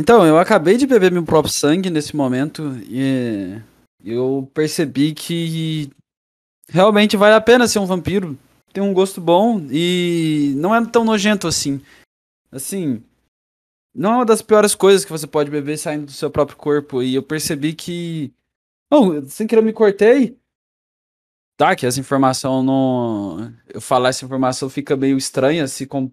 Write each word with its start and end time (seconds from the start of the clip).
Então, 0.00 0.24
eu 0.24 0.38
acabei 0.38 0.78
de 0.78 0.86
beber 0.86 1.12
meu 1.12 1.22
próprio 1.22 1.52
sangue 1.52 1.90
nesse 1.90 2.16
momento 2.16 2.74
e 2.88 3.60
eu 4.02 4.50
percebi 4.54 5.12
que 5.12 5.90
realmente 6.70 7.18
vale 7.18 7.34
a 7.34 7.40
pena 7.40 7.68
ser 7.68 7.80
um 7.80 7.86
vampiro. 7.86 8.38
Tem 8.72 8.82
um 8.82 8.94
gosto 8.94 9.20
bom 9.20 9.60
e 9.70 10.54
não 10.56 10.74
é 10.74 10.82
tão 10.86 11.04
nojento 11.04 11.46
assim. 11.46 11.82
Assim, 12.50 13.02
não 13.94 14.12
é 14.12 14.14
uma 14.16 14.24
das 14.24 14.40
piores 14.40 14.74
coisas 14.74 15.04
que 15.04 15.12
você 15.12 15.26
pode 15.26 15.50
beber 15.50 15.76
saindo 15.76 16.06
do 16.06 16.12
seu 16.12 16.30
próprio 16.30 16.56
corpo. 16.56 17.02
E 17.02 17.14
eu 17.14 17.22
percebi 17.22 17.74
que. 17.74 18.32
Oh, 18.90 19.20
sem 19.26 19.46
querer 19.46 19.60
eu 19.60 19.66
me 19.66 19.72
cortei. 19.74 20.34
Tá, 21.58 21.76
que 21.76 21.84
essa 21.84 22.00
informação 22.00 22.62
não. 22.62 23.54
Eu 23.68 23.82
falar 23.82 24.08
essa 24.08 24.24
informação 24.24 24.70
fica 24.70 24.96
meio 24.96 25.18
estranha 25.18 25.68
se 25.68 25.84
com... 25.84 26.10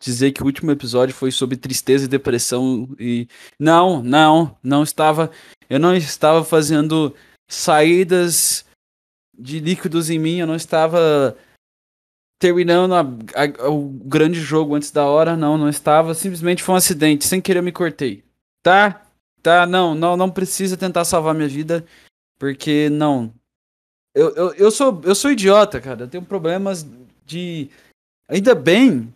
dizer 0.00 0.32
que 0.32 0.42
o 0.42 0.46
último 0.46 0.70
episódio 0.70 1.14
foi 1.14 1.30
sobre 1.30 1.56
tristeza 1.56 2.04
e 2.04 2.08
depressão. 2.08 2.88
E. 2.98 3.26
Não, 3.58 4.02
não, 4.02 4.56
não 4.62 4.82
estava. 4.82 5.30
Eu 5.68 5.78
não 5.78 5.94
estava 5.94 6.44
fazendo 6.44 7.14
saídas 7.48 8.64
de 9.36 9.58
líquidos 9.58 10.10
em 10.10 10.18
mim, 10.18 10.36
eu 10.36 10.46
não 10.46 10.56
estava 10.56 11.36
terminando 12.38 12.94
a, 12.94 13.00
a, 13.00 13.68
o 13.68 13.88
grande 13.88 14.40
jogo 14.40 14.74
antes 14.74 14.90
da 14.90 15.06
hora, 15.06 15.36
não, 15.36 15.58
não 15.58 15.68
estava. 15.68 16.14
Simplesmente 16.14 16.62
foi 16.62 16.74
um 16.74 16.78
acidente, 16.78 17.26
sem 17.26 17.40
querer 17.40 17.60
eu 17.60 17.62
me 17.64 17.72
cortei. 17.72 18.24
Tá? 18.62 19.02
Tá, 19.42 19.66
não, 19.66 19.94
não, 19.94 20.16
não 20.16 20.30
precisa 20.30 20.76
tentar 20.76 21.04
salvar 21.04 21.34
minha 21.34 21.48
vida, 21.48 21.84
porque 22.38 22.88
não. 22.90 23.32
Eu, 24.14 24.34
eu, 24.34 24.54
eu, 24.54 24.70
sou, 24.70 25.00
eu 25.04 25.14
sou 25.14 25.30
idiota, 25.30 25.80
cara. 25.80 26.02
Eu 26.02 26.08
tenho 26.08 26.24
problemas 26.24 26.86
de. 27.24 27.70
Ainda 28.28 28.54
bem. 28.54 29.12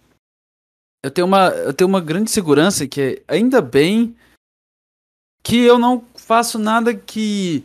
Eu 1.05 1.11
tenho 1.11 1.27
uma, 1.27 1.51
eu 1.51 1.75
tenho 1.75 1.87
uma 1.87 2.01
grande 2.01 2.31
segurança 2.31 2.89
que 2.89 2.99
é, 2.99 3.23
ainda 3.29 3.61
bem 3.61 4.17
que 5.43 5.59
eu 5.59 5.79
não 5.79 6.03
faço 6.15 6.59
nada 6.59 6.95
que 6.95 7.63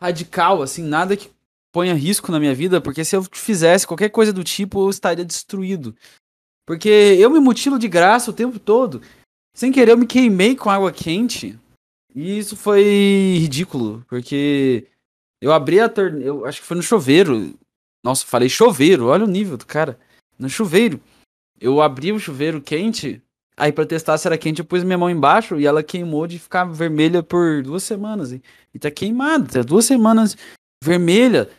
radical, 0.00 0.62
assim, 0.62 0.82
nada 0.84 1.14
que 1.14 1.30
ponha 1.70 1.92
risco 1.92 2.32
na 2.32 2.40
minha 2.40 2.54
vida, 2.54 2.80
porque 2.80 3.04
se 3.04 3.14
eu 3.14 3.22
fizesse 3.30 3.86
qualquer 3.86 4.08
coisa 4.08 4.32
do 4.32 4.42
tipo, 4.42 4.86
eu 4.86 4.88
estaria 4.88 5.22
destruído. 5.22 5.94
Porque 6.66 6.88
eu 6.88 7.28
me 7.28 7.38
mutilo 7.38 7.78
de 7.78 7.88
graça 7.88 8.30
o 8.30 8.34
tempo 8.34 8.58
todo. 8.58 9.02
Sem 9.54 9.70
querer, 9.70 9.92
eu 9.92 9.98
me 9.98 10.06
queimei 10.06 10.56
com 10.56 10.70
água 10.70 10.90
quente. 10.90 11.58
E 12.14 12.38
isso 12.38 12.56
foi 12.56 13.36
ridículo, 13.38 14.02
porque 14.08 14.86
eu 15.42 15.52
abri 15.52 15.78
a 15.78 15.90
torneira, 15.90 16.48
acho 16.48 16.62
que 16.62 16.66
foi 16.66 16.78
no 16.78 16.82
chuveiro. 16.82 17.54
Nossa, 18.02 18.24
falei 18.24 18.48
chuveiro, 18.48 19.08
olha 19.08 19.26
o 19.26 19.28
nível 19.28 19.58
do 19.58 19.66
cara. 19.66 20.00
No 20.38 20.48
chuveiro. 20.48 20.98
Eu 21.60 21.80
abri 21.82 22.12
o 22.12 22.18
chuveiro 22.18 22.60
quente, 22.60 23.22
aí 23.56 23.72
para 23.72 23.86
testar 23.86 24.16
se 24.18 24.26
era 24.26 24.38
quente, 24.38 24.60
eu 24.60 24.64
pus 24.64 24.84
minha 24.84 24.98
mão 24.98 25.10
embaixo 25.10 25.58
e 25.58 25.66
ela 25.66 25.82
queimou 25.82 26.26
de 26.26 26.38
ficar 26.38 26.64
vermelha 26.64 27.22
por 27.22 27.62
duas 27.62 27.82
semanas. 27.82 28.32
E, 28.32 28.42
tá 28.78 28.90
queimado, 28.90 29.48
tá 29.52 29.62
duas 29.62 29.84
semanas 29.84 30.36
vermelha. 30.82 31.50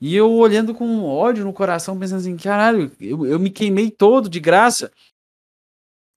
E 0.00 0.14
eu 0.14 0.30
olhando 0.32 0.74
com 0.74 1.04
ódio 1.04 1.44
no 1.44 1.52
coração, 1.52 1.98
pensando 1.98 2.18
assim, 2.18 2.36
caralho, 2.36 2.90
eu, 3.00 3.24
eu 3.26 3.38
me 3.38 3.50
queimei 3.50 3.90
todo 3.90 4.28
de 4.28 4.40
graça. 4.40 4.90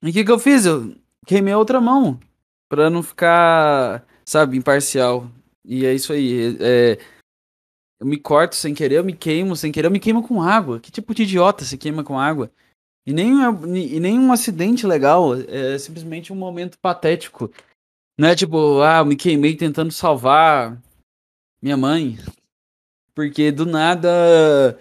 E 0.03 0.09
o 0.09 0.13
que, 0.13 0.25
que 0.25 0.31
eu 0.31 0.39
fiz? 0.39 0.65
Eu 0.65 0.95
queimei 1.25 1.53
a 1.53 1.57
outra 1.57 1.79
mão. 1.79 2.19
Pra 2.69 2.89
não 2.89 3.01
ficar, 3.01 4.05
sabe, 4.25 4.57
imparcial. 4.57 5.29
E 5.63 5.85
é 5.85 5.93
isso 5.93 6.11
aí. 6.11 6.57
É, 6.59 6.97
eu 7.99 8.05
me 8.05 8.17
corto 8.17 8.55
sem 8.55 8.73
querer, 8.73 8.97
eu 8.97 9.03
me 9.03 9.13
queimo 9.13 9.55
sem 9.55 9.71
querer, 9.71 9.87
eu 9.87 9.91
me 9.91 9.99
queimo 9.99 10.25
com 10.25 10.41
água. 10.41 10.79
Que 10.79 10.91
tipo 10.91 11.13
de 11.15 11.23
idiota 11.23 11.65
se 11.65 11.77
queima 11.77 12.03
com 12.03 12.19
água? 12.19 12.51
E 13.07 13.13
nem, 13.13 13.31
e 13.73 13.99
nem 14.01 14.19
um 14.19 14.33
acidente 14.33 14.85
legal, 14.85 15.33
é 15.33 15.77
simplesmente 15.77 16.33
um 16.33 16.35
momento 16.35 16.77
patético. 16.77 17.49
Não 18.19 18.27
é 18.27 18.35
tipo, 18.35 18.81
ah, 18.81 19.05
me 19.05 19.15
queimei 19.15 19.55
tentando 19.55 19.93
salvar 19.93 20.77
minha 21.61 21.77
mãe. 21.77 22.17
Porque 23.15 23.49
do 23.49 23.65
nada 23.65 24.77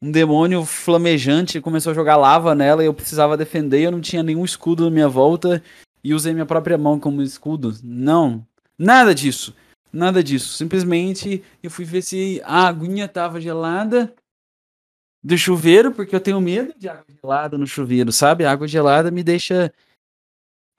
um 0.00 0.12
demônio 0.12 0.64
flamejante 0.64 1.60
começou 1.60 1.90
a 1.90 1.94
jogar 1.94 2.16
lava 2.16 2.54
nela 2.54 2.80
e 2.82 2.86
eu 2.86 2.94
precisava 2.94 3.36
defender, 3.36 3.82
eu 3.82 3.90
não 3.90 4.00
tinha 4.00 4.22
nenhum 4.22 4.44
escudo 4.44 4.84
na 4.84 4.90
minha 4.90 5.08
volta 5.08 5.60
e 6.02 6.14
usei 6.14 6.32
minha 6.32 6.46
própria 6.46 6.78
mão 6.78 7.00
como 7.00 7.22
escudo. 7.22 7.76
Não, 7.82 8.46
nada 8.78 9.12
disso. 9.12 9.52
Nada 9.92 10.22
disso. 10.22 10.56
Simplesmente 10.56 11.42
eu 11.60 11.70
fui 11.70 11.84
ver 11.84 12.02
se 12.02 12.40
a 12.44 12.68
aguinha 12.68 13.08
tava 13.08 13.40
gelada 13.40 14.14
do 15.22 15.38
chuveiro, 15.38 15.92
porque 15.92 16.14
eu 16.14 16.20
tenho 16.20 16.40
medo 16.40 16.74
de 16.76 16.88
água 16.88 17.04
gelada 17.08 17.56
no 17.56 17.66
chuveiro, 17.66 18.10
sabe? 18.10 18.44
A 18.44 18.50
água 18.50 18.66
gelada 18.66 19.10
me 19.10 19.22
deixa. 19.22 19.72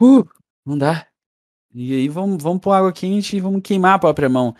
Uh, 0.01 0.27
não 0.65 0.77
dá. 0.77 1.07
E 1.73 1.93
aí 1.93 2.09
vamos, 2.09 2.43
vamos 2.43 2.61
pôr 2.61 2.73
água 2.73 2.91
quente 2.91 3.37
e 3.37 3.39
vamos 3.39 3.61
queimar 3.63 3.95
a 3.95 3.99
própria 3.99 4.29
mão. 4.29 4.55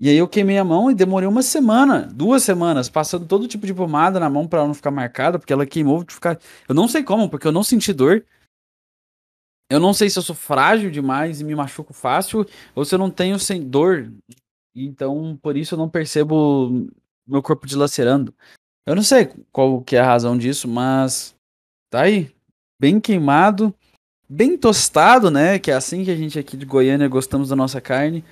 E 0.00 0.08
aí 0.08 0.16
eu 0.16 0.26
queimei 0.26 0.58
a 0.58 0.64
mão 0.64 0.90
e 0.90 0.94
demorei 0.94 1.28
uma 1.28 1.42
semana, 1.42 2.02
duas 2.12 2.42
semanas, 2.42 2.88
passando 2.88 3.28
todo 3.28 3.46
tipo 3.46 3.64
de 3.64 3.72
pomada 3.72 4.18
na 4.18 4.28
mão 4.28 4.48
para 4.48 4.58
ela 4.58 4.66
não 4.66 4.74
ficar 4.74 4.90
marcada, 4.90 5.38
porque 5.38 5.52
ela 5.52 5.64
queimou 5.64 6.02
de 6.02 6.14
ficar. 6.14 6.40
Eu 6.68 6.74
não 6.74 6.88
sei 6.88 7.04
como, 7.04 7.28
porque 7.30 7.46
eu 7.46 7.52
não 7.52 7.62
senti 7.62 7.92
dor. 7.92 8.24
Eu 9.70 9.78
não 9.78 9.94
sei 9.94 10.10
se 10.10 10.18
eu 10.18 10.22
sou 10.22 10.34
frágil 10.34 10.90
demais 10.90 11.40
e 11.40 11.44
me 11.44 11.54
machuco 11.54 11.94
fácil, 11.94 12.44
ou 12.74 12.84
se 12.84 12.94
eu 12.94 12.98
não 12.98 13.10
tenho 13.10 13.38
sem 13.38 13.62
dor. 13.62 14.12
Então, 14.74 15.38
por 15.40 15.56
isso 15.56 15.74
eu 15.74 15.78
não 15.78 15.88
percebo 15.88 16.88
meu 17.26 17.42
corpo 17.42 17.66
dilacerando. 17.66 18.34
Eu 18.86 18.94
não 18.94 19.02
sei 19.02 19.30
qual 19.50 19.82
que 19.82 19.96
é 19.96 20.00
a 20.00 20.06
razão 20.06 20.36
disso, 20.36 20.68
mas 20.68 21.34
tá 21.90 22.02
aí, 22.02 22.30
bem 22.78 23.00
queimado, 23.00 23.74
bem 24.28 24.58
tostado, 24.58 25.30
né? 25.30 25.58
Que 25.58 25.70
é 25.70 25.74
assim 25.74 26.04
que 26.04 26.10
a 26.10 26.16
gente 26.16 26.38
aqui 26.38 26.56
de 26.56 26.66
Goiânia 26.66 27.08
gostamos 27.08 27.48
da 27.48 27.56
nossa 27.56 27.80
carne. 27.80 28.24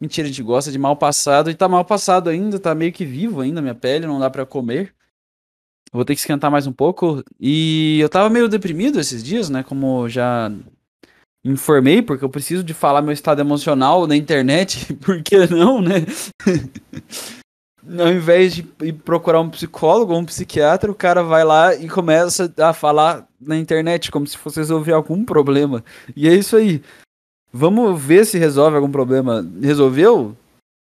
Mentira, 0.00 0.26
a 0.26 0.30
gente 0.30 0.42
gosta 0.42 0.70
de 0.70 0.78
mal 0.78 0.96
passado 0.96 1.50
e 1.50 1.54
tá 1.54 1.68
mal 1.68 1.84
passado 1.84 2.28
ainda, 2.28 2.58
tá 2.58 2.74
meio 2.74 2.92
que 2.92 3.04
vivo 3.04 3.40
ainda 3.40 3.62
minha 3.62 3.74
pele, 3.74 4.06
não 4.06 4.18
dá 4.18 4.28
para 4.28 4.44
comer. 4.44 4.94
Vou 5.92 6.04
ter 6.04 6.14
que 6.14 6.20
esquentar 6.20 6.50
mais 6.50 6.66
um 6.66 6.72
pouco. 6.72 7.22
E 7.38 7.98
eu 8.00 8.08
tava 8.08 8.28
meio 8.28 8.48
deprimido 8.48 8.98
esses 8.98 9.22
dias, 9.22 9.48
né? 9.48 9.62
Como 9.62 10.08
já 10.08 10.50
informei, 11.44 12.02
porque 12.02 12.24
eu 12.24 12.30
preciso 12.30 12.62
de 12.62 12.74
falar 12.74 13.02
meu 13.02 13.12
estado 13.12 13.40
emocional 13.40 14.06
na 14.06 14.16
internet, 14.16 14.94
por 15.04 15.22
que 15.22 15.46
não, 15.46 15.80
né? 15.80 16.04
Ao 17.98 18.12
invés 18.12 18.54
de 18.54 18.68
ir 18.82 18.92
procurar 18.92 19.40
um 19.40 19.50
psicólogo 19.50 20.12
ou 20.12 20.20
um 20.20 20.24
psiquiatra, 20.24 20.90
o 20.90 20.94
cara 20.94 21.22
vai 21.22 21.44
lá 21.44 21.74
e 21.74 21.88
começa 21.88 22.52
a 22.58 22.72
falar 22.72 23.28
na 23.40 23.56
internet 23.56 24.10
como 24.10 24.26
se 24.26 24.38
fosse 24.38 24.60
resolver 24.60 24.92
algum 24.92 25.24
problema. 25.24 25.84
E 26.14 26.28
é 26.28 26.34
isso 26.34 26.56
aí. 26.56 26.82
Vamos 27.52 28.00
ver 28.00 28.24
se 28.24 28.38
resolve 28.38 28.76
algum 28.76 28.90
problema. 28.90 29.46
Resolveu? 29.60 30.36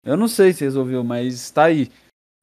Eu 0.05 0.17
não 0.17 0.29
sei 0.29 0.53
se 0.53 0.65
resolveu, 0.65 1.05
mas 1.05 1.51
tá 1.51 1.65
aí. 1.65 1.89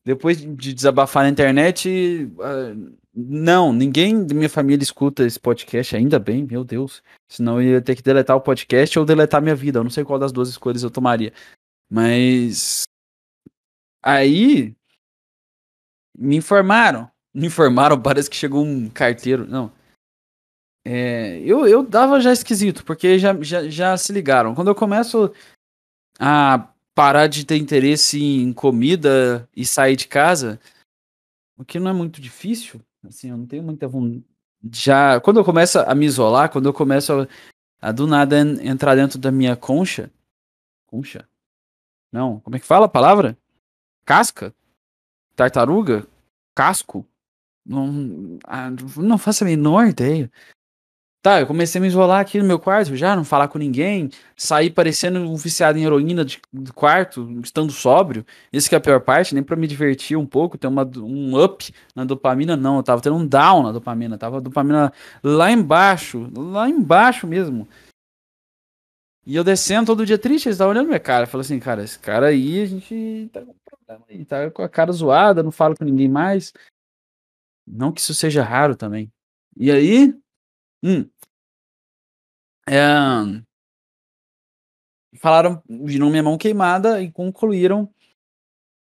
Depois 0.06 0.38
de 0.40 0.74
desabafar 0.74 1.24
na 1.24 1.30
internet, 1.30 2.30
uh, 2.38 2.96
não, 3.14 3.72
ninguém 3.72 4.26
da 4.26 4.36
minha 4.36 4.50
família 4.50 4.84
escuta 4.84 5.26
esse 5.26 5.40
podcast, 5.40 5.96
ainda 5.96 6.20
bem, 6.20 6.46
meu 6.46 6.64
Deus. 6.64 7.02
Senão 7.30 7.62
eu 7.62 7.70
ia 7.70 7.82
ter 7.82 7.96
que 7.96 8.04
deletar 8.04 8.36
o 8.36 8.42
podcast 8.42 8.98
ou 9.00 9.06
deletar 9.06 9.42
minha 9.42 9.56
vida. 9.56 9.80
Eu 9.80 9.84
não 9.84 9.90
sei 9.90 10.04
qual 10.04 10.20
das 10.20 10.32
duas 10.32 10.50
escolhas 10.50 10.84
eu 10.84 10.92
tomaria. 10.92 11.34
Mas. 11.90 12.84
Aí. 14.06 14.76
Me 16.18 16.36
informaram. 16.38 17.10
Me 17.34 17.48
informaram, 17.48 18.02
parece 18.02 18.30
que 18.30 18.36
chegou 18.36 18.64
um 18.64 18.90
carteiro. 18.90 19.46
Não. 19.46 19.70
É, 20.86 21.40
eu, 21.40 21.68
eu 21.68 21.84
dava 21.84 22.22
já 22.22 22.32
esquisito, 22.32 22.86
porque 22.86 23.20
já, 23.20 23.36
já, 23.42 23.68
já 23.68 23.98
se 23.98 24.14
ligaram. 24.14 24.56
Quando 24.56 24.70
eu 24.70 24.76
começo 24.76 25.34
a 26.18 26.70
parar 26.94 27.28
de 27.28 27.46
ter 27.46 27.58
interesse 27.58 28.24
em 28.24 28.54
comida 28.54 29.50
e 29.54 29.66
sair 29.66 29.98
de 29.98 30.08
casa, 30.08 30.60
o 31.58 31.66
que 31.66 31.80
não 31.80 31.90
é 31.90 31.94
muito 31.94 32.22
difícil, 32.22 32.80
assim, 33.04 33.32
eu 33.32 33.38
não 33.38 33.46
tenho 33.46 33.64
muita 33.64 33.88
vontade. 33.88 34.24
Já, 34.72 35.20
quando 35.20 35.40
eu 35.40 35.44
começo 35.44 35.80
a 35.80 35.94
me 35.94 36.06
isolar, 36.06 36.50
quando 36.50 36.68
eu 36.68 36.74
começo 36.74 37.12
a, 37.14 37.28
a 37.82 37.92
do 37.92 38.08
nada 38.08 38.40
entrar 38.40 38.96
dentro 38.96 39.20
da 39.20 39.32
minha 39.32 39.56
concha, 39.56 40.10
concha? 40.86 41.28
Não, 42.12 42.40
como 42.40 42.56
é 42.56 42.60
que 42.60 42.66
fala 42.66 42.86
a 42.86 42.90
palavra? 42.90 43.38
Casca? 44.06 44.54
Tartaruga? 45.36 46.06
Casco? 46.56 47.06
Não, 47.66 48.38
ah, 48.46 48.70
não 48.98 49.18
faço 49.18 49.44
a 49.44 49.48
menor 49.48 49.88
ideia. 49.88 50.32
Tá, 51.26 51.40
eu 51.40 51.48
comecei 51.48 51.80
a 51.80 51.82
me 51.82 51.88
isolar 51.88 52.20
aqui 52.22 52.38
no 52.38 52.46
meu 52.46 52.60
quarto 52.60 52.96
já, 52.96 53.16
não 53.16 53.26
falar 53.26 53.48
com 53.48 53.58
ninguém, 53.58 54.12
sair 54.38 54.70
parecendo 54.70 55.20
um 55.22 55.36
viciado 55.36 55.76
em 55.76 55.84
heroína 55.84 56.24
de, 56.24 56.40
do 56.54 56.72
quarto, 56.72 57.28
estando 57.44 57.72
sóbrio. 57.72 58.24
Isso 58.54 58.70
que 58.70 58.76
é 58.76 58.78
a 58.78 58.82
pior 58.82 59.02
parte, 59.02 59.34
nem 59.34 59.42
para 59.42 59.56
me 59.56 59.66
divertir 59.66 60.16
um 60.16 60.26
pouco, 60.28 60.56
ter 60.56 60.68
uma, 60.68 60.88
um 60.98 61.44
up 61.44 61.74
na 61.96 62.06
dopamina, 62.06 62.56
não. 62.56 62.78
Eu 62.78 62.84
tava 62.84 63.02
tendo 63.02 63.16
um 63.16 63.26
down 63.26 63.64
na 63.64 63.72
dopamina, 63.72 64.20
tava 64.20 64.38
a 64.38 64.40
dopamina 64.40 64.94
lá 65.24 65.52
embaixo, 65.52 66.30
lá 66.38 66.70
embaixo 66.70 67.26
mesmo. 67.26 67.68
E 69.26 69.36
eu 69.36 69.44
descendo 69.44 69.88
todo 69.88 70.06
dia 70.06 70.20
triste, 70.20 70.48
eles 70.48 70.56
estavam 70.56 70.72
olhando 70.72 70.88
minha 70.88 71.00
cara. 71.00 71.26
Falei 71.26 71.46
assim, 71.46 71.60
cara, 71.60 71.84
esse 71.84 71.98
cara 71.98 72.28
aí, 72.28 72.62
a 72.62 72.66
gente 72.66 73.30
tá 73.34 73.42
com 73.42 73.56
problema 73.66 74.06
aí, 74.10 74.26
tá 74.26 74.52
com 74.52 74.62
a 74.62 74.70
cara 74.70 74.92
zoada, 74.92 75.42
não 75.42 75.52
falo 75.52 75.76
com 75.76 75.84
ninguém 75.84 76.08
mais. 76.08 76.54
Não 77.66 77.92
que 77.92 78.00
isso 78.00 78.14
seja 78.14 78.44
raro 78.44 78.76
também. 78.76 79.12
E 79.58 79.72
aí, 79.72 80.14
hum, 80.84 81.10
É, 82.68 83.46
falaram, 85.18 85.62
viram 85.68 86.10
minha 86.10 86.24
mão 86.24 86.38
queimada 86.38 87.02
e 87.02 87.12
concluíram 87.12 87.90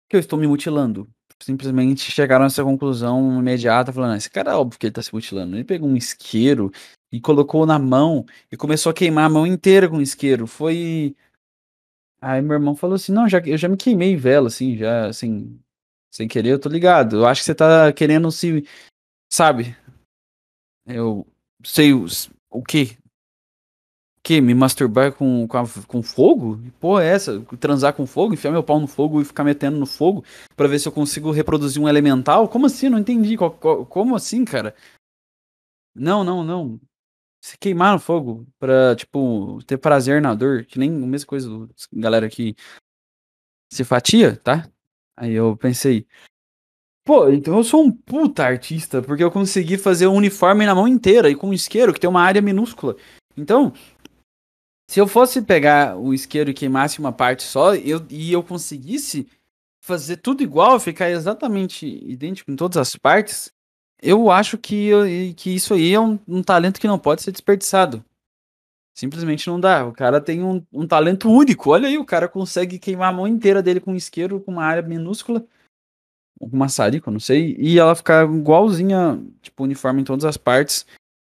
que 0.10 0.16
eu 0.16 0.20
estou 0.20 0.38
me 0.38 0.48
mutilando. 0.48 1.10
Simplesmente 1.42 2.12
chegaram 2.12 2.44
a 2.44 2.48
essa 2.48 2.64
conclusão 2.64 3.40
imediata, 3.40 3.92
falando: 3.92 4.14
ah, 4.14 4.18
esse 4.18 4.30
cara 4.30 4.52
é 4.52 4.56
óbvio 4.56 4.80
que 4.80 4.86
ele 4.86 4.92
está 4.92 5.02
se 5.02 5.14
mutilando. 5.14 5.56
Ele 5.56 5.64
pegou 5.64 5.90
um 5.90 5.96
isqueiro 5.96 6.72
e 7.12 7.20
colocou 7.20 7.66
na 7.66 7.78
mão 7.78 8.26
e 8.52 8.58
começou 8.58 8.90
a 8.90 8.94
queimar 8.94 9.26
a 9.26 9.30
mão 9.30 9.46
inteira 9.46 9.90
com 9.90 10.02
isqueiro. 10.02 10.48
Foi. 10.48 11.16
Aí 12.22 12.42
meu 12.42 12.54
irmão 12.54 12.76
falou 12.76 12.96
assim: 12.96 13.12
não, 13.12 13.28
já, 13.28 13.40
eu 13.40 13.58
já 13.58 13.68
me 13.68 13.78
queimei 13.78 14.16
vela, 14.16 14.48
assim, 14.48 14.78
já, 14.78 15.08
assim, 15.08 15.60
sem 16.12 16.28
querer, 16.28 16.52
eu 16.52 16.60
tô 16.60 16.70
ligado. 16.70 17.18
Eu 17.18 17.28
acho 17.28 17.42
que 17.42 17.46
você 17.46 17.56
tá 17.56 17.92
querendo 17.94 18.32
se. 18.32 18.66
Sabe? 19.32 19.76
Eu 20.86 21.26
sei 21.64 21.94
o, 21.94 22.06
o 22.50 22.64
quê? 22.64 22.98
que? 24.24 24.40
Me 24.40 24.54
masturbar 24.54 25.14
com, 25.14 25.48
com, 25.48 25.58
a, 25.58 25.64
com 25.88 26.02
fogo? 26.02 26.60
Pô, 26.80 27.00
é 27.00 27.08
essa? 27.08 27.42
Transar 27.60 27.94
com 27.94 28.06
fogo? 28.06 28.34
Enfiar 28.34 28.52
meu 28.52 28.64
pau 28.64 28.80
no 28.80 28.88
fogo 28.88 29.22
e 29.22 29.26
ficar 29.26 29.44
metendo 29.44 29.78
no 29.78 29.86
fogo 29.86 30.24
para 30.56 30.68
ver 30.68 30.80
se 30.80 30.88
eu 30.88 30.92
consigo 30.92 31.32
reproduzir 31.32 31.82
um 31.82 31.90
elemental? 31.90 32.48
Como 32.48 32.66
assim? 32.66 32.90
Não 32.90 33.00
entendi. 33.00 33.36
como 33.38 34.16
assim, 34.16 34.46
cara? 34.46 34.76
Não, 35.96 36.24
não, 36.24 36.44
não. 36.44 36.80
Se 37.44 37.58
queimar 37.58 37.94
no 37.94 38.00
fogo 38.00 38.48
pra, 38.60 38.96
tipo, 38.96 39.60
ter 39.66 39.78
prazer 39.78 40.22
na 40.22 40.36
dor, 40.36 40.64
que 40.66 40.78
nem 40.78 40.92
a 40.92 41.08
mesma 41.08 41.28
coisa 41.28 41.50
do 41.50 41.70
galera 41.92 42.30
que 42.30 42.56
se 43.72 43.84
fatia, 43.84 44.38
tá? 44.38 44.70
Aí 45.18 45.34
eu 45.34 45.58
pensei, 45.58 46.06
pô, 47.04 47.30
então 47.30 47.58
eu 47.58 47.64
sou 47.64 47.84
um 47.84 47.92
puta 47.92 48.44
artista, 48.44 49.02
porque 49.02 49.24
eu 49.24 49.32
consegui 49.32 49.78
fazer 49.78 50.08
um 50.08 50.16
uniforme 50.16 50.66
na 50.66 50.76
mão 50.76 50.88
inteira 50.88 51.30
e 51.30 51.36
com 51.36 51.50
um 51.50 51.54
isqueiro 51.54 51.94
que 51.94 52.00
tem 52.00 52.10
uma 52.10 52.22
área 52.22 52.42
minúscula. 52.42 52.96
Então, 53.36 53.74
se 54.90 55.00
eu 55.00 55.08
fosse 55.08 55.42
pegar 55.42 55.98
o 55.98 56.14
isqueiro 56.14 56.50
e 56.52 56.54
queimasse 56.54 57.00
uma 57.00 57.14
parte 57.14 57.44
só, 57.44 57.74
eu, 57.76 58.06
e 58.10 58.32
eu 58.32 58.44
conseguisse 58.44 59.28
fazer 59.82 60.18
tudo 60.18 60.44
igual, 60.44 60.80
ficar 60.80 61.10
exatamente 61.10 61.88
idêntico 61.88 62.52
em 62.52 62.56
todas 62.56 62.78
as 62.78 62.96
partes, 62.96 63.52
eu 64.02 64.32
acho 64.32 64.58
que, 64.58 65.34
que 65.36 65.52
isso 65.52 65.74
aí 65.74 65.94
é 65.94 66.00
um, 66.00 66.18
um 66.28 66.42
talento 66.42 66.80
que 66.80 66.88
não 66.88 66.98
pode 66.98 67.22
ser 67.22 67.32
desperdiçado. 67.32 68.04
Simplesmente 68.94 69.48
não 69.48 69.60
dá. 69.60 69.86
O 69.86 69.94
cara 69.94 70.20
tem 70.20 70.44
um, 70.44 70.66
um, 70.72 70.88
talento 70.88 71.30
único. 71.30 71.72
Olha 71.72 71.88
aí, 71.88 71.98
o 71.98 72.06
cara 72.06 72.28
consegue 72.28 72.80
queimar 72.80 73.10
a 73.10 73.16
mão 73.16 73.28
inteira 73.28 73.62
dele 73.62 73.80
com 73.80 73.94
um 73.94 73.96
isqueiro, 73.96 74.42
com 74.42 74.52
uma 74.52 74.64
área 74.64 74.82
minúscula, 74.82 75.46
com 76.40 76.58
maçarico, 76.58 77.12
não 77.12 77.20
sei, 77.20 77.56
e 77.58 77.80
ela 77.80 77.96
ficar 77.96 78.26
igualzinha, 78.26 79.24
tipo, 79.42 79.64
uniforme 79.64 80.02
em 80.02 80.06
todas 80.06 80.26
as 80.26 80.38
partes. 80.38 80.86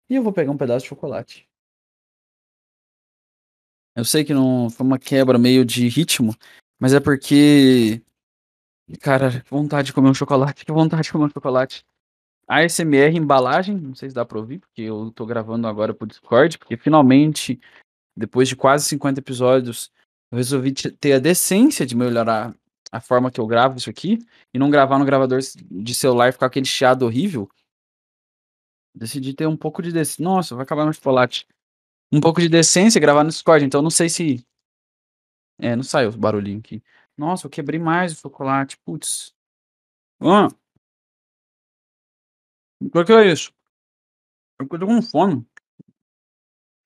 E 0.08 0.14
eu 0.14 0.22
vou 0.22 0.32
pegar 0.32 0.50
um 0.52 0.56
pedaço 0.56 0.84
de 0.84 0.88
chocolate. 0.88 1.48
Eu 3.96 4.04
sei 4.04 4.24
que 4.24 4.32
não 4.32 4.70
foi 4.70 4.86
uma 4.86 4.98
quebra 4.98 5.38
meio 5.38 5.64
de 5.64 5.88
ritmo, 5.88 6.34
mas 6.78 6.94
é 6.94 7.00
porque. 7.00 8.02
Cara, 9.00 9.44
vontade 9.48 9.86
de 9.86 9.92
comer 9.92 10.08
um 10.08 10.14
chocolate, 10.14 10.64
que 10.64 10.72
vontade 10.72 11.02
de 11.02 11.12
comer 11.12 11.26
um 11.26 11.30
chocolate. 11.30 11.84
ASMR 12.50 13.16
embalagem, 13.16 13.76
não 13.76 13.94
sei 13.94 14.08
se 14.08 14.14
dá 14.14 14.24
pra 14.24 14.36
ouvir, 14.36 14.58
porque 14.58 14.82
eu 14.82 15.12
tô 15.12 15.24
gravando 15.24 15.68
agora 15.68 15.94
pro 15.94 16.06
Discord, 16.06 16.58
porque 16.58 16.76
finalmente, 16.76 17.60
depois 18.16 18.48
de 18.48 18.56
quase 18.56 18.86
50 18.86 19.20
episódios, 19.20 19.92
eu 20.32 20.36
resolvi 20.36 20.72
ter 20.72 21.12
a 21.12 21.20
decência 21.20 21.86
de 21.86 21.94
melhorar 21.94 22.52
a 22.90 23.00
forma 23.00 23.30
que 23.30 23.40
eu 23.40 23.46
gravo 23.46 23.78
isso 23.78 23.88
aqui 23.88 24.18
e 24.52 24.58
não 24.58 24.68
gravar 24.68 24.98
no 24.98 25.04
gravador 25.04 25.38
de 25.70 25.94
celular 25.94 26.28
e 26.28 26.32
ficar 26.32 26.46
aquele 26.46 26.66
chiado 26.66 27.04
horrível. 27.04 27.48
Decidi 28.92 29.32
ter 29.32 29.46
um 29.46 29.56
pouco 29.56 29.80
de 29.80 29.92
decência. 29.92 30.24
Nossa, 30.24 30.56
vai 30.56 30.64
acabar 30.64 30.82
meu 30.82 30.92
chocolate 30.92 31.46
um 32.12 32.20
pouco 32.20 32.40
de 32.40 32.48
decência 32.48 33.00
gravar 33.00 33.22
no 33.22 33.30
Discord, 33.30 33.64
então 33.64 33.80
não 33.80 33.90
sei 33.90 34.08
se. 34.08 34.44
É, 35.56 35.76
não 35.76 35.84
saiu 35.84 36.10
o 36.10 36.18
barulhinho 36.18 36.58
aqui. 36.58 36.82
Nossa, 37.16 37.46
eu 37.46 37.50
quebrei 37.50 37.78
mais 37.78 38.12
o 38.12 38.16
chocolate, 38.16 38.76
putz. 38.78 39.32
Ah. 40.20 40.48
Por 42.88 43.04
que 43.04 43.12
é 43.12 43.30
isso? 43.30 43.52
Eu 44.58 44.68
tô 44.68 44.86
com 44.86 45.02
fome. 45.02 45.46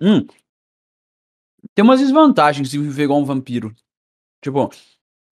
Hum. 0.01 0.27
Tem 1.75 1.85
umas 1.85 2.01
desvantagens 2.01 2.71
de 2.71 2.79
viver 2.79 3.05
igual 3.05 3.21
um 3.21 3.25
vampiro. 3.25 3.75
Tipo, 4.43 4.71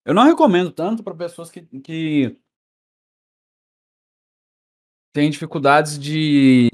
eu 0.05 0.13
não 0.13 0.23
recomendo 0.23 0.71
tanto 0.71 1.03
para 1.03 1.15
pessoas 1.15 1.51
que, 1.51 1.61
que 1.81 2.37
têm 5.13 5.29
dificuldades 5.29 5.97
de 5.99 6.69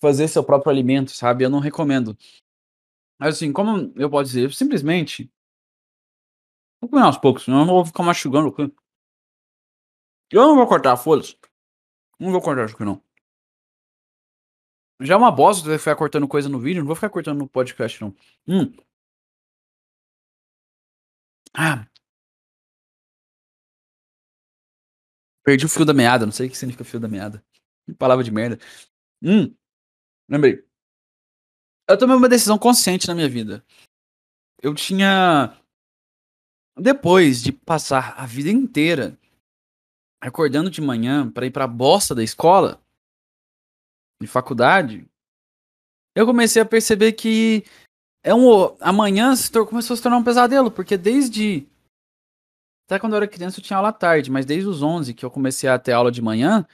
fazer 0.00 0.28
seu 0.28 0.42
próprio 0.42 0.70
alimento, 0.70 1.10
sabe? 1.10 1.44
Eu 1.44 1.50
não 1.50 1.60
recomendo. 1.60 2.16
Mas 3.18 3.36
assim, 3.36 3.52
como 3.52 3.92
eu 3.96 4.08
posso 4.10 4.32
dizer, 4.32 4.52
simplesmente. 4.52 5.30
Vou 6.80 6.88
comer 6.88 7.02
aos 7.02 7.18
poucos, 7.18 7.44
senão 7.44 7.60
eu 7.60 7.66
não 7.66 7.74
vou 7.74 7.84
ficar 7.84 8.02
mastigando. 8.04 8.54
Eu 10.30 10.42
não 10.42 10.56
vou 10.56 10.66
cortar 10.66 10.96
folhas. 10.96 11.36
Não 12.18 12.32
vou 12.32 12.42
cortar 12.42 12.64
isso 12.66 12.74
aqui, 12.74 12.84
não. 12.84 13.02
Já 15.00 15.14
é 15.14 15.16
uma 15.16 15.30
bosta 15.30 15.64
você 15.64 15.78
ficar 15.78 15.96
cortando 15.96 16.26
coisa 16.26 16.48
no 16.48 16.58
vídeo, 16.58 16.80
não 16.80 16.86
vou 16.86 16.96
ficar 16.96 17.10
cortando 17.10 17.38
no 17.38 17.48
podcast, 17.48 18.00
não. 18.00 18.14
Hum. 18.48 18.72
Ah. 21.54 21.86
Perdi 25.44 25.64
o 25.66 25.68
fio 25.68 25.84
da 25.84 25.94
meada, 25.94 26.26
não 26.26 26.32
sei 26.32 26.46
o 26.46 26.50
que 26.50 26.56
significa 26.56 26.84
fio 26.84 27.00
da 27.00 27.08
meada. 27.08 27.44
Que 27.86 27.94
palavra 27.94 28.24
de 28.24 28.30
merda. 28.30 28.58
Hum. 29.22 29.54
Lembrei. 30.28 30.64
Eu 31.88 31.96
tomei 31.98 32.16
uma 32.16 32.28
decisão 32.28 32.58
consciente 32.58 33.08
na 33.08 33.14
minha 33.14 33.28
vida. 33.28 33.64
Eu 34.62 34.74
tinha. 34.74 35.56
Depois 36.76 37.42
de 37.42 37.50
passar 37.52 38.14
a 38.18 38.26
vida 38.26 38.50
inteira 38.50 39.18
acordando 40.20 40.70
de 40.70 40.80
manhã 40.80 41.30
para 41.30 41.46
ir 41.46 41.50
pra 41.50 41.66
bosta 41.66 42.14
da 42.14 42.22
escola, 42.22 42.80
de 44.20 44.26
faculdade, 44.26 45.08
eu 46.14 46.26
comecei 46.26 46.60
a 46.60 46.66
perceber 46.66 47.12
que 47.12 47.64
é 48.24 48.34
um 48.34 48.76
amanhã 48.80 49.32
começou 49.68 49.94
a 49.94 49.96
se 49.96 50.02
tornar 50.02 50.18
um 50.18 50.24
pesadelo, 50.24 50.70
porque 50.70 50.96
desde 50.96 51.66
até 52.86 52.98
quando 52.98 53.12
eu 53.12 53.18
era 53.18 53.28
criança 53.28 53.60
eu 53.60 53.64
tinha 53.64 53.76
aula 53.76 53.90
à 53.90 53.92
tarde, 53.92 54.30
mas 54.30 54.46
desde 54.46 54.68
os 54.68 54.82
11 54.82 55.14
que 55.14 55.24
eu 55.24 55.30
comecei 55.30 55.68
a 55.68 55.78
ter 55.78 55.92
aula 55.92 56.10
de 56.10 56.22
manhã, 56.22 56.66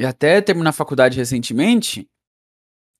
e 0.00 0.04
até 0.04 0.40
terminar 0.40 0.70
a 0.70 0.72
faculdade 0.72 1.16
recentemente, 1.16 2.08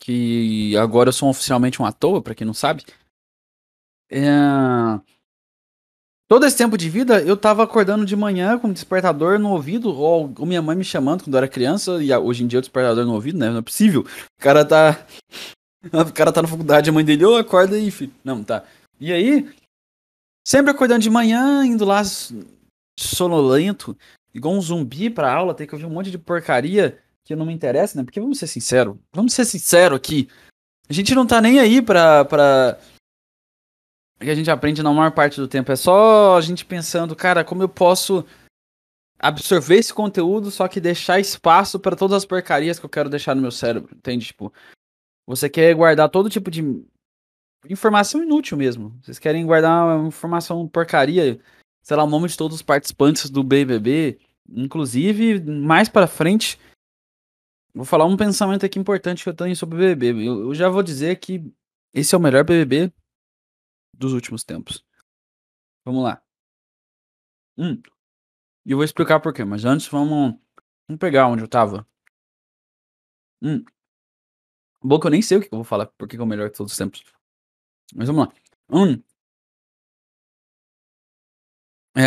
que 0.00 0.76
agora 0.76 1.08
eu 1.08 1.12
sou 1.12 1.28
oficialmente 1.28 1.80
um 1.80 1.86
ator, 1.86 2.22
para 2.22 2.34
quem 2.34 2.46
não 2.46 2.54
sabe. 2.54 2.84
É... 4.10 4.20
Todo 6.32 6.46
esse 6.46 6.56
tempo 6.56 6.78
de 6.78 6.88
vida, 6.88 7.20
eu 7.20 7.36
tava 7.36 7.62
acordando 7.62 8.06
de 8.06 8.16
manhã 8.16 8.58
com 8.58 8.68
um 8.68 8.72
despertador 8.72 9.38
no 9.38 9.50
ouvido, 9.50 9.94
ou, 9.94 10.32
ou 10.38 10.46
minha 10.46 10.62
mãe 10.62 10.74
me 10.74 10.82
chamando 10.82 11.22
quando 11.22 11.34
eu 11.34 11.36
era 11.36 11.46
criança, 11.46 12.02
e 12.02 12.10
hoje 12.10 12.42
em 12.42 12.46
dia 12.46 12.58
o 12.58 12.62
despertador 12.62 13.04
no 13.04 13.12
ouvido, 13.12 13.36
né? 13.36 13.50
Não 13.50 13.58
é 13.58 13.60
possível. 13.62 14.00
O 14.00 14.42
cara 14.42 14.64
tá. 14.64 15.06
O 15.92 16.10
cara 16.10 16.32
tá 16.32 16.40
na 16.40 16.48
faculdade, 16.48 16.88
a 16.88 16.92
mãe 16.92 17.04
dele, 17.04 17.26
ô, 17.26 17.32
oh, 17.32 17.36
acorda 17.36 17.76
aí, 17.76 17.90
filho. 17.90 18.14
Não, 18.24 18.42
tá. 18.42 18.64
E 18.98 19.12
aí, 19.12 19.46
sempre 20.42 20.70
acordando 20.70 21.00
de 21.00 21.10
manhã, 21.10 21.66
indo 21.66 21.84
lá 21.84 22.00
sonolento, 22.98 23.94
igual 24.32 24.54
um 24.54 24.60
zumbi 24.62 25.10
pra 25.10 25.30
aula, 25.30 25.52
tem 25.52 25.66
que 25.66 25.74
ouvir 25.74 25.84
um 25.84 25.90
monte 25.90 26.10
de 26.10 26.16
porcaria 26.16 26.98
que 27.26 27.36
não 27.36 27.44
me 27.44 27.52
interessa, 27.52 27.98
né? 27.98 28.04
Porque 28.04 28.20
vamos 28.20 28.38
ser 28.38 28.46
sinceros, 28.46 28.96
vamos 29.12 29.34
ser 29.34 29.44
sinceros 29.44 29.98
aqui. 29.98 30.30
A 30.88 30.92
gente 30.94 31.14
não 31.14 31.26
tá 31.26 31.42
nem 31.42 31.60
aí 31.60 31.82
pra, 31.82 32.24
pra. 32.24 32.78
Que 34.24 34.30
a 34.30 34.34
gente 34.34 34.50
aprende 34.50 34.82
na 34.82 34.92
maior 34.92 35.12
parte 35.12 35.40
do 35.40 35.48
tempo. 35.48 35.70
É 35.72 35.76
só 35.76 36.36
a 36.36 36.40
gente 36.40 36.64
pensando, 36.64 37.14
cara, 37.14 37.44
como 37.44 37.62
eu 37.62 37.68
posso 37.68 38.24
absorver 39.18 39.76
esse 39.76 39.94
conteúdo, 39.94 40.50
só 40.50 40.66
que 40.66 40.80
deixar 40.80 41.20
espaço 41.20 41.78
para 41.78 41.96
todas 41.96 42.16
as 42.16 42.24
porcarias 42.24 42.78
que 42.78 42.84
eu 42.84 42.90
quero 42.90 43.08
deixar 43.08 43.34
no 43.34 43.42
meu 43.42 43.50
cérebro, 43.52 43.94
entende? 43.94 44.26
Tipo, 44.26 44.52
você 45.26 45.48
quer 45.48 45.74
guardar 45.74 46.08
todo 46.08 46.30
tipo 46.30 46.50
de 46.50 46.62
informação 47.68 48.22
inútil 48.22 48.56
mesmo. 48.56 48.98
Vocês 49.02 49.18
querem 49.18 49.46
guardar 49.46 49.98
uma 49.98 50.08
informação 50.08 50.66
porcaria, 50.66 51.40
sei 51.82 51.96
lá, 51.96 52.02
o 52.04 52.10
nome 52.10 52.28
de 52.28 52.36
todos 52.36 52.56
os 52.56 52.62
participantes 52.62 53.30
do 53.30 53.44
BBB, 53.44 54.18
inclusive 54.48 55.40
mais 55.40 55.88
para 55.88 56.08
frente 56.08 56.58
Vou 57.74 57.86
falar 57.86 58.04
um 58.04 58.16
pensamento 58.16 58.66
aqui 58.66 58.78
importante 58.78 59.22
que 59.22 59.28
eu 59.28 59.34
tenho 59.34 59.56
sobre 59.56 59.76
o 59.76 59.78
BBB. 59.78 60.28
Eu, 60.28 60.40
eu 60.48 60.54
já 60.54 60.68
vou 60.68 60.82
dizer 60.82 61.16
que 61.16 61.42
esse 61.94 62.14
é 62.14 62.18
o 62.18 62.20
melhor 62.20 62.44
BBB 62.44 62.92
dos 64.02 64.12
últimos 64.12 64.44
tempos. 64.44 64.84
Vamos 65.84 66.02
lá. 66.04 66.22
Hum. 67.56 67.80
E 68.66 68.72
eu 68.72 68.76
vou 68.78 68.84
explicar 68.84 69.20
por 69.20 69.32
quê, 69.32 69.44
mas 69.44 69.64
antes 69.64 69.86
vamos, 69.88 70.34
vamos 70.88 71.00
pegar 71.00 71.28
onde 71.28 71.42
eu 71.42 71.48
tava. 71.48 71.86
Hum. 73.42 73.64
Bom 74.82 74.98
que 74.98 75.06
eu 75.06 75.10
nem 75.10 75.22
sei 75.22 75.38
o 75.38 75.40
que 75.40 75.46
eu 75.46 75.58
vou 75.58 75.64
falar, 75.64 75.86
porque 75.98 76.16
é 76.16 76.22
o 76.22 76.26
melhor 76.26 76.50
de 76.50 76.56
todos 76.56 76.72
os 76.72 76.78
tempos. 76.78 77.02
Mas 77.94 78.08
vamos 78.08 78.26
lá. 78.26 78.32
Hum. 78.70 79.02
É, 81.94 82.02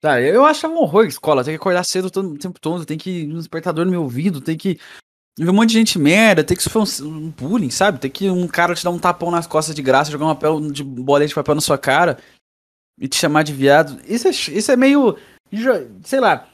Tá, 0.00 0.20
eu 0.20 0.44
acho 0.44 0.68
um 0.68 0.76
horror 0.76 1.06
escola, 1.06 1.42
tem 1.42 1.54
que 1.54 1.60
acordar 1.60 1.82
cedo 1.82 2.10
todo, 2.10 2.34
o 2.34 2.38
tempo 2.38 2.60
todo, 2.60 2.84
tem 2.84 2.98
que 2.98 3.22
ir 3.22 3.26
no 3.26 3.38
despertador 3.38 3.84
no 3.84 3.90
meu 3.90 4.02
ouvido, 4.02 4.40
tem 4.40 4.56
que 4.56 4.78
Ver 5.38 5.50
um 5.50 5.54
monte 5.54 5.68
de 5.68 5.74
gente 5.74 5.98
merda, 5.98 6.42
ter 6.42 6.56
que 6.56 6.62
sofrer 6.62 7.04
um, 7.04 7.08
um 7.08 7.30
bullying, 7.30 7.70
sabe? 7.70 7.98
Ter 7.98 8.08
que 8.08 8.30
um 8.30 8.48
cara 8.48 8.74
te 8.74 8.82
dar 8.82 8.90
um 8.90 8.98
tapão 8.98 9.30
nas 9.30 9.46
costas 9.46 9.74
de 9.74 9.82
graça, 9.82 10.10
jogar 10.10 10.24
um 10.24 10.34
papel 10.34 10.60
de 10.70 10.82
bolinha 10.82 11.28
de 11.28 11.34
papel 11.34 11.54
na 11.54 11.60
sua 11.60 11.76
cara 11.76 12.18
e 12.98 13.06
te 13.06 13.16
chamar 13.16 13.42
de 13.42 13.52
viado. 13.52 14.00
Isso 14.06 14.26
é, 14.28 14.30
isso 14.30 14.72
é 14.72 14.76
meio. 14.76 15.18
Sei 16.04 16.20
lá. 16.20 16.48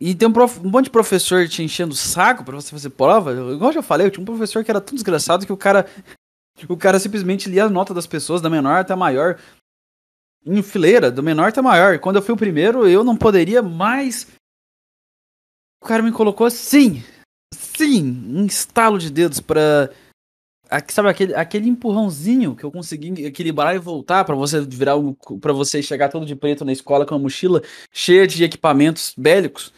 E 0.00 0.14
tem 0.14 0.26
um, 0.26 0.32
prof, 0.32 0.58
um 0.58 0.70
monte 0.70 0.86
de 0.86 0.90
professor 0.90 1.46
te 1.46 1.62
enchendo 1.62 1.92
o 1.92 1.96
saco 1.96 2.42
pra 2.42 2.56
você 2.56 2.70
fazer 2.70 2.90
prova. 2.90 3.32
Igual 3.32 3.70
eu 3.70 3.74
já 3.74 3.82
falei, 3.82 4.06
eu 4.06 4.10
tinha 4.10 4.22
um 4.22 4.26
professor 4.26 4.64
que 4.64 4.70
era 4.70 4.80
tão 4.80 4.94
desgraçado 4.94 5.46
que 5.46 5.52
o 5.52 5.56
cara. 5.56 5.86
O 6.68 6.76
cara 6.76 6.98
simplesmente 6.98 7.48
lia 7.48 7.64
a 7.64 7.70
nota 7.70 7.94
das 7.94 8.06
pessoas, 8.06 8.40
da 8.40 8.50
menor 8.50 8.80
até 8.80 8.92
a 8.92 8.96
maior, 8.96 9.38
em 10.44 10.62
fileira, 10.62 11.10
do 11.10 11.22
menor 11.22 11.48
até 11.48 11.62
maior. 11.62 11.98
Quando 11.98 12.16
eu 12.16 12.22
fui 12.22 12.34
o 12.34 12.38
primeiro, 12.38 12.88
eu 12.88 13.04
não 13.04 13.16
poderia 13.16 13.62
mais. 13.62 14.26
O 15.82 15.86
cara 15.86 16.02
me 16.02 16.12
colocou 16.12 16.46
assim, 16.46 17.02
sim, 17.52 18.02
um 18.28 18.46
estalo 18.46 18.98
de 18.98 19.10
dedos 19.10 19.40
pra. 19.40 19.90
Sabe 20.88 21.10
aquele, 21.10 21.34
aquele 21.34 21.68
empurrãozinho 21.68 22.56
que 22.56 22.64
eu 22.64 22.72
consegui 22.72 23.26
equilibrar 23.26 23.74
e 23.74 23.78
voltar 23.78 24.24
para 24.24 24.34
você 24.34 24.62
virar 24.62 24.94
para 25.38 25.52
você 25.52 25.82
chegar 25.82 26.08
todo 26.08 26.24
de 26.24 26.34
preto 26.34 26.64
na 26.64 26.72
escola 26.72 27.04
com 27.04 27.14
uma 27.14 27.20
mochila 27.20 27.60
cheia 27.92 28.26
de 28.26 28.42
equipamentos 28.42 29.12
bélicos. 29.16 29.70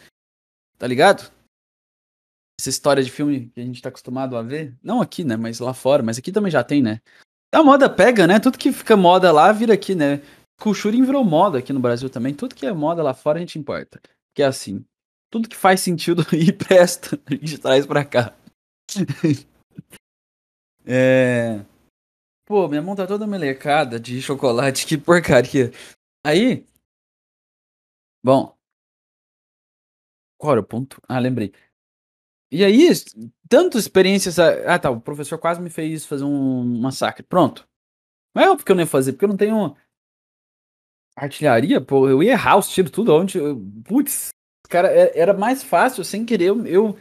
Tá 0.77 0.87
ligado? 0.87 1.29
Essa 2.57 2.69
história 2.69 3.03
de 3.03 3.11
filme 3.11 3.51
que 3.53 3.59
a 3.59 3.65
gente 3.65 3.81
tá 3.81 3.89
acostumado 3.89 4.37
a 4.37 4.41
ver. 4.41 4.73
Não 4.81 5.01
aqui, 5.01 5.25
né? 5.25 5.35
Mas 5.35 5.59
lá 5.59 5.73
fora. 5.73 6.01
Mas 6.01 6.17
aqui 6.17 6.31
também 6.31 6.51
já 6.51 6.63
tem, 6.63 6.81
né? 6.81 7.01
A 7.53 7.61
moda 7.61 7.89
pega, 7.89 8.25
né? 8.25 8.39
Tudo 8.39 8.57
que 8.57 8.71
fica 8.71 8.95
moda 8.95 9.33
lá 9.33 9.51
vira 9.51 9.73
aqui, 9.73 9.95
né? 9.95 10.21
Culturing 10.61 11.03
virou 11.03 11.25
moda 11.25 11.59
aqui 11.59 11.73
no 11.73 11.79
Brasil 11.81 12.09
também. 12.09 12.33
Tudo 12.33 12.55
que 12.55 12.65
é 12.65 12.71
moda 12.71 13.03
lá 13.03 13.13
fora 13.13 13.37
a 13.37 13.41
gente 13.41 13.59
importa. 13.59 13.99
Que 14.33 14.41
é 14.41 14.45
assim 14.45 14.85
tudo 15.35 15.49
que 15.49 15.55
faz 15.55 15.81
sentido 15.81 16.23
e 16.33 16.53
presta, 16.53 17.21
a 17.25 17.31
gente 17.33 17.57
traz 17.57 17.85
pra 17.85 18.05
cá. 18.05 18.33
é... 20.85 21.59
Pô, 22.45 22.69
minha 22.69 22.81
mão 22.81 22.95
tá 22.95 23.05
toda 23.05 23.27
melecada 23.27 23.99
de 23.99 24.21
chocolate, 24.21 24.87
que 24.87 24.97
porcaria. 24.97 25.71
Aí. 26.25 26.65
Bom. 28.23 28.55
Qual 30.37 30.53
era 30.53 30.61
o 30.61 30.65
ponto? 30.65 31.01
Ah, 31.05 31.19
lembrei. 31.19 31.53
E 32.49 32.63
aí, 32.63 32.87
tanto 33.49 33.77
experiências. 33.77 34.39
Ah, 34.39 34.79
tá. 34.79 34.89
O 34.89 35.01
professor 35.01 35.37
quase 35.37 35.59
me 35.59 35.69
fez 35.69 36.05
fazer 36.05 36.23
um 36.23 36.79
massacre. 36.79 37.23
Pronto. 37.23 37.67
Não 38.33 38.41
é 38.43 38.49
óbvio 38.49 38.65
que 38.65 38.71
eu 38.71 38.75
não 38.75 38.83
ia 38.83 38.87
fazer, 38.87 39.13
porque 39.13 39.25
eu 39.25 39.29
não 39.29 39.37
tenho 39.37 39.75
artilharia, 41.17 41.81
pô. 41.81 42.07
Eu 42.07 42.23
ia 42.23 42.33
errar 42.33 42.57
os 42.57 42.69
tiros, 42.69 42.91
tudo. 42.91 43.13
Onde. 43.13 43.39
Putz, 43.83 44.34
Cara, 44.69 44.89
é, 44.91 45.17
era 45.17 45.33
mais 45.33 45.63
fácil, 45.63 46.03
sem 46.03 46.25
querer, 46.25 46.45
eu, 46.45 46.65
eu, 46.65 46.97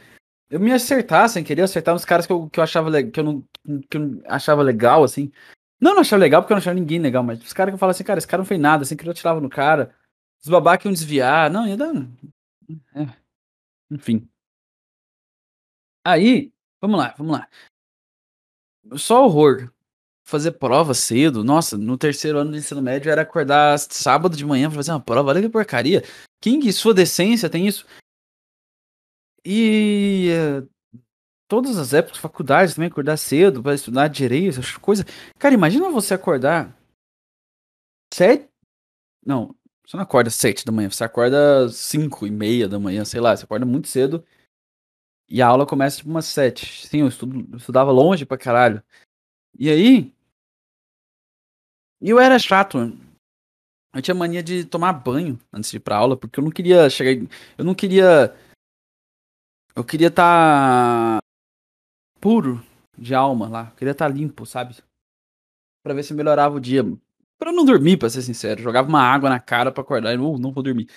eu 0.51 0.61
me 0.61 0.73
acertar, 0.73 1.29
sem 1.29 1.45
querer, 1.45 1.63
acertar 1.63 1.95
uns 1.95 2.05
caras 2.05 2.27
que 2.27 2.33
eu, 2.33 2.49
que 2.49 2.61
eu 2.61 2.65
achava 2.65 3.03
que 3.03 3.21
eu 3.21 3.25
não 3.25 3.45
que 3.91 3.97
eu 3.97 4.23
achava 4.27 4.63
legal, 4.63 5.03
assim. 5.05 5.33
Não, 5.81 5.95
não 5.95 6.01
achava 6.01 6.21
legal 6.21 6.43
porque 6.43 6.53
eu 6.53 6.57
não 6.57 6.61
achava 6.61 6.79
ninguém 6.79 6.99
legal, 6.99 7.23
mas 7.23 7.43
os 7.43 7.53
caras 7.53 7.73
que 7.73 7.75
eu 7.75 7.79
falava 7.79 7.93
assim, 7.93 8.05
cara, 8.05 8.19
esse 8.19 8.27
cara 8.27 8.41
não 8.41 8.47
fez 8.47 8.61
nada, 8.61 8.83
assim, 8.83 8.97
que 8.97 9.09
eu 9.09 9.15
tirava 9.15 9.41
no 9.41 9.49
cara. 9.49 9.95
Os 10.43 10.49
babacas 10.49 10.85
iam 10.85 10.93
desviar, 10.93 11.51
não, 11.51 11.67
ia 11.67 11.77
dar. 11.77 11.93
É. 12.95 13.07
Enfim. 13.91 14.29
Aí, 16.05 16.53
vamos 16.81 16.99
lá, 16.99 17.15
vamos 17.17 17.33
lá. 17.33 17.49
Só 18.97 19.25
horror. 19.25 19.74
Fazer 20.27 20.53
prova 20.53 20.95
cedo. 20.95 21.45
Nossa, 21.45 21.77
no 21.77 21.99
terceiro 21.99 22.39
ano 22.39 22.53
do 22.53 22.57
ensino 22.57 22.81
médio 22.81 23.11
era 23.11 23.23
acordar 23.23 23.79
sábado 23.79 24.37
de 24.37 24.45
manhã 24.45 24.69
pra 24.69 24.77
fazer 24.77 24.91
uma 24.91 25.01
prova. 25.01 25.31
Olha 25.31 25.43
que 25.43 25.49
porcaria. 25.51 26.03
King, 26.41 26.73
sua 26.73 26.95
decência, 26.95 27.51
tem 27.51 27.67
isso. 27.67 27.87
E 29.45 30.31
uh, 30.33 30.69
todas 31.47 31.77
as 31.77 31.93
épocas, 31.93 32.19
faculdades 32.19 32.75
também, 32.75 32.89
acordar 32.89 33.19
cedo 33.19 33.63
para 33.63 33.75
estudar 33.75 34.09
direito, 34.09 34.61
essas 34.61 34.77
coisas. 34.79 35.05
Cara, 35.39 35.55
imagina 35.55 35.91
você 35.91 36.15
acordar 36.15 36.75
sete. 38.13 38.49
Não, 39.27 39.55
você 39.87 39.97
não 39.97 40.05
acorda 40.05 40.31
sete 40.31 40.65
da 40.65 40.73
manhã, 40.73 40.89
você 40.89 41.05
acorda 41.05 41.69
cinco 41.69 42.27
e 42.27 42.31
meia 42.31 42.67
da 42.67 42.79
manhã, 42.79 43.05
sei 43.05 43.21
lá, 43.21 43.37
você 43.37 43.45
acorda 43.45 43.67
muito 43.67 43.89
cedo. 43.89 44.25
E 45.29 45.43
a 45.43 45.47
aula 45.49 45.67
começa 45.67 45.99
tipo 45.99 46.09
umas 46.09 46.27
sete. 46.27 46.87
Sim, 46.89 47.01
eu, 47.01 47.09
estudo, 47.09 47.47
eu 47.53 47.59
estudava 47.59 47.91
longe 47.91 48.25
pra 48.25 48.39
caralho. 48.39 48.83
E 49.59 49.69
aí. 49.69 50.14
Eu 52.07 52.21
era 52.21 52.39
chato, 52.39 52.93
eu 53.95 54.03
tinha 54.03 54.15
mania 54.15 54.43
de 54.43 54.67
tomar 54.67 54.93
banho 54.93 55.39
antes 55.51 55.71
de 55.71 55.79
ir 55.79 55.81
pra 55.81 55.97
aula, 55.97 56.17
porque 56.17 56.39
eu 56.39 56.45
não 56.45 56.51
queria 56.51 56.91
chegar. 56.91 57.27
Eu 57.57 57.65
não 57.65 57.75
queria. 57.75 58.37
Eu 59.75 59.83
queria 59.83 60.09
estar. 60.09 61.17
Tá 61.17 61.19
puro 62.21 62.63
de 62.99 63.15
alma 63.15 63.49
lá. 63.49 63.69
Eu 63.71 63.77
queria 63.77 63.93
estar 63.93 64.09
tá 64.09 64.15
limpo, 64.15 64.45
sabe? 64.45 64.77
Pra 65.83 65.95
ver 65.95 66.03
se 66.03 66.13
melhorava 66.13 66.57
o 66.57 66.61
dia. 66.61 66.83
Pra 67.39 67.53
não 67.53 67.65
dormir, 67.65 67.97
pra 67.97 68.11
ser 68.11 68.23
sincero. 68.23 68.63
jogava 68.63 68.89
uma 68.89 69.03
água 69.03 69.31
na 69.31 69.41
cara 69.41 69.73
pra 69.73 69.83
acordar 69.83 70.13
e 70.13 70.17
não, 70.17 70.37
não 70.37 70.53
vou 70.53 70.63
dormir. 70.63 70.89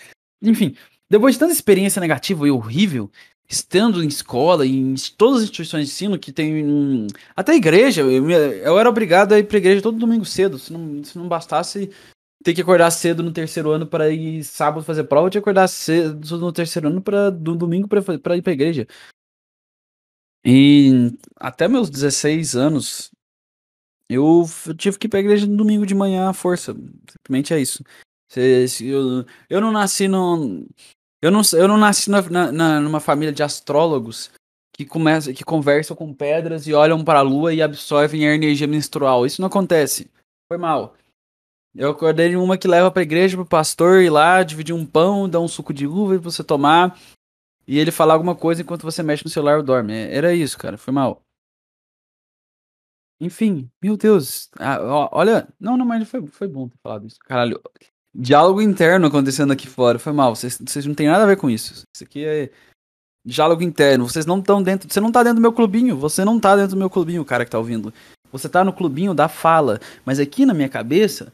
Enfim, 0.41 0.75
depois 1.09 1.35
de 1.35 1.39
tanta 1.39 1.53
experiência 1.53 2.01
negativa 2.01 2.47
e 2.47 2.51
horrível, 2.51 3.09
estando 3.49 4.03
em 4.03 4.07
escola, 4.07 4.65
em 4.65 4.93
todas 5.17 5.37
as 5.37 5.43
instituições 5.43 5.87
de 5.87 5.93
ensino 5.93 6.19
que 6.19 6.31
tem. 6.31 7.07
Até 7.35 7.55
igreja, 7.55 8.01
eu, 8.01 8.29
eu 8.29 8.79
era 8.79 8.89
obrigado 8.89 9.33
a 9.33 9.39
ir 9.39 9.45
pra 9.45 9.57
igreja 9.57 9.81
todo 9.81 9.97
domingo 9.97 10.25
cedo. 10.25 10.59
Se 10.59 10.71
não, 10.73 11.03
se 11.03 11.17
não 11.17 11.27
bastasse, 11.27 11.89
ter 12.43 12.53
que 12.53 12.61
acordar 12.61 12.91
cedo 12.91 13.23
no 13.23 13.31
terceiro 13.31 13.71
ano 13.71 13.87
para 13.87 14.09
ir 14.09 14.43
sábado 14.43 14.83
fazer 14.83 15.05
prova, 15.05 15.27
eu 15.27 15.31
tinha 15.31 15.41
que 15.41 15.45
acordar 15.49 15.67
cedo 15.67 16.37
no 16.37 16.51
terceiro 16.51 16.89
ano 16.89 17.01
para 17.01 17.29
do 17.29 17.55
domingo 17.55 17.87
para 17.87 18.35
ir 18.35 18.41
pra 18.41 18.53
igreja. 18.53 18.87
E 20.45 21.11
até 21.35 21.67
meus 21.67 21.89
16 21.89 22.55
anos, 22.55 23.11
eu 24.09 24.45
tive 24.77 24.97
que 24.97 25.07
ir 25.07 25.09
pra 25.09 25.19
igreja 25.19 25.45
no 25.45 25.57
domingo 25.57 25.85
de 25.85 25.95
manhã 25.95 26.29
à 26.29 26.33
força. 26.33 26.73
Simplesmente 27.09 27.53
é 27.53 27.59
isso. 27.59 27.83
Eu, 28.81 29.25
eu 29.49 29.61
não 29.61 29.71
nasci 29.71 30.07
no. 30.07 30.65
Eu 31.21 31.31
não, 31.31 31.41
eu 31.53 31.67
não 31.67 31.77
nasci 31.77 32.09
na, 32.09 32.51
na, 32.51 32.79
numa 32.79 32.99
família 32.99 33.33
de 33.33 33.41
astrólogos 33.41 34.31
que, 34.73 34.85
começa, 34.85 35.33
que 35.33 35.43
conversam 35.43 35.95
com 35.95 36.13
pedras 36.13 36.67
e 36.67 36.73
olham 36.73 37.03
para 37.03 37.19
a 37.19 37.23
lua 37.23 37.53
e 37.53 37.61
absorvem 37.61 38.27
a 38.27 38.35
energia 38.35 38.67
menstrual. 38.67 39.25
Isso 39.25 39.41
não 39.41 39.47
acontece. 39.47 40.11
Foi 40.51 40.57
mal. 40.57 40.95
Eu 41.75 41.91
acordei 41.91 42.35
uma 42.35 42.57
que 42.57 42.67
leva 42.67 42.91
pra 42.91 43.01
igreja 43.01 43.35
pro 43.35 43.45
pastor 43.45 44.01
ir 44.01 44.09
lá, 44.09 44.43
dividir 44.43 44.73
um 44.73 44.85
pão, 44.85 45.29
dar 45.29 45.39
um 45.39 45.47
suco 45.47 45.73
de 45.73 45.87
uva 45.87 46.15
pra 46.19 46.23
você 46.31 46.43
tomar. 46.43 46.99
E 47.67 47.77
ele 47.77 47.91
falar 47.91 48.13
alguma 48.13 48.35
coisa 48.35 48.61
enquanto 48.61 48.83
você 48.83 49.03
mexe 49.03 49.25
no 49.25 49.29
celular 49.29 49.57
ou 49.57 49.63
dorme. 49.63 49.93
É, 49.93 50.15
era 50.15 50.33
isso, 50.33 50.57
cara. 50.57 50.77
Foi 50.77 50.93
mal. 50.93 51.21
Enfim, 53.19 53.69
meu 53.81 53.97
Deus. 53.97 54.49
Ah, 54.59 55.09
olha. 55.11 55.47
Não, 55.59 55.75
não, 55.75 55.85
mas 55.85 56.07
foi, 56.07 56.25
foi 56.27 56.47
bom 56.47 56.69
ter 56.69 56.77
falado 56.77 57.07
isso. 57.07 57.17
Caralho. 57.19 57.61
Diálogo 58.19 58.61
interno 58.61 59.05
acontecendo 59.05 59.53
aqui 59.53 59.67
fora. 59.67 59.99
Foi 59.99 60.11
mal. 60.11 60.35
Vocês, 60.35 60.57
vocês 60.59 60.85
não 60.87 60.95
tem 60.95 61.07
nada 61.07 61.23
a 61.23 61.27
ver 61.27 61.37
com 61.37 61.49
isso. 61.49 61.83
Isso 61.95 62.03
aqui 62.03 62.25
é 62.25 62.49
diálogo 63.23 63.61
interno. 63.61 64.09
Vocês 64.09 64.25
não 64.25 64.39
estão 64.39 64.63
dentro. 64.63 64.91
Você 64.91 64.99
não 64.99 65.11
tá 65.11 65.21
dentro 65.21 65.35
do 65.35 65.41
meu 65.41 65.53
clubinho. 65.53 65.95
Você 65.97 66.25
não 66.25 66.39
tá 66.39 66.55
dentro 66.55 66.71
do 66.71 66.79
meu 66.79 66.89
clubinho, 66.89 67.21
o 67.21 67.25
cara 67.25 67.45
que 67.45 67.51
tá 67.51 67.59
ouvindo. 67.59 67.93
Você 68.31 68.49
tá 68.49 68.63
no 68.63 68.73
clubinho 68.73 69.13
da 69.13 69.27
fala. 69.27 69.79
Mas 70.03 70.19
aqui 70.19 70.47
na 70.47 70.53
minha 70.55 70.67
cabeça, 70.67 71.31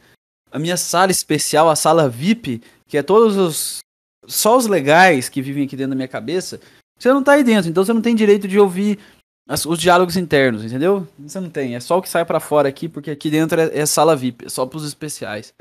a 0.52 0.60
minha 0.60 0.76
sala 0.76 1.10
especial, 1.10 1.70
a 1.70 1.76
sala 1.76 2.10
VIP, 2.10 2.62
que 2.86 2.98
é 2.98 3.02
todos 3.02 3.38
os. 3.38 3.80
Só 4.28 4.58
os 4.58 4.68
legais 4.68 5.30
que 5.30 5.42
vivem 5.42 5.66
aqui 5.66 5.76
dentro 5.76 5.92
da 5.92 5.96
minha 5.96 6.08
cabeça, 6.08 6.60
você 6.98 7.12
não 7.12 7.22
tá 7.22 7.34
aí 7.34 7.44
dentro, 7.44 7.70
então 7.70 7.84
você 7.84 7.92
não 7.92 8.02
tem 8.02 8.16
direito 8.16 8.48
de 8.48 8.58
ouvir 8.58 8.98
as, 9.46 9.66
os 9.66 9.78
diálogos 9.78 10.16
internos, 10.16 10.64
entendeu? 10.64 11.06
Você 11.20 11.42
não 11.42 11.50
tem, 11.50 11.76
é 11.76 11.82
só 11.82 11.98
o 11.98 12.02
que 12.02 12.08
sai 12.08 12.24
para 12.24 12.40
fora 12.40 12.70
aqui, 12.70 12.88
porque 12.88 13.12
aqui 13.12 13.30
dentro 13.30 13.60
é, 13.60 13.80
é 13.80 13.86
sala 13.86 14.16
VIP, 14.16 14.46
é 14.46 14.50
só 14.50 14.66
pros 14.66 14.86
especiais. 14.86 15.54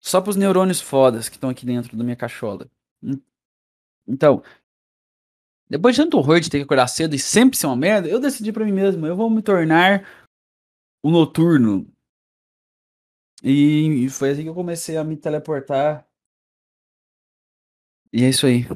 Só 0.00 0.20
pros 0.20 0.36
neurônios 0.36 0.80
fodas 0.80 1.28
que 1.28 1.36
estão 1.36 1.50
aqui 1.50 1.66
dentro 1.66 1.96
da 1.96 2.04
minha 2.04 2.16
cachola. 2.16 2.70
Então, 4.06 4.42
depois 5.68 5.94
de 5.94 6.02
tanto 6.02 6.16
horror 6.16 6.40
de 6.40 6.48
ter 6.48 6.58
que 6.58 6.64
acordar 6.64 6.88
cedo 6.88 7.14
e 7.14 7.18
sempre 7.18 7.58
ser 7.58 7.66
uma 7.66 7.76
merda, 7.76 8.08
eu 8.08 8.18
decidi 8.18 8.52
para 8.52 8.64
mim 8.64 8.72
mesmo, 8.72 9.06
eu 9.06 9.14
vou 9.14 9.28
me 9.28 9.42
tornar 9.42 10.06
o 11.02 11.10
noturno. 11.10 11.86
E, 13.42 14.04
e 14.04 14.10
foi 14.10 14.30
assim 14.30 14.42
que 14.42 14.48
eu 14.48 14.54
comecei 14.54 14.96
a 14.96 15.04
me 15.04 15.16
teleportar. 15.16 16.08
E 18.12 18.24
é 18.24 18.30
isso 18.30 18.46
aí. 18.46 18.66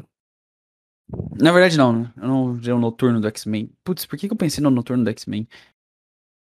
Na 1.41 1.51
verdade, 1.51 1.77
não, 1.77 1.93
né? 1.93 2.13
Eu 2.17 2.29
não 2.29 2.55
vi 2.55 2.71
o 2.71 2.79
noturno 2.79 3.21
do 3.21 3.27
X-Men. 3.29 3.75
Putz, 3.83 4.07
por 4.07 4.19
que, 4.19 4.29
que 4.29 4.33
eu 4.33 4.37
pensei 4.37 4.63
no 4.63 4.71
noturno 4.71 5.03
do 5.03 5.11
X-Men? 5.11 5.49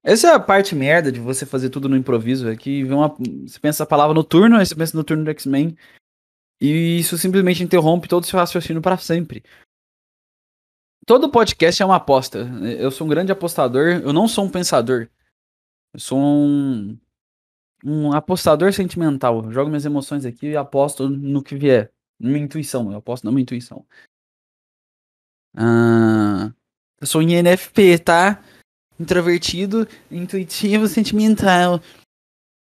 Essa 0.03 0.29
é 0.29 0.35
a 0.35 0.41
parte 0.41 0.75
merda 0.75 1.13
de 1.13 1.21
você 1.21 1.45
fazer 1.45 1.71
tudo 1.71 1.89
no 1.89 1.97
improviso. 1.97 2.49
É 2.49 2.57
que 2.57 2.85
uma, 2.85 3.09
você 3.47 3.59
pensa 3.61 3.85
a 3.85 3.87
palavra 3.87 4.15
noturno, 4.15 4.57
aí 4.57 4.65
você 4.65 4.75
pensa 4.75 4.95
no 4.95 5.01
noturno 5.01 5.25
do 5.25 5.31
X-Men. 5.31 5.77
E 6.61 6.99
isso 6.99 7.17
simplesmente 7.19 7.63
interrompe 7.63 8.09
todo 8.09 8.25
o 8.25 8.27
seu 8.27 8.39
raciocínio 8.39 8.83
para 8.83 8.97
sempre. 8.99 9.43
Todo 11.07 11.31
podcast 11.31 11.83
é 11.83 11.87
uma 11.87 11.97
aposta. 11.97 12.41
Eu 12.79 12.91
sou 12.91 13.07
um 13.07 13.11
grande 13.11 13.33
apostador. 13.33 14.01
Eu 14.03 14.13
não 14.13 14.29
sou 14.29 14.45
um 14.45 14.51
pensador. 14.51 15.09
Eu 15.93 16.01
sou 16.01 16.19
um 16.19 16.99
um 17.85 18.13
apostador 18.13 18.73
sentimental. 18.73 19.45
Eu 19.45 19.53
jogo 19.53 19.71
minhas 19.71 19.85
emoções 19.85 20.25
aqui 20.25 20.49
e 20.49 20.57
aposto 20.57 21.09
no 21.09 21.43
que 21.43 21.57
vier. 21.57 21.93
Minha 22.19 22.45
intuição, 22.45 22.91
eu 22.93 22.99
aposto 22.99 23.25
na 23.25 23.31
minha 23.31 23.43
intuição. 23.43 23.87
Ah, 25.57 26.53
eu 27.01 27.07
sou 27.07 27.23
em 27.23 27.35
NFP, 27.43 27.99
tá? 27.99 28.43
Introvertido, 29.01 29.89
intuitivo, 30.11 30.87
sentimental. 30.89 31.81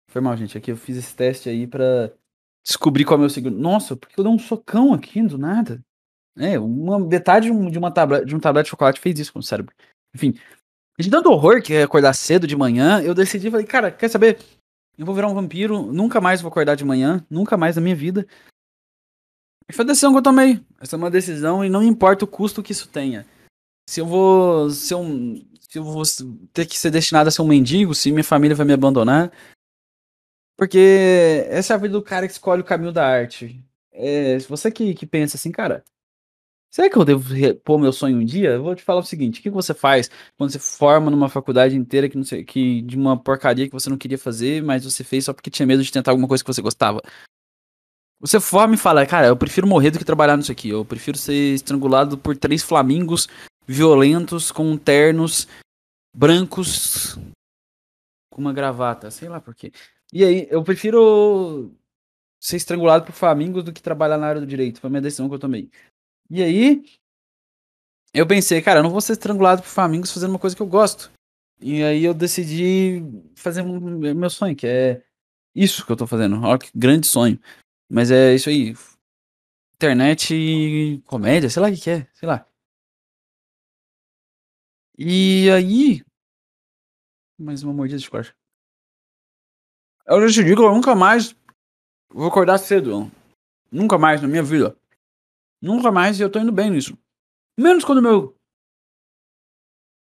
Foi 0.08 0.20
mal, 0.20 0.36
gente. 0.36 0.56
Aqui 0.56 0.70
eu 0.70 0.76
fiz 0.76 0.96
esse 0.96 1.14
teste 1.14 1.48
aí 1.48 1.66
pra 1.66 2.12
descobrir 2.64 3.04
qual 3.04 3.16
é 3.16 3.18
o 3.18 3.20
meu 3.20 3.30
signo. 3.30 3.50
Nossa, 3.50 3.96
porque 3.96 4.18
eu 4.18 4.24
dei 4.24 4.32
um 4.32 4.38
socão 4.38 4.94
aqui 4.94 5.20
do 5.22 5.36
nada. 5.36 5.82
É, 6.38 6.58
uma 6.58 7.00
metade 7.00 7.50
de, 7.50 7.70
de 7.70 7.78
uma 7.78 7.90
tablet, 7.90 8.24
de 8.24 8.36
um 8.36 8.38
tablete 8.38 8.66
de 8.66 8.70
chocolate 8.70 9.00
fez 9.00 9.18
isso 9.18 9.32
com 9.32 9.40
o 9.40 9.42
cérebro. 9.42 9.74
Enfim, 10.14 10.34
de 10.98 11.10
tanto 11.10 11.30
horror 11.30 11.60
que 11.60 11.74
é 11.74 11.82
acordar 11.82 12.12
cedo 12.12 12.46
de 12.46 12.56
manhã, 12.56 13.02
eu 13.02 13.14
decidi, 13.14 13.50
falei, 13.50 13.66
cara, 13.66 13.90
quer 13.90 14.08
saber? 14.08 14.38
Eu 14.96 15.06
vou 15.06 15.14
virar 15.14 15.28
um 15.28 15.34
vampiro, 15.34 15.92
nunca 15.92 16.20
mais 16.20 16.40
vou 16.40 16.50
acordar 16.50 16.74
de 16.74 16.84
manhã, 16.84 17.24
nunca 17.30 17.56
mais 17.56 17.76
na 17.76 17.82
minha 17.82 17.94
vida. 17.94 18.26
E 19.68 19.72
foi 19.72 19.84
a 19.84 19.88
decisão 19.88 20.12
que 20.12 20.18
eu 20.18 20.22
tomei. 20.22 20.60
Essa 20.80 20.96
é 20.96 20.98
uma 20.98 21.10
decisão 21.10 21.64
e 21.64 21.68
não 21.68 21.82
importa 21.82 22.24
o 22.24 22.28
custo 22.28 22.62
que 22.62 22.72
isso 22.72 22.88
tenha. 22.88 23.26
Se 23.88 24.00
eu 24.00 24.06
vou 24.06 24.70
ser 24.70 24.96
um, 24.96 25.44
se 25.68 25.78
eu 25.78 25.84
vou 25.84 26.02
ter 26.52 26.66
que 26.66 26.78
ser 26.78 26.90
destinado 26.90 27.28
a 27.28 27.30
ser 27.30 27.42
um 27.42 27.46
mendigo, 27.46 27.94
se 27.94 28.10
minha 28.10 28.24
família 28.24 28.56
vai 28.56 28.66
me 28.66 28.72
abandonar. 28.72 29.30
Porque 30.56 31.46
essa 31.48 31.74
é 31.74 31.76
a 31.76 31.78
vida 31.78 31.92
do 31.92 32.02
cara 32.02 32.26
que 32.26 32.32
escolhe 32.32 32.62
o 32.62 32.64
caminho 32.64 32.90
da 32.90 33.06
arte. 33.06 33.62
É, 33.92 34.38
você 34.38 34.70
que, 34.70 34.94
que 34.94 35.06
pensa 35.06 35.36
assim, 35.36 35.52
cara, 35.52 35.84
será 36.70 36.88
que 36.90 36.96
eu 36.96 37.04
devo 37.04 37.32
pôr 37.64 37.78
meu 37.78 37.92
sonho 37.92 38.18
um 38.18 38.24
dia? 38.24 38.52
Eu 38.52 38.62
vou 38.62 38.74
te 38.74 38.82
falar 38.82 39.00
o 39.00 39.04
seguinte: 39.04 39.40
o 39.40 39.42
que 39.42 39.50
você 39.50 39.74
faz 39.74 40.10
quando 40.38 40.50
você 40.50 40.58
forma 40.58 41.10
numa 41.10 41.28
faculdade 41.28 41.76
inteira 41.76 42.08
que 42.08 42.16
não 42.16 42.24
sei, 42.24 42.44
que, 42.44 42.82
de 42.82 42.96
uma 42.96 43.16
porcaria 43.16 43.66
que 43.66 43.72
você 43.72 43.90
não 43.90 43.98
queria 43.98 44.18
fazer, 44.18 44.62
mas 44.62 44.84
você 44.84 45.04
fez 45.04 45.26
só 45.26 45.34
porque 45.34 45.50
tinha 45.50 45.66
medo 45.66 45.82
de 45.82 45.92
tentar 45.92 46.12
alguma 46.12 46.28
coisa 46.28 46.42
que 46.42 46.52
você 46.52 46.62
gostava? 46.62 47.02
Você 48.20 48.40
forma 48.40 48.74
e 48.74 48.78
fala, 48.78 49.06
cara, 49.06 49.28
eu 49.28 49.36
prefiro 49.36 49.66
morrer 49.66 49.92
do 49.92 49.98
que 49.98 50.04
trabalhar 50.04 50.36
nisso 50.36 50.50
aqui. 50.50 50.70
Eu 50.70 50.84
prefiro 50.84 51.16
ser 51.16 51.54
estrangulado 51.54 52.18
por 52.18 52.36
três 52.36 52.64
flamingos 52.64 53.28
violentos 53.68 54.50
com 54.50 54.76
ternos 54.78 55.46
brancos 56.16 57.16
com 58.30 58.40
uma 58.40 58.52
gravata, 58.52 59.10
sei 59.10 59.28
lá 59.28 59.40
por 59.40 59.54
quê. 59.54 59.70
E 60.12 60.24
aí, 60.24 60.48
eu 60.50 60.64
prefiro 60.64 61.70
ser 62.40 62.56
estrangulado 62.56 63.04
por 63.04 63.12
flamingos 63.12 63.62
do 63.62 63.72
que 63.72 63.82
trabalhar 63.82 64.16
na 64.16 64.26
área 64.26 64.40
do 64.40 64.46
direito. 64.46 64.80
Foi 64.80 64.88
a 64.88 64.90
minha 64.90 65.02
decisão 65.02 65.28
que 65.28 65.34
eu 65.34 65.38
tomei. 65.38 65.70
E 66.30 66.42
aí, 66.42 66.84
eu 68.14 68.26
pensei, 68.26 68.62
cara, 68.62 68.78
eu 68.78 68.82
não 68.82 68.90
vou 68.90 69.00
ser 69.00 69.12
estrangulado 69.12 69.62
por 69.62 69.68
flamingos 69.68 70.12
fazendo 70.12 70.30
uma 70.30 70.38
coisa 70.38 70.56
que 70.56 70.62
eu 70.62 70.66
gosto. 70.66 71.10
E 71.60 71.82
aí 71.82 72.04
eu 72.04 72.14
decidi 72.14 73.02
fazer 73.34 73.62
meu 73.62 74.30
sonho, 74.30 74.54
que 74.54 74.66
é 74.66 75.02
isso 75.54 75.84
que 75.84 75.90
eu 75.90 75.96
tô 75.96 76.06
fazendo. 76.06 76.40
Olha 76.42 76.58
que 76.58 76.70
grande 76.74 77.06
sonho. 77.06 77.38
Mas 77.90 78.10
é 78.10 78.34
isso 78.34 78.48
aí. 78.48 78.74
Internet 79.74 80.34
e 80.34 81.00
comédia, 81.02 81.50
sei 81.50 81.62
lá 81.62 81.68
o 81.68 81.72
que, 81.72 81.80
que 81.80 81.90
é, 81.90 82.06
sei 82.14 82.28
lá. 82.28 82.46
E 85.00 85.48
aí. 85.48 86.04
Mais 87.38 87.62
uma 87.62 87.72
mordida 87.72 88.00
de 88.00 88.10
corte. 88.10 88.34
Eu 90.04 90.28
já 90.28 90.42
te 90.42 90.44
digo, 90.44 90.62
eu 90.62 90.74
nunca 90.74 90.92
mais 90.96 91.36
vou 92.10 92.26
acordar 92.26 92.58
cedo. 92.58 93.08
Nunca 93.70 93.96
mais 93.96 94.20
na 94.20 94.26
minha 94.26 94.42
vida. 94.42 94.76
Nunca 95.62 95.92
mais 95.92 96.18
e 96.18 96.22
eu 96.22 96.32
tô 96.32 96.40
indo 96.40 96.50
bem 96.50 96.70
nisso. 96.70 96.98
Menos 97.56 97.84
quando 97.84 98.02
meu. 98.02 98.36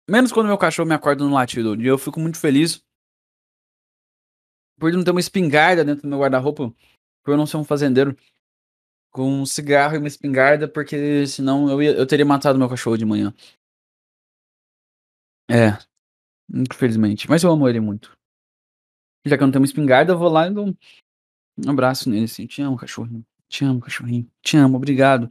Menos 0.08 0.32
quando 0.32 0.46
meu 0.46 0.56
cachorro 0.56 0.88
me 0.88 0.94
acorda 0.94 1.24
no 1.24 1.34
latido. 1.34 1.78
E 1.78 1.86
eu 1.86 1.98
fico 1.98 2.18
muito 2.18 2.38
feliz. 2.38 2.82
Por 4.78 4.90
não 4.94 5.04
ter 5.04 5.10
uma 5.10 5.20
espingarda 5.20 5.84
dentro 5.84 6.02
do 6.02 6.08
meu 6.08 6.20
guarda-roupa. 6.20 6.74
Por 7.22 7.32
eu 7.32 7.36
não 7.36 7.44
ser 7.44 7.58
um 7.58 7.64
fazendeiro. 7.64 8.16
Com 9.12 9.42
um 9.42 9.44
cigarro 9.44 9.96
e 9.96 9.98
uma 9.98 10.08
espingarda. 10.08 10.66
Porque 10.66 11.26
senão 11.26 11.68
eu, 11.68 11.82
ia, 11.82 11.92
eu 11.92 12.06
teria 12.06 12.24
matado 12.24 12.58
meu 12.58 12.68
cachorro 12.68 12.96
de 12.96 13.04
manhã. 13.04 13.34
É. 15.50 15.76
Infelizmente. 16.52 17.28
Mas 17.28 17.42
eu 17.42 17.50
amo 17.50 17.68
ele 17.68 17.80
muito. 17.80 18.16
Já 19.24 19.36
que 19.36 19.42
eu 19.42 19.46
não 19.46 19.52
tenho 19.52 19.62
uma 19.62 19.66
espingarda, 19.66 20.12
eu 20.12 20.18
vou 20.18 20.28
lá 20.28 20.46
e 20.46 20.54
dou 20.54 20.68
um 20.68 21.70
abraço 21.70 22.08
nele, 22.08 22.24
assim. 22.24 22.46
Te 22.46 22.62
amo, 22.62 22.76
cachorrinho. 22.76 23.24
Te 23.48 23.64
amo, 23.64 23.80
cachorrinho. 23.80 24.30
Te 24.42 24.56
amo, 24.56 24.76
obrigado. 24.76 25.28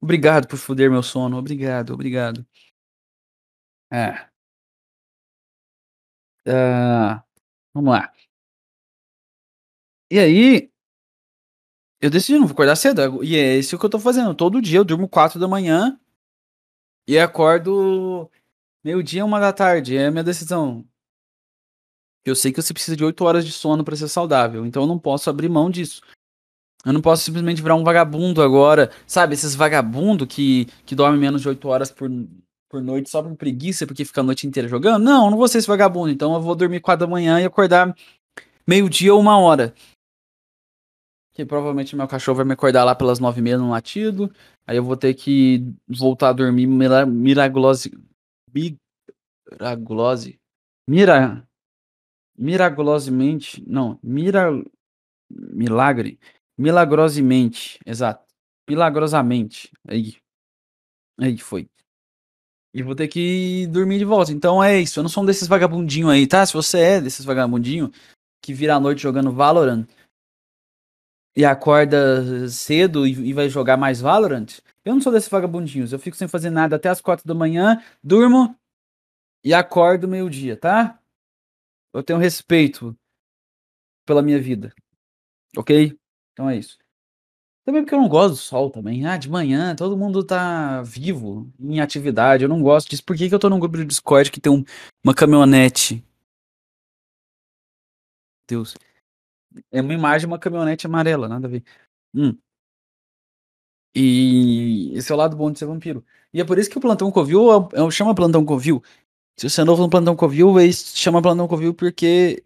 Obrigado 0.00 0.48
por 0.48 0.58
foder 0.58 0.90
meu 0.90 1.02
sono. 1.02 1.36
Obrigado, 1.36 1.92
obrigado. 1.92 2.46
É. 3.90 4.28
Uh, 6.46 7.22
vamos 7.74 7.92
lá. 7.92 8.12
E 10.10 10.18
aí, 10.18 10.70
eu 12.00 12.10
decidi, 12.10 12.38
não 12.38 12.46
vou 12.46 12.54
acordar 12.54 12.76
cedo. 12.76 13.22
E 13.24 13.36
é 13.36 13.58
isso 13.58 13.78
que 13.78 13.84
eu 13.84 13.90
tô 13.90 13.98
fazendo. 13.98 14.34
Todo 14.34 14.62
dia 14.62 14.78
eu 14.78 14.84
durmo 14.84 15.08
4 15.08 15.38
da 15.38 15.48
manhã 15.48 15.98
e 17.06 17.18
acordo 17.18 18.30
Meio-dia, 18.88 19.22
uma 19.22 19.38
da 19.38 19.52
tarde, 19.52 19.98
é 19.98 20.06
a 20.06 20.10
minha 20.10 20.24
decisão. 20.24 20.82
Eu 22.24 22.34
sei 22.34 22.50
que 22.50 22.62
você 22.62 22.72
precisa 22.72 22.96
de 22.96 23.04
8 23.04 23.22
horas 23.22 23.44
de 23.44 23.52
sono 23.52 23.84
para 23.84 23.94
ser 23.94 24.08
saudável, 24.08 24.64
então 24.64 24.82
eu 24.82 24.86
não 24.86 24.98
posso 24.98 25.28
abrir 25.28 25.50
mão 25.50 25.68
disso. 25.68 26.00
Eu 26.86 26.94
não 26.94 27.02
posso 27.02 27.22
simplesmente 27.22 27.60
virar 27.60 27.74
um 27.74 27.84
vagabundo 27.84 28.40
agora, 28.40 28.90
sabe? 29.06 29.34
Esses 29.34 29.54
vagabundo 29.54 30.26
que, 30.26 30.64
que 30.86 30.94
dormem 30.94 31.20
menos 31.20 31.42
de 31.42 31.48
8 31.50 31.68
horas 31.68 31.90
por, 31.90 32.08
por 32.66 32.80
noite 32.80 33.10
só 33.10 33.22
por 33.22 33.36
preguiça, 33.36 33.86
porque 33.86 34.06
fica 34.06 34.22
a 34.22 34.24
noite 34.24 34.46
inteira 34.46 34.66
jogando. 34.66 35.02
Não, 35.02 35.26
eu 35.26 35.30
não 35.32 35.36
vou 35.36 35.48
ser 35.48 35.58
esse 35.58 35.68
vagabundo, 35.68 36.08
então 36.08 36.32
eu 36.32 36.40
vou 36.40 36.54
dormir 36.54 36.80
4 36.80 37.06
da 37.06 37.10
manhã 37.10 37.38
e 37.42 37.44
acordar 37.44 37.94
meio-dia 38.66 39.12
ou 39.12 39.20
uma 39.20 39.38
hora. 39.38 39.74
Que 41.34 41.44
provavelmente 41.44 41.94
meu 41.94 42.08
cachorro 42.08 42.36
vai 42.36 42.46
me 42.46 42.54
acordar 42.54 42.84
lá 42.84 42.94
pelas 42.94 43.20
9 43.20 43.38
e 43.38 43.42
meia 43.42 43.58
no 43.58 43.68
latido. 43.68 44.32
Aí 44.66 44.78
eu 44.78 44.82
vou 44.82 44.96
ter 44.96 45.12
que 45.12 45.74
voltar 45.86 46.30
a 46.30 46.32
dormir 46.32 46.66
miraculose. 49.50 50.40
Mira. 50.86 51.46
Miraculosamente. 52.36 53.62
Não. 53.66 53.98
Mira. 54.02 54.50
Milagre. 55.30 56.18
Milagrosamente. 56.56 57.78
Exato. 57.84 58.24
Milagrosamente. 58.68 59.70
Aí. 59.86 60.16
Aí 61.20 61.36
foi. 61.38 61.68
E 62.74 62.82
vou 62.82 62.94
ter 62.94 63.08
que 63.08 63.66
dormir 63.68 63.98
de 63.98 64.04
volta. 64.04 64.32
Então 64.32 64.62
é 64.62 64.80
isso. 64.80 64.98
Eu 64.98 65.02
não 65.02 65.10
sou 65.10 65.22
um 65.22 65.26
desses 65.26 65.48
vagabundinhos 65.48 66.10
aí, 66.10 66.26
tá? 66.26 66.44
Se 66.44 66.52
você 66.52 66.78
é 66.78 67.00
desses 67.00 67.24
vagabundinhos 67.24 67.90
que 68.42 68.54
vira 68.54 68.76
a 68.76 68.80
noite 68.80 69.02
jogando 69.02 69.32
Valorant 69.32 69.86
e 71.38 71.44
acorda 71.44 72.48
cedo 72.48 73.06
e, 73.06 73.12
e 73.12 73.32
vai 73.32 73.48
jogar 73.48 73.76
mais 73.76 74.00
Valorant, 74.00 74.58
eu 74.84 74.92
não 74.92 75.00
sou 75.00 75.12
desses 75.12 75.28
vagabundinhos. 75.28 75.92
Eu 75.92 75.98
fico 76.00 76.16
sem 76.16 76.26
fazer 76.26 76.50
nada 76.50 76.74
até 76.74 76.88
as 76.88 77.00
quatro 77.00 77.24
da 77.24 77.32
manhã, 77.32 77.80
durmo 78.02 78.56
e 79.44 79.54
acordo 79.54 80.08
meio-dia, 80.08 80.56
tá? 80.56 80.98
Eu 81.94 82.02
tenho 82.02 82.18
respeito 82.18 82.92
pela 84.04 84.20
minha 84.20 84.40
vida. 84.40 84.74
Ok? 85.56 85.96
Então 86.32 86.50
é 86.50 86.56
isso. 86.56 86.76
Também 87.64 87.82
porque 87.82 87.94
eu 87.94 88.00
não 88.00 88.08
gosto 88.08 88.30
do 88.30 88.36
sol 88.36 88.68
também. 88.68 89.06
Ah, 89.06 89.16
de 89.16 89.30
manhã 89.30 89.76
todo 89.76 89.96
mundo 89.96 90.24
tá 90.24 90.82
vivo, 90.82 91.48
em 91.60 91.80
atividade. 91.80 92.42
Eu 92.42 92.48
não 92.48 92.60
gosto 92.60 92.90
disso. 92.90 93.04
Por 93.04 93.16
que, 93.16 93.28
que 93.28 93.34
eu 93.34 93.38
tô 93.38 93.48
num 93.48 93.60
grupo 93.60 93.76
de 93.76 93.84
Discord 93.84 94.32
que 94.32 94.40
tem 94.40 94.50
um, 94.50 94.64
uma 95.04 95.14
caminhonete? 95.14 96.04
Deus. 98.48 98.74
É 99.70 99.80
uma 99.80 99.94
imagem 99.94 100.20
de 100.20 100.26
uma 100.26 100.38
caminhonete 100.38 100.86
amarela, 100.86 101.28
nada 101.28 101.46
a 101.46 101.50
ver. 101.50 101.64
Hum. 102.14 102.36
E 103.94 104.92
esse 104.94 105.10
é 105.10 105.14
o 105.14 105.18
lado 105.18 105.36
bom 105.36 105.50
de 105.50 105.58
ser 105.58 105.66
vampiro. 105.66 106.04
E 106.32 106.40
é 106.40 106.44
por 106.44 106.58
isso 106.58 106.70
que 106.70 106.78
o 106.78 106.80
Plantão 106.80 107.10
Covil 107.10 107.70
é, 107.74 107.86
é, 107.86 107.90
chama 107.90 108.14
Plantão 108.14 108.44
Covil. 108.44 108.82
Se 109.36 109.48
você 109.48 109.60
é 109.62 109.64
novo 109.64 109.82
no 109.82 109.90
Plantão 109.90 110.16
Covil, 110.16 110.58
ele 110.60 110.72
chama 110.72 111.22
Plantão 111.22 111.48
Covil 111.48 111.74
porque. 111.74 112.44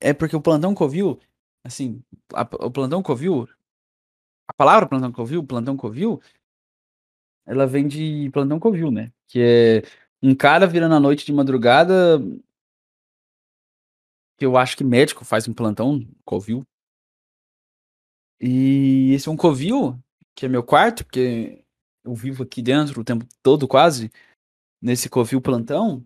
É 0.00 0.12
porque 0.12 0.36
o 0.36 0.40
Plantão 0.40 0.74
Covil, 0.74 1.18
assim, 1.64 2.02
a, 2.34 2.42
o 2.42 2.70
Plantão 2.70 3.02
Covil, 3.02 3.48
a 4.48 4.52
palavra 4.54 4.88
Plantão 4.88 5.12
Covil, 5.12 5.44
Plantão 5.44 5.76
Covil, 5.76 6.20
ela 7.46 7.66
vem 7.66 7.86
de 7.86 8.30
Plantão 8.32 8.58
Covil, 8.58 8.90
né? 8.90 9.12
Que 9.28 9.40
é 9.40 9.82
um 10.22 10.34
cara 10.34 10.66
virando 10.66 10.94
a 10.94 11.00
noite 11.00 11.24
de 11.26 11.32
madrugada. 11.32 12.20
Que 14.36 14.44
eu 14.44 14.56
acho 14.56 14.76
que 14.76 14.84
médico 14.84 15.24
faz 15.24 15.46
um 15.48 15.52
plantão 15.52 16.06
Covil. 16.24 16.66
E 18.40 19.12
esse 19.14 19.28
é 19.28 19.32
um 19.32 19.36
Covil 19.36 19.98
que 20.34 20.46
é 20.46 20.48
meu 20.48 20.62
quarto, 20.62 21.04
porque 21.04 21.64
eu 22.04 22.14
vivo 22.14 22.42
aqui 22.42 22.60
dentro 22.60 23.00
o 23.00 23.04
tempo 23.04 23.24
todo 23.42 23.68
quase, 23.68 24.10
nesse 24.82 25.08
covil 25.08 25.40
plantão. 25.40 26.04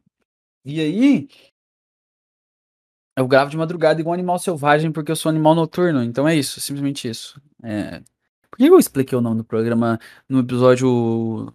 E 0.65 0.81
aí, 0.81 1.29
eu 3.17 3.27
gravo 3.27 3.51
de 3.51 3.57
madrugada 3.57 4.01
igual 4.01 4.13
um 4.13 4.15
animal 4.15 4.39
selvagem 4.39 4.93
porque 4.93 5.11
eu 5.11 5.17
sou 5.17 5.31
animal 5.31 5.55
noturno. 5.55 6.03
Então 6.03 6.29
é 6.29 6.37
isso, 6.37 6.61
simplesmente 6.61 7.09
isso. 7.09 7.41
É... 7.63 8.01
Por 8.51 8.59
que 8.59 8.65
eu 8.65 8.79
expliquei 8.79 9.17
o 9.17 9.21
nome 9.21 9.39
do 9.39 9.45
programa 9.45 9.99
no 10.29 10.41
episódio 10.41 11.53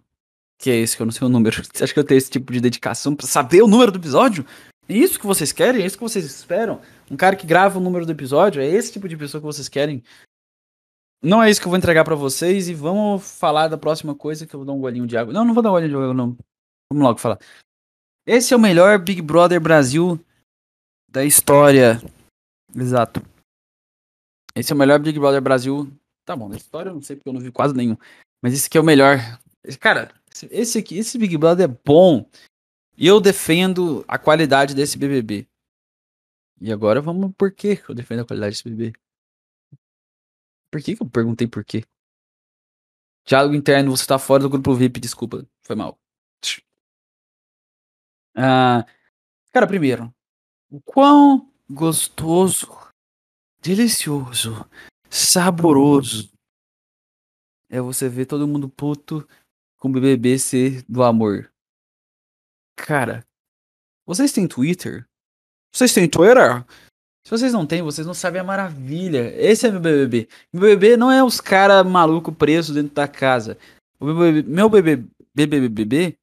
que 0.59 0.69
é 0.69 0.75
esse 0.77 0.95
que 0.95 1.01
eu 1.01 1.05
não 1.05 1.11
sei 1.11 1.25
o 1.25 1.29
número? 1.29 1.55
Você 1.63 1.83
acha 1.83 1.93
que 1.93 1.99
eu 1.99 2.03
tenho 2.03 2.17
esse 2.17 2.29
tipo 2.29 2.51
de 2.51 2.59
dedicação 2.59 3.15
para 3.15 3.27
saber 3.27 3.61
o 3.61 3.67
número 3.67 3.91
do 3.91 3.99
episódio? 3.99 4.45
Isso 4.87 5.19
que 5.19 5.25
vocês 5.25 5.51
querem? 5.51 5.81
É 5.81 5.85
isso 5.85 5.97
que 5.97 6.03
vocês 6.03 6.25
esperam? 6.25 6.81
Um 7.09 7.15
cara 7.15 7.35
que 7.35 7.47
grava 7.47 7.79
o 7.79 7.81
número 7.81 8.05
do 8.05 8.11
episódio? 8.11 8.61
É 8.61 8.65
esse 8.67 8.91
tipo 8.91 9.07
de 9.07 9.17
pessoa 9.17 9.39
que 9.39 9.45
vocês 9.45 9.69
querem 9.69 10.03
não 11.23 11.41
é 11.41 11.49
isso 11.49 11.61
que 11.61 11.65
eu 11.65 11.69
vou 11.69 11.77
entregar 11.77 12.03
para 12.03 12.15
vocês 12.15 12.67
e 12.67 12.73
vamos 12.73 13.39
falar 13.39 13.69
da 13.69 13.77
próxima 13.77 14.13
coisa 14.13 14.45
que 14.45 14.53
eu 14.53 14.59
vou 14.59 14.67
dar 14.67 14.73
um 14.73 14.81
golinho 14.81 15.07
de 15.07 15.15
água. 15.15 15.33
Não, 15.33 15.45
não 15.45 15.53
vou 15.53 15.63
dar 15.63 15.69
um 15.69 15.71
golinho 15.71 15.89
de 15.89 15.95
água, 15.95 16.13
não. 16.13 16.37
Vamos 16.91 17.03
logo 17.03 17.17
falar. 17.17 17.39
Esse 18.27 18.53
é 18.53 18.57
o 18.57 18.59
melhor 18.59 18.99
Big 18.99 19.21
Brother 19.21 19.61
Brasil 19.61 20.19
da 21.09 21.23
história. 21.23 22.01
Exato. 22.75 23.21
Esse 24.53 24.73
é 24.73 24.75
o 24.75 24.77
melhor 24.77 24.99
Big 24.99 25.17
Brother 25.17 25.41
Brasil. 25.41 25.89
Tá 26.25 26.35
bom, 26.35 26.49
da 26.49 26.57
história 26.57 26.89
eu 26.89 26.95
não 26.95 27.01
sei 27.01 27.15
porque 27.15 27.29
eu 27.29 27.33
não 27.33 27.39
vi 27.39 27.53
quase 27.53 27.73
nenhum. 27.73 27.95
Mas 28.41 28.53
esse 28.53 28.67
aqui 28.67 28.77
é 28.77 28.81
o 28.81 28.83
melhor. 28.83 29.17
Cara, 29.79 30.11
esse 30.51 30.77
aqui, 30.77 30.97
esse 30.97 31.17
Big 31.17 31.37
Brother 31.37 31.69
é 31.69 31.79
bom. 31.85 32.25
E 32.95 33.07
eu 33.07 33.19
defendo 33.19 34.05
a 34.07 34.19
qualidade 34.19 34.75
desse 34.75 34.97
BBB. 34.97 35.47
E 36.61 36.71
agora 36.71 37.01
vamos 37.01 37.33
por 37.37 37.51
que 37.51 37.81
eu 37.87 37.95
defendo 37.95 38.21
a 38.21 38.25
qualidade 38.25 38.51
desse 38.51 38.63
BBB. 38.63 38.93
Por 40.71 40.81
que, 40.81 40.95
que 40.95 41.03
eu 41.03 41.09
perguntei 41.09 41.47
por 41.47 41.63
quê? 41.63 41.83
Diálogo 43.25 43.55
interno, 43.55 43.91
você 43.91 44.05
tá 44.05 44.19
fora 44.19 44.43
do 44.43 44.49
grupo 44.49 44.73
VIP, 44.73 44.99
desculpa. 44.99 45.47
Foi 45.61 45.75
mal. 45.75 45.97
Ah, 48.35 48.85
cara, 49.51 49.67
primeiro, 49.67 50.13
o 50.69 50.81
quão 50.81 51.53
gostoso, 51.69 52.67
delicioso, 53.61 54.67
saboroso 55.09 56.31
é 57.69 57.79
você 57.79 58.09
ver 58.09 58.25
todo 58.25 58.47
mundo 58.47 58.67
puto 58.67 59.27
com 59.77 59.89
o 59.89 59.91
BBB 59.91 60.39
ser 60.39 60.83
do 60.89 61.03
amor. 61.03 61.52
Cara, 62.75 63.25
vocês 64.05 64.31
têm 64.31 64.47
Twitter? 64.47 65.05
Vocês 65.73 65.93
têm 65.93 66.09
Twitter? 66.09 66.65
Se 67.25 67.31
vocês 67.31 67.53
não 67.53 67.65
têm, 67.65 67.81
vocês 67.81 68.05
não 68.05 68.13
sabem 68.13 68.41
a 68.41 68.43
maravilha. 68.43 69.33
Esse 69.41 69.67
é 69.67 69.71
meu 69.71 69.79
BBB. 69.79 70.27
Meu 70.51 70.61
BBB 70.61 70.97
não 70.97 71.09
é 71.09 71.23
os 71.23 71.39
caras 71.39 71.85
maluco 71.85 72.33
presos 72.33 72.75
dentro 72.75 72.93
da 72.93 73.07
casa. 73.07 73.57
O 73.99 74.05
meu 74.05 74.15
BBB, 74.15 74.49
meu 74.49 74.69
BBB, 74.69 75.69
BBB 75.69 76.17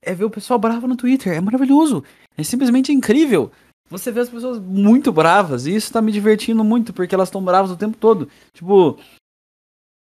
é 0.00 0.14
ver 0.14 0.24
o 0.24 0.30
pessoal 0.30 0.58
bravo 0.58 0.86
no 0.86 0.96
Twitter. 0.96 1.32
É 1.32 1.40
maravilhoso. 1.40 2.04
É 2.36 2.44
simplesmente 2.44 2.92
incrível. 2.92 3.50
Você 3.90 4.12
vê 4.12 4.20
as 4.20 4.30
pessoas 4.30 4.58
muito 4.58 5.12
bravas. 5.12 5.66
E 5.66 5.74
isso 5.74 5.92
tá 5.92 6.00
me 6.00 6.12
divertindo 6.12 6.62
muito, 6.62 6.92
porque 6.92 7.14
elas 7.14 7.28
estão 7.28 7.44
bravas 7.44 7.70
o 7.70 7.76
tempo 7.76 7.96
todo. 7.96 8.30
Tipo, 8.52 8.98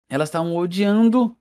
elas 0.09 0.28
estão 0.28 0.56
odiando 0.56 1.37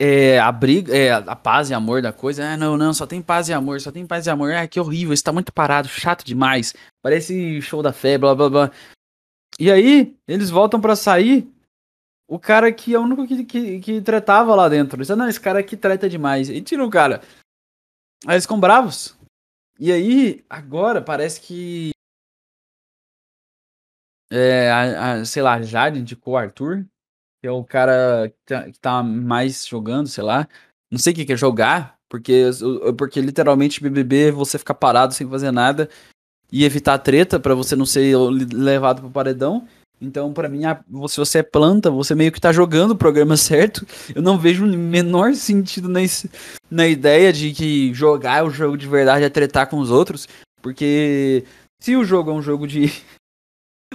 é, 0.00 0.38
a 0.38 0.52
briga, 0.52 0.96
é, 0.96 1.10
a 1.12 1.34
paz 1.34 1.70
e 1.70 1.74
amor 1.74 2.00
da 2.00 2.12
coisa. 2.12 2.52
Ah, 2.52 2.56
não, 2.56 2.76
não, 2.76 2.94
só 2.94 3.06
tem 3.06 3.20
paz 3.20 3.48
e 3.48 3.52
amor, 3.52 3.80
só 3.80 3.90
tem 3.90 4.06
paz 4.06 4.26
e 4.26 4.30
amor. 4.30 4.52
Ah, 4.52 4.66
que 4.68 4.78
horrível, 4.78 5.12
isso 5.12 5.24
tá 5.24 5.32
muito 5.32 5.52
parado, 5.52 5.88
chato 5.88 6.24
demais. 6.24 6.72
Parece 7.02 7.60
show 7.60 7.82
da 7.82 7.92
fé, 7.92 8.16
blá 8.16 8.34
blá 8.34 8.48
blá. 8.48 8.70
E 9.58 9.70
aí, 9.72 10.16
eles 10.26 10.50
voltam 10.50 10.80
para 10.80 10.94
sair. 10.94 11.52
O 12.28 12.38
cara 12.38 12.70
que 12.72 12.94
é 12.94 12.98
o 12.98 13.02
único 13.02 13.26
que, 13.26 13.44
que, 13.44 13.80
que 13.80 14.00
tretava 14.02 14.54
lá 14.54 14.68
dentro. 14.68 14.98
Eles, 14.98 15.08
não, 15.08 15.28
esse 15.28 15.40
cara 15.40 15.58
aqui 15.58 15.76
treta 15.76 16.08
demais. 16.08 16.48
E 16.48 16.60
tira 16.60 16.84
o 16.84 16.90
cara. 16.90 17.22
Aí 18.26 18.34
eles 18.34 18.44
ficam 18.44 18.60
bravos. 18.60 19.16
E 19.80 19.90
aí, 19.90 20.44
agora, 20.48 21.02
parece 21.02 21.40
que. 21.40 21.90
É, 24.30 24.70
a, 24.70 25.12
a, 25.12 25.24
sei 25.24 25.42
lá, 25.42 25.60
Jade 25.62 25.98
indicou 25.98 26.34
o 26.34 26.36
Arthur 26.36 26.86
que 27.40 27.46
é 27.46 27.50
o 27.50 27.64
cara 27.64 28.28
que 28.28 28.36
tá, 28.46 28.62
que 28.64 28.78
tá 28.78 29.02
mais 29.02 29.66
jogando, 29.66 30.08
sei 30.08 30.24
lá. 30.24 30.48
Não 30.90 30.98
sei 30.98 31.12
o 31.12 31.16
que, 31.16 31.24
que 31.24 31.32
é 31.32 31.36
jogar, 31.36 31.98
porque, 32.08 32.50
porque 32.96 33.20
literalmente 33.20 33.82
BBB 33.82 34.30
você 34.30 34.58
ficar 34.58 34.74
parado 34.74 35.14
sem 35.14 35.28
fazer 35.28 35.50
nada 35.50 35.88
e 36.50 36.64
evitar 36.64 36.98
treta 36.98 37.38
para 37.38 37.54
você 37.54 37.76
não 37.76 37.86
ser 37.86 38.16
levado 38.52 39.02
pro 39.02 39.10
paredão. 39.10 39.66
Então, 40.00 40.32
para 40.32 40.48
mim, 40.48 40.60
se 41.08 41.16
você 41.16 41.38
é 41.38 41.42
planta, 41.42 41.90
você 41.90 42.14
meio 42.14 42.30
que 42.30 42.40
tá 42.40 42.52
jogando 42.52 42.92
o 42.92 42.96
programa 42.96 43.36
certo. 43.38 43.86
Eu 44.14 44.22
não 44.22 44.38
vejo 44.38 44.64
o 44.64 44.68
menor 44.68 45.34
sentido 45.34 45.88
nesse, 45.88 46.30
na 46.70 46.86
ideia 46.86 47.32
de 47.32 47.52
que 47.52 47.92
jogar 47.92 48.44
o 48.44 48.50
jogo 48.50 48.76
de 48.76 48.86
verdade 48.86 49.24
é 49.24 49.30
tretar 49.30 49.68
com 49.68 49.78
os 49.78 49.90
outros. 49.90 50.28
Porque 50.62 51.44
se 51.80 51.96
o 51.96 52.04
jogo 52.04 52.30
é 52.30 52.34
um 52.34 52.42
jogo 52.42 52.66
de, 52.66 52.92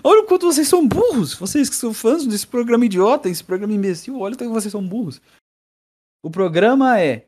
Olha 0.04 0.22
o 0.22 0.26
quanto 0.26 0.46
vocês 0.46 0.68
são 0.68 0.86
burros! 0.88 1.34
Vocês 1.34 1.70
que 1.70 1.76
são 1.76 1.94
fãs 1.94 2.28
desse 2.28 2.46
programa 2.46 2.86
idiota, 2.86 3.30
esse 3.30 3.44
programa 3.44 3.74
imbecil, 3.74 4.20
olha 4.20 4.36
o 4.36 4.38
quanto 4.38 4.52
vocês 4.52 4.72
são 4.72 4.86
burros. 4.86 5.22
O 6.22 6.30
programa 6.30 7.00
é 7.00 7.26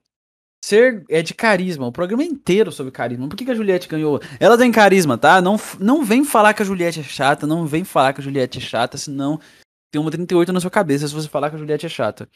ser 0.63 1.05
é 1.09 1.21
de 1.21 1.33
carisma. 1.33 1.85
O 1.87 1.91
programa 1.91 2.23
é 2.23 2.25
inteiro 2.25 2.71
sobre 2.71 2.91
carisma. 2.91 3.29
Por 3.29 3.35
que, 3.37 3.45
que 3.45 3.51
a 3.51 3.55
Juliette 3.55 3.87
ganhou? 3.87 4.19
Ela 4.39 4.57
tem 4.57 4.71
carisma, 4.71 5.17
tá? 5.17 5.41
Não, 5.41 5.57
não 5.79 6.03
vem 6.03 6.25
falar 6.25 6.53
que 6.53 6.63
a 6.63 6.65
Juliette 6.65 6.99
é 6.99 7.03
chata, 7.03 7.45
não 7.45 7.67
vem 7.67 7.83
falar 7.83 8.13
que 8.13 8.19
a 8.21 8.23
Juliette 8.23 8.57
é 8.57 8.61
chata, 8.61 8.97
senão 8.97 9.39
tem 9.91 10.01
uma 10.01 10.11
38 10.11 10.51
na 10.51 10.59
sua 10.59 10.71
cabeça 10.71 11.07
se 11.07 11.13
você 11.13 11.27
falar 11.27 11.49
que 11.49 11.55
a 11.55 11.59
Juliette 11.59 11.85
é 11.85 11.89
chata. 11.89 12.27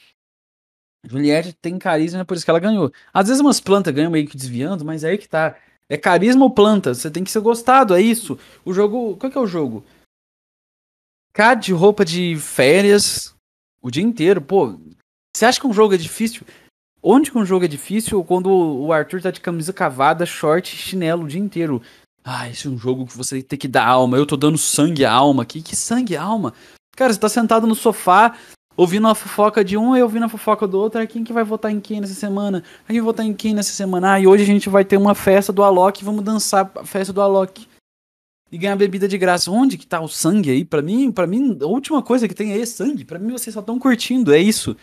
Juliette 1.06 1.54
tem 1.54 1.78
carisma, 1.80 2.22
é 2.22 2.24
por 2.24 2.36
isso 2.36 2.46
que 2.46 2.52
ela 2.52 2.60
ganhou. 2.60 2.92
Às 3.14 3.28
vezes 3.28 3.42
umas 3.42 3.60
plantas 3.60 3.94
ganham 3.94 4.12
meio 4.12 4.28
que 4.28 4.38
desviando, 4.38 4.86
mas 4.86 5.04
é 5.04 5.10
aí 5.10 5.18
que 5.18 5.28
tá. 5.28 5.56
É 5.90 5.98
carisma 5.98 6.44
ou 6.44 6.52
planta? 6.52 6.94
Você 6.94 7.10
tem 7.10 7.24
que 7.24 7.32
ser 7.32 7.40
gostado, 7.40 7.96
é 7.96 8.02
isso. 8.02 8.38
O 8.64 8.74
jogo. 8.74 9.18
Qual 9.18 9.32
que 9.32 9.38
é 9.38 9.42
o 9.42 9.48
jogo? 9.48 9.84
Ficar 11.40 11.54
de 11.54 11.72
roupa 11.72 12.04
de 12.04 12.36
férias 12.36 13.34
o 13.82 13.90
dia 13.90 14.04
inteiro, 14.04 14.42
pô. 14.42 14.78
Você 15.34 15.46
acha 15.46 15.58
que 15.58 15.66
um 15.66 15.72
jogo 15.72 15.94
é 15.94 15.98
difícil? 15.98 16.46
Onde 17.02 17.32
que 17.32 17.38
um 17.38 17.46
jogo 17.46 17.64
é 17.64 17.68
difícil? 17.68 18.22
Quando 18.26 18.52
o 18.52 18.92
Arthur 18.92 19.22
tá 19.22 19.32
de 19.32 19.40
camisa 19.40 19.72
cavada, 19.72 20.26
short 20.26 20.76
e 20.76 20.78
chinelo 20.78 21.24
o 21.24 21.28
dia 21.30 21.40
inteiro. 21.40 21.82
Ah, 22.26 22.50
esse 22.50 22.68
é 22.68 22.70
um 22.70 22.78
jogo 22.78 23.06
que 23.06 23.16
você 23.16 23.42
tem 23.42 23.58
que 23.58 23.70
dar 23.70 23.88
alma. 23.88 24.18
Eu 24.18 24.26
tô 24.26 24.36
dando 24.36 24.58
sangue 24.58 25.06
à 25.06 25.14
alma 25.14 25.44
aqui. 25.44 25.62
Que 25.62 25.78
sangue 25.78 26.18
à 26.18 26.24
alma? 26.24 26.54
Cara, 26.94 27.14
você 27.14 27.20
tá 27.22 27.30
sentado 27.30 27.66
no 27.66 27.74
sofá, 27.74 28.36
ouvindo 28.76 29.08
a 29.08 29.16
fofoca 29.16 29.64
de 29.64 29.78
um 29.78 29.96
e 29.96 30.04
ouvindo 30.04 30.26
a 30.26 30.30
fofoca 30.30 30.68
do 30.68 30.78
outro. 30.78 31.00
Ah, 31.00 31.08
quem 31.08 31.24
que 31.24 31.32
vai 31.32 31.46
votar 31.46 31.72
em 31.72 31.80
quem 31.80 32.02
nessa 32.02 32.16
semana? 32.16 32.66
Ah, 32.84 32.92
quem 32.92 33.00
votar 33.00 33.26
em 33.26 33.34
quem 33.34 33.54
nessa 33.54 33.72
semana? 33.72 34.12
Ah, 34.12 34.20
e 34.20 34.28
hoje 34.28 34.44
a 34.44 34.46
gente 34.46 34.68
vai 34.68 34.84
ter 34.84 34.98
uma 34.98 35.16
festa 35.16 35.54
do 35.54 35.64
Alok. 35.64 36.04
Vamos 36.04 36.22
dançar 36.22 36.70
a 36.76 36.84
festa 36.84 37.14
do 37.14 37.22
Alok 37.22 37.66
e 38.52 38.58
ganhar 38.58 38.76
bebida 38.76 39.08
de 39.08 39.18
graça. 39.18 39.52
Onde 39.52 39.78
que 39.78 39.86
tá 39.86 40.02
o 40.02 40.08
sangue 40.08 40.52
aí? 40.52 40.66
Para 40.66 40.82
mim, 40.82 41.12
para 41.12 41.28
mim, 41.28 41.58
a 41.62 41.66
última 41.66 42.02
coisa 42.02 42.28
que 42.28 42.34
tem 42.34 42.52
é 42.54 42.66
sangue. 42.66 43.06
Para 43.06 43.20
mim, 43.20 43.32
vocês 43.32 43.54
só 43.54 43.60
estão 43.60 43.80
curtindo, 43.80 44.34
é 44.34 44.40
isso. 44.40 44.76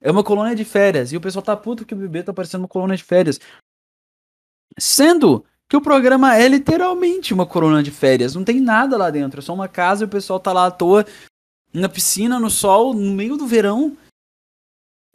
É 0.00 0.10
uma 0.10 0.24
colônia 0.24 0.54
de 0.54 0.64
férias. 0.64 1.12
E 1.12 1.16
o 1.16 1.20
pessoal 1.20 1.42
tá 1.42 1.56
puto 1.56 1.86
que 1.86 1.94
o 1.94 1.96
bebê 1.96 2.22
tá 2.22 2.32
parecendo 2.32 2.62
uma 2.62 2.68
colônia 2.68 2.96
de 2.96 3.04
férias. 3.04 3.40
Sendo 4.78 5.44
que 5.68 5.76
o 5.76 5.80
programa 5.80 6.36
é 6.36 6.48
literalmente 6.48 7.32
uma 7.32 7.46
colônia 7.46 7.82
de 7.82 7.90
férias. 7.90 8.34
Não 8.34 8.44
tem 8.44 8.60
nada 8.60 8.96
lá 8.96 9.10
dentro. 9.10 9.40
É 9.40 9.42
só 9.42 9.54
uma 9.54 9.68
casa 9.68 10.04
e 10.04 10.06
o 10.06 10.10
pessoal 10.10 10.40
tá 10.40 10.52
lá 10.52 10.66
à 10.66 10.70
toa, 10.70 11.06
na 11.72 11.88
piscina, 11.88 12.38
no 12.38 12.50
sol, 12.50 12.92
no 12.92 13.12
meio 13.12 13.36
do 13.36 13.46
verão. 13.46 13.96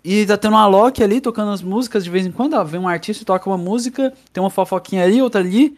E 0.03 0.25
tá 0.25 0.37
tendo 0.37 0.53
uma 0.53 0.67
Loki 0.67 1.03
ali 1.03 1.19
tocando 1.19 1.51
as 1.51 1.61
músicas 1.61 2.03
de 2.03 2.09
vez 2.09 2.25
em 2.25 2.31
quando. 2.31 2.53
Ó, 2.53 2.63
vem 2.63 2.79
um 2.79 2.87
artista 2.87 3.23
e 3.23 3.25
toca 3.25 3.49
uma 3.49 3.57
música, 3.57 4.13
tem 4.31 4.41
uma 4.41 4.49
fofoquinha 4.49 5.03
ali, 5.03 5.21
outra 5.21 5.41
ali. 5.41 5.77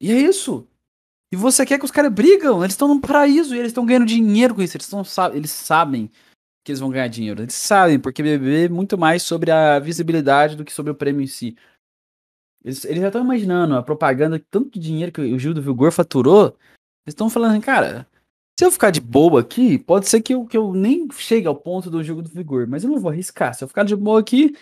E 0.00 0.10
é 0.10 0.18
isso. 0.18 0.66
E 1.32 1.36
você 1.36 1.64
quer 1.64 1.78
que 1.78 1.84
os 1.84 1.90
caras 1.90 2.12
brigam? 2.12 2.62
Eles 2.62 2.72
estão 2.72 2.88
num 2.88 3.00
paraíso 3.00 3.54
e 3.54 3.58
eles 3.58 3.70
estão 3.70 3.86
ganhando 3.86 4.06
dinheiro 4.06 4.54
com 4.54 4.62
isso. 4.62 4.76
Eles, 4.76 4.88
tão, 4.88 5.02
eles 5.32 5.50
sabem 5.50 6.10
que 6.64 6.72
eles 6.72 6.80
vão 6.80 6.90
ganhar 6.90 7.08
dinheiro. 7.08 7.42
Eles 7.42 7.54
sabem, 7.54 8.00
porque 8.00 8.22
BBB 8.22 8.64
é 8.64 8.68
muito 8.68 8.98
mais 8.98 9.22
sobre 9.22 9.50
a 9.50 9.78
visibilidade 9.78 10.56
do 10.56 10.64
que 10.64 10.72
sobre 10.72 10.90
o 10.90 10.94
prêmio 10.94 11.22
em 11.22 11.28
si. 11.28 11.56
Eles, 12.64 12.84
eles 12.84 13.00
já 13.00 13.08
estão 13.08 13.22
imaginando 13.22 13.76
a 13.76 13.82
propaganda, 13.82 14.44
tanto 14.50 14.78
dinheiro 14.78 15.12
que 15.12 15.20
o 15.20 15.38
Gil 15.38 15.54
do 15.54 15.62
Vigor 15.62 15.92
faturou. 15.92 16.46
Eles 17.06 17.14
estão 17.14 17.30
falando 17.30 17.52
assim, 17.52 17.60
cara, 17.60 18.06
se 18.58 18.66
eu 18.66 18.72
ficar 18.72 18.90
de 18.90 19.00
boa 19.00 19.40
aqui, 19.40 19.78
pode 19.78 20.08
ser 20.08 20.20
que 20.20 20.34
eu, 20.34 20.44
que 20.44 20.56
eu 20.56 20.74
nem 20.74 21.08
chegue 21.12 21.46
ao 21.46 21.56
ponto 21.56 21.88
do 21.90 22.02
Gil 22.02 22.20
do 22.20 22.28
Vigor, 22.28 22.66
mas 22.66 22.84
eu 22.84 22.90
não 22.90 23.00
vou 23.00 23.10
arriscar. 23.10 23.54
Se 23.54 23.64
eu 23.64 23.68
ficar 23.68 23.84
de 23.84 23.96
boa 23.96 24.20
aqui, 24.20 24.54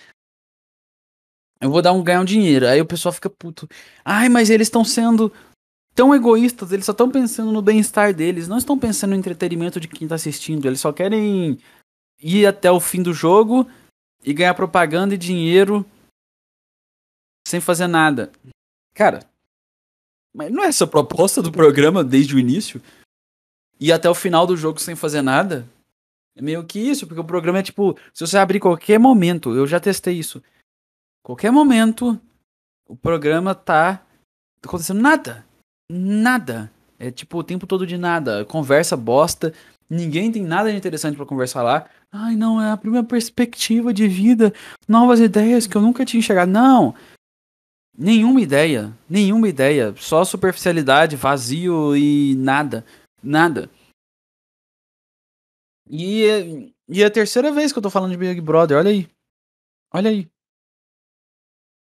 eu 1.60 1.70
vou 1.70 1.82
dar 1.82 1.92
um 1.92 2.04
ganhar 2.04 2.20
um 2.20 2.24
dinheiro. 2.24 2.68
Aí 2.68 2.80
o 2.80 2.86
pessoal 2.86 3.12
fica 3.12 3.28
puto. 3.28 3.68
Ai, 4.04 4.28
mas 4.28 4.50
eles 4.50 4.68
estão 4.68 4.84
sendo 4.84 5.32
tão 5.98 6.14
egoístas, 6.14 6.70
eles 6.70 6.86
só 6.86 6.92
estão 6.92 7.10
pensando 7.10 7.50
no 7.50 7.60
bem-estar 7.60 8.14
deles, 8.14 8.46
não 8.46 8.56
estão 8.56 8.78
pensando 8.78 9.10
no 9.10 9.16
entretenimento 9.16 9.80
de 9.80 9.88
quem 9.88 10.04
está 10.04 10.14
assistindo, 10.14 10.64
eles 10.64 10.78
só 10.78 10.92
querem 10.92 11.58
ir 12.20 12.46
até 12.46 12.70
o 12.70 12.78
fim 12.78 13.02
do 13.02 13.12
jogo 13.12 13.68
e 14.22 14.32
ganhar 14.32 14.54
propaganda 14.54 15.16
e 15.16 15.18
dinheiro 15.18 15.84
sem 17.48 17.60
fazer 17.60 17.88
nada. 17.88 18.30
Cara, 18.94 19.28
mas 20.32 20.52
não 20.52 20.62
é 20.62 20.68
essa 20.68 20.84
a 20.84 20.86
proposta 20.86 21.42
do 21.42 21.50
programa 21.50 22.04
desde 22.04 22.36
o 22.36 22.38
início? 22.38 22.80
E 23.80 23.90
até 23.90 24.08
o 24.08 24.14
final 24.14 24.46
do 24.46 24.56
jogo 24.56 24.78
sem 24.78 24.94
fazer 24.94 25.20
nada? 25.20 25.68
É 26.36 26.40
meio 26.40 26.64
que 26.64 26.78
isso, 26.78 27.08
porque 27.08 27.20
o 27.20 27.24
programa 27.24 27.58
é 27.58 27.62
tipo, 27.64 27.98
se 28.14 28.24
você 28.24 28.38
abrir 28.38 28.60
qualquer 28.60 29.00
momento, 29.00 29.52
eu 29.52 29.66
já 29.66 29.80
testei 29.80 30.16
isso. 30.16 30.40
Qualquer 31.24 31.50
momento, 31.50 32.20
o 32.86 32.96
programa 32.96 33.52
tá 33.52 34.00
acontecendo 34.62 35.00
nada. 35.00 35.47
Nada. 35.90 36.70
É 36.98 37.10
tipo 37.10 37.38
o 37.38 37.44
tempo 37.44 37.66
todo 37.66 37.86
de 37.86 37.96
nada. 37.96 38.44
Conversa 38.44 38.96
bosta. 38.96 39.52
Ninguém 39.88 40.30
tem 40.30 40.42
nada 40.42 40.70
de 40.70 40.76
interessante 40.76 41.16
para 41.16 41.24
conversar 41.24 41.62
lá. 41.62 41.88
Ai, 42.12 42.36
não, 42.36 42.60
é 42.60 42.70
a 42.70 42.76
primeira 42.76 43.06
perspectiva 43.06 43.92
de 43.92 44.06
vida. 44.06 44.52
Novas 44.86 45.20
ideias 45.20 45.66
que 45.66 45.76
eu 45.76 45.82
nunca 45.82 46.04
tinha 46.04 46.18
enxergado. 46.18 46.50
Não. 46.50 46.94
Nenhuma 47.96 48.40
ideia. 48.40 48.92
Nenhuma 49.08 49.48
ideia. 49.48 49.94
Só 49.96 50.24
superficialidade, 50.24 51.16
vazio 51.16 51.96
e 51.96 52.34
nada. 52.36 52.84
Nada. 53.22 53.70
E, 55.90 56.72
e 56.88 57.02
é 57.02 57.06
a 57.06 57.10
terceira 57.10 57.50
vez 57.50 57.72
que 57.72 57.78
eu 57.78 57.82
tô 57.82 57.90
falando 57.90 58.10
de 58.12 58.18
Big 58.18 58.40
Brother, 58.40 58.76
olha 58.76 58.90
aí. 58.90 59.08
Olha 59.92 60.10
aí. 60.10 60.28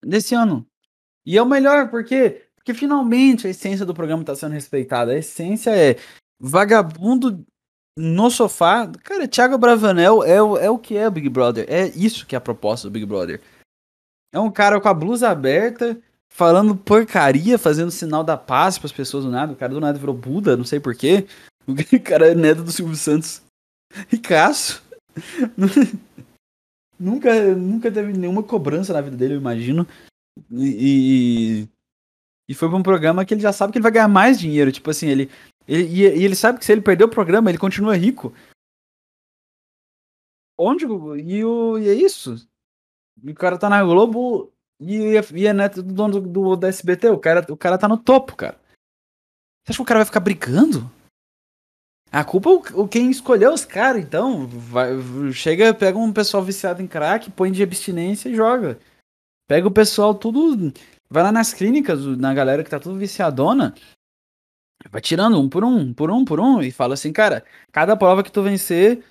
Desse 0.04 0.36
ano. 0.36 0.66
E 1.26 1.38
é 1.38 1.42
o 1.42 1.46
melhor, 1.46 1.90
por 1.90 2.04
Porque 2.70 2.82
finalmente 2.82 3.48
a 3.48 3.50
essência 3.50 3.84
do 3.84 3.96
programa 3.96 4.24
tá 4.24 4.36
sendo 4.36 4.52
respeitada. 4.52 5.12
A 5.12 5.18
essência 5.18 5.72
é 5.72 5.98
vagabundo 6.40 7.44
no 7.98 8.30
sofá. 8.30 8.88
Cara, 9.04 9.28
Thiago 9.28 9.58
Bravanel 9.58 10.24
é, 10.24 10.40
o, 10.40 10.56
é 10.56 10.70
o 10.70 10.78
que 10.78 10.96
é 10.96 11.08
o 11.08 11.12
Big 11.12 11.28
Brother. 11.30 11.66
É 11.68 11.88
isso 11.88 12.28
que 12.28 12.36
é 12.36 12.38
a 12.38 12.42
proposta 12.42 12.88
do 12.88 12.92
Big 12.92 13.08
Brother. 13.08 13.42
É 14.32 14.40
um 14.40 14.52
cara 14.52 14.80
com 14.80 14.88
a 14.88 14.94
blusa 14.94 15.30
aberta, 15.30 16.00
falando 16.32 16.76
porcaria, 16.76 17.58
fazendo 17.58 17.90
sinal 17.90 18.24
da 18.24 18.38
paz 18.38 18.78
para 18.78 18.86
as 18.86 18.92
pessoas 18.92 19.26
do 19.26 19.32
nada. 19.32 19.54
O 19.54 19.56
cara 19.56 19.74
do 19.74 19.82
nada 19.82 19.98
virou 19.98 20.14
Buda, 20.14 20.56
não 20.56 20.64
sei 20.64 20.80
porquê. 20.80 21.26
O 21.66 21.74
cara 22.06 22.28
é 22.28 22.36
neto 22.36 22.62
do 22.62 22.72
Silvio 22.72 22.96
Santos. 22.96 23.42
Ricaço. 24.10 24.84
nunca, 27.00 27.56
nunca 27.56 27.92
teve 27.92 28.14
nenhuma 28.14 28.44
cobrança 28.44 28.94
na 28.94 29.02
vida 29.02 29.18
dele, 29.18 29.34
eu 29.34 29.40
imagino. 29.40 29.88
E, 30.52 31.66
e 31.66 31.79
foi 32.54 32.68
pra 32.68 32.78
um 32.78 32.84
programa 32.84 33.24
que 33.24 33.34
ele 33.34 33.42
já 33.42 33.54
sabe 33.54 33.72
que 33.72 33.78
ele 33.78 33.84
vai 33.84 33.92
ganhar 33.92 34.08
mais 34.08 34.40
dinheiro. 34.40 34.72
Tipo 34.72 34.90
assim, 34.90 35.08
ele. 35.08 35.30
ele 35.68 35.84
e, 35.84 36.02
e 36.02 36.24
ele 36.24 36.36
sabe 36.36 36.60
que 36.60 36.66
se 36.66 36.72
ele 36.72 36.82
perder 36.82 37.04
o 37.04 37.10
programa, 37.10 37.50
ele 37.50 37.58
continua 37.58 37.96
rico. 37.96 38.34
Onde. 40.58 40.86
E, 40.86 41.44
o, 41.46 41.78
e 41.78 41.88
é 41.88 41.94
isso. 41.94 42.48
E 43.24 43.32
o 43.32 43.36
cara 43.36 43.58
tá 43.58 43.70
na 43.70 43.84
Globo 43.84 44.52
e, 44.80 45.14
e 45.36 45.46
é 45.46 45.54
neto 45.54 45.84
do 45.84 45.94
dono 45.94 46.22
do, 46.22 46.28
do, 46.28 46.56
do 46.56 46.68
SBT. 46.68 47.10
O 47.10 47.20
cara, 47.20 47.46
o 47.50 47.58
cara 47.58 47.78
tá 47.78 47.88
no 47.88 47.98
topo, 47.98 48.36
cara. 48.36 48.60
Você 49.64 49.72
acha 49.72 49.78
que 49.78 49.82
o 49.82 49.86
cara 49.86 50.00
vai 50.00 50.06
ficar 50.06 50.22
brigando? 50.22 50.90
A 52.12 52.24
culpa 52.24 52.50
é 52.50 52.54
o, 52.74 52.88
quem 52.88 53.12
escolheu 53.12 53.54
os 53.54 53.64
caras, 53.64 54.02
então. 54.02 54.48
Vai, 54.48 54.90
chega, 55.32 55.74
pega 55.74 55.98
um 55.98 56.12
pessoal 56.12 56.44
viciado 56.44 56.82
em 56.82 56.88
crack, 56.88 57.30
põe 57.30 57.52
de 57.52 57.62
abstinência 57.62 58.30
e 58.30 58.36
joga. 58.36 58.80
Pega 59.48 59.68
o 59.68 59.72
pessoal 59.72 60.16
tudo. 60.16 60.74
Vai 61.12 61.24
lá 61.24 61.32
nas 61.32 61.54
clínicas, 61.54 62.06
na 62.18 62.34
galera 62.34 62.64
que 62.64 62.70
tá 62.70 62.80
tudo 62.80 63.00
viciadona. 63.00 63.74
Vai 64.92 65.02
tirando 65.02 65.40
um 65.40 65.50
por 65.50 65.64
um, 65.64 65.94
por 65.94 66.12
um, 66.12 66.24
por 66.24 66.40
um, 66.40 66.62
e 66.62 66.72
fala 66.72 66.94
assim, 66.94 67.12
cara, 67.12 67.44
cada 67.72 67.98
prova 67.98 68.24
que 68.24 68.32
tu 68.32 68.42
vencer 68.42 69.04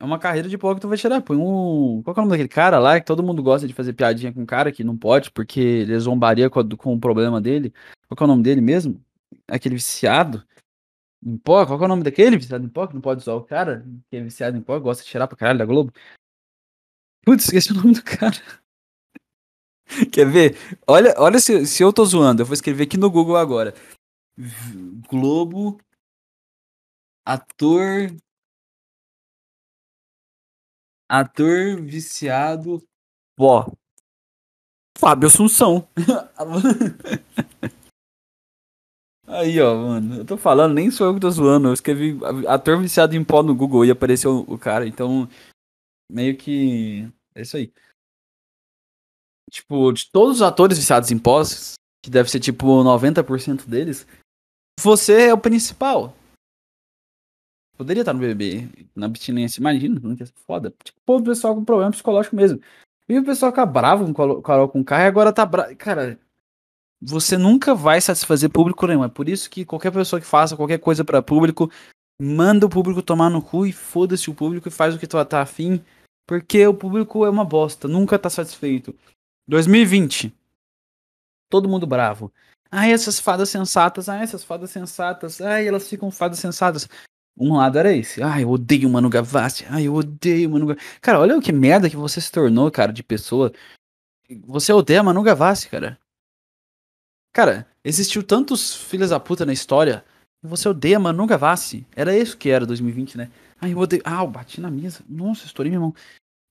é 0.00 0.04
uma 0.04 0.18
carreira 0.18 0.48
de 0.48 0.56
prova 0.56 0.76
que 0.76 0.80
tu 0.80 0.88
vai 0.88 0.96
tirar. 0.96 1.20
Põe 1.20 1.36
um. 1.36 2.02
Qual 2.02 2.14
é 2.16 2.18
o 2.18 2.22
nome 2.22 2.30
daquele 2.30 2.48
cara 2.48 2.78
lá 2.78 3.00
que 3.00 3.06
todo 3.06 3.22
mundo 3.22 3.42
gosta 3.42 3.66
de 3.66 3.74
fazer 3.74 3.92
piadinha 3.92 4.32
com 4.32 4.42
o 4.42 4.46
cara 4.46 4.70
que 4.70 4.84
não 4.84 4.96
pode 4.96 5.30
porque 5.32 5.60
ele 5.60 5.98
zombaria 5.98 6.48
com, 6.48 6.66
com 6.76 6.94
o 6.94 7.00
problema 7.00 7.40
dele? 7.40 7.74
Qual 8.08 8.16
é 8.20 8.24
o 8.24 8.26
nome 8.28 8.42
dele 8.44 8.60
mesmo? 8.60 9.04
Aquele 9.48 9.74
viciado. 9.74 10.46
Em 11.24 11.36
pó? 11.36 11.66
Qual 11.66 11.80
é 11.82 11.84
o 11.84 11.88
nome 11.88 12.04
daquele 12.04 12.36
viciado 12.36 12.64
em 12.64 12.68
pó 12.68 12.86
que 12.86 12.94
não 12.94 13.00
pode 13.00 13.22
usar 13.22 13.34
o 13.34 13.42
cara? 13.42 13.84
Que 14.08 14.18
é 14.18 14.22
viciado 14.22 14.56
em 14.56 14.62
pó, 14.62 14.78
gosta 14.78 15.02
de 15.02 15.10
tirar 15.10 15.26
pra 15.26 15.36
caralho 15.36 15.58
da 15.58 15.66
Globo. 15.66 15.92
Putz, 17.24 17.44
esqueci 17.44 17.72
o 17.72 17.74
nome 17.74 17.94
do 17.94 18.02
cara. 18.02 18.36
Quer 20.12 20.30
ver? 20.30 20.56
Olha, 20.86 21.14
olha 21.18 21.38
se, 21.38 21.66
se 21.66 21.82
eu 21.82 21.92
tô 21.92 22.04
zoando. 22.04 22.42
Eu 22.42 22.46
vou 22.46 22.54
escrever 22.54 22.84
aqui 22.84 22.96
no 22.96 23.10
Google 23.10 23.36
agora. 23.36 23.74
Globo. 25.08 25.78
Ator. 27.24 28.14
Ator 31.08 31.82
viciado. 31.82 32.82
Pó. 33.36 33.72
Fábio 34.98 35.28
Assunção. 35.28 35.88
Aí, 39.30 39.60
ó, 39.60 39.76
mano, 39.76 40.16
eu 40.16 40.24
tô 40.24 40.38
falando, 40.38 40.72
nem 40.74 40.90
sou 40.90 41.06
eu 41.06 41.14
que 41.14 41.20
tô 41.20 41.30
zoando. 41.30 41.68
Eu 41.68 41.74
escrevi 41.74 42.18
ator 42.46 42.80
viciado 42.80 43.14
em 43.14 43.22
pó 43.22 43.42
no 43.42 43.54
Google 43.54 43.84
e 43.84 43.90
apareceu 43.90 44.38
o 44.48 44.58
cara, 44.58 44.86
então 44.86 45.28
meio 46.10 46.36
que 46.36 47.06
é 47.34 47.42
isso 47.42 47.56
aí. 47.58 47.70
Tipo, 49.48 49.92
de 49.92 50.10
todos 50.10 50.36
os 50.36 50.42
atores 50.42 50.78
viciados 50.78 51.10
em 51.10 51.18
pós, 51.18 51.74
que 52.02 52.10
deve 52.10 52.30
ser 52.30 52.40
tipo 52.40 52.66
90% 52.66 53.66
deles, 53.66 54.06
você 54.80 55.28
é 55.28 55.34
o 55.34 55.38
principal. 55.38 56.14
Poderia 57.76 58.02
estar 58.02 58.12
no 58.12 58.18
BBB, 58.18 58.88
na 58.94 59.06
abstinência, 59.06 59.60
imagina, 59.60 60.00
não 60.02 60.10
ia 60.10 60.26
ser 60.26 60.32
foda. 60.46 60.74
Tipo, 60.82 61.16
o 61.16 61.22
pessoal 61.22 61.54
com 61.54 61.64
problema 61.64 61.92
psicológico 61.92 62.34
mesmo. 62.34 62.60
E 63.08 63.18
o 63.18 63.24
pessoal 63.24 63.52
fica 63.52 63.64
bravo 63.64 64.12
com 64.12 64.42
Carol 64.42 64.68
com 64.68 64.84
carro 64.84 65.04
e 65.04 65.06
agora 65.06 65.32
tá 65.32 65.46
bravo. 65.46 65.74
Cara, 65.76 66.18
você 67.00 67.38
nunca 67.38 67.74
vai 67.74 68.00
satisfazer 68.00 68.50
público 68.50 68.86
nenhum. 68.86 69.04
É 69.04 69.08
por 69.08 69.28
isso 69.28 69.48
que 69.48 69.64
qualquer 69.64 69.92
pessoa 69.92 70.20
que 70.20 70.26
faça 70.26 70.56
qualquer 70.56 70.78
coisa 70.78 71.04
para 71.04 71.22
público, 71.22 71.70
manda 72.20 72.66
o 72.66 72.70
público 72.70 73.00
tomar 73.00 73.30
no 73.30 73.40
cu 73.40 73.64
e 73.64 73.72
foda-se 73.72 74.28
o 74.28 74.34
público 74.34 74.68
e 74.68 74.72
faz 74.72 74.94
o 74.94 74.98
que 74.98 75.06
tu 75.06 75.24
tá 75.24 75.40
afim. 75.40 75.82
Porque 76.26 76.66
o 76.66 76.74
público 76.74 77.24
é 77.24 77.30
uma 77.30 77.44
bosta, 77.44 77.88
nunca 77.88 78.18
tá 78.18 78.28
satisfeito. 78.28 78.94
2020. 79.48 80.32
Todo 81.48 81.68
mundo 81.68 81.86
bravo. 81.86 82.30
Ai, 82.70 82.92
essas 82.92 83.18
fadas 83.18 83.48
sensatas, 83.48 84.08
ai, 84.08 84.22
essas 84.22 84.44
fadas 84.44 84.70
sensatas, 84.70 85.40
ai, 85.40 85.66
elas 85.66 85.88
ficam 85.88 86.10
fadas 86.10 86.38
sensatas. 86.38 86.86
Um 87.36 87.56
lado 87.56 87.78
era 87.78 87.92
esse. 87.92 88.22
Ai, 88.22 88.42
eu 88.44 88.50
odeio 88.50 88.90
Manu 88.90 89.08
Gavassi. 89.08 89.64
Ai, 89.70 89.84
eu 89.86 89.94
odeio 89.94 90.50
Manu 90.50 90.66
Gavassi. 90.66 91.00
Cara, 91.00 91.20
olha 91.20 91.36
o 91.36 91.40
que 91.40 91.52
merda 91.52 91.88
que 91.88 91.96
você 91.96 92.20
se 92.20 92.30
tornou, 92.30 92.70
cara, 92.70 92.92
de 92.92 93.02
pessoa. 93.02 93.52
Você 94.44 94.72
odeia 94.72 95.02
Manu 95.02 95.22
Gavassi, 95.22 95.68
cara. 95.70 95.98
Cara, 97.32 97.66
existiu 97.82 98.22
tantos 98.22 98.74
filhos 98.74 99.10
da 99.10 99.20
puta 99.20 99.46
na 99.46 99.52
história. 99.52 100.04
Você 100.42 100.68
odeia 100.68 100.98
Manu 100.98 101.26
Gavassi. 101.26 101.86
Era 101.96 102.14
isso 102.14 102.36
que 102.36 102.50
era 102.50 102.66
2020, 102.66 103.16
né? 103.16 103.30
Ai, 103.60 103.72
eu 103.72 103.78
odeio. 103.78 104.02
Ah, 104.04 104.22
eu 104.22 104.26
bati 104.26 104.60
na 104.60 104.70
mesa. 104.70 105.02
Nossa, 105.08 105.46
estourei 105.46 105.70
minha 105.70 105.80
mão. 105.80 105.94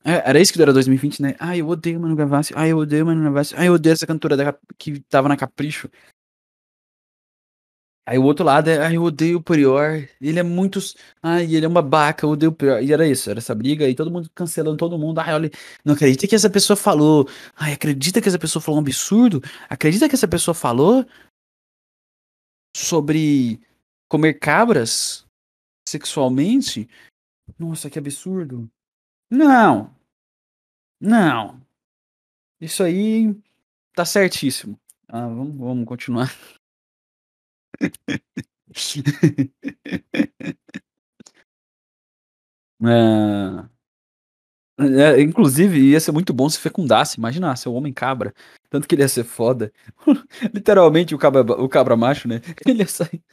É, 0.08 0.30
era 0.30 0.40
isso 0.40 0.54
que 0.54 0.62
era 0.62 0.72
2020, 0.72 1.22
né? 1.22 1.36
Ai, 1.38 1.60
eu 1.60 1.68
odeio 1.68 2.00
Manu 2.00 2.16
Gavassi. 2.16 2.54
Ai, 2.56 2.72
eu 2.72 2.78
odeio 2.78 3.06
Manu 3.06 3.24
Gavassi. 3.26 3.54
Ai, 3.58 3.68
eu 3.68 3.74
odeio 3.74 3.92
essa 3.92 4.08
cantora 4.08 4.38
da... 4.38 4.58
que 4.78 5.02
tava 5.02 5.28
na 5.28 5.36
Capricho. 5.36 5.90
Aí 8.08 8.18
o 8.18 8.24
outro 8.24 8.46
lado 8.46 8.70
é, 8.70 8.78
ai, 8.78 8.96
eu 8.96 9.04
odeio 9.04 9.40
o 9.40 9.44
Prior. 9.44 10.08
Ele 10.22 10.40
é 10.40 10.44
muito. 10.44 10.80
Ai, 11.22 11.54
ele 11.54 11.66
é 11.66 11.68
uma 11.68 11.82
baca, 11.82 12.26
eu 12.26 12.30
odeio 12.30 12.54
o 12.54 12.56
Prior. 12.56 12.82
E 12.82 12.94
era 12.94 13.06
isso, 13.06 13.30
era 13.30 13.40
essa 13.40 13.54
briga, 13.54 13.86
e 13.90 13.94
todo 13.94 14.10
mundo 14.10 14.32
cancelando 14.34 14.78
todo 14.78 14.98
mundo. 14.98 15.20
Ai, 15.20 15.34
olha, 15.34 15.52
não 15.84 15.94
acredita 15.94 16.26
que 16.26 16.36
essa 16.36 16.50
pessoa 16.50 16.78
falou. 16.78 17.28
Ai, 17.54 17.74
acredita 17.74 18.22
que 18.22 18.30
essa 18.30 18.40
pessoa 18.40 18.62
falou 18.62 18.80
um 18.80 18.84
absurdo? 18.84 19.42
Acredita 19.70 20.08
que 20.08 20.16
essa 20.16 20.28
pessoa 20.28 20.56
falou 20.56 21.06
sobre 22.78 23.60
comer 24.10 24.36
cabras 24.36 25.26
sexualmente? 25.90 26.88
Nossa, 27.60 27.90
que 27.90 28.00
absurdo. 28.00 28.70
Não. 29.32 29.94
Não. 31.02 31.62
Isso 32.62 32.84
aí 32.84 33.36
tá 33.96 34.06
certíssimo. 34.06 34.80
Ah, 35.08 35.28
vamos, 35.28 35.58
vamos 35.58 35.86
continuar. 35.88 36.32
É... 42.82 43.68
É, 44.80 45.20
inclusive, 45.20 45.80
ia 45.80 46.00
ser 46.00 46.12
muito 46.12 46.32
bom 46.32 46.48
se 46.48 46.60
fecundasse. 46.60 47.18
Imagina, 47.18 47.56
ser 47.56 47.70
um 47.70 47.74
homem 47.74 47.92
cabra. 47.92 48.32
Tanto 48.70 48.88
que 48.88 48.94
ele 48.94 49.02
ia 49.02 49.08
ser 49.10 49.24
foda. 49.24 49.72
Literalmente 50.54 51.16
o 51.16 51.18
cabra, 51.18 51.42
o 51.42 51.68
cabra 51.68 51.96
macho, 51.98 52.28
né? 52.28 52.42
Ele 52.66 52.80
ia 52.80 52.88
sair. 52.88 53.24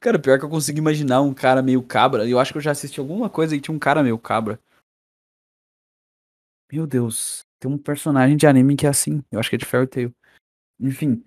Cara, 0.00 0.18
pior 0.18 0.38
que 0.38 0.44
eu 0.44 0.50
consigo 0.50 0.78
imaginar 0.78 1.20
um 1.22 1.34
cara 1.34 1.62
meio 1.62 1.82
cabra. 1.82 2.28
Eu 2.28 2.38
acho 2.38 2.52
que 2.52 2.58
eu 2.58 2.62
já 2.62 2.70
assisti 2.70 3.00
alguma 3.00 3.28
coisa 3.30 3.54
que 3.54 3.60
tinha 3.60 3.74
um 3.74 3.78
cara 3.78 4.02
meio 4.02 4.18
cabra. 4.18 4.60
Meu 6.72 6.86
Deus. 6.86 7.44
Tem 7.60 7.70
um 7.70 7.78
personagem 7.78 8.36
de 8.36 8.46
anime 8.46 8.76
que 8.76 8.86
é 8.86 8.90
assim. 8.90 9.22
Eu 9.30 9.40
acho 9.40 9.50
que 9.50 9.56
é 9.56 9.58
de 9.58 9.64
Fairy 9.64 9.86
Tail. 9.86 10.14
Enfim. 10.80 11.24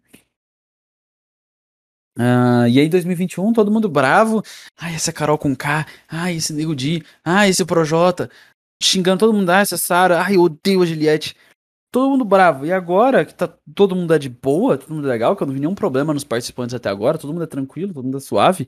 Uh, 2.18 2.68
e 2.70 2.80
aí, 2.80 2.90
2021, 2.90 3.54
todo 3.54 3.72
mundo 3.72 3.90
bravo. 3.90 4.44
Ai, 4.78 4.96
essa 4.96 5.12
Carol 5.12 5.38
com 5.38 5.56
K. 5.56 5.86
Ai, 6.08 6.36
esse 6.36 6.54
Nego 6.54 6.76
Di. 6.76 7.04
Ai, 7.24 7.50
esse 7.50 7.66
Projota. 7.66 8.30
Xingando 8.82 9.20
todo 9.20 9.34
mundo. 9.34 9.50
Ai, 9.50 9.62
essa 9.62 9.78
Sarah. 9.78 10.24
Ai, 10.24 10.36
eu 10.36 10.42
odeio 10.42 10.82
a 10.82 10.86
Juliette. 10.86 11.36
Todo 11.92 12.10
mundo 12.10 12.24
bravo. 12.24 12.66
E 12.66 12.72
agora 12.72 13.26
que 13.26 13.34
tá 13.36 13.48
todo 13.76 13.96
mundo 13.96 14.14
é 14.14 14.20
de 14.20 14.30
boa, 14.30 14.78
todo 14.78 14.94
mundo 14.94 15.08
é 15.08 15.12
legal, 15.12 15.36
que 15.36 15.44
eu 15.44 15.48
não 15.48 15.54
vi 15.54 15.60
nenhum 15.60 15.76
problema 15.76 16.14
nos 16.14 16.24
participantes 16.24 16.74
até 16.74 16.90
agora, 16.90 17.18
todo 17.18 17.34
mundo 17.34 17.44
é 17.44 17.48
tranquilo, 17.48 17.94
todo 17.94 18.06
mundo 18.06 18.18
é 18.18 18.22
suave. 18.22 18.68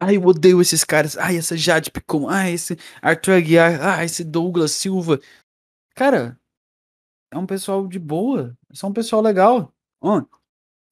Ai, 0.00 0.16
eu 0.16 0.24
odeio 0.24 0.60
esses 0.60 0.84
caras. 0.84 1.16
Ai, 1.16 1.36
essa 1.36 1.56
Jade 1.56 1.90
Picon. 1.90 2.28
Ai, 2.28 2.52
esse 2.52 2.76
Arthur 3.02 3.32
Aguiar. 3.32 3.80
Ai, 3.80 4.04
esse 4.06 4.22
Douglas 4.24 4.72
Silva. 4.72 5.20
Cara, 5.94 6.38
é 7.32 7.36
um 7.36 7.46
pessoal 7.46 7.86
de 7.86 7.98
boa. 7.98 8.56
É 8.70 8.74
só 8.74 8.86
um 8.86 8.92
pessoal 8.92 9.22
legal. 9.22 9.72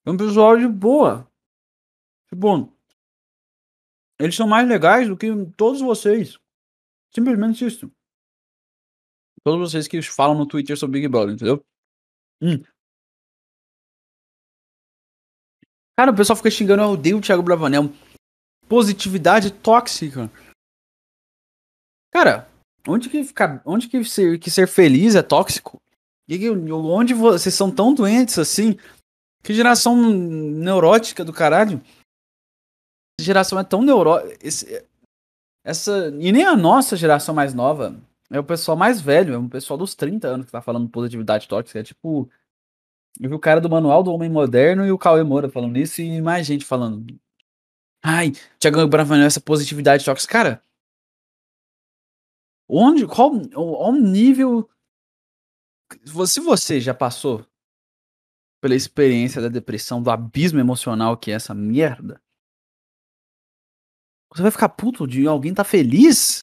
É 0.05 0.11
um 0.11 0.17
pessoal 0.17 0.57
de 0.57 0.67
boa. 0.67 1.29
Tipo, 2.29 2.73
eles 4.19 4.35
são 4.35 4.47
mais 4.47 4.67
legais 4.67 5.07
do 5.07 5.15
que 5.15 5.27
todos 5.55 5.79
vocês. 5.79 6.37
Simplesmente 7.13 7.65
isso. 7.65 7.89
Todos 9.47 9.71
vocês 9.71 9.87
que 9.87 10.01
falam 10.01 10.37
no 10.37 10.45
Twitter 10.45 10.77
sobre 10.77 10.99
Big 10.99 11.07
Brother, 11.07 11.33
entendeu? 11.33 11.65
Hum. 12.41 12.61
Cara, 15.97 16.11
o 16.11 16.13
pessoal 16.13 16.35
fica 16.35 16.51
xingando, 16.51 16.83
eu 16.83 16.89
odeio 16.89 17.17
o 17.17 17.21
Thiago 17.21 17.41
Bravanel. 17.41 17.83
positividade 18.67 19.49
tóxica. 19.51 20.29
Cara, 22.11 22.51
onde 22.85 23.09
que 23.09 23.23
ficar, 23.23 23.61
onde 23.65 23.87
que 23.87 24.03
ser, 24.03 24.37
que 24.37 24.51
ser 24.51 24.67
feliz 24.67 25.15
é 25.15 25.23
tóxico? 25.23 25.81
Onde 26.83 27.13
vocês 27.13 27.55
são 27.55 27.73
tão 27.73 27.93
doentes 27.93 28.37
assim? 28.37 28.77
Que 29.41 29.53
geração 29.53 29.95
neurótica 29.95 31.23
do 31.23 31.31
caralho. 31.31 31.81
Essa 33.17 33.25
geração 33.25 33.57
é 33.57 33.63
tão 33.63 33.81
neurótica. 33.81 34.37
Essa. 35.63 36.09
E 36.19 36.33
nem 36.33 36.43
a 36.43 36.57
nossa 36.57 36.97
geração 36.97 37.33
mais 37.33 37.53
nova. 37.53 37.97
É 38.29 38.39
o 38.39 38.43
pessoal 38.43 38.77
mais 38.77 38.99
velho, 38.99 39.33
é 39.33 39.37
o 39.37 39.49
pessoal 39.49 39.77
dos 39.77 39.95
30 39.95 40.27
anos 40.27 40.45
que 40.45 40.51
tá 40.51 40.61
falando 40.61 40.89
positividade 40.89 41.47
tóxica. 41.47 41.79
É 41.79 41.83
tipo. 41.83 42.29
Eu 43.19 43.29
vi 43.29 43.35
o 43.35 43.39
cara 43.39 43.59
do 43.59 43.69
Manual 43.69 44.03
do 44.03 44.11
Homem 44.11 44.29
Moderno 44.29 44.85
e 44.85 44.91
o 44.91 44.97
Cauê 44.97 45.23
Moura 45.23 45.49
falando 45.49 45.77
isso 45.77 46.01
e 46.01 46.21
mais 46.21 46.45
gente 46.45 46.65
falando. 46.65 47.19
Ai, 48.03 48.31
Tiago 48.59 48.87
Bravanel, 48.87 49.25
essa 49.25 49.41
positividade 49.41 50.05
tóxica. 50.05 50.31
Cara, 50.31 50.63
onde, 52.69 53.07
qual, 53.07 53.31
qual 53.49 53.93
nível. 53.93 54.69
Se 56.05 56.39
você 56.39 56.79
já 56.81 56.93
passou 56.93 57.45
pela 58.61 58.75
experiência 58.75 59.41
da 59.41 59.47
depressão, 59.47 60.01
do 60.01 60.11
abismo 60.11 60.59
emocional 60.59 61.17
que 61.17 61.31
é 61.31 61.35
essa 61.35 61.53
merda, 61.53 62.21
você 64.31 64.41
vai 64.41 64.51
ficar 64.51 64.69
puto 64.69 65.07
de 65.07 65.25
alguém 65.25 65.53
tá 65.53 65.63
feliz? 65.63 66.39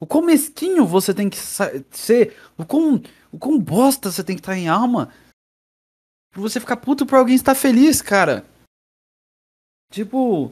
O 0.00 0.06
quão 0.06 0.22
mesquinho 0.22 0.86
você 0.86 1.12
tem 1.12 1.28
que 1.28 1.36
ser, 1.36 2.34
o 2.56 2.64
quão, 2.64 3.02
o 3.30 3.38
quão 3.38 3.58
bosta 3.58 4.10
você 4.10 4.24
tem 4.24 4.34
que 4.34 4.40
estar 4.40 4.56
em 4.56 4.66
alma 4.66 5.12
pra 6.32 6.40
você 6.40 6.58
ficar 6.58 6.78
puto 6.78 7.04
por 7.04 7.16
alguém 7.16 7.34
estar 7.34 7.54
feliz, 7.54 8.00
cara. 8.00 8.44
Tipo, 9.92 10.50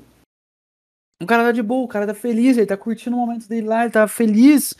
um 1.21 1.27
cara 1.27 1.45
tá 1.45 1.53
de 1.53 1.63
boa, 1.63 1.85
o 1.85 1.89
cara 1.89 2.07
tá 2.07 2.15
feliz, 2.15 2.59
ele 2.59 2.67
tá 2.67 2.77
curtindo 2.77 3.17
o 3.17 3.19
momento 3.19 3.49
dele 3.49 3.67
lá, 3.67 3.83
ele 3.83 3.93
tá 3.93 4.07
feliz. 4.07 4.75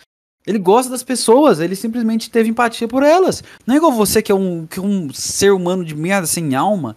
Ele 0.47 0.59
gosta 0.59 0.91
das 0.91 1.03
pessoas, 1.03 1.61
ele 1.61 1.77
simplesmente 1.77 2.31
teve 2.31 2.49
empatia 2.49 2.89
por 2.89 3.03
elas. 3.03 3.43
Não 3.67 3.75
é 3.75 3.79
igual 3.79 3.93
você 3.93 4.23
que 4.23 4.33
é 4.33 4.35
um, 4.35 4.67
que 4.67 4.79
é 4.79 4.83
um 4.83 5.13
ser 5.13 5.53
humano 5.53 5.85
de 5.85 5.95
merda 5.95 6.27
sem 6.27 6.55
alma, 6.55 6.97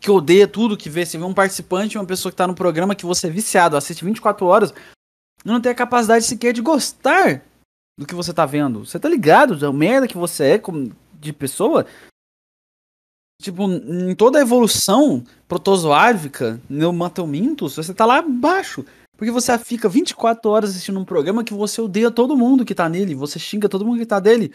que 0.00 0.10
odeia 0.10 0.48
tudo 0.48 0.76
que 0.76 0.90
vê. 0.90 1.06
Você 1.06 1.16
vê 1.16 1.24
um 1.24 1.34
participante, 1.34 1.96
uma 1.96 2.06
pessoa 2.06 2.30
que 2.32 2.36
tá 2.36 2.46
no 2.46 2.54
programa 2.54 2.94
que 2.94 3.06
você 3.06 3.28
é 3.28 3.30
viciado, 3.30 3.76
assiste 3.76 4.04
24 4.04 4.44
horas, 4.46 4.74
não 5.44 5.60
tem 5.60 5.72
a 5.72 5.74
capacidade 5.74 6.24
sequer 6.24 6.52
de 6.52 6.60
gostar 6.60 7.42
do 7.98 8.06
que 8.06 8.14
você 8.14 8.32
tá 8.32 8.46
vendo. 8.46 8.84
Você 8.84 8.98
tá 8.98 9.08
ligado 9.08 9.58
da 9.58 9.72
merda 9.72 10.08
que 10.08 10.16
você 10.16 10.52
é 10.52 10.58
como, 10.58 10.94
de 11.14 11.32
pessoa? 11.32 11.86
Tipo, 13.40 13.64
em 13.64 14.14
toda 14.14 14.38
a 14.38 14.42
evolução 14.42 15.24
protozoárica, 15.48 16.60
neumatomintos, 16.68 17.76
você 17.76 17.94
tá 17.94 18.04
lá 18.04 18.18
abaixo. 18.18 18.84
Porque 19.16 19.30
você 19.30 19.58
fica 19.58 19.88
24 19.88 20.50
horas 20.50 20.70
assistindo 20.70 20.98
um 20.98 21.04
programa 21.04 21.44
que 21.44 21.52
você 21.52 21.80
odeia 21.80 22.10
todo 22.10 22.36
mundo 22.36 22.64
que 22.64 22.74
tá 22.74 22.88
nele, 22.88 23.14
você 23.14 23.38
xinga 23.38 23.68
todo 23.68 23.84
mundo 23.84 23.98
que 23.98 24.06
tá 24.06 24.18
dele. 24.18 24.54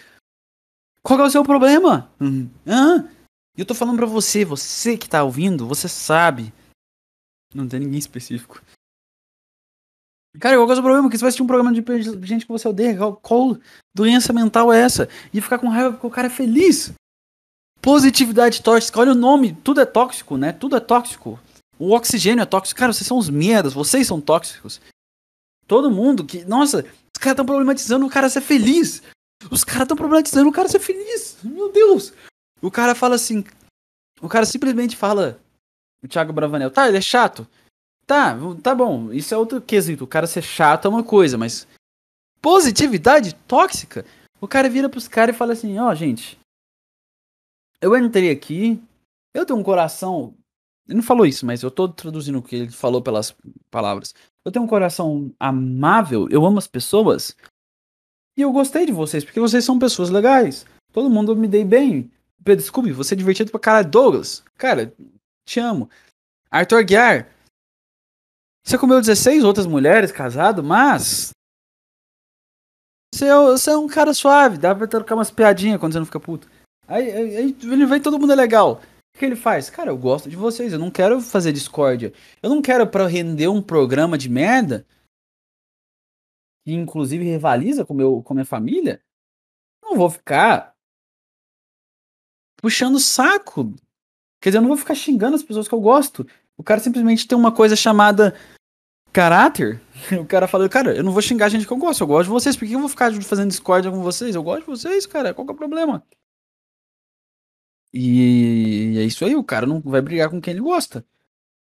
Qual 1.03 1.19
é 1.19 1.23
o 1.23 1.29
seu 1.29 1.43
problema? 1.43 2.11
Uhum. 2.19 2.49
Ah, 2.65 3.07
eu 3.55 3.65
tô 3.65 3.75
falando 3.75 3.97
pra 3.97 4.07
você, 4.07 4.43
você 4.43 4.97
que 4.97 5.07
tá 5.07 5.23
ouvindo, 5.23 5.67
você 5.67 5.87
sabe. 5.87 6.51
Não 7.53 7.67
tem 7.67 7.79
ninguém 7.79 7.99
específico. 7.99 8.59
Cara, 10.39 10.57
qual 10.57 10.69
é 10.69 10.73
o 10.73 10.81
problema? 10.81 11.03
Porque 11.03 11.17
você 11.17 11.21
vai 11.21 11.29
assistir 11.29 11.43
um 11.43 11.47
programa 11.47 11.71
de 11.71 12.27
gente 12.27 12.45
que 12.45 12.51
você 12.51 12.67
odeia. 12.67 12.97
Qual, 12.97 13.15
qual 13.17 13.57
doença 13.93 14.33
mental 14.33 14.71
é 14.71 14.81
essa? 14.81 15.07
E 15.33 15.41
ficar 15.41 15.59
com 15.59 15.69
raiva 15.69 15.91
porque 15.91 16.07
o 16.07 16.11
cara 16.11 16.27
é 16.27 16.29
feliz. 16.29 16.93
Positividade 17.81 18.61
tóxica, 18.61 18.99
olha 18.99 19.11
o 19.11 19.15
nome, 19.15 19.53
tudo 19.63 19.79
é 19.79 19.85
tóxico, 19.85 20.37
né? 20.37 20.51
Tudo 20.51 20.75
é 20.75 20.79
tóxico. 20.79 21.39
O 21.77 21.91
oxigênio 21.91 22.41
é 22.41 22.45
tóxico. 22.45 22.79
Cara, 22.79 22.93
vocês 22.93 23.05
são 23.05 23.17
os 23.17 23.29
merdas, 23.29 23.73
vocês 23.73 24.07
são 24.07 24.19
tóxicos. 24.19 24.81
Todo 25.67 25.91
mundo 25.91 26.25
que. 26.25 26.43
Nossa, 26.45 26.79
os 26.79 27.19
caras 27.19 27.33
estão 27.33 27.45
problematizando 27.45 28.05
o 28.05 28.09
cara 28.09 28.29
ser 28.29 28.41
feliz. 28.41 29.01
Os 29.51 29.63
caras 29.63 29.83
estão 29.83 29.97
problematizando 29.97 30.49
o 30.49 30.53
cara 30.53 30.67
ser 30.67 30.79
feliz. 30.79 31.37
Meu 31.43 31.71
Deus. 31.71 32.13
O 32.61 32.71
cara 32.71 32.95
fala 32.95 33.15
assim. 33.15 33.43
O 34.21 34.29
cara 34.29 34.45
simplesmente 34.45 34.95
fala. 34.95 35.39
O 36.03 36.07
Thiago 36.07 36.33
Bravanel. 36.33 36.71
Tá, 36.71 36.87
ele 36.87 36.97
é 36.97 37.01
chato. 37.01 37.47
Tá, 38.05 38.37
tá 38.61 38.75
bom. 38.75 39.11
Isso 39.11 39.33
é 39.33 39.37
outro 39.37 39.61
quesito. 39.61 40.03
O 40.03 40.07
cara 40.07 40.27
ser 40.27 40.41
chato 40.41 40.85
é 40.85 40.89
uma 40.89 41.03
coisa, 41.03 41.37
mas. 41.37 41.67
Positividade 42.41 43.33
tóxica. 43.47 44.05
O 44.39 44.47
cara 44.47 44.69
vira 44.69 44.89
pros 44.89 45.07
caras 45.07 45.35
e 45.35 45.37
fala 45.37 45.53
assim: 45.53 45.77
Ó, 45.79 45.89
oh, 45.89 45.95
gente. 45.95 46.39
Eu 47.81 47.95
entrei 47.97 48.29
aqui. 48.29 48.81
Eu 49.33 49.45
tenho 49.45 49.59
um 49.59 49.63
coração 49.63 50.33
ele 50.87 50.97
não 50.97 51.03
falou 51.03 51.25
isso, 51.25 51.45
mas 51.45 51.63
eu 51.63 51.71
tô 51.71 51.89
traduzindo 51.89 52.37
o 52.37 52.43
que 52.43 52.55
ele 52.55 52.71
falou 52.71 53.01
pelas 53.01 53.35
palavras. 53.71 54.13
Eu 54.43 54.51
tenho 54.51 54.63
um 54.63 54.67
coração 54.67 55.31
amável, 55.39 56.27
eu 56.29 56.45
amo 56.45 56.59
as 56.59 56.67
pessoas. 56.67 57.35
E 58.37 58.41
eu 58.41 58.51
gostei 58.51 58.85
de 58.85 58.91
vocês, 58.91 59.23
porque 59.23 59.39
vocês 59.39 59.63
são 59.65 59.79
pessoas 59.79 60.09
legais. 60.09 60.65
Todo 60.93 61.09
mundo 61.09 61.35
me 61.35 61.47
dei 61.47 61.65
bem. 61.65 62.11
Pedro 62.43 62.63
Scooby, 62.63 62.91
você 62.91 63.15
é 63.15 63.17
divertido 63.17 63.49
pra 63.49 63.59
caralho. 63.59 63.89
Douglas, 63.89 64.43
cara, 64.57 64.93
te 65.45 65.59
amo. 65.59 65.89
Arthur 66.51 66.83
Guiar. 66.83 67.29
Você 68.65 68.79
comeu 68.79 68.99
16 68.99 69.43
outras 69.43 69.67
mulheres 69.67 70.11
casado, 70.11 70.63
mas. 70.63 71.29
Você 73.13 73.25
é, 73.25 73.35
você 73.35 73.69
é 73.69 73.77
um 73.77 73.87
cara 73.87 74.13
suave, 74.13 74.57
dá 74.57 74.73
pra 74.73 74.87
trocar 74.87 75.15
umas 75.15 75.29
piadinhas 75.29 75.79
quando 75.79 75.93
você 75.93 75.99
não 75.99 76.05
fica 76.05 76.19
puto. 76.19 76.49
Aí, 76.87 77.11
aí, 77.11 77.35
ele 77.35 77.85
vem 77.85 78.01
todo 78.01 78.19
mundo 78.19 78.33
é 78.33 78.35
legal. 78.35 78.81
O 79.15 79.19
que 79.19 79.25
ele 79.25 79.35
faz? 79.35 79.69
Cara, 79.69 79.91
eu 79.91 79.97
gosto 79.97 80.29
de 80.29 80.35
vocês, 80.35 80.73
eu 80.73 80.79
não 80.79 80.91
quero 80.91 81.21
fazer 81.21 81.53
discórdia. 81.53 82.11
Eu 82.41 82.49
não 82.49 82.61
quero 82.61 82.87
para 82.87 83.07
render 83.07 83.47
um 83.47 83.61
programa 83.61 84.17
de 84.17 84.29
merda 84.29 84.85
que 86.65 86.73
inclusive 86.73 87.23
rivaliza 87.23 87.85
com 87.85 87.93
meu 87.93 88.23
com 88.23 88.33
minha 88.33 88.45
família. 88.45 88.99
Não 89.83 89.95
vou 89.95 90.09
ficar 90.09 90.75
puxando 92.57 92.95
o 92.95 92.99
saco. 92.99 93.73
Quer 94.41 94.49
dizer, 94.49 94.57
eu 94.57 94.61
não 94.63 94.69
vou 94.69 94.77
ficar 94.77 94.95
xingando 94.95 95.35
as 95.35 95.43
pessoas 95.43 95.67
que 95.67 95.73
eu 95.75 95.79
gosto. 95.79 96.27
O 96.57 96.63
cara 96.63 96.79
simplesmente 96.79 97.27
tem 97.27 97.37
uma 97.37 97.53
coisa 97.53 97.75
chamada 97.75 98.35
caráter. 99.15 99.81
O 100.21 100.25
cara 100.25 100.47
fala, 100.47 100.69
cara, 100.69 100.93
eu 100.95 101.03
não 101.03 101.11
vou 101.11 101.21
xingar 101.21 101.47
a 101.47 101.49
gente 101.49 101.65
que 101.65 101.71
eu 101.71 101.77
gosto, 101.77 102.01
eu 102.01 102.07
gosto 102.07 102.25
de 102.25 102.33
vocês. 102.33 102.55
Por 102.55 102.67
que 102.67 102.75
eu 102.75 102.79
vou 102.79 102.89
ficar 102.89 103.11
fazendo 103.23 103.47
discórdia 103.47 103.89
com 103.89 104.03
vocês? 104.03 104.35
Eu 104.35 104.43
gosto 104.43 104.59
de 104.59 104.67
vocês, 104.67 105.05
cara. 105.07 105.33
Qual 105.33 105.47
que 105.47 105.51
é 105.51 105.55
o 105.55 105.57
problema? 105.57 106.03
E 107.91 108.95
é 108.97 109.03
isso 109.03 109.25
aí, 109.25 109.35
o 109.35 109.43
cara 109.43 109.65
não 109.65 109.79
vai 109.79 110.01
brigar 110.01 110.29
com 110.29 110.39
quem 110.39 110.51
ele 110.51 110.61
gosta. 110.61 111.03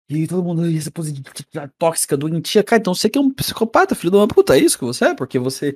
E 0.08 0.26
todo 0.26 0.44
mundo, 0.44 0.64
essa 0.66 0.90
positividade 0.90 1.72
tóxica, 1.78 2.16
doentia, 2.16 2.62
cara, 2.62 2.80
então 2.80 2.94
você 2.94 3.08
que 3.08 3.18
é 3.18 3.20
um 3.20 3.30
psicopata, 3.32 3.94
filho 3.94 4.11
de 4.11 4.16
uma 4.18 4.28
puta, 4.28 4.56
é 4.56 4.61
isso 4.61 4.78
que 4.78 4.84
você 4.84 5.06
é? 5.06 5.14
Porque 5.14 5.38
você 5.38 5.74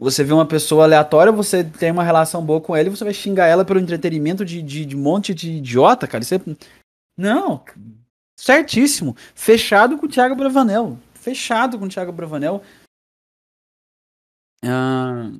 você 0.00 0.24
vê 0.24 0.32
uma 0.32 0.46
pessoa 0.46 0.84
aleatória, 0.84 1.32
você 1.32 1.62
tem 1.64 1.90
uma 1.90 2.02
relação 2.04 2.44
boa 2.44 2.60
com 2.60 2.74
ela 2.74 2.88
e 2.88 2.90
você 2.90 3.04
vai 3.04 3.14
xingar 3.14 3.46
ela 3.46 3.64
pelo 3.64 3.80
entretenimento 3.80 4.44
de, 4.44 4.60
de, 4.62 4.84
de 4.84 4.96
monte 4.96 5.32
de 5.32 5.52
idiota, 5.52 6.06
cara. 6.06 6.24
É... 6.24 6.56
Não, 7.16 7.64
certíssimo. 8.36 9.14
Fechado 9.34 9.98
com 9.98 10.06
o 10.06 10.08
Thiago 10.08 10.34
Bravanel. 10.34 10.98
Fechado 11.14 11.78
com 11.78 11.86
o 11.86 11.88
Thiago 11.88 12.12
Bravanel. 12.12 12.62
Ah... 14.64 15.30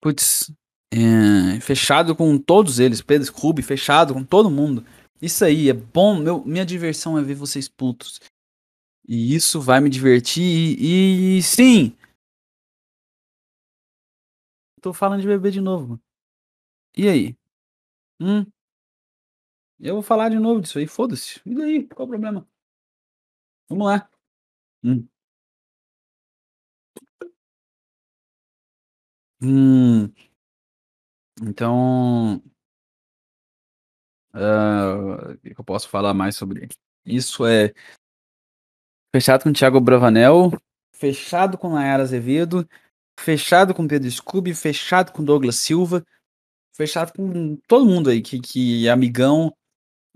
Putz, 0.00 0.52
é, 0.92 1.60
fechado 1.60 2.14
com 2.14 2.38
todos 2.38 2.78
eles, 2.78 3.02
Pedro 3.02 3.26
Scooby, 3.26 3.62
fechado 3.62 4.14
com 4.14 4.24
todo 4.24 4.50
mundo. 4.50 4.84
Isso 5.20 5.44
aí 5.44 5.68
é 5.68 5.72
bom. 5.72 6.18
Meu, 6.18 6.44
minha 6.44 6.64
diversão 6.64 7.18
é 7.18 7.22
ver 7.22 7.34
vocês 7.34 7.68
putos. 7.68 8.20
E 9.08 9.34
isso 9.34 9.60
vai 9.60 9.80
me 9.80 9.90
divertir. 9.90 10.76
E, 10.78 11.38
e 11.38 11.42
sim. 11.42 11.96
Tô 14.80 14.92
falando 14.92 15.20
de 15.20 15.26
bebê 15.26 15.50
de 15.50 15.60
novo. 15.60 16.00
E 16.96 17.08
aí? 17.08 17.36
Hum? 18.20 18.46
Eu 19.80 19.94
vou 19.94 20.02
falar 20.02 20.28
de 20.30 20.38
novo 20.38 20.60
disso 20.60 20.78
aí, 20.78 20.86
foda-se. 20.86 21.40
E 21.44 21.54
daí? 21.54 21.86
Qual 21.88 22.06
o 22.06 22.10
problema? 22.10 22.46
Vamos 23.68 23.86
lá. 23.86 24.08
Hum. 24.84 25.06
Hum. 29.40 30.12
Então, 31.42 32.42
uh, 34.34 35.32
o 35.34 35.38
que 35.38 35.60
eu 35.60 35.64
posso 35.64 35.88
falar 35.88 36.14
mais 36.14 36.34
sobre 36.36 36.68
isso 37.04 37.44
é 37.46 37.74
fechado 39.14 39.44
com 39.44 39.52
Thiago 39.52 39.80
Bravanel, 39.80 40.50
fechado 40.92 41.58
com 41.58 41.70
Nayara 41.70 42.02
Azevedo, 42.02 42.66
fechado 43.20 43.74
com 43.74 43.86
Pedro 43.86 44.10
Scooby, 44.10 44.54
fechado 44.54 45.12
com 45.12 45.22
Douglas 45.22 45.56
Silva, 45.56 46.04
fechado 46.74 47.12
com 47.12 47.56
todo 47.68 47.86
mundo 47.86 48.08
aí 48.08 48.22
que, 48.22 48.40
que 48.40 48.86
é 48.86 48.90
amigão. 48.90 49.54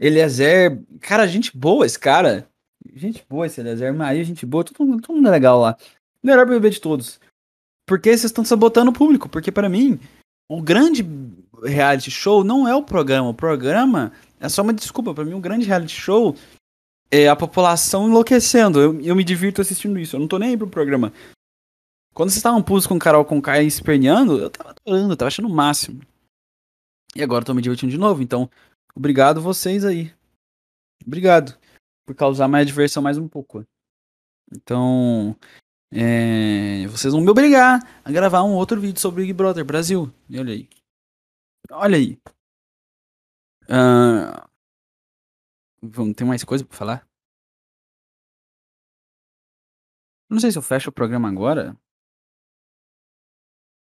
Eliezer, 0.01 0.82
cara, 1.01 1.26
gente 1.26 1.57
boa 1.57 1.84
esse 1.84 1.98
cara. 1.98 2.48
Gente 2.94 3.24
boa 3.28 3.46
esse 3.46 3.61
Eliezer, 3.61 3.92
Maria, 3.94 4.24
gente 4.24 4.46
boa, 4.46 4.64
todo 4.64 4.86
mundo, 4.86 5.03
todo 5.03 5.16
mundo 5.16 5.28
é 5.28 5.30
legal 5.30 5.61
lá. 5.61 5.76
Melhor 6.22 6.46
bebê 6.46 6.70
de 6.70 6.80
todos. 6.80 7.20
Porque 7.86 8.09
vocês 8.09 8.24
estão 8.24 8.44
sabotando 8.44 8.90
o 8.90 8.94
público, 8.94 9.28
porque 9.28 9.53
para 9.53 9.68
mim 9.68 10.01
o 10.48 10.61
grande 10.62 11.07
reality 11.62 12.11
show 12.11 12.42
não 12.42 12.66
é 12.66 12.74
o 12.74 12.82
programa. 12.82 13.28
O 13.28 13.34
programa 13.34 14.12
é 14.40 14.48
só 14.48 14.62
uma 14.62 14.72
desculpa. 14.72 15.14
para 15.14 15.24
mim, 15.24 15.34
o 15.34 15.40
grande 15.40 15.66
reality 15.66 15.94
show 15.94 16.34
é 17.11 17.28
a 17.28 17.36
população 17.36 18.09
enlouquecendo. 18.09 18.80
Eu, 18.80 19.01
eu 19.01 19.14
me 19.14 19.22
divirto 19.22 19.61
assistindo 19.61 19.98
isso. 19.98 20.16
Eu 20.16 20.20
não 20.20 20.28
tô 20.28 20.38
nem 20.38 20.51
aí 20.51 20.57
pro 20.57 20.66
programa. 20.66 21.12
Quando 22.14 22.30
vocês 22.30 22.38
estavam 22.38 22.62
putos 22.62 22.86
com 22.86 22.96
o 22.96 22.98
Carol 22.98 23.24
com 23.24 23.40
Kai 23.40 23.64
esperneando, 23.64 24.38
eu 24.38 24.51
tava 24.51 24.70
adorando, 24.70 25.12
eu 25.12 25.16
tava 25.16 25.28
achando 25.28 25.48
o 25.48 25.55
máximo. 25.55 26.01
E 27.14 27.22
agora 27.22 27.42
eu 27.42 27.46
tô 27.46 27.55
me 27.55 27.62
divertindo 27.62 27.92
de 27.92 27.98
novo. 27.98 28.22
Então, 28.22 28.51
obrigado 28.95 29.41
vocês 29.41 29.84
aí. 29.84 30.14
Obrigado 31.07 31.59
por 32.07 32.14
causar 32.14 32.49
mais 32.49 32.66
diversão 32.66 33.03
mais 33.03 33.18
um 33.18 33.28
pouco. 33.28 33.66
Então, 34.53 35.36
é, 35.93 36.86
vocês 36.88 37.12
vão 37.12 37.22
me 37.22 37.30
obrigar 37.30 37.80
a 38.05 38.12
gravar 38.12 38.43
um 38.43 38.55
outro 38.55 38.80
vídeo 38.80 39.01
sobre 39.01 39.22
Big 39.22 39.32
Brother 39.32 39.64
Brasil. 39.64 40.12
E 40.28 40.38
olha 40.38 40.53
aí. 40.53 40.68
Olha 41.70 41.97
aí. 41.97 42.20
Uh, 43.68 44.49
vamos, 45.82 46.14
tem 46.16 46.26
mais 46.26 46.45
coisa 46.45 46.64
pra 46.64 46.76
falar? 46.76 47.09
Não 50.28 50.38
sei 50.38 50.53
se 50.53 50.59
eu 50.59 50.62
fecho 50.62 50.91
o 50.91 50.93
programa 50.93 51.28
agora. 51.28 51.76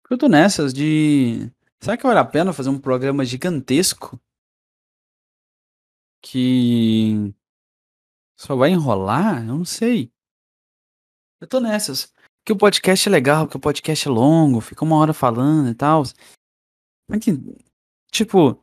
Eu 0.09 0.17
tô 0.17 0.27
nessas 0.27 0.73
de. 0.73 1.49
Será 1.81 1.97
que 1.97 2.03
vale 2.03 2.19
a 2.19 2.25
pena 2.25 2.53
fazer 2.53 2.69
um 2.69 2.79
programa 2.79 3.25
gigantesco? 3.25 4.19
Que. 6.23 7.33
Só 8.39 8.55
vai 8.55 8.71
enrolar? 8.71 9.39
Eu 9.39 9.57
não 9.57 9.65
sei. 9.65 10.11
Eu 11.41 11.47
tô 11.47 11.59
nessas. 11.59 12.13
Que 12.45 12.53
o 12.53 12.57
podcast 12.57 13.07
é 13.07 13.11
legal, 13.11 13.47
que 13.47 13.57
o 13.57 13.59
podcast 13.59 14.07
é 14.07 14.11
longo, 14.11 14.61
fica 14.61 14.83
uma 14.83 14.97
hora 14.97 15.13
falando 15.13 15.69
e 15.69 15.75
tal. 15.75 16.03
Mas 17.07 17.23
que, 17.23 17.31
tipo. 18.11 18.55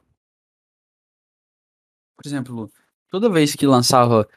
Por 2.16 2.26
exemplo, 2.26 2.70
toda 3.10 3.30
vez 3.30 3.54
que 3.54 3.66
lançava 3.66 4.28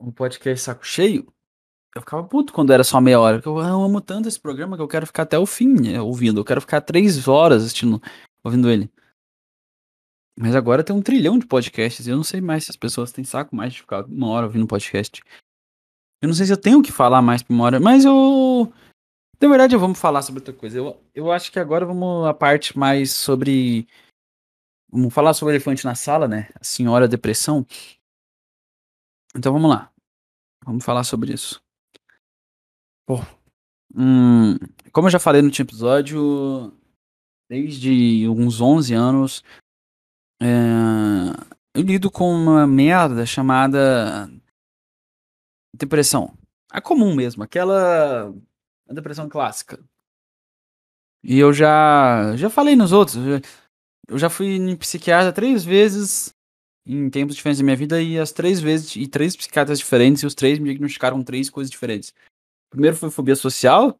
um 0.00 0.10
podcast 0.10 0.64
saco 0.64 0.84
cheio, 0.84 1.32
eu 1.94 2.00
ficava 2.00 2.26
puto 2.26 2.52
quando 2.52 2.72
era 2.72 2.84
só 2.84 3.00
meia 3.00 3.20
hora. 3.20 3.36
Porque 3.36 3.48
eu, 3.48 3.58
eu 3.58 3.82
amo 3.82 4.00
tanto 4.00 4.28
esse 4.28 4.40
programa 4.40 4.76
que 4.76 4.82
eu 4.82 4.88
quero 4.88 5.06
ficar 5.06 5.24
até 5.24 5.38
o 5.38 5.46
fim 5.46 5.68
né, 5.68 6.00
ouvindo. 6.00 6.40
Eu 6.40 6.44
quero 6.44 6.60
ficar 6.60 6.80
três 6.80 7.28
horas 7.28 7.62
assistindo, 7.62 8.00
ouvindo 8.42 8.70
ele. 8.70 8.90
Mas 10.42 10.56
agora 10.56 10.82
tem 10.82 10.94
um 10.94 11.00
trilhão 11.00 11.38
de 11.38 11.46
podcasts. 11.46 12.04
E 12.04 12.10
eu 12.10 12.16
não 12.16 12.24
sei 12.24 12.40
mais 12.40 12.64
se 12.64 12.72
as 12.72 12.76
pessoas 12.76 13.12
têm 13.12 13.22
saco 13.22 13.54
mais 13.54 13.72
de 13.72 13.80
ficar 13.82 14.04
uma 14.06 14.26
hora 14.26 14.46
ouvindo 14.46 14.66
podcast. 14.66 15.22
Eu 16.20 16.26
não 16.26 16.34
sei 16.34 16.46
se 16.46 16.52
eu 16.52 16.56
tenho 16.56 16.82
que 16.82 16.90
falar 16.90 17.22
mais 17.22 17.44
pra 17.44 17.54
uma 17.54 17.62
hora, 17.62 17.78
mas 17.78 18.04
eu. 18.04 18.72
Na 19.40 19.48
verdade, 19.48 19.76
vamos 19.76 20.00
falar 20.00 20.20
sobre 20.20 20.40
outra 20.40 20.52
coisa. 20.52 20.78
Eu, 20.78 21.00
eu 21.14 21.30
acho 21.30 21.52
que 21.52 21.60
agora 21.60 21.86
vamos 21.86 22.26
a 22.26 22.34
parte 22.34 22.76
mais 22.76 23.12
sobre. 23.12 23.86
Vamos 24.90 25.14
falar 25.14 25.32
sobre 25.32 25.52
o 25.52 25.54
elefante 25.54 25.84
na 25.84 25.94
sala, 25.94 26.26
né? 26.26 26.48
A 26.60 26.64
senhora 26.64 27.06
depressão. 27.06 27.64
Então 29.36 29.52
vamos 29.52 29.70
lá. 29.70 29.92
Vamos 30.64 30.84
falar 30.84 31.04
sobre 31.04 31.32
isso. 31.32 31.62
Pô. 33.06 33.18
Hum, 33.94 34.56
como 34.90 35.06
eu 35.06 35.12
já 35.12 35.20
falei 35.20 35.40
no 35.40 35.46
último 35.46 35.68
episódio, 35.68 36.76
desde 37.48 38.28
uns 38.28 38.60
11 38.60 38.92
anos, 38.92 39.44
é, 40.42 41.56
eu 41.74 41.82
lido 41.82 42.10
com 42.10 42.30
uma 42.30 42.66
merda 42.66 43.24
chamada 43.24 44.28
depressão. 45.74 46.36
A 46.70 46.80
comum 46.80 47.14
mesmo, 47.14 47.42
aquela 47.42 48.34
a 48.88 48.92
depressão 48.92 49.28
clássica. 49.28 49.82
E 51.22 51.38
eu 51.38 51.52
já 51.52 52.34
já 52.36 52.50
falei 52.50 52.74
nos 52.74 52.92
outros, 52.92 53.16
eu 54.08 54.18
já, 54.18 54.28
fui 54.28 54.56
em 54.56 54.76
psiquiatra 54.76 55.32
três 55.32 55.64
vezes 55.64 56.34
em 56.84 57.08
tempos 57.08 57.36
diferentes 57.36 57.60
da 57.60 57.64
minha 57.64 57.76
vida 57.76 58.02
e 58.02 58.18
as 58.18 58.32
três 58.32 58.60
vezes 58.60 58.96
e 58.96 59.06
três 59.06 59.36
psiquiatras 59.36 59.78
diferentes 59.78 60.22
e 60.22 60.26
os 60.26 60.34
três 60.34 60.58
me 60.58 60.64
diagnosticaram 60.64 61.22
três 61.22 61.48
coisas 61.48 61.70
diferentes. 61.70 62.12
Primeiro 62.70 62.96
foi 62.96 63.10
fobia 63.10 63.36
social, 63.36 63.96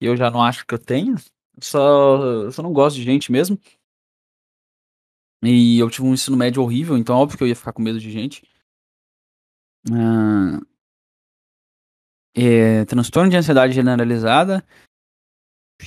e 0.00 0.06
eu 0.06 0.16
já 0.16 0.30
não 0.30 0.42
acho 0.42 0.66
que 0.66 0.74
eu 0.74 0.78
tenho. 0.78 1.16
Só, 1.60 2.50
só 2.50 2.62
não 2.62 2.72
gosto 2.72 2.96
de 2.96 3.02
gente 3.02 3.30
mesmo. 3.30 3.58
E 5.42 5.78
eu 5.78 5.88
tive 5.88 6.06
um 6.06 6.14
ensino 6.14 6.36
médio 6.36 6.62
horrível, 6.62 6.96
então 6.96 7.16
óbvio 7.16 7.38
que 7.38 7.44
eu 7.44 7.48
ia 7.48 7.56
ficar 7.56 7.72
com 7.72 7.82
medo 7.82 8.00
de 8.00 8.10
gente. 8.10 8.42
Ah, 9.92 10.60
é, 12.34 12.84
transtorno 12.84 13.30
de 13.30 13.36
ansiedade 13.36 13.74
generalizada. 13.74 14.64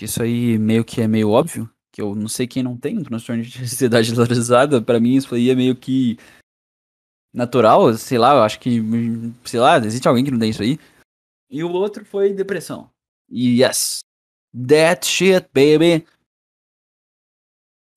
Isso 0.02 0.22
aí 0.22 0.58
meio 0.58 0.84
que 0.84 1.02
é 1.02 1.08
meio 1.08 1.30
óbvio. 1.30 1.70
Que 1.94 2.02
eu 2.02 2.16
não 2.16 2.28
sei 2.28 2.48
quem 2.48 2.64
não 2.64 2.78
tem 2.78 2.98
um 2.98 3.04
transtorno 3.04 3.44
de 3.44 3.60
ansiedade 3.64 4.08
generalizada. 4.08 4.82
para 4.82 5.00
mim 5.00 5.16
isso 5.16 5.34
aí 5.36 5.50
é 5.50 5.56
meio 5.56 5.76
que 5.76 6.18
natural. 7.34 7.94
Sei 7.98 8.18
lá, 8.18 8.34
eu 8.36 8.44
acho 8.44 8.60
que. 8.60 8.80
Sei 9.46 9.60
lá, 9.60 9.78
existe 9.78 10.08
alguém 10.08 10.24
que 10.24 10.32
não 10.32 10.40
tem 10.40 10.50
isso 10.50 10.62
aí. 10.62 10.80
E 11.50 11.64
o 11.64 11.72
outro 11.72 12.06
foi 12.06 12.34
depressão. 12.34 12.90
Yes. 13.30 14.00
That 14.68 15.06
shit, 15.06 15.48
baby. 15.54 16.06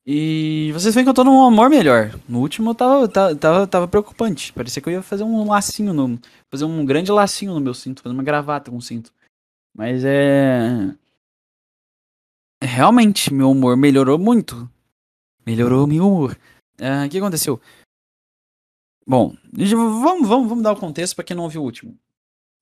E 0.06 0.70
vocês 0.72 0.94
veem 0.94 1.04
que 1.04 1.08
eu 1.08 1.14
tô 1.14 1.24
num 1.24 1.42
amor 1.42 1.70
melhor. 1.70 2.10
No 2.28 2.40
último 2.40 2.70
eu 2.70 2.74
tava, 2.74 3.08
tava, 3.08 3.66
tava, 3.66 3.88
preocupante. 3.88 4.52
Parecia 4.52 4.82
que 4.82 4.88
eu 4.88 4.92
ia 4.92 5.02
fazer 5.02 5.24
um 5.24 5.48
lacinho, 5.48 5.94
no, 5.94 6.18
fazer 6.50 6.66
um 6.66 6.84
grande 6.84 7.10
lacinho 7.10 7.54
no 7.54 7.60
meu 7.60 7.72
cinto, 7.72 8.02
fazer 8.02 8.14
uma 8.14 8.22
gravata 8.22 8.70
com 8.70 8.80
cinto. 8.80 9.10
Mas 9.74 10.04
é. 10.04 10.94
Realmente, 12.62 13.32
meu 13.32 13.50
humor 13.50 13.76
melhorou 13.76 14.18
muito. 14.18 14.70
Melhorou 15.46 15.86
meu 15.86 16.06
humor. 16.06 16.38
É, 16.78 17.06
o 17.06 17.08
que 17.08 17.18
aconteceu? 17.18 17.60
Bom, 19.06 19.36
vamos, 19.52 20.28
vamos, 20.28 20.48
vamos 20.48 20.62
dar 20.62 20.72
o 20.72 20.80
contexto 20.80 21.14
para 21.14 21.24
quem 21.24 21.36
não 21.36 21.44
ouviu 21.44 21.62
o 21.62 21.64
último. 21.64 21.98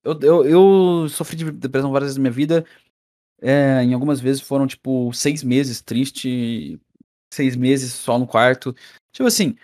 Eu, 0.05 0.18
eu, 0.20 0.45
eu 0.45 1.09
sofri 1.09 1.36
de 1.36 1.51
depressão 1.53 1.93
várias 1.93 2.09
vezes 2.09 2.16
na 2.18 2.22
minha 2.22 2.32
vida. 2.32 2.64
É, 3.40 3.82
em 3.82 3.95
algumas 3.95 4.20
vezes 4.20 4.43
foram, 4.43 4.66
tipo, 4.66 5.12
seis 5.12 5.43
meses 5.43 5.80
triste, 5.80 6.80
seis 7.32 7.56
meses 7.56 7.92
só 7.92 8.18
no 8.18 8.26
quarto. 8.26 8.74
Tipo 9.12 9.26
assim, 9.26 9.56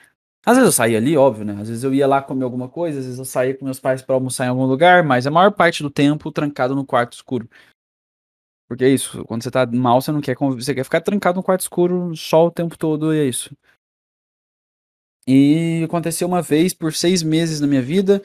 às 0.44 0.56
vezes 0.56 0.68
eu 0.68 0.72
saía 0.72 0.98
ali, 0.98 1.16
óbvio, 1.16 1.44
né? 1.44 1.52
Às 1.60 1.68
vezes 1.68 1.84
eu 1.84 1.92
ia 1.92 2.06
lá 2.06 2.22
comer 2.22 2.44
alguma 2.44 2.68
coisa, 2.68 2.98
às 2.98 3.04
vezes 3.04 3.18
eu 3.18 3.24
saía 3.24 3.54
com 3.56 3.64
meus 3.64 3.80
pais 3.80 4.02
para 4.02 4.14
almoçar 4.14 4.46
em 4.46 4.48
algum 4.48 4.66
lugar, 4.66 5.02
mas 5.04 5.26
a 5.26 5.30
maior 5.30 5.52
parte 5.52 5.82
do 5.82 5.90
tempo 5.90 6.32
trancado 6.32 6.74
no 6.74 6.86
quarto 6.86 7.14
escuro. 7.14 7.48
Porque 8.68 8.84
é 8.84 8.88
isso, 8.88 9.24
quando 9.24 9.42
você 9.42 9.50
tá 9.50 9.66
mal, 9.66 10.00
você 10.00 10.12
não 10.12 10.20
quer 10.20 10.36
você 10.36 10.74
quer 10.74 10.84
ficar 10.84 11.00
trancado 11.00 11.36
no 11.36 11.42
quarto 11.42 11.62
escuro 11.62 12.14
só 12.16 12.46
o 12.46 12.50
tempo 12.50 12.76
todo, 12.76 13.14
e 13.14 13.18
é 13.18 13.24
isso. 13.24 13.50
E 15.26 15.82
aconteceu 15.84 16.28
uma 16.28 16.42
vez 16.42 16.72
por 16.74 16.92
seis 16.94 17.22
meses 17.22 17.60
na 17.60 17.66
minha 17.66 17.82
vida, 17.82 18.22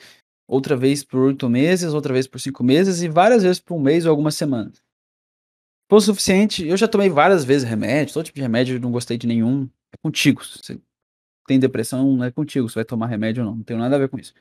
outra 0.47 0.75
vez 0.75 1.03
por 1.03 1.21
oito 1.23 1.49
meses, 1.49 1.93
outra 1.93 2.13
vez 2.13 2.27
por 2.27 2.39
cinco 2.39 2.63
meses 2.63 3.01
e 3.01 3.09
várias 3.09 3.43
vezes 3.43 3.59
por 3.59 3.75
um 3.75 3.81
mês 3.81 4.05
ou 4.05 4.11
algumas 4.11 4.35
semanas. 4.35 4.82
O 5.93 6.01
suficiente. 6.01 6.65
Eu 6.67 6.75
já 6.75 6.87
tomei 6.87 7.07
várias 7.07 7.43
vezes 7.45 7.69
remédio, 7.69 8.15
todo 8.15 8.25
tipo 8.25 8.35
de 8.35 8.41
remédio, 8.41 8.79
não 8.79 8.91
gostei 8.91 9.15
de 9.15 9.27
nenhum. 9.27 9.69
É 9.93 9.97
contigo. 9.97 10.43
Você 10.43 10.81
tem 11.45 11.59
depressão, 11.59 12.17
não 12.17 12.23
é 12.23 12.31
contigo. 12.31 12.67
Você 12.67 12.75
vai 12.75 12.85
tomar 12.85 13.05
remédio 13.05 13.43
ou 13.43 13.49
não. 13.51 13.57
Não 13.57 13.63
tem 13.63 13.77
nada 13.77 13.95
a 13.95 13.99
ver 13.99 14.09
com 14.09 14.17
isso. 14.17 14.33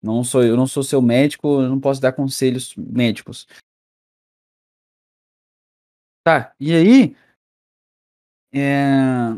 Não 0.00 0.22
sou 0.22 0.44
eu 0.44 0.56
não 0.56 0.68
sou 0.68 0.84
seu 0.84 1.02
médico, 1.02 1.62
eu 1.62 1.68
não 1.68 1.80
posso 1.80 2.00
dar 2.00 2.12
conselhos 2.12 2.76
médicos. 2.76 3.48
Tá, 6.24 6.54
e 6.60 6.72
aí? 6.72 7.16
É, 8.54 9.36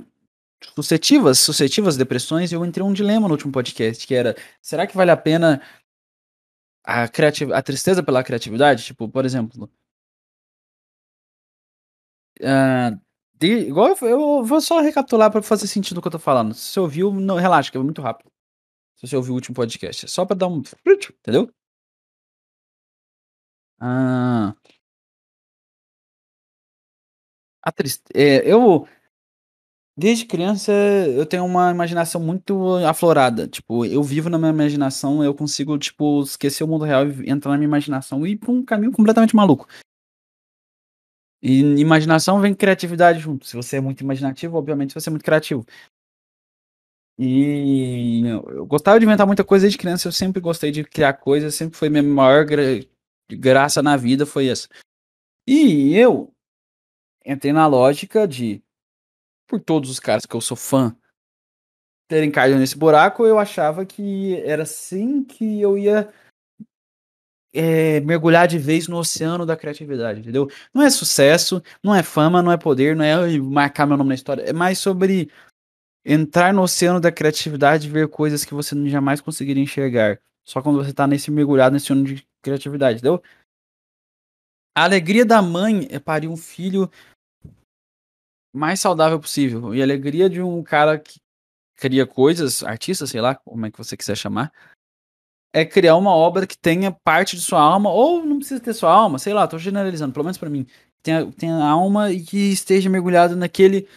suscetivas, 0.75 1.39
suscetivas 1.39 1.97
depressões, 1.97 2.53
eu 2.53 2.67
entrei 2.67 2.85
um 2.85 2.93
dilema 2.93 3.27
no 3.27 3.33
último 3.35 3.53
podcast, 3.53 4.07
que 4.07 4.15
era, 4.15 4.37
será 4.61 4.87
que 4.87 4.95
vale 4.97 5.11
a 5.11 5.17
pena 5.17 5.63
a, 6.85 7.09
criativ 7.09 7.51
a 7.53 7.63
tristeza 7.63 8.03
pela 8.03 8.23
criatividade? 8.23 8.85
Tipo, 8.85 9.09
por 9.09 9.25
exemplo, 9.25 9.71
Uh, 12.41 13.01
de, 13.35 13.47
igual 13.69 13.89
eu, 13.89 14.09
eu, 14.09 14.45
vou 14.45 14.61
só 14.61 14.81
recapitular 14.81 15.31
para 15.31 15.43
fazer 15.43 15.67
sentido 15.67 15.99
o 15.99 16.03
que 16.03 16.09
eu 16.09 16.13
tô 16.13 16.19
falando. 16.19 16.55
Se 16.55 16.73
você 16.73 16.81
ouviu, 16.81 17.13
não, 17.13 17.37
relaxa, 17.37 17.71
que 17.71 17.77
é 17.79 17.81
muito 17.81 18.03
rápido. 18.03 18.31
Se 18.97 19.07
você 19.07 19.17
ouviu 19.17 19.33
o 19.33 19.37
último 19.37 19.55
podcast. 19.55 20.05
É 20.07 20.09
só 20.09 20.27
pra 20.27 20.37
dar 20.37 20.49
um. 20.49 20.63
Entendeu? 20.87 21.51
Ah. 23.81 24.55
A 27.63 27.73
triste... 27.73 28.03
É, 28.15 28.51
eu. 28.51 28.87
Desde 29.97 30.25
criança 30.25 30.73
eu 30.73 31.27
tenho 31.27 31.45
uma 31.45 31.71
imaginação 31.71 32.21
muito 32.21 32.77
aflorada. 32.87 33.47
Tipo, 33.49 33.85
eu 33.85 34.03
vivo 34.03 34.31
na 34.31 34.39
minha 34.39 34.51
imaginação, 34.51 35.23
eu 35.23 35.35
consigo, 35.35 35.77
tipo, 35.79 36.23
esquecer 36.23 36.65
o 36.65 36.69
mundo 36.69 36.85
real 36.85 37.07
e 37.07 37.31
entrar 37.31 37.53
na 37.53 37.59
minha 37.59 37.67
imaginação 37.69 38.27
e 38.27 38.33
ir 38.33 38.37
pra 38.37 38.51
um 38.51 38.65
caminho 38.65 38.93
completamente 38.93 39.37
maluco. 39.37 39.67
E 41.43 41.61
imaginação 41.81 42.41
vem 42.41 42.55
criatividade 42.55 43.19
junto. 43.19 43.47
Se 43.47 43.57
você 43.57 43.77
é 43.77 43.81
muito 43.81 44.03
imaginativo, 44.03 44.57
obviamente 44.57 44.93
você 44.93 45.09
é 45.09 45.13
muito 45.13 45.25
criativo. 45.25 45.65
E 47.19 48.23
eu 48.27 48.67
gostava 48.67 48.99
de 48.99 49.05
inventar 49.05 49.27
muita 49.27 49.45
coisa 49.45 49.65
desde 49.65 49.79
criança, 49.79 50.09
eu 50.09 50.13
sempre 50.13 50.41
gostei 50.41 50.71
de 50.71 50.85
criar 50.85 51.15
coisas, 51.15 51.55
sempre 51.55 51.77
foi 51.77 51.91
minha 51.91 52.03
maior 52.03 52.47
gra 52.47 52.63
graça 53.31 53.83
na 53.83 53.97
vida, 53.97 54.25
foi 54.25 54.49
essa. 54.49 54.69
E 55.47 55.95
eu 55.95 56.33
entrei 57.25 57.53
na 57.53 57.67
lógica 57.67 58.27
de, 58.27 58.63
por 59.47 59.61
todos 59.61 59.91
os 59.91 60.01
caras 60.01 60.25
que 60.25 60.35
eu 60.35 60.41
sou 60.41 60.57
fã, 60.57 60.97
terem 62.09 62.31
caído 62.31 62.59
nesse 62.59 62.77
buraco, 62.77 63.27
eu 63.27 63.39
achava 63.39 63.85
que 63.85 64.37
era 64.41 64.63
assim 64.65 65.23
que 65.23 65.61
eu 65.61 65.77
ia 65.79 66.13
é, 67.53 68.01
mergulhar 68.01 68.47
de 68.47 68.59
vez 68.59 68.87
no 68.89 68.97
oceano 68.97 69.45
da 69.45 69.57
criatividade, 69.57 70.21
entendeu? 70.21 70.49
Não 70.73 70.83
é 70.83 70.91
sucesso, 70.91 71.63
não 71.83 71.95
é 71.95 72.03
fama, 72.03 72.43
não 72.43 72.53
é 72.53 72.57
poder, 72.57 72.95
não 72.95 73.05
é 73.05 73.39
marcar 73.39 73.87
meu 73.87 73.97
nome 73.97 74.09
na 74.09 74.15
história, 74.15 74.43
é 74.43 74.53
mais 74.53 74.79
sobre 74.79 75.31
entrar 76.05 76.55
no 76.55 76.63
oceano 76.63 77.01
da 77.01 77.13
criatividade 77.13 77.87
e 77.87 77.91
ver 77.91 78.09
coisas 78.09 78.45
que 78.45 78.55
você 78.55 78.75
jamais 78.89 79.21
conseguiria 79.21 79.63
enxergar. 79.63 80.21
Só 80.45 80.63
quando 80.63 80.83
você 80.83 80.93
tá 80.93 81.07
nesse 81.07 81.31
mergulhado 81.31 81.75
nesse 81.75 81.87
oceano 81.87 82.05
de 82.05 82.27
criatividade, 82.43 82.99
entendeu? 82.99 83.23
A 84.75 84.85
alegria 84.85 85.25
da 85.25 85.43
mãe 85.43 85.89
é 85.91 85.99
parir 85.99 86.29
um 86.29 86.37
filho 86.37 86.91
mais 88.53 88.81
saudável 88.81 89.21
possível. 89.21 89.75
E 89.75 89.81
a 89.81 89.85
alegria 89.85 90.29
de 90.31 90.41
um 90.41 90.63
cara 90.63 90.99
que 90.99 91.21
cria 91.77 92.07
coisas, 92.07 92.63
artista, 92.63 93.07
sei 93.07 93.21
lá, 93.21 93.35
como 93.35 93.67
é 93.67 93.71
que 93.71 93.79
você 93.79 93.97
quiser 93.97 94.17
chamar, 94.17 94.53
é 95.53 95.65
criar 95.65 95.97
uma 95.97 96.15
obra 96.15 96.47
que 96.47 96.57
tenha 96.57 96.93
parte 96.93 97.37
de 97.37 97.43
sua 97.43 97.61
alma, 97.61 97.91
ou 97.91 98.25
não 98.25 98.39
precisa 98.39 98.61
ter 98.61 98.75
sua 98.75 98.93
alma, 98.93 99.19
sei 99.19 99.33
lá, 99.35 99.47
tô 99.47 99.59
generalizando, 99.59 100.13
pelo 100.13 100.25
menos 100.25 100.39
para 100.39 100.51
mim. 100.51 100.67
Tenha, 101.03 101.31
tenha 101.33 101.57
alma 101.65 102.11
e 102.13 102.23
que 102.23 102.37
esteja 102.53 102.91
mergulhado 102.91 103.35
naquele 103.35 103.89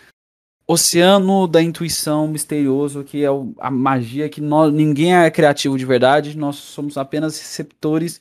oceano 0.65 1.47
da 1.47 1.61
intuição 1.61 2.27
misterioso 2.27 3.03
que 3.03 3.25
é 3.25 3.27
a 3.59 3.69
magia 3.69 4.29
que 4.29 4.39
nós, 4.39 4.73
ninguém 4.73 5.13
é 5.13 5.29
criativo 5.29 5.77
de 5.77 5.85
verdade, 5.85 6.37
nós 6.37 6.55
somos 6.55 6.97
apenas 6.97 7.37
receptores 7.37 8.19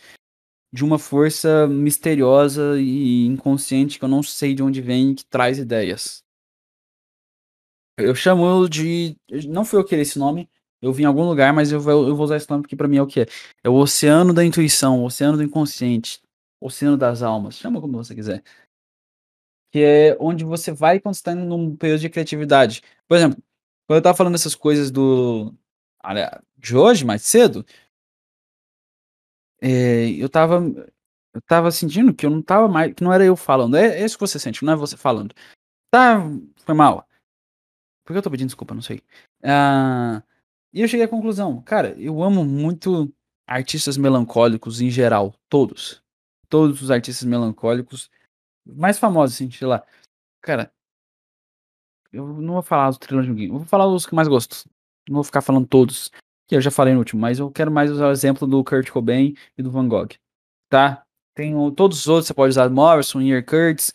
de 0.72 0.84
uma 0.84 0.98
força 0.98 1.66
misteriosa 1.68 2.80
e 2.80 3.26
inconsciente 3.26 3.98
que 3.98 4.04
eu 4.04 4.08
não 4.08 4.22
sei 4.22 4.54
de 4.54 4.62
onde 4.62 4.80
vem 4.80 5.14
que 5.14 5.24
traz 5.24 5.58
ideias. 5.58 6.22
Eu 7.98 8.14
chamo 8.14 8.68
de. 8.68 9.16
Não 9.48 9.64
foi 9.64 9.78
eu 9.78 9.84
que 9.84 9.90
criei 9.90 10.02
esse 10.02 10.18
nome. 10.18 10.48
Eu 10.82 10.92
vi 10.92 11.04
em 11.04 11.06
algum 11.06 11.24
lugar, 11.24 11.52
mas 11.52 11.70
eu 11.70 11.80
vou, 11.80 12.08
eu 12.08 12.16
vou 12.16 12.24
usar 12.24 12.36
esse 12.36 12.50
nome 12.50 12.62
porque 12.62 12.74
pra 12.74 12.88
mim 12.88 12.96
é 12.96 13.02
o 13.02 13.06
que 13.06 13.20
é. 13.20 13.26
É 13.62 13.68
o 13.68 13.74
oceano 13.74 14.34
da 14.34 14.44
intuição, 14.44 15.00
o 15.00 15.04
oceano 15.06 15.36
do 15.36 15.44
inconsciente, 15.44 16.20
o 16.60 16.66
oceano 16.66 16.96
das 16.96 17.22
almas. 17.22 17.56
Chama 17.56 17.80
como 17.80 17.96
você 17.96 18.14
quiser. 18.14 18.42
Que 19.70 19.78
é 19.80 20.16
onde 20.20 20.44
você 20.44 20.72
vai 20.72 20.98
quando 21.00 21.14
você 21.14 21.22
tá 21.22 21.34
num 21.34 21.76
período 21.76 22.00
de 22.00 22.10
criatividade. 22.10 22.82
Por 23.08 23.16
exemplo, 23.16 23.42
quando 23.86 23.98
eu 23.98 24.02
tava 24.02 24.16
falando 24.16 24.34
essas 24.34 24.54
coisas 24.56 24.90
do. 24.90 25.54
de 26.58 26.76
hoje, 26.76 27.04
mais 27.04 27.22
cedo, 27.22 27.64
é, 29.60 30.10
eu 30.10 30.28
tava. 30.28 30.56
Eu 31.34 31.40
tava 31.42 31.70
sentindo 31.70 32.12
que 32.12 32.26
eu 32.26 32.30
não 32.30 32.42
tava 32.42 32.68
mais. 32.68 32.92
Que 32.94 33.04
não 33.04 33.12
era 33.12 33.24
eu 33.24 33.36
falando. 33.36 33.76
É, 33.76 34.00
é 34.00 34.04
isso 34.04 34.16
que 34.16 34.26
você 34.26 34.38
sente, 34.38 34.64
não 34.64 34.72
é 34.72 34.76
você 34.76 34.96
falando. 34.96 35.34
Tá. 35.90 36.20
Foi 36.64 36.74
mal. 36.74 37.06
Por 38.04 38.12
que 38.12 38.18
eu 38.18 38.22
tô 38.22 38.30
pedindo 38.30 38.48
desculpa? 38.48 38.74
Não 38.74 38.82
sei. 38.82 39.00
Ah, 39.44 40.22
e 40.72 40.80
eu 40.80 40.88
cheguei 40.88 41.04
à 41.04 41.08
conclusão. 41.08 41.60
Cara, 41.62 41.94
eu 41.98 42.22
amo 42.22 42.44
muito 42.44 43.12
artistas 43.46 43.96
melancólicos 43.96 44.80
em 44.80 44.90
geral. 44.90 45.34
Todos. 45.48 46.02
Todos 46.48 46.82
os 46.82 46.90
artistas 46.90 47.26
melancólicos. 47.26 48.10
Mais 48.64 48.98
famosos, 48.98 49.36
assim, 49.36 49.50
sei 49.50 49.66
lá. 49.66 49.84
Cara. 50.40 50.72
Eu 52.12 52.26
não 52.26 52.54
vou 52.54 52.62
falar 52.62 52.90
os 52.90 52.98
trilhões 52.98 53.26
de 53.26 53.44
Eu 53.46 53.58
vou 53.58 53.64
falar 53.64 53.86
os 53.86 54.06
que 54.06 54.14
mais 54.14 54.28
gosto. 54.28 54.68
Não 55.08 55.14
vou 55.14 55.24
ficar 55.24 55.40
falando 55.40 55.66
todos 55.66 56.10
que 56.52 56.56
eu 56.56 56.60
já 56.60 56.70
falei 56.70 56.92
no 56.92 56.98
último, 56.98 57.20
mas 57.20 57.38
eu 57.38 57.50
quero 57.50 57.70
mais 57.70 57.90
usar 57.90 58.08
o 58.08 58.12
exemplo 58.12 58.46
do 58.46 58.62
Kurt 58.62 58.90
Cobain 58.90 59.34
e 59.56 59.62
do 59.62 59.70
Van 59.70 59.88
Gogh, 59.88 60.10
tá? 60.68 61.02
Tem 61.34 61.54
todos 61.74 62.00
os 62.00 62.08
outros, 62.08 62.26
você 62.26 62.34
pode 62.34 62.50
usar 62.50 62.68
Morrison, 62.68 63.22
Ian 63.22 63.42
Curtis, 63.42 63.90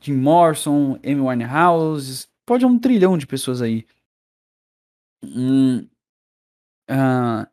Jim 0.00 0.14
Morrison, 0.14 0.98
Amy 1.04 1.20
Winehouse, 1.20 2.26
pode 2.46 2.64
um 2.64 2.78
trilhão 2.78 3.18
de 3.18 3.26
pessoas 3.26 3.60
aí. 3.60 3.86
Hum, 5.22 5.86
uh, 6.92 7.46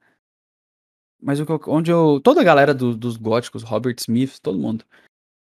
mas 1.21 1.39
onde 1.67 1.91
eu. 1.91 2.19
Toda 2.21 2.41
a 2.41 2.43
galera 2.43 2.73
do, 2.73 2.95
dos 2.95 3.17
góticos, 3.17 3.63
Robert 3.63 3.95
Smith, 3.99 4.39
todo 4.41 4.57
mundo 4.57 4.85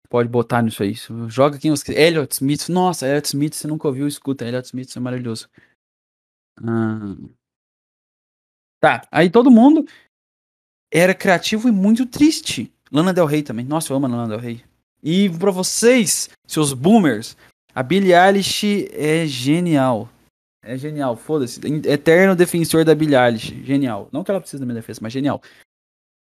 pode 0.09 0.29
botar 0.29 0.61
nisso 0.61 0.83
aí. 0.83 0.93
Joga 1.27 1.57
quem 1.57 1.71
você 1.71 1.93
Elliot 1.93 2.33
Smith. 2.33 2.69
Nossa, 2.69 3.07
Elliot 3.07 3.27
Smith, 3.27 3.53
você 3.53 3.67
nunca 3.67 3.87
ouviu, 3.87 4.07
escuta. 4.07 4.45
Elliot 4.45 4.65
Smith 4.65 4.95
é 4.95 4.99
maravilhoso. 4.99 5.49
Uh, 6.59 7.33
Tá, 8.83 9.07
aí 9.09 9.29
todo 9.29 9.49
mundo 9.49 9.87
era 10.93 11.15
criativo 11.15 11.69
e 11.69 11.71
muito 11.71 12.05
triste. 12.05 12.69
Lana 12.91 13.13
Del 13.13 13.25
Rey 13.25 13.41
também. 13.41 13.63
Nossa, 13.63 13.93
eu 13.93 13.95
amo 13.95 14.07
a 14.07 14.09
Lana 14.09 14.27
Del 14.27 14.39
Rey. 14.39 14.61
E 15.01 15.29
pra 15.29 15.51
vocês, 15.51 16.29
seus 16.45 16.73
boomers, 16.73 17.37
a 17.73 17.81
Billie 17.81 18.13
Eilish 18.13 18.89
é 18.91 19.25
genial. 19.25 20.09
É 20.63 20.77
genial, 20.77 21.17
foda-se. 21.17 21.59
Eterno 21.85 22.35
defensor 22.35 22.85
da 22.85 22.95
Billie 22.95 23.17
Eilish. 23.17 23.63
Genial. 23.65 24.07
Não 24.13 24.23
que 24.23 24.31
ela 24.31 24.39
precise 24.39 24.61
da 24.61 24.65
minha 24.65 24.79
defesa, 24.79 24.99
mas 25.03 25.11
genial. 25.11 25.41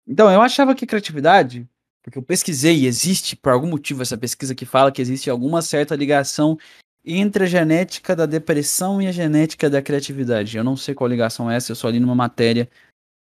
Então, 0.08 0.32
eu 0.32 0.42
achava 0.42 0.74
que 0.74 0.86
criatividade, 0.86 1.70
porque 2.02 2.18
eu 2.18 2.24
pesquisei 2.24 2.80
e 2.80 2.88
existe, 2.88 3.36
por 3.36 3.52
algum 3.52 3.68
motivo, 3.68 4.02
essa 4.02 4.18
pesquisa 4.18 4.56
que 4.56 4.66
fala 4.66 4.92
que 4.92 5.02
existe 5.02 5.30
alguma 5.30 5.62
certa 5.62 5.96
ligação 5.96 6.58
entre 7.04 7.44
a 7.44 7.48
genética 7.48 8.16
da 8.16 8.26
depressão 8.26 9.02
e 9.02 9.08
a 9.08 9.12
genética 9.12 9.70
da 9.70 9.82
criatividade. 9.82 10.56
Eu 10.56 10.64
não 10.64 10.78
sei 10.78 10.96
qual 10.96 11.10
ligação 11.10 11.52
é 11.52 11.58
essa, 11.58 11.74
eu 11.74 11.76
só 11.76 11.90
li 11.90 12.00
numa 12.00 12.16
matéria. 12.16 12.70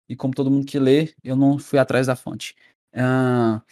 E 0.08 0.14
como 0.14 0.34
todo 0.34 0.50
mundo 0.50 0.66
que 0.66 0.78
lê, 0.78 1.14
eu 1.24 1.34
não 1.34 1.58
fui 1.58 1.78
atrás 1.78 2.06
da 2.06 2.14
fonte. 2.14 2.54
Uh... 2.94 3.62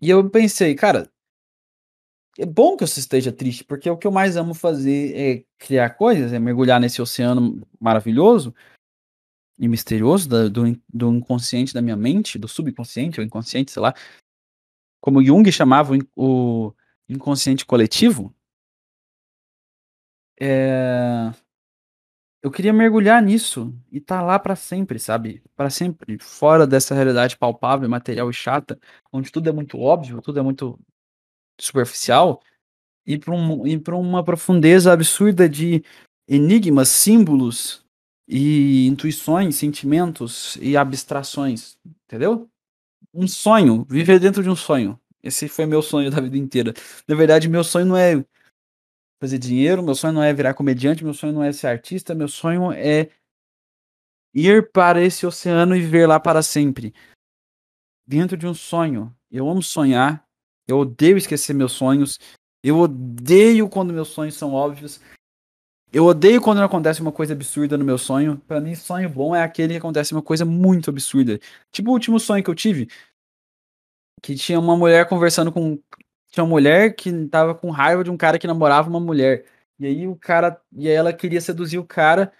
E 0.00 0.08
eu 0.08 0.30
pensei, 0.30 0.74
cara, 0.74 1.10
é 2.40 2.46
bom 2.46 2.74
que 2.74 2.86
você 2.86 3.00
esteja 3.00 3.30
triste, 3.30 3.62
porque 3.62 3.88
o 3.90 3.98
que 3.98 4.06
eu 4.06 4.10
mais 4.10 4.34
amo 4.36 4.54
fazer 4.54 5.14
é 5.14 5.44
criar 5.58 5.90
coisas, 5.90 6.32
é 6.32 6.38
mergulhar 6.38 6.80
nesse 6.80 7.02
oceano 7.02 7.60
maravilhoso 7.78 8.54
e 9.58 9.68
misterioso 9.68 10.26
do, 10.26 10.50
do, 10.50 10.82
do 10.88 11.12
inconsciente 11.12 11.74
da 11.74 11.82
minha 11.82 11.96
mente, 11.96 12.38
do 12.38 12.48
subconsciente 12.48 13.20
ou 13.20 13.26
inconsciente, 13.26 13.70
sei 13.70 13.82
lá. 13.82 13.94
Como 15.02 15.22
Jung 15.22 15.50
chamava 15.52 15.92
o, 16.16 16.72
inconsciente 17.06 17.66
coletivo, 17.66 18.34
é... 20.40 21.30
eu 22.42 22.50
queria 22.50 22.72
mergulhar 22.72 23.22
nisso 23.22 23.74
e 23.92 24.00
tá 24.00 24.22
lá 24.22 24.38
para 24.38 24.56
sempre, 24.56 24.98
sabe? 24.98 25.42
Para 25.54 25.68
sempre, 25.68 26.18
fora 26.18 26.66
dessa 26.66 26.94
realidade 26.94 27.36
palpável, 27.36 27.88
material 27.88 28.30
e 28.30 28.32
chata, 28.32 28.80
onde 29.12 29.30
tudo 29.30 29.50
é 29.50 29.52
muito 29.52 29.78
óbvio, 29.78 30.22
tudo 30.22 30.38
é 30.38 30.42
muito 30.42 30.78
superficial, 31.64 32.42
e 33.06 33.18
para 33.18 33.34
um, 33.34 33.66
e 33.66 33.82
uma 33.92 34.22
profundeza 34.24 34.92
absurda 34.92 35.48
de 35.48 35.82
enigmas, 36.28 36.88
símbolos 36.88 37.84
e 38.28 38.86
intuições, 38.86 39.56
sentimentos 39.56 40.56
e 40.60 40.76
abstrações, 40.76 41.76
entendeu? 42.04 42.48
Um 43.12 43.26
sonho, 43.26 43.84
viver 43.88 44.20
dentro 44.20 44.42
de 44.42 44.48
um 44.48 44.54
sonho. 44.54 44.98
Esse 45.22 45.48
foi 45.48 45.66
meu 45.66 45.82
sonho 45.82 46.10
da 46.10 46.20
vida 46.20 46.38
inteira. 46.38 46.72
Na 47.06 47.16
verdade, 47.16 47.48
meu 47.48 47.64
sonho 47.64 47.86
não 47.86 47.96
é 47.96 48.24
fazer 49.20 49.38
dinheiro, 49.38 49.82
meu 49.82 49.94
sonho 49.94 50.14
não 50.14 50.22
é 50.22 50.32
virar 50.32 50.54
comediante, 50.54 51.04
meu 51.04 51.12
sonho 51.12 51.32
não 51.32 51.42
é 51.42 51.52
ser 51.52 51.66
artista, 51.66 52.14
meu 52.14 52.28
sonho 52.28 52.72
é 52.72 53.10
ir 54.32 54.70
para 54.70 55.02
esse 55.02 55.26
oceano 55.26 55.74
e 55.74 55.80
viver 55.80 56.06
lá 56.06 56.18
para 56.20 56.42
sempre. 56.42 56.94
Dentro 58.06 58.36
de 58.36 58.46
um 58.46 58.54
sonho. 58.54 59.14
Eu 59.30 59.48
amo 59.48 59.62
sonhar, 59.62 60.26
eu 60.70 60.78
odeio 60.78 61.16
esquecer 61.16 61.54
meus 61.54 61.72
sonhos, 61.72 62.18
eu 62.62 62.78
odeio 62.78 63.68
quando 63.68 63.92
meus 63.92 64.08
sonhos 64.08 64.34
são 64.34 64.52
óbvios. 64.52 65.00
Eu 65.92 66.04
odeio 66.04 66.40
quando 66.40 66.62
acontece 66.62 67.00
uma 67.00 67.10
coisa 67.10 67.32
absurda 67.32 67.76
no 67.76 67.84
meu 67.84 67.98
sonho. 67.98 68.38
Para 68.46 68.60
mim, 68.60 68.74
sonho 68.76 69.08
bom 69.08 69.34
é 69.34 69.42
aquele 69.42 69.74
que 69.74 69.78
acontece 69.78 70.12
uma 70.12 70.22
coisa 70.22 70.44
muito 70.44 70.88
absurda. 70.90 71.40
Tipo 71.72 71.90
o 71.90 71.92
último 71.94 72.20
sonho 72.20 72.44
que 72.44 72.50
eu 72.50 72.54
tive, 72.54 72.88
que 74.22 74.34
tinha 74.36 74.58
uma 74.58 74.76
mulher 74.76 75.08
conversando 75.08 75.52
com. 75.52 75.78
Tinha 76.28 76.44
uma 76.44 76.50
mulher 76.50 76.94
que 76.94 77.10
tava 77.28 77.54
com 77.54 77.70
raiva 77.70 78.04
de 78.04 78.10
um 78.10 78.16
cara 78.16 78.38
que 78.38 78.46
namorava 78.46 78.88
uma 78.88 79.00
mulher. 79.00 79.46
E 79.78 79.86
aí 79.86 80.06
o 80.06 80.16
cara. 80.16 80.60
E 80.72 80.88
aí 80.88 80.94
ela 80.94 81.12
queria 81.12 81.40
seduzir 81.40 81.78
o 81.78 81.86
cara. 81.86 82.32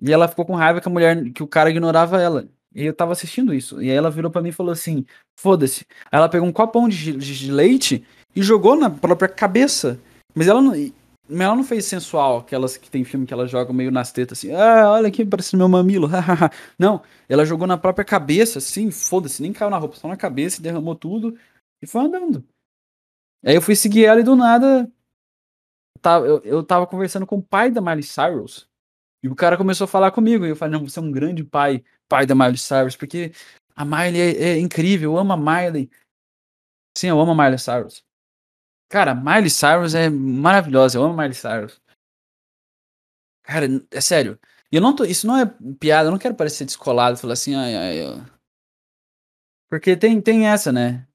E 0.00 0.12
ela 0.12 0.28
ficou 0.28 0.44
com 0.46 0.54
raiva 0.54 0.80
que 0.80 0.88
a 0.88 0.90
mulher. 0.92 1.32
que 1.32 1.42
o 1.42 1.48
cara 1.48 1.70
ignorava 1.70 2.20
ela. 2.20 2.48
E 2.78 2.84
eu 2.84 2.94
tava 2.94 3.10
assistindo 3.10 3.52
isso. 3.52 3.82
E 3.82 3.90
aí 3.90 3.96
ela 3.96 4.08
virou 4.08 4.30
para 4.30 4.40
mim 4.40 4.50
e 4.50 4.52
falou 4.52 4.70
assim: 4.70 5.04
foda-se. 5.36 5.84
Aí 6.12 6.18
ela 6.18 6.28
pegou 6.28 6.46
um 6.46 6.52
copão 6.52 6.88
de, 6.88 7.12
de, 7.12 7.36
de, 7.36 7.50
leite 7.50 8.06
e 8.36 8.40
jogou 8.40 8.76
na 8.76 8.88
própria 8.88 9.28
cabeça. 9.28 9.98
Mas 10.32 10.46
ela 10.46 10.62
não. 10.62 10.72
Mas 11.28 11.40
ela 11.40 11.56
não 11.56 11.64
fez 11.64 11.84
sensual, 11.84 12.38
aquelas 12.38 12.76
que 12.76 12.88
tem 12.88 13.04
filme 13.04 13.26
que 13.26 13.34
ela 13.34 13.48
joga 13.48 13.72
meio 13.72 13.90
nas 13.90 14.12
tetas 14.12 14.38
assim, 14.38 14.54
ah, 14.54 14.92
olha 14.92 15.08
aqui, 15.08 15.26
parece 15.26 15.56
meu 15.56 15.68
mamilo, 15.68 16.08
não, 16.78 17.02
ela 17.28 17.44
jogou 17.44 17.66
na 17.66 17.76
própria 17.76 18.02
cabeça, 18.02 18.60
assim, 18.60 18.90
foda-se, 18.90 19.42
nem 19.42 19.52
caiu 19.52 19.68
na 19.68 19.76
roupa, 19.76 19.96
só 19.96 20.08
na 20.08 20.16
cabeça, 20.16 20.62
derramou 20.62 20.94
tudo 20.94 21.36
e 21.82 21.86
foi 21.86 22.00
andando. 22.00 22.42
Aí 23.44 23.54
eu 23.54 23.60
fui 23.60 23.76
seguir 23.76 24.06
ela 24.06 24.20
e 24.20 24.24
do 24.24 24.34
nada, 24.34 24.90
eu, 26.24 26.40
eu 26.44 26.62
tava 26.62 26.86
conversando 26.86 27.26
com 27.26 27.36
o 27.36 27.42
pai 27.42 27.70
da 27.70 27.82
Miley 27.82 28.04
Cyrus, 28.04 28.67
o 29.28 29.36
cara 29.36 29.56
começou 29.56 29.84
a 29.84 29.88
falar 29.88 30.10
comigo, 30.10 30.46
e 30.46 30.50
eu 30.50 30.56
falei, 30.56 30.78
não, 30.78 30.88
você 30.88 30.98
é 30.98 31.02
um 31.02 31.10
grande 31.12 31.44
pai, 31.44 31.84
pai 32.08 32.26
da 32.26 32.34
Miley 32.34 32.58
Cyrus, 32.58 32.96
porque 32.96 33.32
a 33.74 33.84
Miley 33.84 34.20
é, 34.20 34.42
é 34.50 34.58
incrível, 34.58 35.12
eu 35.12 35.18
amo 35.18 35.32
a 35.32 35.36
Miley. 35.36 35.90
Sim, 36.96 37.08
eu 37.08 37.20
amo 37.20 37.30
a 37.32 37.44
Miley 37.44 37.58
Cyrus. 37.58 38.04
Cara, 38.88 39.14
Miley 39.14 39.50
Cyrus 39.50 39.94
é 39.94 40.08
maravilhosa. 40.10 40.98
Eu 40.98 41.04
amo 41.04 41.16
Miley 41.16 41.34
Cyrus. 41.34 41.80
Cara, 43.44 43.66
é 43.90 44.00
sério. 44.00 44.38
E 44.72 44.76
eu 44.76 44.82
não 44.82 44.96
tô. 44.96 45.04
Isso 45.04 45.26
não 45.26 45.36
é 45.36 45.46
piada, 45.78 46.08
eu 46.08 46.10
não 46.10 46.18
quero 46.18 46.34
parecer 46.34 46.64
descolado, 46.64 47.16
falar 47.18 47.34
assim, 47.34 47.54
ai, 47.54 47.76
ai. 47.76 48.26
Porque 49.70 49.96
tem, 49.96 50.20
tem 50.20 50.46
essa, 50.46 50.72
né? 50.72 51.06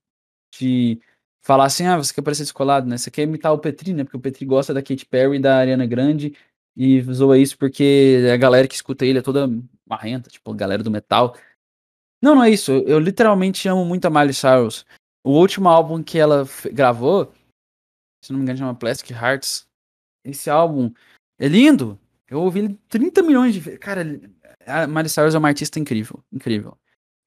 De 0.57 1.01
falar 1.41 1.66
assim, 1.66 1.86
ah, 1.86 1.97
você 1.97 2.14
quer 2.14 2.22
parecer 2.22 2.43
descolado, 2.43 2.88
né? 2.88 2.97
Você 2.97 3.11
quer 3.11 3.24
imitar 3.24 3.51
o 3.51 3.59
Petri, 3.59 3.93
né? 3.93 4.03
Porque 4.03 4.18
o 4.18 4.22
Petri 4.22 4.45
gosta 4.45 4.74
da 4.74 4.82
Katy 4.82 5.05
Perry 5.05 5.39
da 5.39 5.57
Ariana 5.57 5.86
Grande 5.86 6.36
e 6.76 7.01
zoa 7.01 7.38
isso 7.38 7.57
porque 7.57 8.30
a 8.34 8.38
galera 8.38 8.67
que 8.67 8.76
escuta 8.76 9.05
ele 9.05 9.19
é 9.19 9.21
toda 9.21 9.47
marrenta, 9.88 10.30
tipo, 10.30 10.51
a 10.51 10.55
galera 10.55 10.84
do 10.84 10.91
metal. 10.91 11.36
Não, 12.21 12.36
não 12.36 12.43
é 12.43 12.49
isso. 12.49 12.71
Eu 12.71 12.99
literalmente 12.99 13.67
amo 13.67 13.86
muito 13.86 14.05
a 14.05 14.09
Miley 14.09 14.34
Cyrus. 14.34 14.86
O 15.24 15.32
último 15.32 15.69
álbum 15.69 16.03
que 16.03 16.17
ela 16.17 16.45
gravou, 16.71 17.32
se 18.24 18.32
não 18.32 18.39
me 18.39 18.43
engano, 18.43 18.59
chama 18.59 18.76
Plastic 18.76 19.11
Hearts. 19.11 19.67
Esse 20.24 20.49
álbum 20.49 20.91
é 21.39 21.47
lindo. 21.47 21.99
Eu 22.28 22.41
ouvi 22.41 22.59
ele 22.59 22.80
30 22.89 23.21
milhões 23.21 23.53
de 23.53 23.59
vezes. 23.59 23.80
Cara, 23.80 24.01
a 24.65 24.88
Miley 24.88 25.09
Cyrus 25.09 25.36
é 25.36 25.38
uma 25.38 25.49
artista 25.49 25.80
incrível. 25.80 26.24
Incrível. 26.32 26.78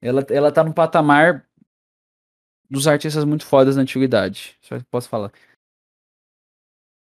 Ela, 0.01 0.25
ela 0.29 0.51
tá 0.51 0.63
no 0.63 0.73
patamar 0.73 1.47
dos 2.69 2.87
artistas 2.87 3.23
muito 3.23 3.45
fodas 3.45 3.75
da 3.75 3.81
antiguidade. 3.81 4.57
Só 4.61 4.79
posso 4.91 5.07
falar. 5.07 5.31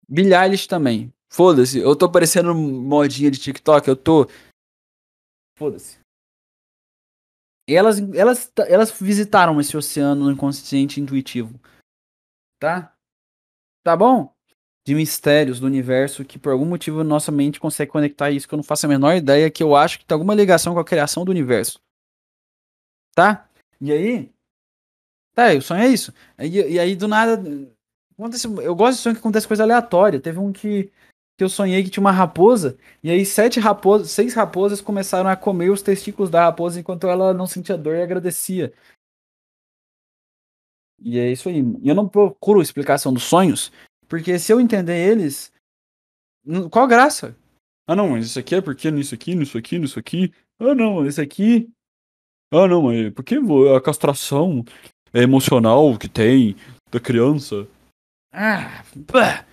Billie 0.08 0.34
Eilish 0.34 0.68
também. 0.68 1.14
Foda-se. 1.32 1.80
Eu 1.80 1.96
tô 1.96 2.12
parecendo 2.12 2.54
modinha 2.56 3.30
de 3.30 3.40
TikTok. 3.40 3.88
Eu 3.88 3.96
tô. 3.96 4.28
Foda-se. 5.58 6.00
Elas, 7.68 8.00
elas, 8.16 8.52
elas 8.68 8.92
visitaram 8.92 9.62
esse 9.62 9.78
oceano 9.78 10.32
inconsciente 10.32 11.00
intuitivo. 11.00 11.60
Tá? 12.60 12.96
Tá 13.84 13.96
bom? 13.96 14.34
de 14.90 14.96
mistérios 14.96 15.60
do 15.60 15.68
universo 15.68 16.26
que 16.26 16.40
por 16.40 16.52
algum 16.52 16.66
motivo 16.66 17.04
nossa 17.04 17.32
mente 17.32 17.60
consegue 17.60 17.92
conectar 17.92 18.32
isso, 18.32 18.48
que 18.48 18.54
eu 18.56 18.58
não 18.58 18.64
faço 18.64 18.88
a 18.88 18.90
menor 18.90 19.16
ideia, 19.16 19.52
que 19.52 19.62
eu 19.62 19.76
acho 19.76 20.00
que 20.00 20.06
tem 20.06 20.16
alguma 20.16 20.34
ligação 20.34 20.74
com 20.74 20.80
a 20.80 20.86
criação 20.86 21.24
do 21.24 21.30
universo. 21.30 21.80
Tá? 23.14 23.48
E 23.80 23.92
aí? 23.92 24.32
Tá, 25.36 25.54
o 25.54 25.62
sonho 25.62 25.84
é 25.84 25.88
isso. 25.88 26.12
E, 26.40 26.74
e 26.74 26.80
aí 26.80 26.96
do 26.96 27.08
nada. 27.08 27.40
Acontece, 28.14 28.48
eu 28.48 28.76
gosto 28.76 28.98
de 28.98 29.04
sonho 29.04 29.16
que 29.16 29.20
acontece 29.20 29.48
coisa 29.48 29.62
aleatória. 29.62 30.20
Teve 30.20 30.40
um 30.40 30.52
que, 30.52 30.92
que 31.40 31.44
eu 31.46 31.48
sonhei 31.48 31.82
que 31.82 31.90
tinha 31.90 32.02
uma 32.02 32.12
raposa, 32.12 32.78
e 33.02 33.10
aí 33.10 33.26
sete 33.26 33.62
raposas, 33.62 34.12
seis 34.12 34.34
raposas 34.34 34.82
começaram 34.82 35.30
a 35.30 35.38
comer 35.38 35.70
os 35.70 35.82
testículos 35.82 36.30
da 36.30 36.44
raposa 36.44 36.82
enquanto 36.82 37.08
ela 37.08 37.34
não 37.34 37.48
sentia 37.48 37.78
dor 37.78 37.96
e 37.96 38.02
agradecia. 38.02 38.74
E 41.02 41.18
é 41.18 41.32
isso 41.32 41.48
aí. 41.48 41.64
Eu 41.82 41.96
não 41.96 42.10
procuro 42.10 42.62
explicação 42.62 43.14
dos 43.14 43.24
sonhos, 43.24 43.72
porque 44.06 44.38
se 44.38 44.52
eu 44.52 44.60
entender 44.60 44.98
eles, 44.98 45.50
qual 46.70 46.86
graça? 46.86 47.34
Ah, 47.88 47.96
não, 47.96 48.10
mas 48.10 48.26
isso 48.26 48.38
aqui 48.38 48.56
é 48.56 48.62
porque 48.62 48.92
nisso 48.92 49.16
aqui, 49.16 49.34
nisso 49.34 49.58
aqui, 49.58 49.80
nisso 49.80 49.98
aqui. 49.98 50.34
Ah, 50.60 50.76
não, 50.76 51.06
esse 51.06 51.22
aqui. 51.22 51.70
Ah, 52.52 52.68
não, 52.68 52.82
mas 52.82 53.14
por 53.14 53.24
que 53.24 53.38
a 53.74 53.80
castração 53.80 54.66
emocional 55.14 55.98
que 55.98 56.10
tem 56.10 56.58
da 56.92 57.00
criança? 57.00 57.66
Ah, 58.34 58.84
pá. 59.08 59.46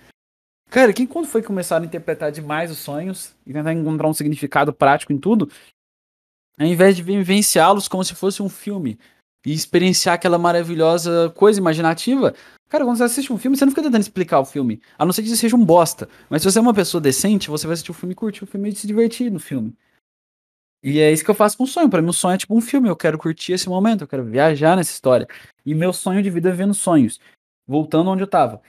Cara, 0.69 0.93
quem 0.93 1.07
quando 1.07 1.27
foi 1.27 1.41
começar 1.41 1.81
a 1.81 1.85
interpretar 1.85 2.31
demais 2.31 2.69
os 2.69 2.77
sonhos 2.77 3.35
e 3.45 3.53
tentar 3.53 3.73
encontrar 3.73 4.07
um 4.07 4.13
significado 4.13 4.73
prático 4.73 5.13
em 5.13 5.17
tudo, 5.17 5.49
ao 6.59 6.67
invés 6.67 6.95
de 6.95 7.03
vivenciá-los 7.03 7.87
como 7.87 8.03
se 8.03 8.15
fosse 8.15 8.41
um 8.41 8.49
filme 8.49 8.99
e 9.45 9.53
experienciar 9.53 10.15
aquela 10.15 10.37
maravilhosa 10.37 11.31
coisa 11.35 11.59
imaginativa, 11.59 12.33
Cara, 12.69 12.83
quando 12.83 12.97
você 12.97 13.03
assiste 13.03 13.31
um 13.31 13.37
filme, 13.37 13.55
você 13.55 13.63
não 13.63 13.71
fica 13.71 13.83
tentando 13.83 14.01
explicar 14.01 14.39
o 14.39 14.45
filme. 14.45 14.81
A 14.97 15.05
não 15.05 15.13
ser 15.13 15.23
que 15.23 15.29
seja 15.35 15.55
um 15.55 15.63
bosta. 15.63 16.09
Mas 16.29 16.41
se 16.41 16.51
você 16.51 16.59
é 16.59 16.61
uma 16.61 16.73
pessoa 16.73 16.99
decente, 16.99 17.49
você 17.49 17.65
vai 17.65 17.73
assistir 17.73 17.91
o 17.91 17.93
filme 17.93 18.11
e 18.11 18.15
curtir 18.15 18.43
o 18.43 18.47
filme 18.47 18.69
e 18.69 18.75
se 18.75 18.85
divertir 18.85 19.31
no 19.31 19.39
filme. 19.39 19.73
E 20.83 20.99
é 20.99 21.11
isso 21.11 21.23
que 21.23 21.31
eu 21.31 21.35
faço 21.35 21.57
com 21.57 21.63
o 21.63 21.67
sonho. 21.67 21.89
Para 21.89 22.01
mim, 22.01 22.09
o 22.09 22.13
sonho 22.13 22.35
é 22.35 22.37
tipo 22.37 22.55
um 22.55 22.61
filme. 22.61 22.89
Eu 22.89 22.95
quero 22.95 23.17
curtir 23.17 23.53
esse 23.53 23.69
momento, 23.69 24.01
eu 24.01 24.07
quero 24.07 24.25
viajar 24.25 24.75
nessa 24.75 24.91
história. 24.91 25.27
E 25.65 25.73
meu 25.73 25.93
sonho 25.93 26.21
de 26.21 26.29
vida 26.29 26.49
é 26.49 26.51
vendo 26.51 26.73
sonhos. 26.73 27.19
Voltando 27.65 28.09
onde 28.09 28.23
eu 28.23 28.27
tava. 28.27 28.61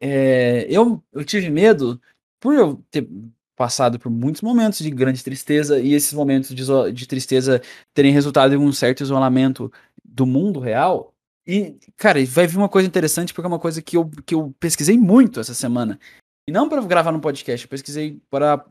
É, 0.00 0.66
eu, 0.68 1.02
eu 1.12 1.24
tive 1.24 1.50
medo, 1.50 2.00
por 2.40 2.54
eu 2.54 2.82
ter 2.90 3.06
passado 3.54 3.98
por 3.98 4.10
muitos 4.10 4.40
momentos 4.40 4.78
de 4.78 4.90
grande 4.90 5.22
tristeza, 5.22 5.78
e 5.78 5.92
esses 5.92 6.14
momentos 6.14 6.54
de, 6.54 6.92
de 6.92 7.06
tristeza 7.06 7.60
terem 7.92 8.12
resultado 8.12 8.54
em 8.54 8.56
um 8.56 8.72
certo 8.72 9.02
isolamento 9.02 9.70
do 10.02 10.24
mundo 10.24 10.58
real, 10.60 11.14
e, 11.46 11.76
cara, 11.96 12.24
vai 12.26 12.46
vir 12.46 12.56
uma 12.56 12.68
coisa 12.68 12.88
interessante, 12.88 13.34
porque 13.34 13.46
é 13.46 13.48
uma 13.48 13.58
coisa 13.58 13.82
que 13.82 13.96
eu, 13.96 14.08
que 14.24 14.34
eu 14.34 14.54
pesquisei 14.58 14.96
muito 14.96 15.40
essa 15.40 15.52
semana. 15.52 15.98
E 16.48 16.52
não 16.52 16.68
para 16.68 16.80
gravar 16.82 17.12
no 17.12 17.20
podcast, 17.20 17.66
eu 17.66 17.70
pesquisei 17.70 18.20
para 18.30 18.64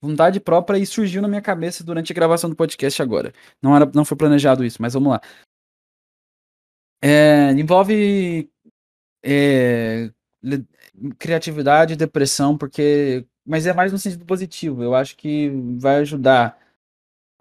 vontade 0.00 0.38
própria 0.38 0.78
e 0.78 0.86
surgiu 0.86 1.20
na 1.22 1.28
minha 1.28 1.42
cabeça 1.42 1.82
durante 1.82 2.12
a 2.12 2.14
gravação 2.14 2.48
do 2.48 2.56
podcast 2.56 3.00
agora. 3.02 3.32
Não, 3.62 3.74
era, 3.74 3.90
não 3.94 4.04
foi 4.04 4.16
planejado 4.16 4.64
isso, 4.64 4.80
mas 4.80 4.94
vamos 4.94 5.10
lá. 5.10 5.20
É, 7.02 7.52
envolve 7.52 8.50
é, 9.24 10.12
criatividade 11.18 11.94
e 11.94 11.96
depressão, 11.96 12.56
porque. 12.56 13.26
Mas 13.44 13.66
é 13.66 13.72
mais 13.72 13.92
no 13.92 13.98
sentido 13.98 14.26
positivo. 14.26 14.82
Eu 14.82 14.94
acho 14.94 15.16
que 15.16 15.50
vai 15.78 15.96
ajudar 15.96 16.58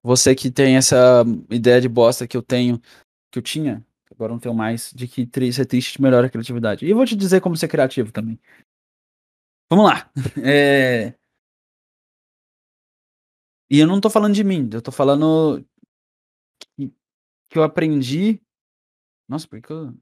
você 0.02 0.34
que 0.34 0.50
tem 0.50 0.78
essa 0.78 1.24
ideia 1.50 1.82
de 1.82 1.90
bosta 1.90 2.28
que 2.28 2.38
eu 2.38 2.42
tenho, 2.42 2.80
que 3.32 3.40
eu 3.40 3.42
tinha, 3.42 3.86
agora 4.10 4.32
não 4.32 4.40
tenho 4.40 4.56
mais, 4.56 4.92
de 4.94 5.08
que 5.08 5.28
ser 5.52 5.66
triste 5.66 6.02
melhora 6.02 6.28
a 6.28 6.30
criatividade. 6.30 6.86
E 6.86 6.94
vou 6.94 7.06
te 7.06 7.16
dizer 7.16 7.42
como 7.42 7.58
ser 7.58 7.68
criativo 7.68 8.12
também. 8.12 8.40
Vamos 9.70 9.86
lá. 9.86 10.10
É... 10.44 11.14
E 13.70 13.80
eu 13.80 13.88
não 13.88 14.00
tô 14.00 14.10
falando 14.10 14.34
de 14.34 14.46
mim, 14.46 14.70
eu 14.72 14.82
tô 14.82 14.94
falando 14.94 15.62
que, 16.78 16.90
que 17.50 17.58
eu 17.58 17.64
aprendi. 17.64 18.42
Nossa, 19.28 19.46
porque 19.48 19.72
eu. 19.72 19.94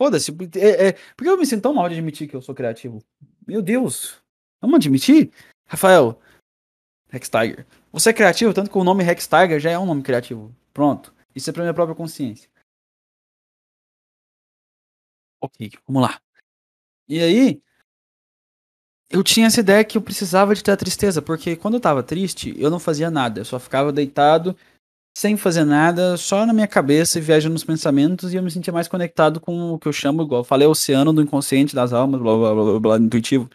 Foda-se. 0.00 0.34
É, 0.56 0.88
é... 0.88 0.92
Por 1.14 1.24
que 1.24 1.28
eu 1.28 1.36
me 1.36 1.44
sinto 1.44 1.60
tão 1.60 1.74
mal 1.74 1.86
de 1.86 1.94
admitir 1.94 2.26
que 2.26 2.34
eu 2.34 2.40
sou 2.40 2.54
criativo? 2.54 3.04
Meu 3.46 3.60
Deus. 3.60 4.18
Vamos 4.58 4.76
admitir? 4.76 5.30
Rafael, 5.68 6.18
Rex 7.10 7.28
Tiger. 7.28 7.66
Você 7.92 8.08
é 8.08 8.14
criativo, 8.14 8.54
tanto 8.54 8.70
que 8.70 8.78
o 8.78 8.84
nome 8.84 9.04
Rex 9.04 9.28
Tiger 9.28 9.60
já 9.60 9.70
é 9.70 9.78
um 9.78 9.84
nome 9.84 10.02
criativo. 10.02 10.56
Pronto. 10.72 11.14
Isso 11.34 11.50
é 11.50 11.52
pra 11.52 11.64
minha 11.64 11.74
própria 11.74 11.94
consciência. 11.94 12.48
Ok, 15.38 15.70
vamos 15.86 16.00
lá. 16.00 16.18
E 17.06 17.20
aí, 17.20 17.62
eu 19.10 19.22
tinha 19.22 19.48
essa 19.48 19.60
ideia 19.60 19.84
que 19.84 19.98
eu 19.98 20.02
precisava 20.02 20.54
de 20.54 20.64
ter 20.64 20.70
a 20.70 20.76
tristeza, 20.78 21.20
porque 21.20 21.56
quando 21.56 21.74
eu 21.74 21.80
tava 21.80 22.02
triste, 22.02 22.54
eu 22.58 22.70
não 22.70 22.80
fazia 22.80 23.10
nada, 23.10 23.40
eu 23.40 23.44
só 23.44 23.60
ficava 23.60 23.92
deitado, 23.92 24.56
sem 25.20 25.36
fazer 25.36 25.66
nada, 25.66 26.16
só 26.16 26.46
na 26.46 26.52
minha 26.54 26.66
cabeça 26.66 27.18
e 27.18 27.20
viajando 27.20 27.52
nos 27.52 27.62
pensamentos, 27.62 28.32
e 28.32 28.36
eu 28.36 28.42
me 28.42 28.50
sentia 28.50 28.72
mais 28.72 28.88
conectado 28.88 29.38
com 29.38 29.72
o 29.72 29.78
que 29.78 29.86
eu 29.86 29.92
chamo, 29.92 30.22
igual 30.22 30.40
eu 30.40 30.44
falei, 30.44 30.66
oceano 30.66 31.12
do 31.12 31.20
inconsciente 31.20 31.74
das 31.74 31.92
almas, 31.92 32.22
blá 32.22 32.34
blá 32.34 32.54
blá 32.54 32.64
blá, 32.64 32.80
blá 32.80 32.96
intuitivo. 32.96 33.46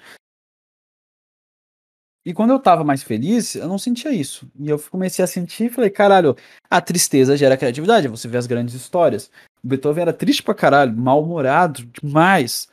E 2.24 2.36
quando 2.36 2.52
eu 2.52 2.60
tava 2.60 2.84
mais 2.84 3.02
feliz, 3.02 3.56
eu 3.56 3.68
não 3.68 3.80
sentia 3.80 4.12
isso. 4.12 4.48
E 4.60 4.70
eu 4.70 4.78
comecei 4.92 5.26
a 5.26 5.28
sentir 5.28 5.66
e 5.66 5.70
falei, 5.70 5.90
caralho, 5.90 6.36
a 6.70 6.80
tristeza 6.80 7.36
gera 7.36 7.58
criatividade, 7.58 8.08
você 8.08 8.28
vê 8.28 8.38
as 8.38 8.46
grandes 8.46 8.76
histórias. 8.76 9.32
O 9.64 9.68
Beethoven 9.68 10.04
era 10.04 10.14
triste 10.14 10.44
pra 10.44 10.54
caralho, 10.54 10.96
mal-humorado 10.96 11.84
demais. 12.00 12.68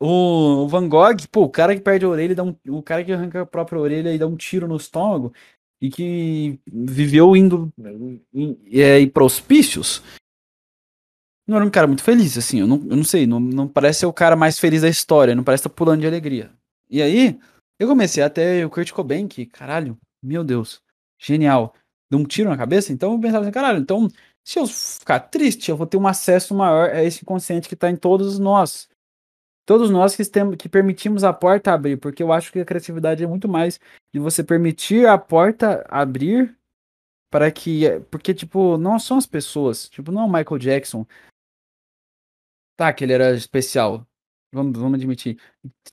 O, 0.00 0.66
Van 0.66 0.88
Gogh, 0.88 1.28
pô, 1.30 1.42
o 1.42 1.48
cara 1.48 1.76
que 1.76 1.80
perde 1.80 2.04
a 2.04 2.08
orelha, 2.08 2.34
dá 2.34 2.42
um, 2.42 2.56
o 2.68 2.82
cara 2.82 3.04
que 3.04 3.12
arranca 3.12 3.42
a 3.42 3.46
própria 3.46 3.80
orelha 3.80 4.12
e 4.12 4.18
dá 4.18 4.26
um 4.26 4.36
tiro 4.36 4.66
no 4.66 4.76
estômago 4.76 5.32
e 5.80 5.90
que 5.90 6.58
viveu 6.66 7.36
indo 7.36 7.72
é, 8.72 9.06
para 9.06 9.24
hospícios, 9.24 10.02
não 11.46 11.56
era 11.56 11.64
um 11.64 11.70
cara 11.70 11.86
muito 11.86 12.02
feliz, 12.02 12.36
assim, 12.36 12.60
eu 12.60 12.66
não, 12.66 12.76
eu 12.88 12.96
não 12.96 13.04
sei, 13.04 13.26
não, 13.26 13.40
não 13.40 13.66
parece 13.66 14.00
ser 14.00 14.06
o 14.06 14.12
cara 14.12 14.36
mais 14.36 14.58
feliz 14.58 14.82
da 14.82 14.88
história, 14.88 15.34
não 15.34 15.44
parece 15.44 15.62
estar 15.62 15.70
pulando 15.70 16.00
de 16.00 16.06
alegria. 16.06 16.50
E 16.90 17.00
aí, 17.00 17.38
eu 17.78 17.88
comecei 17.88 18.22
até 18.22 18.64
o 18.66 18.70
Kurt 18.70 18.92
Cobain, 18.92 19.26
que, 19.28 19.46
caralho, 19.46 19.96
meu 20.22 20.44
Deus, 20.44 20.82
genial, 21.18 21.74
deu 22.10 22.20
um 22.20 22.24
tiro 22.24 22.50
na 22.50 22.56
cabeça, 22.56 22.92
então 22.92 23.12
eu 23.12 23.20
pensava 23.20 23.44
assim, 23.44 23.52
caralho, 23.52 23.78
então 23.78 24.08
se 24.48 24.58
eu 24.58 24.66
ficar 24.66 25.20
triste, 25.20 25.70
eu 25.70 25.76
vou 25.76 25.86
ter 25.86 25.98
um 25.98 26.06
acesso 26.06 26.54
maior 26.54 26.88
a 26.88 27.04
esse 27.04 27.22
inconsciente 27.22 27.68
que 27.68 27.74
está 27.74 27.90
em 27.90 27.96
todos 27.96 28.38
nós. 28.38 28.88
Todos 29.66 29.90
nós 29.90 30.16
que, 30.16 30.24
temos, 30.24 30.56
que 30.56 30.70
permitimos 30.70 31.22
a 31.22 31.34
porta 31.34 31.70
abrir, 31.70 31.98
porque 31.98 32.22
eu 32.22 32.32
acho 32.32 32.50
que 32.50 32.58
a 32.58 32.64
criatividade 32.64 33.22
é 33.22 33.26
muito 33.26 33.46
mais 33.46 33.78
de 34.12 34.20
você 34.20 34.42
permitir 34.42 35.06
a 35.06 35.18
porta 35.18 35.84
abrir 35.88 36.56
para 37.30 37.50
que. 37.50 38.00
Porque, 38.10 38.34
tipo, 38.34 38.78
não 38.78 38.98
são 38.98 39.18
as 39.18 39.26
pessoas. 39.26 39.88
Tipo, 39.88 40.10
não 40.12 40.22
é 40.22 40.24
o 40.24 40.28
Michael 40.28 40.58
Jackson. 40.58 41.06
Tá, 42.76 42.92
que 42.92 43.04
ele 43.04 43.12
era 43.12 43.34
especial. 43.34 44.06
Vamos, 44.52 44.78
vamos 44.78 44.98
admitir. 44.98 45.38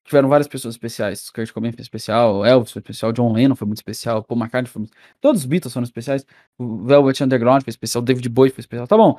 Tiveram 0.04 0.30
várias 0.30 0.48
pessoas 0.48 0.76
especiais. 0.76 1.30
Kurt 1.30 1.52
Cobain 1.52 1.72
foi 1.74 1.82
especial, 1.82 2.46
Elvis 2.46 2.72
foi 2.72 2.80
especial, 2.80 3.12
John 3.12 3.34
Lennon 3.34 3.56
foi 3.56 3.68
muito 3.68 3.80
especial, 3.80 4.24
Paul 4.24 4.40
McCartney 4.40 4.72
foi 4.72 4.82
muito... 4.82 4.96
Todos 5.20 5.42
os 5.42 5.46
Beatles 5.46 5.74
foram 5.74 5.84
especiais. 5.84 6.26
O 6.58 6.86
Velvet 6.86 7.22
Underground 7.22 7.64
foi 7.64 7.72
especial, 7.72 8.02
David 8.02 8.30
Bowie 8.30 8.52
foi 8.52 8.62
especial. 8.62 8.88
Tá 8.88 8.96
bom. 8.96 9.18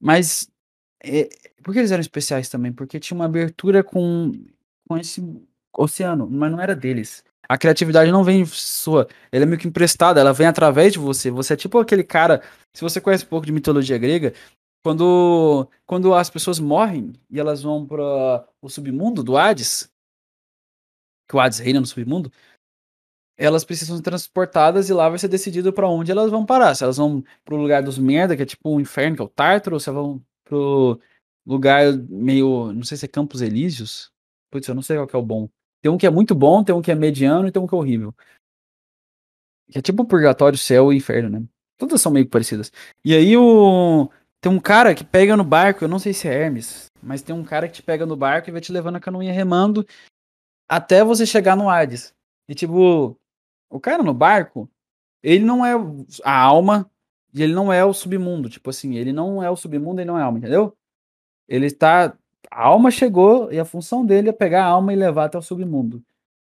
Mas 0.00 0.50
é, 1.04 1.28
por 1.62 1.72
que 1.72 1.78
eles 1.78 1.92
eram 1.92 2.00
especiais 2.00 2.48
também? 2.48 2.72
Porque 2.72 2.98
tinha 2.98 3.14
uma 3.14 3.26
abertura 3.26 3.84
com, 3.84 4.32
com 4.88 4.96
esse 4.96 5.22
oceano, 5.76 6.28
mas 6.28 6.50
não 6.50 6.60
era 6.60 6.74
deles. 6.74 7.24
A 7.50 7.56
criatividade 7.56 8.12
não 8.12 8.22
vem 8.22 8.44
sua, 8.44 9.08
ela 9.32 9.44
é 9.44 9.46
meio 9.46 9.58
que 9.58 9.66
emprestada, 9.66 10.20
ela 10.20 10.34
vem 10.34 10.46
através 10.46 10.92
de 10.92 10.98
você. 10.98 11.30
Você 11.30 11.54
é 11.54 11.56
tipo 11.56 11.78
aquele 11.78 12.04
cara, 12.04 12.42
se 12.74 12.82
você 12.82 13.00
conhece 13.00 13.24
um 13.24 13.28
pouco 13.28 13.46
de 13.46 13.52
mitologia 13.52 13.96
grega, 13.96 14.34
quando, 14.84 15.68
quando 15.86 16.14
as 16.14 16.28
pessoas 16.28 16.58
morrem 16.58 17.12
e 17.30 17.40
elas 17.40 17.62
vão 17.62 17.86
para 17.86 18.46
o 18.60 18.68
submundo 18.68 19.22
do 19.22 19.36
Hades, 19.36 19.90
que 21.28 21.36
o 21.36 21.40
Hades 21.40 21.58
reina 21.58 21.80
no 21.80 21.86
submundo, 21.86 22.30
elas 23.36 23.64
precisam 23.64 23.96
ser 23.96 24.02
transportadas 24.02 24.90
e 24.90 24.92
lá 24.92 25.08
vai 25.08 25.18
ser 25.18 25.28
decidido 25.28 25.72
para 25.72 25.88
onde 25.88 26.10
elas 26.10 26.30
vão 26.30 26.44
parar. 26.44 26.74
Se 26.74 26.82
elas 26.84 26.96
vão 26.96 27.22
pro 27.44 27.56
lugar 27.56 27.82
dos 27.82 27.96
merda, 27.96 28.36
que 28.36 28.42
é 28.42 28.46
tipo 28.46 28.68
um 28.68 28.80
inferno, 28.80 29.16
que 29.16 29.22
é 29.22 29.24
o 29.24 29.28
Tártaro, 29.28 29.76
ou 29.76 29.80
se 29.80 29.88
elas 29.88 30.02
vão 30.02 30.22
pro 30.44 31.00
lugar 31.46 31.92
meio, 32.08 32.72
não 32.72 32.82
sei 32.82 32.96
se 32.96 33.04
é 33.06 33.08
Campos 33.08 33.40
Elíseos. 33.40 34.10
Putz, 34.50 34.66
eu 34.68 34.74
não 34.74 34.82
sei 34.82 34.96
qual 34.96 35.06
que 35.06 35.16
é 35.16 35.18
o 35.18 35.22
bom. 35.22 35.48
Tem 35.80 35.90
um 35.90 35.98
que 35.98 36.06
é 36.06 36.10
muito 36.10 36.34
bom, 36.34 36.62
tem 36.64 36.74
um 36.74 36.82
que 36.82 36.90
é 36.90 36.94
mediano 36.94 37.48
e 37.48 37.52
tem 37.52 37.62
um 37.62 37.66
que 37.66 37.74
é 37.74 37.78
horrível. 37.78 38.14
Que 39.70 39.78
é 39.78 39.82
tipo 39.82 40.04
purgatório, 40.04 40.58
céu 40.58 40.92
e 40.92 40.96
inferno, 40.96 41.28
né? 41.28 41.44
Todas 41.76 42.00
são 42.00 42.10
meio 42.10 42.28
parecidas. 42.28 42.72
E 43.04 43.14
aí 43.14 43.36
o 43.36 44.10
tem 44.40 44.50
um 44.52 44.60
cara 44.60 44.94
que 44.94 45.04
pega 45.04 45.36
no 45.36 45.44
barco, 45.44 45.84
eu 45.84 45.88
não 45.88 45.98
sei 45.98 46.12
se 46.12 46.28
é 46.28 46.32
Hermes, 46.32 46.86
mas 47.02 47.22
tem 47.22 47.34
um 47.34 47.44
cara 47.44 47.66
que 47.66 47.74
te 47.74 47.82
pega 47.82 48.06
no 48.06 48.16
barco 48.16 48.48
e 48.48 48.52
vai 48.52 48.60
te 48.60 48.72
levando 48.72 48.96
a 48.96 49.00
canoinha 49.00 49.32
remando 49.32 49.84
até 50.68 51.02
você 51.02 51.26
chegar 51.26 51.56
no 51.56 51.68
Hades. 51.68 52.14
E 52.48 52.54
tipo, 52.54 53.18
o 53.70 53.80
cara 53.80 54.02
no 54.02 54.14
barco, 54.14 54.70
ele 55.22 55.44
não 55.44 55.64
é 55.64 55.72
a 56.24 56.38
alma 56.40 56.90
e 57.34 57.42
ele 57.42 57.54
não 57.54 57.72
é 57.72 57.84
o 57.84 57.92
submundo. 57.92 58.48
Tipo 58.48 58.70
assim, 58.70 58.96
ele 58.96 59.12
não 59.12 59.42
é 59.42 59.50
o 59.50 59.56
submundo 59.56 60.00
e 60.00 60.04
não 60.04 60.18
é 60.18 60.22
a 60.22 60.24
alma, 60.26 60.38
entendeu? 60.38 60.76
Ele 61.48 61.70
tá. 61.70 62.16
A 62.50 62.64
alma 62.64 62.90
chegou 62.90 63.52
e 63.52 63.58
a 63.58 63.64
função 63.64 64.04
dele 64.04 64.28
é 64.28 64.32
pegar 64.32 64.64
a 64.64 64.68
alma 64.68 64.92
e 64.92 64.96
levar 64.96 65.24
até 65.24 65.38
o 65.38 65.42
submundo. 65.42 66.02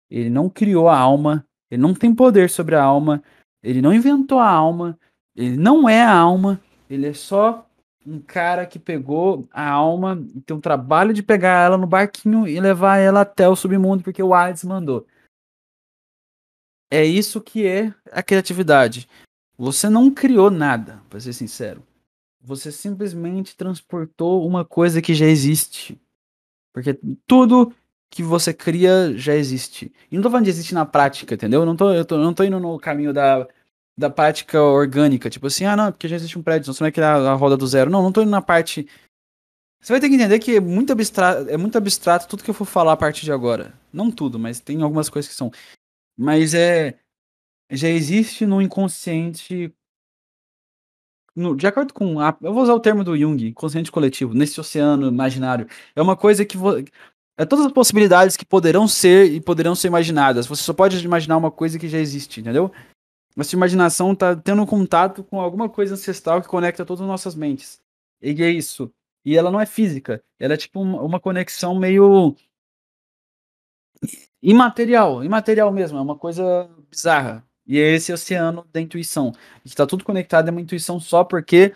Ele 0.09 0.29
não 0.29 0.49
criou 0.49 0.88
a 0.88 0.97
alma, 0.97 1.45
ele 1.69 1.82
não 1.82 1.93
tem 1.93 2.13
poder 2.13 2.49
sobre 2.49 2.75
a 2.75 2.84
alma, 2.84 3.23
ele 3.63 3.82
não 3.82 3.93
inventou 3.93 4.39
a 4.39 4.49
alma, 4.49 4.99
ele 5.36 5.57
não 5.57 5.88
é 5.88 6.01
a 6.01 6.13
alma, 6.13 6.59
ele 6.89 7.07
é 7.07 7.13
só 7.13 7.67
um 8.05 8.19
cara 8.19 8.65
que 8.65 8.79
pegou 8.79 9.47
a 9.51 9.69
alma 9.69 10.21
e 10.36 10.41
tem 10.41 10.55
um 10.55 10.61
trabalho 10.61 11.13
de 11.13 11.21
pegar 11.21 11.65
ela 11.65 11.77
no 11.77 11.88
barquinho 11.88 12.47
e 12.47 12.59
levar 12.59 12.97
ela 12.97 13.21
até 13.21 13.47
o 13.47 13.55
submundo 13.55 14.03
porque 14.03 14.23
o 14.23 14.34
Hades 14.34 14.63
mandou. 14.63 15.05
É 16.89 17.05
isso 17.05 17.39
que 17.39 17.65
é 17.65 17.93
a 18.11 18.21
criatividade. 18.21 19.07
Você 19.57 19.88
não 19.88 20.11
criou 20.11 20.49
nada, 20.49 21.01
para 21.09 21.19
ser 21.19 21.34
sincero. 21.34 21.84
Você 22.44 22.72
simplesmente 22.72 23.56
transportou 23.56 24.48
uma 24.48 24.66
coisa 24.66 25.02
que 25.02 25.14
já 25.14 25.28
existe. 25.28 26.00
Porque 26.74 27.00
tudo 27.28 27.74
que 28.10 28.22
você 28.22 28.54
cria 28.54 29.14
já 29.16 29.34
existe. 29.34 29.92
E 30.12 30.16
não 30.16 30.24
tô 30.24 30.30
falando 30.30 30.44
de 30.46 30.50
existir 30.50 30.74
na 30.74 30.86
prática, 30.86 31.36
entendeu? 31.36 31.66
Não 31.66 31.76
tô, 31.76 31.94
eu 31.94 32.04
tô, 32.04 32.18
não 32.18 32.34
tô 32.34 32.44
indo 32.44 32.60
no 32.60 32.78
caminho 32.78 33.14
da, 33.14 33.48
da 33.98 34.10
prática 34.10 34.62
orgânica. 34.62 35.30
Tipo 35.30 35.48
assim, 35.48 35.66
ah, 35.66 35.78
não, 35.78 35.92
porque 35.92 36.08
já 36.08 36.18
existe 36.18 36.38
um 36.38 36.44
prédio, 36.44 36.66
então 36.66 36.74
você 36.74 36.84
não 36.84 36.86
vai 36.86 36.92
criar 36.92 37.16
a 37.16 37.34
roda 37.34 37.56
do 37.56 37.66
zero. 37.66 37.89
Não, 37.89 38.04
não 38.04 38.12
tô 38.12 38.22
indo 38.22 38.32
na 38.32 38.42
parte. 38.42 38.88
Você 39.82 39.94
vai 39.94 40.00
ter 40.00 40.10
que 40.10 40.16
entender 40.16 40.39
que 40.39 40.58
é 40.58 40.60
muito 40.60 40.92
abstrato, 40.92 41.50
é 41.50 41.58
muito 41.58 41.78
abstrato 41.78 42.28
tudo 42.28 42.44
que 42.44 42.50
eu 42.50 42.54
for 42.54 42.66
falar 42.66 42.94
a 42.94 42.98
partir 42.98 43.24
de 43.24 43.32
agora. 43.32 43.74
Não 43.94 44.12
tudo, 44.12 44.38
mas 44.38 44.60
tem 44.60 44.82
algumas 44.82 45.10
coisas 45.10 45.30
que 45.30 45.36
são. 45.36 45.52
Mas 46.18 46.54
é. 46.54 47.00
Já 47.72 47.88
existe 47.88 48.46
no 48.46 48.62
inconsciente. 48.62 49.74
No, 51.36 51.55
de 51.55 51.65
acordo 51.65 51.93
com. 51.93 52.19
A, 52.19 52.36
eu 52.41 52.53
vou 52.53 52.63
usar 52.63 52.73
o 52.73 52.79
termo 52.79 53.03
do 53.03 53.17
Jung, 53.17 53.47
inconsciente 53.47 53.91
coletivo, 53.91 54.34
nesse 54.34 54.59
oceano 54.59 55.07
imaginário. 55.07 55.67
É 55.95 56.01
uma 56.01 56.15
coisa 56.15 56.45
que. 56.45 56.57
Vo, 56.57 56.84
é 57.38 57.45
todas 57.45 57.65
as 57.65 57.71
possibilidades 57.71 58.38
que 58.38 58.45
poderão 58.45 58.88
ser 58.88 59.32
e 59.32 59.41
poderão 59.41 59.73
ser 59.73 59.88
imaginadas. 59.88 60.45
Você 60.47 60.63
só 60.63 60.73
pode 60.73 61.03
imaginar 61.03 61.38
uma 61.38 61.49
coisa 61.49 61.79
que 61.79 61.88
já 61.88 61.97
existe, 61.97 62.41
entendeu? 62.41 62.71
A 63.38 63.43
sua 63.43 63.55
imaginação 63.57 64.11
está 64.11 64.36
tendo 64.36 64.65
contato 64.67 65.23
com 65.23 65.39
alguma 65.39 65.69
coisa 65.69 65.93
ancestral 65.93 66.41
que 66.41 66.47
conecta 66.47 66.86
todas 66.86 67.01
as 67.01 67.07
nossas 67.07 67.34
mentes. 67.34 67.82
E 68.21 68.43
é 68.43 68.49
isso. 68.49 68.91
E 69.25 69.38
ela 69.38 69.49
não 69.49 69.59
é 69.59 69.65
física. 69.65 70.21
Ela 70.39 70.55
é 70.55 70.57
tipo 70.57 70.82
uma, 70.82 71.01
uma 71.01 71.19
conexão 71.19 71.73
meio 71.75 72.36
imaterial, 74.41 75.23
imaterial 75.23 75.71
mesmo, 75.71 75.97
é 75.97 76.01
uma 76.01 76.17
coisa 76.17 76.69
bizarra. 76.89 77.45
E 77.72 77.80
é 77.80 77.93
esse 77.93 78.11
oceano 78.11 78.67
da 78.74 78.82
intuição. 78.82 79.32
Está 79.63 79.88
tudo 79.88 80.03
conectado, 80.03 80.49
é 80.49 80.51
uma 80.51 80.59
intuição 80.59 80.99
só 80.99 81.24
porque 81.24 81.74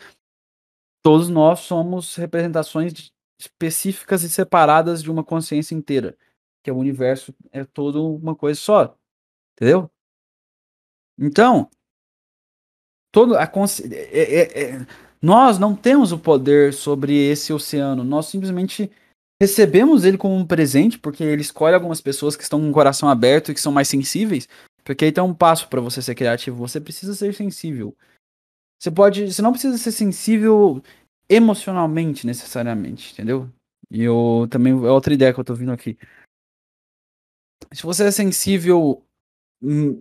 todos 1.02 1.30
nós 1.30 1.62
somos 1.62 2.18
representações 2.18 3.14
específicas 3.40 4.22
e 4.24 4.30
separadas 4.30 5.02
de 5.02 5.10
uma 5.10 5.24
consciência 5.24 5.74
inteira. 5.74 6.18
Que 6.62 6.70
é 6.70 6.74
o 6.74 6.78
universo 6.78 7.34
é 7.50 7.64
todo 7.64 8.14
uma 8.14 8.36
coisa 8.36 8.60
só. 8.60 8.98
Entendeu? 9.54 9.90
Então, 11.18 11.70
todo 13.10 13.38
a 13.38 13.48
consci... 13.48 13.84
é, 13.94 14.42
é, 14.42 14.64
é, 14.64 14.88
nós 15.22 15.58
não 15.58 15.74
temos 15.74 16.12
o 16.12 16.20
poder 16.20 16.74
sobre 16.74 17.16
esse 17.16 17.54
oceano. 17.54 18.04
Nós 18.04 18.26
simplesmente 18.26 18.92
recebemos 19.42 20.04
ele 20.04 20.18
como 20.18 20.36
um 20.36 20.46
presente, 20.46 21.00
porque 21.00 21.24
ele 21.24 21.42
escolhe 21.42 21.74
algumas 21.74 22.02
pessoas 22.02 22.36
que 22.36 22.44
estão 22.44 22.60
com 22.60 22.70
o 22.70 22.74
coração 22.74 23.08
aberto 23.08 23.50
e 23.50 23.54
que 23.54 23.62
são 23.62 23.72
mais 23.72 23.88
sensíveis. 23.88 24.46
Porque 24.86 25.04
aí 25.06 25.12
tem 25.12 25.24
um 25.24 25.34
passo 25.34 25.68
para 25.68 25.82
você 25.82 26.00
ser 26.00 26.14
criativo. 26.14 26.56
Você 26.58 26.80
precisa 26.80 27.16
ser 27.16 27.34
sensível. 27.34 27.98
Você 28.80 28.92
pode. 28.92 29.34
Você 29.34 29.42
não 29.42 29.52
precisa 29.52 29.78
ser 29.80 29.92
sensível 29.92 30.82
emocionalmente, 31.28 32.28
necessariamente, 32.28 33.12
entendeu? 33.12 33.50
E 33.90 34.04
eu 34.04 34.48
também. 34.50 34.74
É 34.74 34.92
outra 34.92 35.14
ideia 35.14 35.34
que 35.34 35.40
eu 35.40 35.44
tô 35.44 35.56
vindo 35.56 35.72
aqui. 35.72 35.98
Se 37.74 37.82
você 37.82 38.06
é 38.06 38.12
sensível. 38.12 39.02
Hum, 39.62 39.98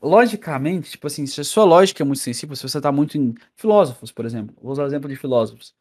logicamente, 0.00 0.92
tipo 0.92 1.06
assim, 1.06 1.26
se 1.26 1.40
a 1.40 1.44
sua 1.44 1.64
lógica 1.64 2.02
é 2.02 2.06
muito 2.06 2.20
sensível, 2.20 2.56
se 2.56 2.62
você 2.62 2.80
tá 2.80 2.90
muito 2.90 3.18
em. 3.18 3.34
Filósofos, 3.54 4.10
por 4.10 4.24
exemplo. 4.24 4.56
Vou 4.62 4.72
usar 4.72 4.84
o 4.84 4.86
exemplo 4.86 5.08
de 5.08 5.16
filósofos. 5.16 5.74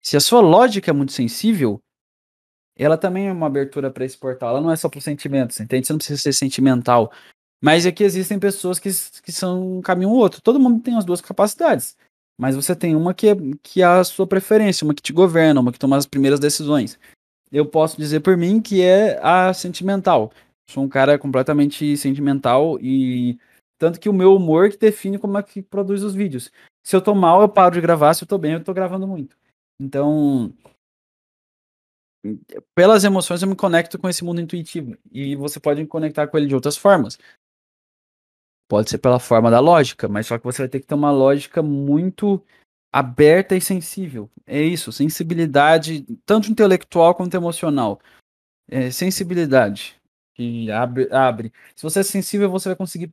Se 0.00 0.16
a 0.16 0.20
sua 0.20 0.40
lógica 0.40 0.90
é 0.90 0.94
muito 0.94 1.12
sensível, 1.12 1.80
ela 2.76 2.98
também 2.98 3.28
é 3.28 3.32
uma 3.32 3.46
abertura 3.46 3.90
para 3.90 4.04
esse 4.04 4.16
portal. 4.16 4.50
Ela 4.50 4.60
não 4.60 4.70
é 4.70 4.76
só 4.76 4.88
para 4.88 5.00
sentimentos, 5.00 5.60
entende? 5.60 5.86
Você 5.86 5.92
não 5.92 5.98
precisa 5.98 6.20
ser 6.20 6.32
sentimental. 6.32 7.12
Mas 7.62 7.86
é 7.86 7.92
que 7.92 8.04
existem 8.04 8.38
pessoas 8.38 8.78
que, 8.78 8.90
que 9.22 9.32
são 9.32 9.78
um 9.78 9.80
caminho 9.80 10.10
ou 10.10 10.16
outro. 10.16 10.42
Todo 10.42 10.60
mundo 10.60 10.82
tem 10.82 10.96
as 10.96 11.04
duas 11.04 11.20
capacidades. 11.20 11.96
Mas 12.38 12.56
você 12.56 12.74
tem 12.74 12.96
uma 12.96 13.14
que 13.14 13.28
é, 13.28 13.34
que 13.62 13.80
é 13.80 13.84
a 13.84 14.02
sua 14.04 14.26
preferência, 14.26 14.84
uma 14.84 14.94
que 14.94 15.02
te 15.02 15.12
governa, 15.12 15.60
uma 15.60 15.72
que 15.72 15.78
toma 15.78 15.96
as 15.96 16.06
primeiras 16.06 16.40
decisões. 16.40 16.98
Eu 17.50 17.64
posso 17.64 17.96
dizer 17.96 18.20
por 18.20 18.36
mim 18.36 18.60
que 18.60 18.82
é 18.82 19.18
a 19.22 19.54
sentimental. 19.54 20.32
Sou 20.68 20.82
um 20.82 20.88
cara 20.88 21.18
completamente 21.18 21.96
sentimental 21.96 22.78
e 22.80 23.38
tanto 23.78 24.00
que 24.00 24.08
o 24.08 24.12
meu 24.12 24.34
humor 24.34 24.70
que 24.70 24.76
define 24.76 25.18
como 25.18 25.38
é 25.38 25.42
que 25.42 25.62
produz 25.62 26.02
os 26.02 26.14
vídeos. 26.14 26.50
Se 26.82 26.96
eu 26.96 27.00
tô 27.00 27.14
mal, 27.14 27.40
eu 27.42 27.48
paro 27.48 27.74
de 27.74 27.80
gravar, 27.80 28.14
se 28.14 28.24
eu 28.24 28.28
tô 28.28 28.36
bem, 28.36 28.52
eu 28.52 28.64
tô 28.64 28.74
gravando 28.74 29.06
muito. 29.06 29.36
Então, 29.80 30.52
pelas 32.74 33.04
emoções 33.04 33.42
eu 33.42 33.48
me 33.48 33.56
conecto 33.56 33.98
com 33.98 34.08
esse 34.08 34.24
mundo 34.24 34.40
intuitivo 34.40 34.96
e 35.12 35.36
você 35.36 35.60
pode 35.60 35.80
me 35.80 35.86
conectar 35.86 36.26
com 36.26 36.36
ele 36.38 36.46
de 36.46 36.54
outras 36.54 36.76
formas. 36.76 37.18
Pode 38.68 38.88
ser 38.88 38.98
pela 38.98 39.20
forma 39.20 39.50
da 39.50 39.60
lógica, 39.60 40.08
mas 40.08 40.26
só 40.26 40.38
que 40.38 40.44
você 40.44 40.62
vai 40.62 40.68
ter 40.68 40.80
que 40.80 40.86
ter 40.86 40.94
uma 40.94 41.10
lógica 41.10 41.62
muito 41.62 42.42
aberta 42.92 43.54
e 43.54 43.60
sensível. 43.60 44.30
É 44.46 44.62
isso, 44.62 44.90
sensibilidade, 44.92 46.06
tanto 46.24 46.50
intelectual 46.50 47.14
quanto 47.14 47.34
emocional. 47.34 48.00
É, 48.68 48.90
sensibilidade 48.90 50.00
que 50.34 50.70
abre, 50.70 51.08
abre. 51.12 51.52
Se 51.76 51.82
você 51.82 52.00
é 52.00 52.02
sensível, 52.02 52.50
você 52.50 52.70
vai 52.70 52.76
conseguir 52.76 53.12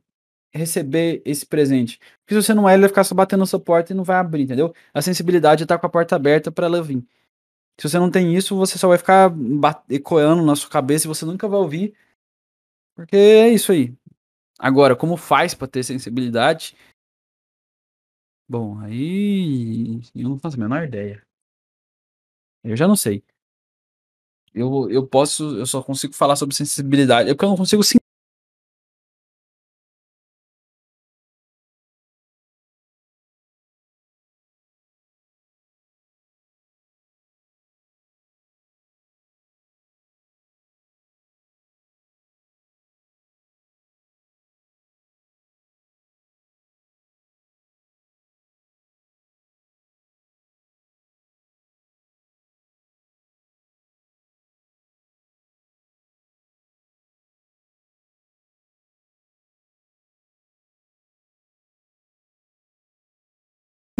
receber 0.52 1.22
esse 1.24 1.46
presente. 1.46 1.98
Porque 2.20 2.34
se 2.34 2.46
você 2.46 2.54
não 2.54 2.68
é, 2.68 2.74
ele 2.74 2.82
vai 2.82 2.88
ficar 2.88 3.04
só 3.04 3.14
batendo 3.14 3.40
na 3.40 3.46
sua 3.46 3.60
porta 3.60 3.92
e 3.92 3.96
não 3.96 4.04
vai 4.04 4.16
abrir, 4.16 4.42
entendeu? 4.42 4.74
A 4.92 5.02
sensibilidade 5.02 5.66
tá 5.66 5.78
com 5.78 5.86
a 5.86 5.90
porta 5.90 6.16
aberta 6.16 6.50
para 6.50 6.66
ela 6.66 6.82
vir. 6.82 7.04
Se 7.78 7.88
você 7.88 7.98
não 7.98 8.10
tem 8.10 8.34
isso, 8.36 8.56
você 8.56 8.78
só 8.78 8.88
vai 8.88 8.98
ficar 8.98 9.32
ecoando 9.88 10.44
na 10.44 10.54
sua 10.54 10.70
cabeça 10.70 11.06
e 11.06 11.08
você 11.08 11.24
nunca 11.24 11.48
vai 11.48 11.58
ouvir. 11.58 11.96
Porque 12.94 13.16
é 13.16 13.48
isso 13.48 13.72
aí. 13.72 13.94
Agora, 14.58 14.94
como 14.94 15.16
faz 15.16 15.54
para 15.54 15.66
ter 15.66 15.82
sensibilidade? 15.82 16.76
Bom, 18.48 18.78
aí 18.80 20.00
eu 20.14 20.28
não 20.28 20.38
faço 20.38 20.56
a 20.56 20.60
menor 20.60 20.84
ideia. 20.84 21.26
Eu 22.62 22.76
já 22.76 22.86
não 22.86 22.96
sei. 22.96 23.24
Eu, 24.54 24.90
eu 24.90 25.06
posso, 25.06 25.58
eu 25.58 25.66
só 25.66 25.82
consigo 25.82 26.14
falar 26.14 26.36
sobre 26.36 26.54
sensibilidade. 26.54 27.30
É 27.30 27.34
porque 27.34 27.44
eu 27.44 27.48
não 27.48 27.56
consigo 27.56 27.82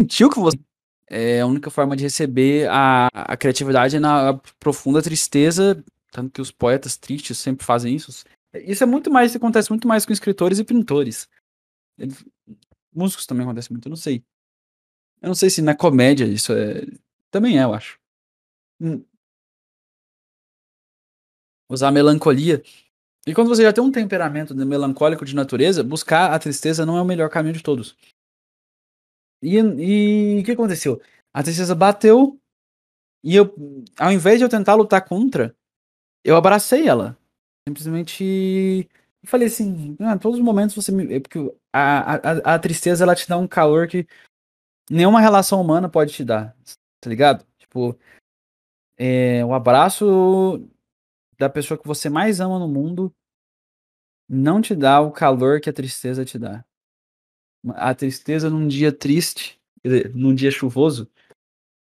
sentiu 0.03 0.29
que 0.29 0.39
você. 0.39 0.57
É 1.09 1.41
a 1.41 1.45
única 1.45 1.69
forma 1.69 1.95
de 1.95 2.03
receber 2.03 2.67
a, 2.69 3.07
a 3.13 3.37
criatividade 3.37 3.99
na 3.99 4.39
profunda 4.59 5.01
tristeza, 5.01 5.83
tanto 6.11 6.31
que 6.31 6.41
os 6.41 6.49
poetas 6.49 6.97
tristes 6.97 7.37
sempre 7.37 7.65
fazem 7.65 7.95
isso. 7.95 8.25
Isso 8.53 8.83
é 8.83 8.87
muito 8.87 9.11
mais, 9.11 9.35
acontece 9.35 9.69
muito 9.69 9.87
mais 9.87 10.05
com 10.05 10.13
escritores 10.13 10.59
e 10.59 10.63
pintores. 10.63 11.27
músicos 12.95 13.25
também 13.25 13.43
acontece 13.43 13.71
muito, 13.71 13.87
eu 13.87 13.91
não 13.91 13.97
sei. 13.97 14.23
Eu 15.21 15.27
não 15.27 15.35
sei 15.35 15.49
se 15.49 15.61
na 15.61 15.75
comédia 15.75 16.25
isso 16.25 16.53
é. 16.53 16.85
Também 17.29 17.59
é, 17.59 17.63
eu 17.63 17.73
acho. 17.73 17.99
Hum. 18.81 19.03
Usar 21.69 21.91
melancolia. 21.91 22.63
E 23.25 23.33
quando 23.33 23.49
você 23.49 23.63
já 23.63 23.71
tem 23.71 23.83
um 23.83 23.91
temperamento 23.91 24.55
melancólico 24.55 25.25
de 25.25 25.35
natureza, 25.35 25.83
buscar 25.83 26.31
a 26.31 26.39
tristeza 26.39 26.85
não 26.85 26.97
é 26.97 27.01
o 27.01 27.05
melhor 27.05 27.29
caminho 27.29 27.55
de 27.55 27.63
todos. 27.63 27.95
E 29.43 30.39
o 30.39 30.43
que 30.43 30.51
aconteceu? 30.51 31.01
A 31.33 31.43
tristeza 31.43 31.75
bateu 31.75 32.39
e 33.23 33.35
eu, 33.35 33.53
ao 33.99 34.11
invés 34.11 34.37
de 34.39 34.45
eu 34.45 34.49
tentar 34.49 34.75
lutar 34.75 35.05
contra, 35.07 35.55
eu 36.23 36.35
abracei 36.35 36.87
ela. 36.87 37.17
Simplesmente 37.67 38.89
falei 39.25 39.47
assim, 39.47 39.95
ah, 40.01 40.17
todos 40.17 40.39
os 40.39 40.45
momentos 40.45 40.75
você 40.75 40.91
me. 40.91 41.15
É 41.15 41.19
porque 41.19 41.39
a, 41.71 42.15
a, 42.15 42.55
a 42.55 42.59
tristeza 42.59 43.03
ela 43.03 43.15
te 43.15 43.27
dá 43.27 43.37
um 43.37 43.47
calor 43.47 43.87
que 43.87 44.05
nenhuma 44.89 45.21
relação 45.21 45.61
humana 45.61 45.89
pode 45.89 46.13
te 46.13 46.23
dar. 46.23 46.55
Tá 46.99 47.09
ligado? 47.09 47.45
Tipo, 47.57 47.97
é, 48.97 49.43
o 49.45 49.53
abraço 49.53 50.67
da 51.37 51.49
pessoa 51.49 51.77
que 51.77 51.87
você 51.87 52.09
mais 52.09 52.39
ama 52.39 52.59
no 52.59 52.67
mundo 52.67 53.13
não 54.29 54.61
te 54.61 54.75
dá 54.75 55.01
o 55.01 55.11
calor 55.11 55.59
que 55.61 55.69
a 55.69 55.73
tristeza 55.73 56.25
te 56.25 56.37
dá. 56.37 56.65
A 57.69 57.95
tristeza 57.95 58.49
num 58.49 58.67
dia 58.67 58.91
triste, 58.91 59.59
num 60.13 60.35
dia 60.35 60.51
chuvoso, 60.51 61.09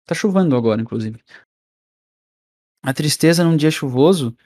tá 0.04 0.14
chovendo 0.14 0.56
agora, 0.56 0.80
inclusive. 0.80 1.22
A 2.82 2.94
tristeza 2.94 3.44
num 3.44 3.56
dia 3.56 3.70
chuvoso, 3.70 4.36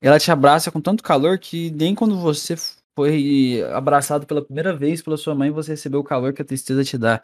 ela 0.00 0.18
te 0.18 0.30
abraça 0.30 0.70
com 0.70 0.80
tanto 0.80 1.02
calor 1.02 1.38
que 1.38 1.70
nem 1.70 1.94
quando 1.94 2.18
você 2.18 2.54
foi 2.94 3.62
abraçado 3.72 4.26
pela 4.26 4.44
primeira 4.44 4.76
vez 4.76 5.00
pela 5.02 5.16
sua 5.16 5.34
mãe, 5.34 5.50
você 5.50 5.72
recebeu 5.72 6.00
o 6.00 6.04
calor 6.04 6.32
que 6.32 6.42
a 6.42 6.44
tristeza 6.44 6.84
te 6.84 6.98
dá. 6.98 7.22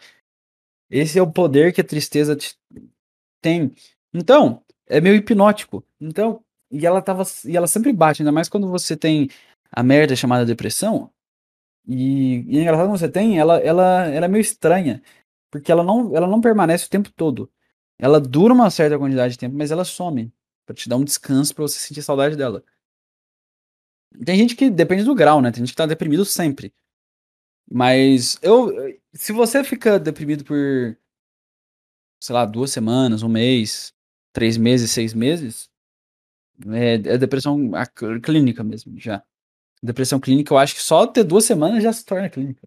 Esse 0.91 1.19
é 1.19 1.23
o 1.23 1.31
poder 1.31 1.73
que 1.73 1.81
a 1.81 1.85
tristeza 1.85 2.37
te 2.37 2.57
tem. 3.41 3.75
Então, 4.13 4.65
é 4.87 5.01
meio 5.01 5.17
hipnótico. 5.17 5.85
Então, 6.01 6.43
e 6.71 6.87
ela 6.87 7.03
tava. 7.03 7.25
E 7.45 7.57
ela 7.57 7.67
sempre 7.67 7.93
bate, 7.93 8.23
ainda 8.23 8.33
mais 8.33 8.49
quando 8.49 8.69
você 8.69 8.97
tem 8.97 9.29
a 9.71 9.83
merda 9.83 10.17
chamada 10.17 10.45
depressão. 10.47 11.11
E, 11.87 12.45
e 12.49 12.59
é 12.59 12.63
engraçado 12.63 12.89
quando 12.89 12.99
você 12.99 13.09
tem, 13.09 13.39
ela, 13.39 13.59
ela, 13.59 14.07
ela 14.07 14.27
é 14.27 14.29
meio 14.29 14.41
estranha. 14.41 15.03
Porque 15.51 15.71
ela 15.71 15.85
não, 15.85 16.15
ela 16.17 16.27
não 16.27 16.41
permanece 16.41 16.87
o 16.87 16.91
tempo 16.91 17.11
todo. 17.13 17.51
Ela 17.99 18.21
dura 18.21 18.53
uma 18.53 18.71
certa 18.71 18.99
quantidade 18.99 19.35
de 19.35 19.39
tempo, 19.39 19.57
mas 19.57 19.71
ela 19.71 19.85
some. 19.85 20.33
para 20.67 20.75
te 20.75 20.89
dar 20.89 20.97
um 20.97 21.05
descanso 21.05 21.55
para 21.55 21.63
você 21.63 21.79
sentir 21.79 22.03
saudade 22.03 22.37
dela. 22.37 22.65
Tem 24.25 24.37
gente 24.37 24.55
que 24.57 24.71
depende 24.71 25.05
do 25.05 25.15
grau, 25.15 25.41
né? 25.43 25.51
Tem 25.51 25.61
gente 25.61 25.71
que 25.71 25.77
tá 25.77 25.87
deprimido 25.87 26.25
sempre. 26.25 26.73
Mas 27.71 28.39
eu. 28.43 28.73
Se 29.13 29.33
você 29.33 29.65
fica 29.65 29.99
deprimido 29.99 30.45
por. 30.45 30.97
Sei 32.21 32.35
lá, 32.35 32.45
duas 32.45 32.71
semanas, 32.71 33.23
um 33.23 33.29
mês, 33.29 33.93
três 34.33 34.57
meses, 34.57 34.91
seis 34.91 35.13
meses, 35.13 35.69
é, 36.73 36.95
é 36.95 37.19
depressão 37.19 37.71
clínica 38.23 38.65
mesmo, 38.65 38.99
já. 38.99 39.23
Depressão 39.85 40.19
clínica, 40.19 40.55
eu 40.55 40.57
acho 40.57 40.75
que 40.75 40.81
só 40.81 41.07
ter 41.07 41.25
duas 41.25 41.45
semanas 41.45 41.83
já 41.83 41.93
se 41.93 42.07
torna 42.07 42.31
clínica. 42.31 42.67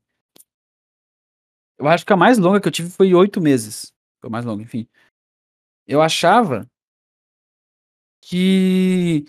Eu 1.80 1.88
acho 1.88 2.06
que 2.06 2.14
a 2.14 2.18
mais 2.18 2.38
longa 2.38 2.62
que 2.62 2.68
eu 2.68 2.72
tive 2.72 2.92
foi 2.92 3.14
oito 3.16 3.42
meses. 3.42 3.92
Foi 4.22 4.30
mais 4.30 4.46
longa, 4.46 4.62
enfim. 4.62 4.88
Eu 5.88 6.00
achava 6.00 6.70
que. 8.22 9.26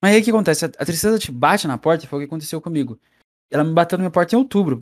Mas 0.00 0.14
aí 0.14 0.20
o 0.20 0.24
que 0.24 0.30
acontece? 0.30 0.64
A, 0.64 0.68
a 0.68 0.86
tristeza 0.86 1.18
te 1.18 1.32
bate 1.32 1.66
na 1.66 1.76
porta, 1.76 2.06
foi 2.06 2.18
o 2.18 2.22
que 2.22 2.26
aconteceu 2.26 2.60
comigo. 2.60 3.00
Ela 3.50 3.64
me 3.64 3.74
bateu 3.74 3.98
na 3.98 4.02
minha 4.02 4.12
porta 4.12 4.36
em 4.36 4.38
outubro. 4.38 4.80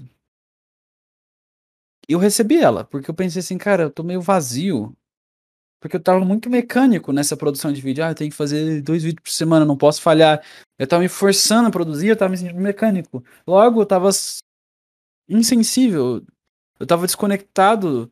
Eu 2.07 2.19
recebi 2.19 2.59
ela, 2.59 2.85
porque 2.85 3.11
eu 3.11 3.15
pensei 3.15 3.41
assim, 3.41 3.57
cara, 3.57 3.85
eu 3.85 3.91
tô 3.91 4.03
meio 4.03 4.21
vazio. 4.21 4.95
Porque 5.81 5.97
eu 5.97 6.03
tava 6.03 6.25
muito 6.25 6.49
mecânico 6.49 7.13
nessa 7.13 7.37
produção 7.37 7.73
de 7.73 7.81
vídeo. 7.81 8.05
Ah, 8.05 8.11
eu 8.11 8.15
tenho 8.15 8.31
que 8.31 8.37
fazer 8.37 8.81
dois 8.83 9.03
vídeos 9.03 9.23
por 9.23 9.31
semana, 9.31 9.65
não 9.65 9.77
posso 9.77 10.01
falhar. 10.01 10.43
Eu 10.79 10.87
tava 10.87 11.03
me 11.03 11.09
forçando 11.09 11.69
a 11.69 11.71
produzir, 11.71 12.09
eu 12.09 12.17
tava 12.17 12.31
me 12.31 12.39
sentindo 12.39 12.61
mecânico. 12.61 13.23
Logo, 13.47 13.83
eu 13.83 13.87
tava 13.87 14.09
insensível. 15.29 16.25
Eu 16.79 16.87
tava 16.87 17.07
desconectado 17.07 18.11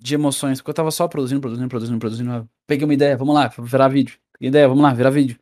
de 0.00 0.14
emoções, 0.14 0.58
porque 0.58 0.70
eu 0.70 0.74
tava 0.74 0.90
só 0.90 1.08
produzindo, 1.08 1.40
produzindo, 1.40 1.68
produzindo, 1.68 1.98
produzindo. 1.98 2.50
Peguei 2.66 2.84
uma 2.84 2.94
ideia, 2.94 3.16
vamos 3.16 3.34
lá, 3.34 3.48
virar 3.48 3.88
vídeo. 3.88 4.18
Peguei 4.32 4.48
ideia, 4.48 4.68
vamos 4.68 4.82
lá, 4.82 4.92
virar 4.92 5.10
vídeo. 5.10 5.38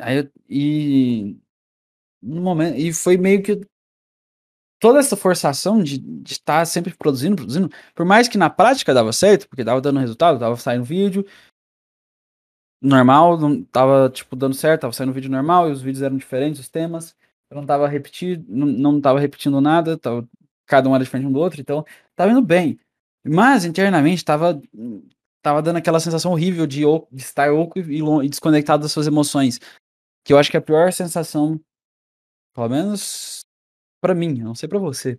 Aí 0.00 0.18
eu, 0.18 0.30
e 0.48 1.36
no 2.22 2.40
momento 2.42 2.76
e 2.76 2.92
foi 2.92 3.16
meio 3.16 3.42
que 3.42 3.60
toda 4.78 4.98
essa 4.98 5.16
forçação 5.16 5.82
de 5.82 6.02
estar 6.26 6.64
sempre 6.66 6.94
produzindo, 6.94 7.36
produzindo, 7.36 7.70
por 7.94 8.06
mais 8.06 8.28
que 8.28 8.38
na 8.38 8.48
prática 8.48 8.94
dava 8.94 9.12
certo, 9.12 9.48
porque 9.48 9.64
dava 9.64 9.80
dando 9.80 10.00
resultado, 10.00 10.38
tava 10.38 10.56
saindo 10.56 10.84
vídeo 10.84 11.24
normal, 12.80 13.38
não 13.38 13.62
tava 13.64 14.08
tipo 14.10 14.36
dando 14.36 14.54
certo, 14.54 14.82
tava 14.82 14.92
saindo 14.92 15.12
vídeo 15.12 15.30
normal 15.30 15.68
e 15.68 15.72
os 15.72 15.82
vídeos 15.82 16.02
eram 16.02 16.16
diferentes, 16.16 16.60
os 16.60 16.68
temas, 16.68 17.16
eu 17.50 17.56
não 17.56 17.66
tava 17.66 17.88
repetindo, 17.88 18.44
não, 18.48 18.66
não 18.66 19.00
tava 19.00 19.18
repetindo 19.18 19.60
nada, 19.60 19.96
tava, 19.98 20.28
cada 20.66 20.88
um 20.88 20.94
era 20.94 21.04
diferente 21.04 21.26
um 21.26 21.32
do 21.32 21.40
outro, 21.40 21.60
então 21.60 21.84
tava 22.14 22.30
indo 22.30 22.42
bem. 22.42 22.78
Mas 23.24 23.64
internamente 23.64 24.24
tava 24.24 24.60
tava 25.42 25.62
dando 25.62 25.76
aquela 25.76 26.00
sensação 26.00 26.32
horrível 26.32 26.66
de, 26.66 26.82
de 27.12 27.22
estar 27.22 27.52
oco 27.52 27.78
e, 27.78 28.00
e 28.00 28.28
desconectado 28.28 28.82
das 28.82 28.92
suas 28.92 29.06
emoções, 29.06 29.58
que 30.24 30.32
eu 30.32 30.38
acho 30.38 30.50
que 30.50 30.56
é 30.56 30.60
a 30.60 30.62
pior 30.62 30.92
sensação, 30.92 31.60
pelo 32.54 32.68
menos 32.68 33.44
para 34.00 34.14
mim, 34.14 34.34
não 34.34 34.54
sei 34.54 34.68
para 34.68 34.78
você. 34.78 35.18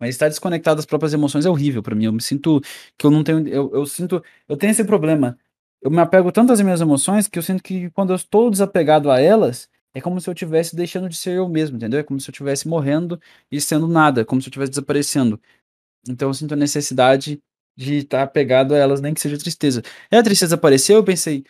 Mas 0.00 0.10
estar 0.10 0.28
desconectado 0.28 0.76
das 0.76 0.86
próprias 0.86 1.12
emoções 1.12 1.44
é 1.44 1.50
horrível 1.50 1.82
para 1.82 1.94
mim. 1.94 2.06
Eu 2.06 2.12
me 2.12 2.22
sinto 2.22 2.60
que 2.96 3.06
eu 3.06 3.10
não 3.10 3.22
tenho. 3.22 3.46
Eu, 3.48 3.70
eu 3.74 3.86
sinto. 3.86 4.24
Eu 4.48 4.56
tenho 4.56 4.70
esse 4.70 4.84
problema. 4.84 5.38
Eu 5.82 5.90
me 5.90 5.98
apego 5.98 6.32
tanto 6.32 6.52
às 6.52 6.60
minhas 6.60 6.80
emoções 6.80 7.28
que 7.28 7.38
eu 7.38 7.42
sinto 7.42 7.62
que 7.62 7.90
quando 7.90 8.10
eu 8.10 8.16
estou 8.16 8.50
desapegado 8.50 9.10
a 9.10 9.20
elas, 9.20 9.68
é 9.94 10.00
como 10.00 10.20
se 10.20 10.28
eu 10.28 10.32
estivesse 10.32 10.76
deixando 10.76 11.08
de 11.08 11.16
ser 11.16 11.36
eu 11.36 11.48
mesmo, 11.48 11.76
entendeu? 11.76 12.00
É 12.00 12.02
como 12.02 12.20
se 12.20 12.30
eu 12.30 12.32
estivesse 12.32 12.68
morrendo 12.68 13.20
e 13.50 13.60
sendo 13.60 13.88
nada, 13.88 14.24
como 14.24 14.40
se 14.40 14.48
eu 14.48 14.50
estivesse 14.50 14.70
desaparecendo. 14.70 15.40
Então 16.08 16.28
eu 16.30 16.34
sinto 16.34 16.54
a 16.54 16.56
necessidade 16.56 17.42
de 17.76 17.96
estar 17.98 18.22
apegado 18.22 18.74
a 18.74 18.78
elas, 18.78 19.00
nem 19.00 19.14
que 19.14 19.20
seja 19.20 19.38
tristeza. 19.38 19.82
E 20.10 20.16
a 20.16 20.22
tristeza 20.22 20.54
apareceu, 20.54 20.96
eu 20.96 21.04
pensei, 21.04 21.44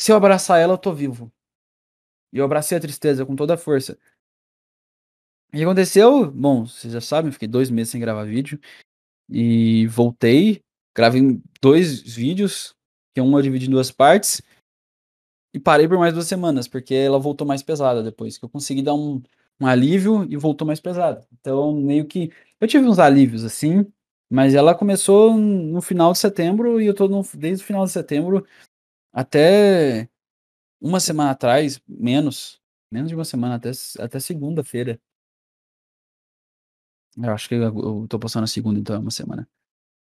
se 0.00 0.12
eu 0.12 0.16
abraçar 0.16 0.60
ela, 0.60 0.74
eu 0.74 0.78
tô 0.78 0.92
vivo. 0.92 1.32
E 2.32 2.38
eu 2.38 2.44
abracei 2.44 2.76
a 2.78 2.80
tristeza 2.80 3.24
com 3.24 3.36
toda 3.36 3.54
a 3.54 3.58
força. 3.58 3.98
O 5.52 5.56
que 5.56 5.62
aconteceu? 5.62 6.30
Bom, 6.30 6.66
vocês 6.66 6.92
já 6.92 7.00
sabem, 7.00 7.32
fiquei 7.32 7.48
dois 7.48 7.70
meses 7.70 7.90
sem 7.90 8.00
gravar 8.00 8.24
vídeo. 8.24 8.60
E 9.30 9.86
voltei, 9.88 10.62
gravei 10.94 11.40
dois 11.62 12.02
vídeos, 12.02 12.74
que 13.14 13.20
um 13.20 13.36
eu 13.36 13.42
dividi 13.42 13.66
em 13.66 13.70
duas 13.70 13.90
partes. 13.90 14.42
E 15.54 15.58
parei 15.58 15.88
por 15.88 15.98
mais 15.98 16.12
duas 16.12 16.26
semanas, 16.26 16.68
porque 16.68 16.94
ela 16.94 17.18
voltou 17.18 17.46
mais 17.46 17.62
pesada 17.62 18.02
depois. 18.02 18.36
Que 18.38 18.44
eu 18.44 18.48
consegui 18.50 18.82
dar 18.82 18.94
um, 18.94 19.22
um 19.60 19.66
alívio 19.66 20.26
e 20.30 20.36
voltou 20.36 20.66
mais 20.66 20.80
pesada. 20.80 21.26
Então, 21.40 21.72
meio 21.74 22.06
que. 22.06 22.30
Eu 22.60 22.68
tive 22.68 22.86
uns 22.86 22.98
alívios 22.98 23.44
assim, 23.44 23.86
mas 24.30 24.54
ela 24.54 24.74
começou 24.74 25.34
no 25.34 25.80
final 25.80 26.12
de 26.12 26.18
setembro 26.18 26.80
e 26.80 26.86
eu 26.86 26.94
tô 26.94 27.08
no, 27.08 27.22
desde 27.34 27.64
o 27.64 27.66
final 27.66 27.84
de 27.86 27.92
setembro 27.92 28.46
até 29.12 30.08
uma 30.80 31.00
semana 31.00 31.32
atrás, 31.32 31.80
menos, 31.88 32.60
menos 32.90 33.10
de 33.10 33.14
uma 33.16 33.24
semana, 33.24 33.56
até, 33.56 33.70
até 33.98 34.20
segunda-feira. 34.20 35.00
Eu 37.22 37.32
acho 37.32 37.48
que 37.48 37.54
eu, 37.54 38.06
tô 38.08 38.18
postando 38.18 38.44
a 38.44 38.46
segunda, 38.46 38.78
então 38.78 38.96
é 38.96 38.98
uma 38.98 39.10
semana. 39.10 39.48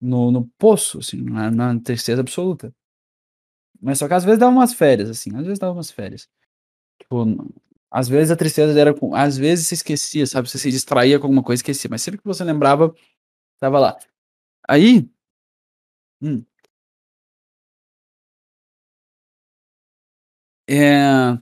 No, 0.01 0.32
no 0.32 0.47
poço, 0.59 0.99
assim, 0.99 1.22
na, 1.24 1.51
na 1.51 1.80
tristeza 1.82 2.22
absoluta. 2.22 2.74
Mas 3.82 3.99
só 3.99 4.07
que 4.07 4.14
às 4.14 4.24
vezes 4.24 4.39
dava 4.39 4.51
umas 4.51 4.74
férias, 4.74 5.09
assim, 5.09 5.32
às 5.36 5.43
vezes 5.43 5.59
dava 5.59 5.74
umas 5.74 5.91
férias. 5.91 6.28
Tipo, 7.01 7.26
às 7.91 8.09
vezes 8.09 8.32
a 8.32 8.38
tristeza 8.38 8.80
era 8.80 8.93
com. 8.93 9.16
Às 9.16 9.38
vezes 9.38 9.68
você 9.68 9.76
esquecia, 9.76 10.28
sabe? 10.28 10.49
Você 10.49 10.59
se 10.59 10.72
distraía 10.72 11.20
com 11.20 11.28
alguma 11.28 11.43
coisa 11.43 11.59
esquecia. 11.62 11.89
Mas 11.91 12.01
sempre 12.03 12.20
que 12.22 12.28
você 12.28 12.43
lembrava, 12.45 12.93
tava 13.59 13.80
lá. 13.80 13.97
Aí. 14.70 15.09
Hum, 16.22 16.45
é, 20.68 21.38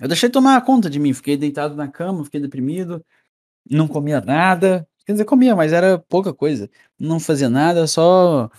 eu 0.00 0.08
deixei 0.08 0.30
tomar 0.30 0.60
conta 0.64 0.88
de 0.88 0.98
mim. 0.98 1.12
Fiquei 1.12 1.36
deitado 1.36 1.74
na 1.76 1.88
cama, 1.88 2.24
fiquei 2.24 2.40
deprimido 2.40 3.04
não 3.70 3.88
comia 3.88 4.20
nada. 4.20 4.86
Quer 5.06 5.12
dizer, 5.12 5.24
comia, 5.24 5.56
mas 5.56 5.72
era 5.72 5.98
pouca 5.98 6.34
coisa. 6.34 6.70
Não 6.98 7.20
fazia 7.20 7.48
nada, 7.48 7.86
só 7.86 8.50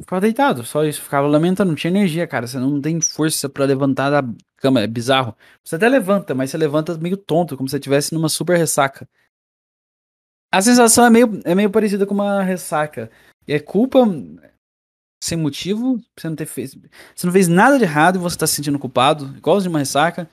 ficava 0.00 0.20
deitado, 0.20 0.64
só 0.64 0.84
isso. 0.84 1.02
Ficava 1.02 1.26
lamentando, 1.26 1.70
não 1.70 1.76
tinha 1.76 1.90
energia, 1.90 2.26
cara. 2.26 2.46
Você 2.46 2.58
não 2.58 2.80
tem 2.80 3.00
força 3.00 3.48
para 3.48 3.64
levantar 3.64 4.10
da 4.10 4.22
cama, 4.56 4.80
é 4.80 4.86
bizarro. 4.86 5.36
Você 5.64 5.76
até 5.76 5.88
levanta, 5.88 6.34
mas 6.34 6.50
você 6.50 6.58
levanta 6.58 6.96
meio 6.98 7.16
tonto, 7.16 7.56
como 7.56 7.68
se 7.68 7.72
você 7.72 7.78
estivesse 7.78 8.14
numa 8.14 8.28
super 8.28 8.56
ressaca. 8.56 9.08
A 10.52 10.60
sensação 10.60 11.06
é 11.06 11.10
meio, 11.10 11.40
é 11.44 11.54
meio 11.54 11.70
parecida 11.70 12.06
com 12.06 12.14
uma 12.14 12.42
ressaca. 12.42 13.10
E 13.46 13.52
é 13.52 13.60
culpa 13.60 14.00
sem 15.22 15.36
motivo, 15.36 16.00
você 16.18 16.28
não 16.28 16.36
ter 16.36 16.46
fez, 16.46 16.74
você 17.14 17.26
não 17.26 17.32
fez 17.32 17.46
nada 17.46 17.76
de 17.76 17.84
errado 17.84 18.16
e 18.16 18.18
você 18.18 18.38
tá 18.38 18.46
se 18.46 18.54
sentindo 18.56 18.78
culpado, 18.78 19.36
igual 19.36 19.60
de 19.60 19.68
uma 19.68 19.78
ressaca. 19.78 20.28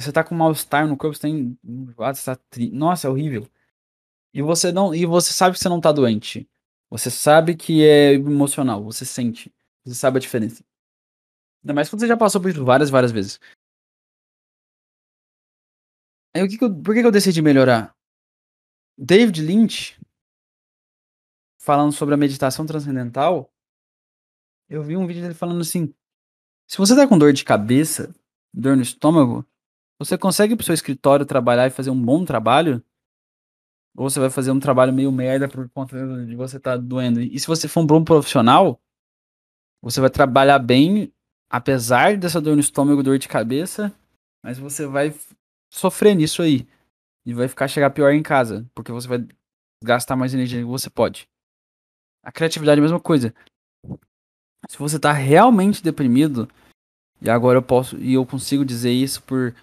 Você 0.00 0.12
tá 0.12 0.22
com 0.22 0.34
mal-estar 0.34 0.86
no 0.86 0.96
corpo, 0.96 1.16
você 1.16 1.22
tem, 1.22 1.58
você 1.96 2.24
tá 2.24 2.36
tri... 2.50 2.70
nossa, 2.70 3.08
é 3.08 3.10
horrível. 3.10 3.48
E 4.32 4.40
você 4.42 4.70
não, 4.70 4.94
e 4.94 5.04
você 5.04 5.32
sabe 5.32 5.54
que 5.56 5.60
você 5.60 5.68
não 5.68 5.80
tá 5.80 5.90
doente. 5.90 6.48
Você 6.90 7.10
sabe 7.10 7.56
que 7.56 7.84
é 7.84 8.12
emocional, 8.12 8.82
você 8.82 9.04
sente. 9.04 9.52
Você 9.84 9.94
sabe 9.94 10.18
a 10.18 10.20
diferença. 10.20 10.64
Ainda 11.62 11.74
mais 11.74 11.88
quando 11.88 12.00
você 12.00 12.06
já 12.06 12.16
passou 12.16 12.40
por 12.40 12.50
isso 12.50 12.64
várias, 12.64 12.90
várias 12.90 13.10
vezes. 13.10 13.40
Aí 16.34 16.42
o 16.42 16.48
que, 16.48 16.56
que 16.58 16.64
eu, 16.64 16.74
por 16.82 16.94
que, 16.94 17.00
que 17.00 17.06
eu 17.06 17.12
decidi 17.12 17.42
melhorar? 17.42 17.96
David 18.96 19.42
Lynch, 19.42 19.98
falando 21.58 21.92
sobre 21.92 22.14
a 22.14 22.18
meditação 22.18 22.66
transcendental, 22.66 23.52
eu 24.68 24.82
vi 24.82 24.96
um 24.96 25.06
vídeo 25.06 25.22
dele 25.22 25.34
falando 25.34 25.60
assim: 25.60 25.92
se 26.66 26.76
você 26.78 26.94
tá 26.94 27.08
com 27.08 27.18
dor 27.18 27.32
de 27.32 27.44
cabeça, 27.44 28.14
dor 28.52 28.76
no 28.76 28.82
estômago, 28.82 29.47
você 29.98 30.16
consegue 30.16 30.54
pro 30.54 30.64
seu 30.64 30.74
escritório 30.74 31.26
trabalhar 31.26 31.66
e 31.66 31.70
fazer 31.70 31.90
um 31.90 32.00
bom 32.00 32.24
trabalho? 32.24 32.82
Ou 33.96 34.08
você 34.08 34.20
vai 34.20 34.30
fazer 34.30 34.52
um 34.52 34.60
trabalho 34.60 34.92
meio 34.92 35.10
merda 35.10 35.48
por 35.48 35.68
conta 35.70 36.24
de 36.24 36.36
você 36.36 36.56
estar 36.56 36.72
tá 36.72 36.76
doendo? 36.76 37.20
E 37.20 37.38
se 37.38 37.46
você 37.46 37.66
for 37.66 37.80
um 37.80 37.86
bom 37.86 38.04
profissional, 38.04 38.80
você 39.82 40.00
vai 40.00 40.08
trabalhar 40.08 40.60
bem, 40.60 41.12
apesar 41.50 42.16
dessa 42.16 42.40
dor 42.40 42.54
no 42.54 42.60
estômago, 42.60 43.02
dor 43.02 43.18
de 43.18 43.26
cabeça, 43.26 43.92
mas 44.42 44.56
você 44.56 44.86
vai 44.86 45.12
sofrer 45.72 46.14
nisso 46.14 46.42
aí. 46.42 46.66
E 47.26 47.34
vai 47.34 47.48
ficar 47.48 47.66
chegar 47.66 47.90
pior 47.90 48.12
em 48.12 48.22
casa, 48.22 48.64
porque 48.74 48.92
você 48.92 49.08
vai 49.08 49.26
gastar 49.82 50.14
mais 50.14 50.32
energia 50.32 50.60
do 50.60 50.64
que 50.64 50.70
você 50.70 50.88
pode. 50.88 51.28
A 52.22 52.30
criatividade 52.30 52.78
é 52.78 52.80
a 52.80 52.82
mesma 52.82 53.00
coisa. 53.00 53.34
Se 54.68 54.78
você 54.78 54.98
tá 54.98 55.12
realmente 55.12 55.82
deprimido, 55.82 56.48
e 57.20 57.28
agora 57.28 57.58
eu 57.58 57.62
posso 57.62 57.96
e 57.98 58.14
eu 58.14 58.24
consigo 58.24 58.64
dizer 58.64 58.92
isso 58.92 59.22
por 59.22 59.54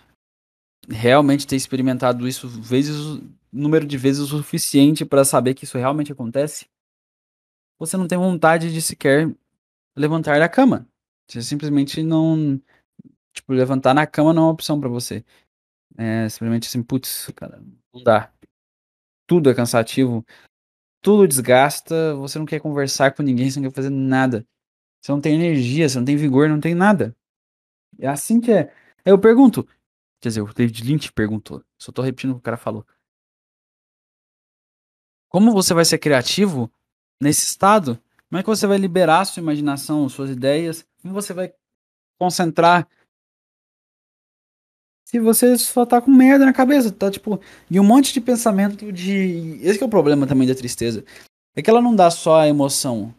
realmente 0.90 1.48
ter 1.48 1.56
experimentado 1.56 2.28
isso 2.28 2.48
vezes 2.48 3.22
número 3.52 3.86
de 3.86 3.98
vezes 3.98 4.22
o 4.22 4.28
suficiente 4.28 5.06
para 5.06 5.24
saber 5.24 5.54
que 5.54 5.64
isso 5.64 5.78
realmente 5.78 6.12
acontece, 6.12 6.68
você 7.80 7.98
não 7.98 8.08
tem 8.08 8.18
vontade 8.18 8.74
de 8.74 8.82
sequer 8.82 9.34
levantar 9.96 10.40
da 10.40 10.50
cama. 10.50 10.88
Você 11.28 11.42
simplesmente 11.42 12.04
não 12.04 12.62
tipo 13.34 13.54
levantar 13.54 13.94
na 13.94 14.08
cama 14.08 14.34
não 14.34 14.44
é 14.44 14.46
uma 14.46 14.52
opção 14.52 14.80
para 14.80 14.90
você. 14.90 15.24
É 15.98 16.28
simplesmente 16.30 16.68
assim, 16.68 16.84
putz, 16.84 17.28
cara, 17.36 17.62
não 17.94 18.04
dá. 18.04 18.32
Tudo 19.28 19.50
é 19.50 19.56
cansativo, 19.56 20.26
tudo 21.02 21.28
desgasta, 21.28 22.16
você 22.16 22.38
não 22.40 22.46
quer 22.46 22.60
conversar 22.60 23.14
com 23.14 23.24
ninguém, 23.24 23.50
você 23.50 23.60
não 23.60 23.70
quer 23.70 23.76
fazer 23.76 23.90
nada. 23.90 24.46
Você 25.02 25.12
não 25.12 25.22
tem 25.22 25.36
energia, 25.36 25.88
você 25.88 25.98
não 25.98 26.06
tem 26.06 26.18
vigor, 26.18 26.50
não 26.50 26.60
tem 26.60 26.76
nada. 26.76 27.16
É 28.00 28.08
assim 28.08 28.42
que 28.42 28.52
é. 28.52 28.74
Eu 29.06 29.20
pergunto. 29.20 29.68
Quer 30.22 30.30
dizer, 30.30 30.42
o 30.42 30.54
David 30.54 30.84
Lynch 30.84 31.12
perguntou. 31.12 31.64
Só 31.78 31.92
tô 31.92 32.02
repetindo 32.02 32.32
o 32.32 32.34
que 32.36 32.40
o 32.40 32.44
cara 32.44 32.58
falou. 32.58 32.86
Como 35.30 35.52
você 35.52 35.74
vai 35.74 35.86
ser 35.86 35.98
criativo 35.98 36.72
nesse 37.22 37.44
estado? 37.44 38.02
Como 38.30 38.40
é 38.40 38.44
que 38.44 38.50
você 38.50 38.66
vai 38.66 38.78
liberar 38.78 39.26
sua 39.26 39.42
imaginação, 39.42 40.08
suas 40.10 40.30
ideias? 40.30 40.86
Como 41.02 41.14
você 41.14 41.34
vai 41.34 41.54
concentrar? 42.18 42.88
Se 45.08 45.20
você 45.20 45.58
só 45.58 45.86
tá 45.86 46.02
com 46.02 46.10
merda 46.10 46.46
na 46.46 46.54
cabeça, 46.54 46.92
tá 46.92 47.12
tipo. 47.12 47.40
E 47.70 47.80
um 47.80 47.84
monte 47.84 48.12
de 48.14 48.20
pensamento 48.20 48.92
de. 48.92 49.60
Esse 49.62 49.82
é 49.82 49.86
o 49.86 49.90
problema 49.90 50.26
também 50.26 50.48
da 50.48 50.56
tristeza. 50.56 51.06
É 51.56 51.62
que 51.62 51.70
ela 51.70 51.82
não 51.82 51.96
dá 51.96 52.10
só 52.10 52.40
a 52.40 52.48
emoção 52.48 53.14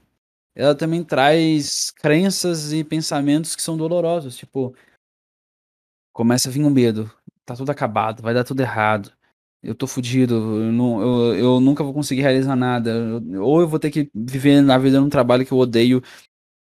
ela 0.57 0.75
também 0.75 1.05
traz 1.05 1.91
crenças 1.91 2.73
e 2.73 2.83
pensamentos 2.83 3.55
que 3.55 3.61
são 3.61 3.77
dolorosos. 3.77 4.37
Tipo, 4.37 4.75
começa 6.17 6.49
a 6.49 6.53
vir 6.53 6.65
um 6.65 6.71
medo. 6.71 7.11
Tá 7.45 7.55
tudo 7.55 7.71
acabado, 7.71 8.23
vai 8.23 8.33
dar 8.33 8.43
tudo 8.43 8.61
errado. 8.63 9.13
Eu 9.63 9.75
tô 9.75 9.87
fudido, 9.87 10.35
eu, 10.35 10.73
não, 10.73 11.01
eu, 11.03 11.35
eu 11.35 11.61
nunca 11.61 11.85
vou 11.85 11.93
conseguir 11.93 12.23
realizar 12.23 12.57
nada. 12.57 12.91
Eu, 12.91 13.43
ou 13.45 13.61
eu 13.61 13.69
vou 13.69 13.79
ter 13.79 13.91
que 13.91 14.11
viver 14.15 14.63
na 14.63 14.79
vida 14.79 14.99
num 14.99 15.11
trabalho 15.11 15.45
que 15.45 15.53
eu 15.53 15.59
odeio 15.59 16.03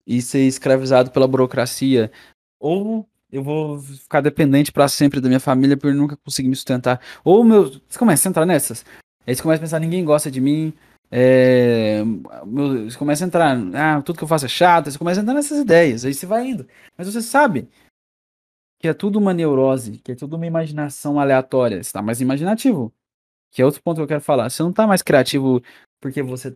e 0.06 0.22
ser 0.22 0.41
escravizado 0.41 1.10
pela 1.10 1.28
burocracia. 1.28 2.12
Ou 2.60 3.10
eu 3.32 3.43
vou 3.43 3.80
ficar 3.82 4.22
dependente 4.22 4.72
para 4.72 4.88
sempre 4.88 5.20
da 5.20 5.28
minha 5.28 5.39
família 5.39 5.76
por 5.76 5.93
nunca 5.95 6.16
conseguir 6.18 6.50
me 6.50 6.56
sustentar. 6.56 7.02
Ou 7.24 7.43
meu. 7.43 7.72
Você 7.89 7.97
começa 7.97 8.28
a 8.28 8.30
entrar 8.30 8.45
nessas. 8.45 8.86
Aí 9.26 9.36
você 9.36 9.41
começa 9.41 9.62
a 9.62 9.66
pensar, 9.66 9.80
ninguém 9.80 10.06
gosta 10.06 10.30
de 10.30 10.41
mim, 10.41 10.74
é, 11.12 12.04
você 12.45 12.97
começa 12.97 13.24
a 13.24 13.28
entrar, 13.28 13.58
ah, 13.76 14.02
tudo 14.02 14.18
que 14.18 14.24
eu 14.24 14.28
faço 14.28 14.45
é 14.45 14.50
chato, 14.50 14.89
você 14.89 14.97
começa 14.97 15.20
a 15.20 15.24
entrar 15.24 15.36
nessas 15.36 15.60
ideias, 15.60 16.04
aí 16.04 16.14
você 16.14 16.26
vai 16.26 16.47
indo. 16.47 16.68
Mas 16.97 17.08
você 17.08 17.22
sabe 17.22 17.68
que 18.80 18.88
é 18.88 18.93
tudo 18.93 19.19
uma 19.19 19.34
neurose, 19.34 19.99
que 19.99 20.13
é 20.13 20.15
tudo 20.15 20.38
uma 20.38 20.47
imaginação 20.47 21.19
aleatória. 21.19 21.77
Você 21.77 21.89
está 21.89 22.01
mais 22.01 22.21
imaginativo. 22.21 22.93
Que 23.51 23.61
é 23.61 23.65
outro 23.65 23.82
ponto 23.84 23.97
que 23.97 24.03
eu 24.03 24.07
quero 24.07 24.21
falar. 24.21 24.49
Você 24.49 24.63
não 24.63 24.69
está 24.69 24.88
mais 24.88 25.01
criativo 25.01 25.61
porque 25.99 26.23
você 26.23 26.55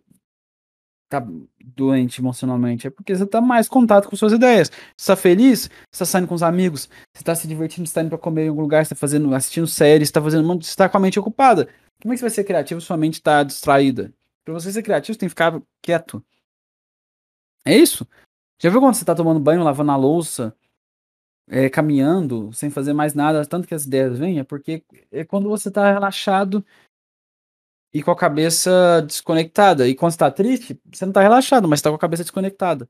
tá 1.09 1.23
doente 1.63 2.21
emocionalmente, 2.21 2.87
é 2.87 2.89
porque 2.89 3.15
você 3.15 3.25
tá 3.25 3.39
mais 3.39 3.67
contato 3.67 4.09
com 4.09 4.15
suas 4.15 4.33
ideias. 4.33 4.71
Você 4.97 5.11
tá 5.11 5.15
feliz, 5.15 5.69
você 5.91 5.99
tá 5.99 6.05
saindo 6.05 6.27
com 6.27 6.33
os 6.33 6.41
amigos, 6.41 6.89
você 7.13 7.23
tá 7.23 7.35
se 7.35 7.47
divertindo, 7.47 7.87
você 7.87 7.93
tá 7.93 8.01
indo 8.01 8.09
pra 8.09 8.17
comer 8.17 8.45
em 8.45 8.49
algum 8.49 8.61
lugar, 8.61 8.83
você 8.83 8.95
tá 8.95 8.99
fazendo, 8.99 9.33
assistindo 9.35 9.67
séries, 9.67 10.07
você 10.07 10.13
tá 10.13 10.21
fazendo, 10.21 10.61
você 10.61 10.75
tá 10.75 10.89
com 10.89 10.97
a 10.97 10.99
mente 10.99 11.19
ocupada. 11.19 11.67
Como 12.01 12.13
é 12.13 12.15
que 12.15 12.19
você 12.19 12.25
vai 12.25 12.29
ser 12.31 12.43
criativo 12.45 12.81
se 12.81 12.87
sua 12.87 12.97
mente 12.97 13.21
tá 13.21 13.43
distraída? 13.43 14.11
Pra 14.43 14.53
você 14.53 14.71
ser 14.71 14.81
criativo, 14.81 15.13
você 15.13 15.19
tem 15.19 15.27
que 15.27 15.31
ficar 15.31 15.61
quieto. 15.81 16.23
É 17.65 17.77
isso. 17.77 18.07
Já 18.59 18.69
viu 18.69 18.79
quando 18.79 18.95
você 18.95 19.05
tá 19.05 19.13
tomando 19.13 19.39
banho, 19.39 19.63
lavando 19.63 19.91
a 19.91 19.95
louça, 19.95 20.55
é, 21.47 21.69
caminhando, 21.69 22.51
sem 22.53 22.69
fazer 22.69 22.93
mais 22.93 23.13
nada, 23.13 23.45
tanto 23.45 23.67
que 23.67 23.73
as 23.73 23.85
ideias 23.85 24.17
vêm? 24.17 24.39
É 24.39 24.43
porque 24.43 24.83
é 25.11 25.23
quando 25.23 25.49
você 25.49 25.69
tá 25.71 25.91
relaxado 25.91 26.65
e 27.93 28.01
com 28.01 28.11
a 28.11 28.15
cabeça 28.15 29.03
desconectada. 29.05 29.87
E 29.87 29.95
quando 29.95 30.11
você 30.11 30.17
tá 30.17 30.31
triste, 30.31 30.79
você 30.91 31.05
não 31.05 31.13
tá 31.13 31.21
relaxado, 31.21 31.67
mas 31.67 31.81
tá 31.81 31.89
com 31.89 31.95
a 31.95 31.99
cabeça 31.99 32.23
desconectada. 32.23 32.89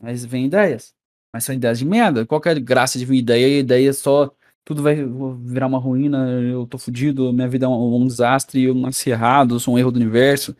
Mas 0.00 0.24
vem 0.24 0.46
ideias. 0.46 0.94
Mas 1.32 1.44
são 1.44 1.54
ideias 1.54 1.78
de 1.78 1.84
merda. 1.84 2.26
Qual 2.26 2.40
que 2.40 2.48
a 2.48 2.54
graça 2.54 2.98
de 2.98 3.04
vir 3.04 3.18
ideia? 3.18 3.60
Ideia 3.60 3.92
só. 3.92 4.30
Tudo 4.64 4.82
vai 4.82 4.96
virar 5.40 5.66
uma 5.66 5.78
ruína, 5.78 6.30
eu 6.40 6.66
tô 6.68 6.78
fudido, 6.78 7.32
minha 7.32 7.48
vida 7.48 7.66
é 7.66 7.68
um, 7.68 7.96
um 7.96 8.06
desastre, 8.06 8.62
eu 8.62 8.74
nasci 8.74 9.10
errado, 9.10 9.56
eu 9.56 9.60
sou 9.60 9.74
um 9.74 9.78
erro 9.78 9.90
do 9.90 9.96
universo 9.96 10.54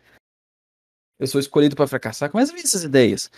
eu 1.23 1.27
sou 1.29 1.41
escolhido 1.41 1.77
para 1.77 1.87
fracassar. 1.87 2.29
Começa 2.31 2.53
a 2.53 2.55
vir 2.57 2.63
essas 2.63 2.83
ideias. 2.83 3.31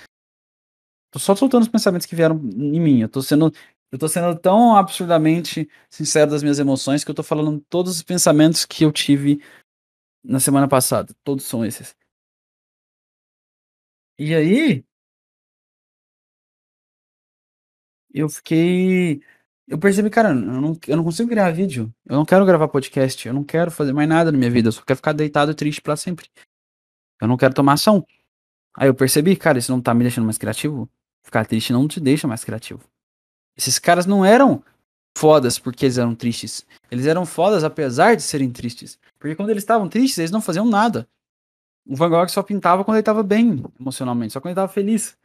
Tô 1.13 1.19
só 1.19 1.37
soltando 1.37 1.63
os 1.63 1.69
pensamentos 1.69 2.07
que 2.07 2.17
vieram 2.17 2.37
em 2.37 2.81
mim. 2.81 3.03
Eu 3.03 3.09
tô 3.11 3.21
sendo, 3.21 3.53
eu 3.95 3.99
tô 3.99 4.09
sendo 4.09 4.37
tão 4.37 4.77
absurdamente 4.77 5.69
sincero 5.89 6.29
das 6.29 6.43
minhas 6.43 6.59
emoções 6.59 7.05
que 7.05 7.11
eu 7.13 7.15
tô 7.15 7.23
falando 7.23 7.61
todos 7.69 7.93
os 7.95 8.03
pensamentos 8.03 8.65
que 8.67 8.85
eu 8.85 8.91
tive 8.91 9.41
na 10.25 10.41
semana 10.41 10.67
passada. 10.67 11.15
Todos 11.23 11.45
são 11.45 11.65
esses. 11.65 11.95
E 14.19 14.35
aí, 14.35 14.85
eu 18.13 18.29
fiquei. 18.29 19.23
Eu 19.69 19.79
percebi, 19.79 20.11
cara, 20.11 20.31
eu 20.31 20.35
não, 20.35 20.79
eu 20.89 20.97
não 20.97 21.05
consigo 21.05 21.29
gravar 21.31 21.53
vídeo. 21.53 21.95
Eu 22.05 22.17
não 22.17 22.25
quero 22.25 22.45
gravar 22.45 22.67
podcast. 22.67 23.29
Eu 23.29 23.35
não 23.35 23.45
quero 23.45 23.71
fazer 23.71 23.93
mais 23.93 24.09
nada 24.09 24.33
na 24.33 24.39
minha 24.39 24.51
vida. 24.51 24.69
Eu 24.69 24.73
só 24.73 24.83
quero 24.83 24.97
ficar 24.97 25.13
deitado 25.13 25.53
e 25.53 25.55
triste 25.55 25.81
para 25.81 25.97
sempre. 25.97 26.29
Eu 27.21 27.29
não 27.29 27.37
quero 27.37 27.55
tomar 27.55 27.75
ação. 27.75 28.05
Aí 28.77 28.89
eu 28.89 28.95
percebi, 28.95 29.37
cara, 29.37 29.59
isso 29.59 29.71
não 29.71 29.81
tá 29.81 29.95
me 29.95 30.03
deixando 30.03 30.25
mais 30.25 30.39
criativo. 30.39 30.91
Ficar 31.23 31.47
triste 31.47 31.73
não 31.73 31.87
te 31.87 32.01
deixa 32.01 32.27
mais 32.27 32.45
criativo. 32.45 32.94
Esses 33.57 33.79
caras 33.79 34.07
não 34.07 34.25
eram 34.25 34.63
fodas 35.17 35.59
porque 35.59 35.87
eles 35.87 35.99
eram 35.99 36.15
tristes. 36.15 36.67
Eles 36.91 37.07
eram 37.07 37.25
fodas 37.25 37.65
apesar 37.65 38.17
de 38.17 38.23
serem 38.23 38.51
tristes. 38.51 38.99
Porque 39.19 39.37
quando 39.37 39.51
eles 39.51 39.63
estavam 39.63 39.89
tristes, 39.89 40.19
eles 40.19 40.31
não 40.31 40.41
faziam 40.41 40.67
nada. 40.67 41.09
O 41.87 41.95
Van 41.95 42.09
Gogh 42.09 42.29
só 42.29 42.43
pintava 42.43 42.85
quando 42.85 42.97
ele 42.97 43.05
tava 43.05 43.23
bem 43.23 43.63
emocionalmente, 43.79 44.33
só 44.33 44.41
quando 44.41 44.51
ele 44.51 44.57
tava 44.57 44.73
feliz. 44.73 45.17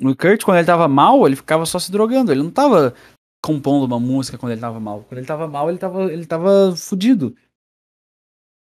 O 0.00 0.16
Kurt, 0.16 0.44
quando 0.44 0.56
ele 0.58 0.66
tava 0.66 0.88
mal, 0.88 1.26
ele 1.26 1.36
ficava 1.36 1.66
só 1.66 1.78
se 1.78 1.92
drogando. 1.92 2.32
Ele 2.32 2.42
não 2.42 2.50
tava 2.50 2.94
compondo 3.42 3.84
uma 3.84 4.00
música 4.00 4.38
quando 4.38 4.52
ele 4.52 4.60
tava 4.60 4.80
mal. 4.80 5.04
Quando 5.04 5.18
ele 5.18 5.26
tava 5.26 5.46
mal, 5.46 5.68
ele 5.68 5.78
tava, 5.78 6.12
ele 6.12 6.24
tava 6.24 6.74
fudido 6.76 7.36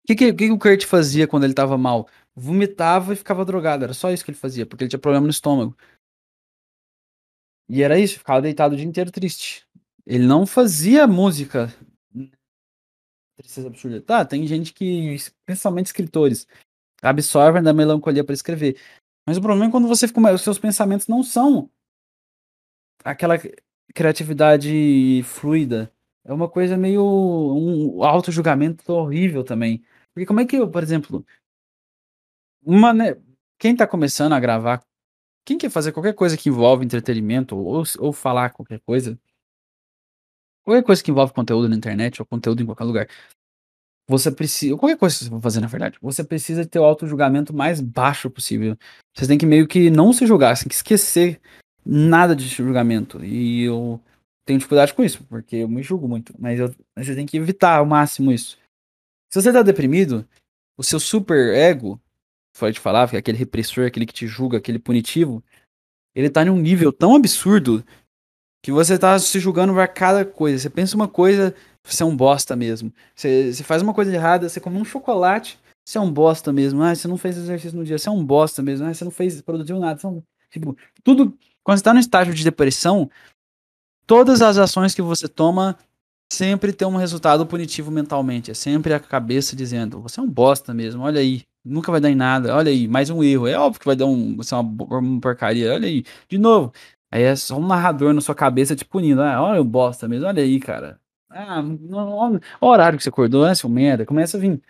que, 0.08 0.16
que, 0.16 0.34
que 0.34 0.52
o 0.52 0.58
Kurt 0.58 0.86
fazia 0.86 1.28
quando 1.28 1.44
ele 1.44 1.54
tava 1.54 1.78
mal? 1.78 2.08
Vomitava 2.34 3.12
e 3.14 3.16
ficava 3.16 3.44
drogado. 3.44 3.84
Era 3.84 3.94
só 3.94 4.12
isso 4.12 4.24
que 4.24 4.32
ele 4.32 4.38
fazia, 4.38 4.66
porque 4.66 4.84
ele 4.84 4.90
tinha 4.90 5.00
problema 5.00 5.26
no 5.26 5.32
estômago. 5.32 5.76
E 7.70 7.84
era 7.84 8.00
isso, 8.00 8.20
ficava 8.20 8.42
deitado 8.42 8.74
o 8.74 8.78
dia 8.78 8.86
inteiro 8.86 9.12
triste. 9.12 9.68
Ele 10.06 10.26
não 10.26 10.46
fazia 10.46 11.06
música. 11.06 11.74
Tristeza 13.36 13.68
absurda. 13.68 14.02
Tá, 14.02 14.26
tem 14.26 14.48
gente 14.48 14.74
que, 14.74 15.18
principalmente 15.46 15.88
escritores, 15.88 16.48
absorvem 17.02 17.62
da 17.62 17.74
melancolia 17.74 18.24
para 18.24 18.34
escrever. 18.34 18.80
Mas 19.28 19.38
o 19.38 19.42
problema 19.42 19.68
é 19.68 19.72
quando 19.72 19.88
você 19.88 20.08
fica. 20.08 20.34
Os 20.34 20.42
seus 20.42 20.58
pensamentos 20.58 21.08
não 21.08 21.22
são 21.22 21.70
aquela 23.04 23.36
criatividade 23.94 25.22
fluida. 25.24 25.92
É 26.24 26.34
uma 26.34 26.50
coisa 26.50 26.78
meio. 26.78 27.04
um 27.04 28.04
auto-julgamento 28.04 28.92
horrível 28.92 29.44
também. 29.44 29.84
Porque 30.14 30.26
como 30.26 30.40
é 30.40 30.46
que 30.46 30.56
eu, 30.56 30.70
por 30.70 30.82
exemplo, 30.82 31.26
uma, 32.64 32.94
né, 32.94 33.16
quem 33.60 33.76
tá 33.76 33.86
começando 33.86 34.34
a 34.34 34.40
gravar, 34.40 34.84
quem 35.48 35.58
quer 35.58 35.70
fazer 35.70 35.94
qualquer 35.94 36.14
coisa 36.14 36.36
que 36.36 36.50
envolve 36.50 36.84
entretenimento 36.84 37.56
ou, 37.56 37.82
ou 38.00 38.12
falar 38.12 38.50
qualquer 38.50 38.82
coisa, 38.82 39.18
qualquer 40.66 40.84
coisa 40.84 41.02
que 41.02 41.10
envolve 41.10 41.34
conteúdo 41.34 41.70
na 41.70 41.76
internet 41.78 42.22
ou 42.22 42.26
conteúdo 42.26 42.62
em 42.62 42.66
qualquer 42.66 42.84
lugar, 42.84 43.08
você 44.10 44.30
precisa, 44.30 44.76
qualquer 44.76 44.98
coisa 44.98 45.18
que 45.18 45.24
você 45.24 45.30
for 45.30 45.42
fazer 45.42 45.62
na 45.62 45.68
verdade, 45.68 45.98
você 46.02 46.22
precisa 46.22 46.66
ter 46.66 46.80
o 46.80 46.84
auto-julgamento 46.84 47.56
mais 47.56 47.80
baixo 47.80 48.30
possível. 48.30 48.78
Você 49.16 49.26
tem 49.26 49.38
que 49.38 49.46
meio 49.46 49.66
que 49.66 49.90
não 49.90 50.12
se 50.12 50.28
julgar, 50.28 50.54
você 50.54 50.64
tem 50.64 50.70
que 50.70 50.76
esquecer 50.76 51.40
nada 51.86 52.36
de 52.36 52.46
julgamento. 52.46 53.24
E 53.24 53.64
eu 53.64 54.02
tenho 54.46 54.60
dificuldade 54.60 54.94
com 54.94 55.02
isso, 55.02 55.24
porque 55.30 55.58
eu 55.58 55.70
me 55.70 55.82
julgo 55.82 56.10
muito, 56.10 56.34
mas 56.38 56.60
eu, 56.60 56.76
você 56.98 57.16
tem 57.16 57.26
que 57.26 57.38
evitar 57.38 57.78
ao 57.78 57.86
máximo 57.86 58.34
isso. 58.34 58.58
Se 59.32 59.42
você 59.42 59.54
tá 59.54 59.62
deprimido, 59.62 60.28
o 60.78 60.84
seu 60.84 61.00
super 61.00 61.54
ego, 61.56 61.98
foi 62.58 62.72
de 62.72 62.80
falar, 62.80 63.08
que 63.10 63.16
aquele 63.16 63.38
repressor, 63.38 63.86
aquele 63.86 64.06
que 64.06 64.14
te 64.14 64.28
julga, 64.28 64.58
aquele 64.58 64.80
punitivo, 64.80 65.44
ele 66.16 66.30
tá 66.30 66.44
num 66.44 66.58
nível 66.58 66.92
tão 66.92 67.16
absurdo 67.16 67.86
que 68.64 68.72
você 68.72 68.98
tá 68.98 69.18
se 69.20 69.40
julgando 69.40 69.74
por 69.74 69.88
cada 69.90 70.26
coisa. 70.26 70.58
Você 70.58 70.70
pensa 70.70 70.96
uma 70.96 71.08
coisa, 71.08 71.56
você 71.84 72.02
é 72.02 72.06
um 72.06 72.18
bosta 72.18 72.56
mesmo. 72.56 72.92
Você, 73.16 73.54
você 73.54 73.64
faz 73.64 73.82
uma 73.82 73.94
coisa 73.94 74.14
errada, 74.14 74.50
você 74.50 74.60
come 74.60 74.78
um 74.78 74.84
chocolate, 74.84 75.60
você 75.88 75.98
é 75.98 76.02
um 76.02 76.12
bosta 76.12 76.52
mesmo. 76.52 76.82
Ah, 76.82 76.96
você 76.96 77.08
não 77.08 77.18
fez 77.18 77.38
exercício 77.38 77.78
no 77.78 77.86
dia, 77.86 77.98
você 77.98 78.10
é 78.10 78.12
um 78.12 78.26
bosta 78.26 78.64
mesmo. 78.64 78.88
Ah, 78.88 78.94
você 78.94 79.04
não 79.04 79.12
fez, 79.12 79.40
produziu 79.42 79.80
nada. 79.80 80.00
Você 80.00 80.08
é 80.08 80.10
um, 80.10 80.24
tipo, 80.50 80.76
tudo. 81.04 81.38
Quando 81.64 81.78
você 81.78 81.84
tá 81.84 81.94
no 81.94 82.00
estágio 82.00 82.34
de 82.34 82.44
depressão, 82.44 83.10
todas 84.06 84.42
as 84.42 84.58
ações 84.58 84.96
que 84.96 85.02
você 85.02 85.28
toma 85.28 85.78
sempre 86.32 86.74
tem 86.74 86.88
um 86.88 86.98
resultado 86.98 87.46
punitivo 87.46 87.92
mentalmente. 87.92 88.52
É 88.52 88.54
sempre 88.54 88.94
a 88.94 89.00
cabeça 89.00 89.56
dizendo: 89.56 90.02
você 90.02 90.20
é 90.20 90.24
um 90.24 90.30
bosta 90.30 90.74
mesmo, 90.74 91.04
olha 91.04 91.22
aí. 91.22 91.47
Nunca 91.68 91.92
vai 91.92 92.02
dar 92.02 92.10
em 92.10 92.16
nada, 92.16 92.56
olha 92.56 92.72
aí, 92.72 92.88
mais 92.88 93.10
um 93.10 93.24
erro. 93.24 93.48
É 93.48 93.58
óbvio 93.58 93.80
que 93.80 93.86
vai 93.86 93.96
dar 93.96 94.06
um, 94.06 94.38
é 94.40 94.56
uma, 94.56 95.00
uma 95.00 95.22
porcaria, 95.22 95.74
olha 95.74 95.88
aí, 95.88 96.04
de 96.30 96.38
novo. 96.38 96.74
Aí 97.12 97.24
é 97.24 97.36
só 97.36 97.58
um 97.58 97.68
narrador 97.68 98.14
na 98.14 98.22
sua 98.22 98.36
cabeça 98.36 98.76
te 98.76 98.86
punindo. 98.86 99.22
Ah, 99.22 99.42
olha 99.42 99.62
o 99.62 99.64
bosta 99.64 100.08
mesmo, 100.08 100.28
olha 100.28 100.44
aí, 100.44 100.60
cara. 100.60 101.00
Ah, 101.30 101.62
o 102.62 102.68
horário 102.68 102.98
que 102.98 103.04
você 103.04 103.10
acordou, 103.10 103.46
né, 103.46 103.56
seu 103.56 103.70
merda. 103.70 104.06
Começa 104.06 104.38
a 104.38 104.40
vir. 104.40 104.62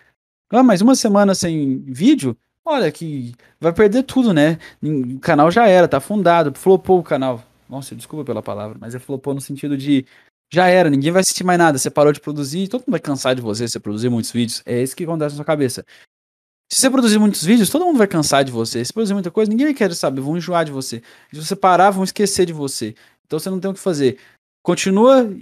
Ah, 0.52 0.64
mais 0.64 0.82
uma 0.82 0.96
semana 0.96 1.36
sem 1.36 1.80
vídeo? 1.84 2.38
Olha 2.66 2.92
que 2.92 3.34
vai 3.60 3.74
perder 3.74 4.04
tudo, 4.04 4.34
né? 4.34 4.58
O 4.84 5.20
canal 5.20 5.50
já 5.52 5.68
era, 5.68 5.88
tá 5.88 5.98
afundado, 5.98 6.54
flopou 6.58 7.00
o 7.00 7.04
canal. 7.04 7.44
Nossa, 7.70 7.96
desculpa 7.96 8.26
pela 8.26 8.44
palavra, 8.44 8.78
mas 8.80 8.96
é 8.96 9.00
flopou 9.00 9.34
no 9.34 9.42
sentido 9.42 9.78
de 9.78 10.06
já 10.52 10.68
era, 10.68 10.90
ninguém 10.90 11.12
vai 11.12 11.22
assistir 11.22 11.44
mais 11.44 11.60
nada. 11.60 11.78
Você 11.78 11.90
parou 11.90 12.14
de 12.14 12.20
produzir, 12.20 12.68
todo 12.68 12.82
mundo 12.82 12.92
vai 12.92 13.00
cansar 13.00 13.36
de 13.36 13.42
você, 13.42 13.68
você 13.68 13.80
produzir 13.80 14.10
muitos 14.10 14.32
vídeos. 14.32 14.62
É 14.66 14.82
isso 14.82 14.96
que 14.96 15.04
acontece 15.04 15.34
na 15.34 15.38
sua 15.38 15.46
cabeça. 15.46 15.86
Se 16.70 16.82
você 16.82 16.90
produzir 16.90 17.18
muitos 17.18 17.44
vídeos, 17.44 17.70
todo 17.70 17.86
mundo 17.86 17.98
vai 17.98 18.08
cansar 18.08 18.44
de 18.44 18.52
você. 18.52 18.84
Se 18.84 18.92
produzir 18.92 19.14
muita 19.14 19.32
coisa, 19.32 19.50
ninguém 19.50 19.68
vai 19.68 19.74
querer 19.74 19.96
saber, 19.96 20.22
vão 20.22 20.36
enjoar 20.36 20.66
de 20.66 20.72
você. 20.72 21.02
Se 21.32 21.42
você 21.42 21.56
parar, 21.56 21.92
vão 21.92 22.04
esquecer 22.04 22.46
de 22.46 22.54
você. 22.54 22.94
Então 23.26 23.40
você 23.40 23.50
não 23.50 23.60
tem 23.60 23.72
o 23.72 23.74
que 23.74 23.80
fazer. 23.80 24.20
Continua, 24.62 25.34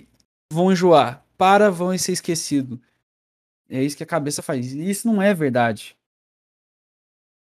vão 0.51 0.71
enjoar. 0.71 1.25
Para, 1.37 1.71
vão 1.71 1.97
ser 1.97 2.11
esquecido. 2.11 2.79
É 3.67 3.83
isso 3.83 3.97
que 3.97 4.03
a 4.03 4.07
cabeça 4.07 4.43
faz. 4.43 4.71
E 4.71 4.89
isso 4.89 5.07
não 5.07 5.21
é 5.21 5.33
verdade. 5.33 5.97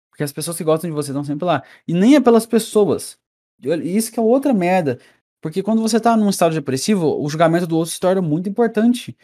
Porque 0.09 0.24
as 0.24 0.32
pessoas 0.32 0.55
que 0.55 0.63
gostam 0.63 0.88
de 0.89 0.95
você 0.95 1.09
estão 1.09 1.24
sempre 1.24 1.45
lá. 1.45 1.63
E 1.88 1.93
nem 1.93 2.15
é 2.15 2.21
pelas 2.21 2.45
pessoas. 2.45 3.17
Isso 3.59 4.11
que 4.11 4.19
é 4.19 4.21
outra 4.21 4.53
merda. 4.53 4.99
Porque 5.41 5.63
quando 5.63 5.82
você 5.82 5.99
tá 5.99 6.15
num 6.15 6.30
estado 6.30 6.53
depressivo, 6.53 7.19
o 7.19 7.28
julgamento 7.28 7.65
do 7.65 7.76
outro 7.76 7.91
se 7.91 7.99
torna 7.99 8.21
muito 8.21 8.47
importante. 8.47 9.17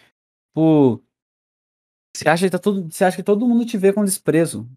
Por 0.54 1.02
você 2.16 2.28
acha 2.28 2.46
que 2.46 2.52
tá 2.52 2.60
todo, 2.60 2.92
você 2.92 3.04
acha 3.04 3.18
que 3.18 3.24
todo 3.24 3.48
mundo 3.48 3.66
te 3.66 3.78
vê 3.78 3.94
com 3.94 4.04
desprezo 4.04 4.70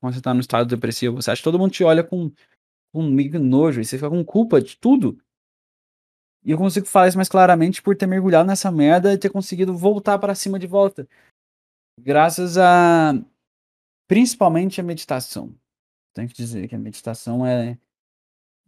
quando 0.00 0.14
você 0.14 0.20
tá 0.20 0.34
no 0.34 0.40
estado 0.40 0.68
depressivo. 0.68 1.16
Você 1.16 1.30
acha 1.30 1.40
que 1.40 1.44
todo 1.44 1.58
mundo 1.58 1.72
te 1.72 1.84
olha 1.84 2.02
com, 2.02 2.32
com 2.92 3.02
nojo 3.02 3.80
e 3.80 3.84
você 3.84 3.96
fica 3.96 4.10
com 4.10 4.24
culpa 4.24 4.60
de 4.60 4.76
tudo. 4.76 5.18
E 6.42 6.50
eu 6.50 6.58
consigo 6.58 6.86
falar 6.86 7.08
isso 7.08 7.18
mais 7.18 7.28
claramente 7.28 7.82
por 7.82 7.94
ter 7.96 8.06
mergulhado 8.06 8.48
nessa 8.48 8.72
merda 8.72 9.12
e 9.12 9.18
ter 9.18 9.28
conseguido 9.28 9.76
voltar 9.76 10.18
para 10.18 10.34
cima 10.34 10.58
de 10.58 10.66
volta. 10.66 11.06
Graças 11.98 12.56
a 12.56 13.12
principalmente 14.08 14.80
a 14.80 14.84
meditação. 14.84 15.54
Tenho 16.14 16.28
que 16.28 16.34
dizer 16.34 16.66
que 16.66 16.74
a 16.74 16.78
meditação 16.78 17.46
é 17.46 17.78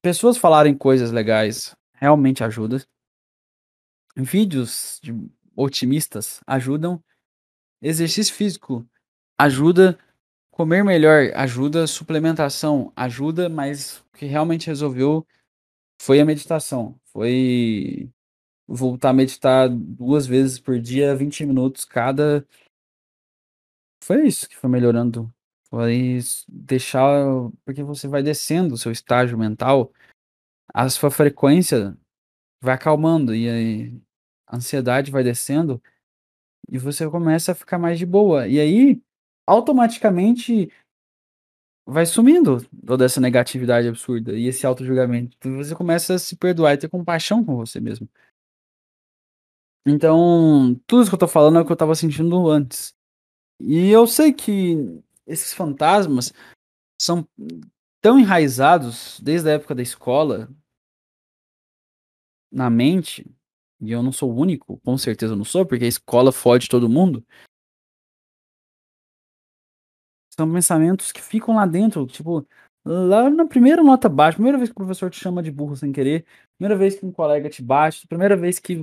pessoas 0.01 0.37
falarem 0.37 0.77
coisas 0.77 1.11
legais 1.11 1.75
realmente 1.95 2.45
ajuda. 2.45 2.85
Vídeos 4.15 5.01
de 5.03 5.13
otimistas 5.57 6.41
ajudam 6.47 7.03
Exercício 7.83 8.35
físico 8.35 8.89
ajuda, 9.37 9.99
comer 10.53 10.85
melhor 10.85 11.33
ajuda, 11.35 11.87
suplementação 11.87 12.93
ajuda, 12.95 13.49
mas 13.49 13.99
o 13.99 14.19
que 14.19 14.27
realmente 14.27 14.69
resolveu 14.69 15.27
foi 16.01 16.21
a 16.21 16.25
meditação. 16.25 16.99
Foi 17.07 18.09
voltar 18.69 19.11
a 19.11 19.13
meditar 19.13 19.69
duas 19.69 20.27
vezes 20.27 20.61
por 20.61 20.79
dia, 20.81 21.17
20 21.17 21.45
minutos 21.45 21.85
cada. 21.85 22.47
Foi 24.05 24.27
isso 24.27 24.49
que 24.49 24.57
foi 24.57 24.71
melhorando. 24.71 25.33
Foi 25.69 26.21
deixar. 26.49 27.27
Porque 27.65 27.83
você 27.83 28.07
vai 28.07 28.23
descendo 28.23 28.75
o 28.75 28.79
seu 28.79 28.93
estágio 28.93 29.37
mental, 29.37 29.93
a 30.73 30.89
sua 30.89 31.11
frequência 31.11 31.97
vai 32.61 32.75
acalmando 32.75 33.35
e 33.35 34.01
a 34.47 34.57
ansiedade 34.57 35.11
vai 35.11 35.25
descendo 35.25 35.83
e 36.69 36.79
você 36.79 37.09
começa 37.09 37.53
a 37.53 37.55
ficar 37.55 37.79
mais 37.79 37.99
de 37.99 38.07
boa. 38.07 38.49
E 38.49 38.59
aí, 38.61 39.03
automaticamente, 39.47 40.71
vai 41.87 42.07
sumindo 42.07 42.65
toda 42.87 43.05
essa 43.05 43.21
negatividade 43.21 43.89
absurda 43.89 44.33
e 44.37 44.47
esse 44.47 44.67
auto-julgamento. 44.67 45.37
Então, 45.39 45.57
você 45.57 45.75
começa 45.75 46.15
a 46.15 46.19
se 46.19 46.37
perdoar 46.37 46.75
e 46.75 46.79
ter 46.79 46.89
compaixão 46.89 47.45
com 47.45 47.57
você 47.57 47.81
mesmo. 47.81 48.09
Então, 49.87 50.81
tudo 50.87 51.03
isso 51.03 51.11
que 51.11 51.15
eu 51.15 51.19
tô 51.19 51.29
falando 51.29 51.59
é 51.59 51.61
o 51.63 51.67
que 51.67 51.73
eu 51.73 51.77
tava 51.77 51.95
sentindo 51.95 52.49
antes. 52.49 52.95
E 53.61 53.91
eu 53.91 54.07
sei 54.07 54.33
que 54.33 54.77
esses 55.27 55.53
fantasmas 55.53 56.33
são 57.01 57.27
tão 58.01 58.19
enraizados 58.19 59.21
desde 59.21 59.49
a 59.49 59.53
época 59.55 59.75
da 59.75 59.83
escola 59.83 60.49
na 62.51 62.69
mente 62.69 63.25
e 63.83 63.91
eu 63.91 64.03
não 64.03 64.13
sou 64.13 64.31
o 64.33 64.37
único, 64.37 64.79
com 64.79 64.97
certeza 64.97 65.33
eu 65.33 65.37
não 65.37 65.45
sou, 65.45 65.67
porque 65.67 65.85
a 65.85 65.89
escola 65.89 66.31
fode 66.31 66.69
todo 66.69 66.89
mundo. 66.89 67.25
São 70.31 70.51
pensamentos 70.51 71.11
que 71.13 71.21
ficam 71.21 71.57
lá 71.57 71.67
dentro, 71.67 72.07
tipo, 72.07 72.47
lá 72.85 73.29
na 73.29 73.47
primeira 73.47 73.83
nota 73.83 74.09
baixa, 74.09 74.37
primeira 74.37 74.57
vez 74.57 74.71
que 74.71 74.73
o 74.73 74.77
professor 74.77 75.11
te 75.11 75.19
chama 75.19 75.43
de 75.43 75.51
burro 75.51 75.77
sem 75.77 75.93
querer, 75.93 76.25
primeira 76.57 76.79
vez 76.79 76.99
que 76.99 77.05
um 77.05 77.13
colega 77.13 77.51
te 77.51 77.61
bate, 77.61 78.07
primeira 78.07 78.37
vez 78.37 78.59
que 78.59 78.81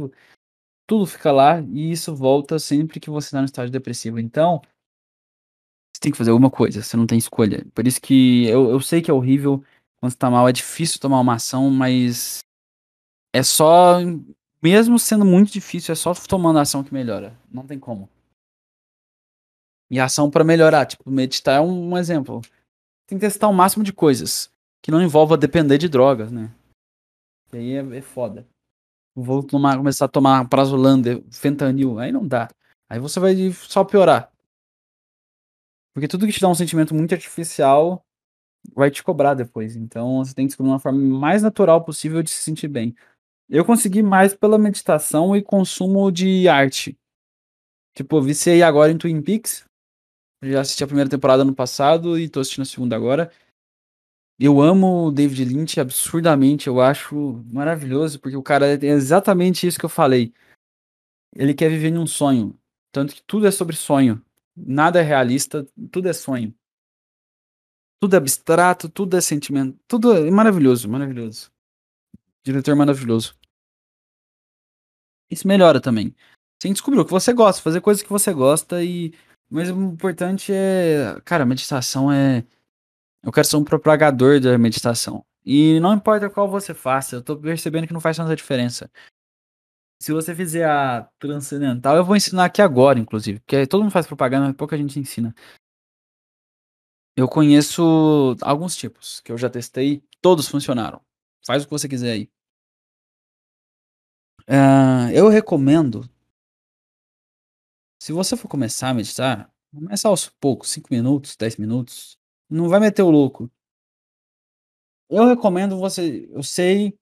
tudo 0.85 1.05
fica 1.05 1.31
lá 1.31 1.61
e 1.61 1.91
isso 1.91 2.13
volta 2.13 2.59
sempre 2.59 2.99
que 2.99 3.09
você 3.09 3.27
está 3.27 3.39
no 3.39 3.45
estágio 3.45 3.71
depressivo. 3.71 4.19
Então, 4.19 4.61
você 5.95 6.01
tem 6.01 6.11
que 6.11 6.17
fazer 6.17 6.31
alguma 6.31 6.51
coisa, 6.51 6.84
você 6.84 6.97
não 6.97 7.07
tem 7.07 7.17
escolha. 7.17 7.65
Por 7.73 7.88
isso 7.88 8.01
que 8.01 8.45
eu, 8.47 8.69
eu 8.69 8.81
sei 8.81 9.01
que 9.01 9.09
é 9.09 9.13
horrível 9.13 9.63
quando 9.99 10.11
você 10.11 10.17
tá 10.17 10.30
mal, 10.30 10.47
é 10.47 10.51
difícil 10.51 10.99
tomar 10.99 11.19
uma 11.19 11.35
ação, 11.35 11.69
mas 11.69 12.39
é 13.34 13.43
só 13.43 13.99
mesmo 14.61 14.99
sendo 14.99 15.26
muito 15.26 15.52
difícil, 15.52 15.94
é 15.94 15.95
só 15.95 16.14
tomando 16.14 16.60
ação 16.60 16.84
que 16.84 16.94
melhora. 16.94 17.38
Não 17.52 17.65
tem 17.65 17.80
como. 17.80 18.10
E 19.90 19.99
ação 19.99 20.30
para 20.30 20.44
melhorar, 20.44 20.86
tipo, 20.86 21.10
meditar 21.10 21.57
é 21.57 21.61
um, 21.61 21.91
um, 21.91 21.98
exemplo. 21.98 22.41
Tem 23.07 23.18
que 23.18 23.26
testar 23.26 23.48
o 23.48 23.53
máximo 23.53 23.84
de 23.84 23.91
coisas 23.91 24.52
que 24.84 24.91
não 24.91 25.02
envolva 25.02 25.38
depender 25.38 25.77
de 25.77 25.90
drogas, 25.90 26.31
né? 26.31 26.52
E 27.52 27.57
aí 27.57 27.72
é, 27.73 27.98
é 27.98 28.02
foda. 28.02 28.45
Vou 29.15 29.44
tomar, 29.44 29.77
começar 29.77 30.06
a 30.06 30.10
tomar 30.10 30.48
prazolanda, 30.48 31.22
fentanil, 31.31 31.98
aí 31.98 32.11
não 32.11 32.27
dá. 32.27 32.48
Aí 32.88 32.99
você 32.99 33.19
vai 33.19 33.36
só 33.52 33.84
piorar. 33.84 34.31
Porque 35.94 36.07
tudo 36.07 36.27
que 36.27 36.34
te 36.34 36.40
dá 36.40 36.48
um 36.48 36.56
sentimento 36.56 36.94
muito 36.94 37.14
artificial 37.14 38.06
vai 38.73 38.91
te 38.91 39.03
cobrar 39.03 39.34
depois. 39.34 39.76
Então 39.76 40.23
você 40.23 40.34
tem 40.34 40.45
que 40.45 40.49
descobrir 40.49 40.72
uma 40.72 40.80
forma 40.80 40.99
mais 40.99 41.41
natural 41.41 41.84
possível 41.84 42.22
de 42.22 42.30
se 42.30 42.44
sentir 42.44 42.68
bem. 42.68 42.95
Eu 43.49 43.65
consegui 43.65 44.03
mais 44.03 44.35
pela 44.35 44.59
meditação 44.59 45.35
e 45.35 45.41
consumo 45.41 46.11
de 46.11 46.47
arte. 46.47 46.95
Tipo, 47.95 48.21
viciei 48.21 48.61
agora 48.61 48.91
em 48.91 48.97
Twin 48.97 49.21
Peaks. 49.23 49.65
Já 50.43 50.61
assisti 50.61 50.84
a 50.84 50.88
primeira 50.88 51.09
temporada 51.09 51.43
no 51.43 51.55
passado 51.55 52.17
e 52.17 52.30
tô 52.30 52.39
assistindo 52.39 52.61
a 52.61 52.65
segunda 52.65 52.95
agora. 52.95 53.31
Eu 54.39 54.61
amo 54.61 55.07
o 55.07 55.11
David 55.11 55.45
Lynch 55.45 55.80
absurdamente, 55.80 56.67
eu 56.67 56.80
acho 56.80 57.43
maravilhoso, 57.51 58.19
porque 58.21 58.38
o 58.38 58.43
cara 58.43 58.67
é 58.67 58.85
exatamente 58.85 59.67
isso 59.67 59.80
que 59.80 59.84
eu 59.84 59.89
falei. 59.89 60.31
Ele 61.35 61.53
quer 61.53 61.69
viver 61.69 61.89
em 61.89 61.97
um 61.97 62.07
sonho. 62.07 62.57
Tanto 62.91 63.15
que 63.15 63.23
tudo 63.23 63.47
é 63.47 63.51
sobre 63.51 63.76
sonho. 63.76 64.23
Nada 64.55 64.99
é 64.99 65.03
realista, 65.03 65.67
tudo 65.91 66.07
é 66.07 66.13
sonho. 66.13 66.53
Tudo 67.99 68.13
é 68.13 68.17
abstrato, 68.17 68.88
tudo 68.88 69.17
é 69.17 69.21
sentimento. 69.21 69.77
Tudo 69.88 70.15
é 70.15 70.31
maravilhoso, 70.31 70.88
maravilhoso. 70.88 71.51
Diretor 72.43 72.76
maravilhoso. 72.76 73.39
Isso 75.30 75.47
melhora 75.47 75.80
também. 75.80 76.15
Você 76.61 76.69
descobriu 76.69 77.03
o 77.03 77.06
que 77.06 77.11
você 77.11 77.34
gosta, 77.34 77.61
fazer 77.61 77.81
coisas 77.81 78.03
que 78.03 78.10
você 78.10 78.34
gosta 78.34 78.84
e 78.84 79.14
Mas 79.49 79.69
o 79.69 79.81
importante 79.81 80.51
é. 80.53 81.19
Cara, 81.26 81.45
meditação 81.45 82.11
é. 82.11 82.45
Eu 83.23 83.31
quero 83.31 83.47
ser 83.47 83.57
um 83.57 83.64
propagador 83.64 84.39
da 84.39 84.57
meditação. 84.57 85.26
E 85.45 85.80
não 85.80 85.93
importa 85.93 86.30
qual 86.30 86.49
você 86.49 86.73
faça, 86.73 87.15
eu 87.15 87.23
tô 87.23 87.38
percebendo 87.38 87.88
que 87.88 87.93
não 87.93 88.01
faz 88.01 88.18
tanta 88.18 88.35
diferença. 88.35 88.89
Se 90.01 90.14
você 90.14 90.34
fizer 90.34 90.65
a 90.65 91.10
transcendental, 91.19 91.97
eu 91.97 92.06
vou 92.06 92.15
ensinar 92.15 92.45
aqui 92.45 92.61
agora, 92.61 92.99
inclusive, 92.99 93.39
porque 93.39 93.68
todo 93.68 93.81
mundo 93.81 93.91
faz 93.91 94.07
propaganda, 94.07 94.47
mas 94.47 94.56
pouca 94.56 94.77
gente 94.77 94.97
ensina. 94.99 95.35
Eu 97.18 97.27
conheço 97.27 98.38
alguns 98.41 98.77
tipos 98.77 99.19
que 99.22 99.31
eu 99.31 99.38
já 99.38 99.49
testei, 99.49 100.01
todos 100.22 100.47
funcionaram. 100.47 101.01
Faz 101.45 101.64
o 101.64 101.65
que 101.65 101.72
você 101.72 101.89
quiser 101.89 102.11
aí. 102.14 102.30
Uh, 104.49 105.11
eu 105.13 105.30
recomendo. 105.30 106.09
Se 108.01 108.11
você 108.11 108.35
for 108.35 108.47
começar 108.47 108.89
a 108.89 108.93
meditar, 108.95 109.53
começa 109.71 110.07
aos 110.07 110.27
poucos, 110.27 110.71
5 110.71 110.88
minutos, 110.91 111.35
10 111.35 111.57
minutos. 111.57 112.17
Não 112.49 112.67
vai 112.67 112.80
meter 112.80 113.03
o 113.03 113.11
louco. 113.11 113.51
Eu 115.09 115.27
recomendo 115.27 115.77
você. 115.77 116.27
Eu 116.31 116.41
sei 116.41 116.97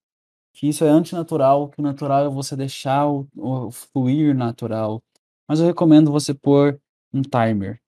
que 0.53 0.67
isso 0.67 0.83
é 0.83 0.89
antinatural, 0.89 1.69
que 1.69 1.79
o 1.79 1.83
natural 1.83 2.25
é 2.25 2.29
você 2.29 2.55
deixar 2.55 3.07
o, 3.07 3.27
o 3.35 3.71
fluir 3.71 4.35
natural. 4.35 5.01
Mas 5.47 5.59
eu 5.59 5.67
recomendo 5.67 6.11
você 6.11 6.33
pôr 6.33 6.81
um 7.13 7.21
timer. 7.21 7.81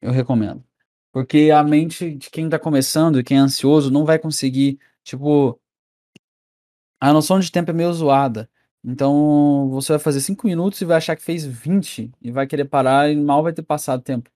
Eu 0.00 0.12
recomendo. 0.12 0.64
Porque 1.12 1.50
a 1.50 1.62
mente 1.62 2.14
de 2.16 2.30
quem 2.30 2.48
tá 2.48 2.58
começando 2.58 3.20
e 3.20 3.24
quem 3.24 3.38
é 3.38 3.40
ansioso 3.40 3.90
não 3.90 4.06
vai 4.06 4.18
conseguir, 4.18 4.78
tipo, 5.04 5.60
a 7.00 7.12
noção 7.12 7.40
de 7.40 7.50
tempo 7.52 7.70
é 7.70 7.74
meio 7.74 7.92
zoada. 7.92 8.48
Então, 8.84 9.68
você 9.70 9.92
vai 9.92 9.98
fazer 10.00 10.20
5 10.20 10.46
minutos 10.46 10.80
e 10.80 10.84
vai 10.84 10.96
achar 10.96 11.14
que 11.14 11.22
fez 11.22 11.44
20 11.44 12.10
e 12.20 12.32
vai 12.32 12.46
querer 12.46 12.64
parar 12.64 13.10
e 13.10 13.16
mal 13.16 13.42
vai 13.42 13.52
ter 13.52 13.62
passado 13.62 14.02
tempo. 14.02 14.28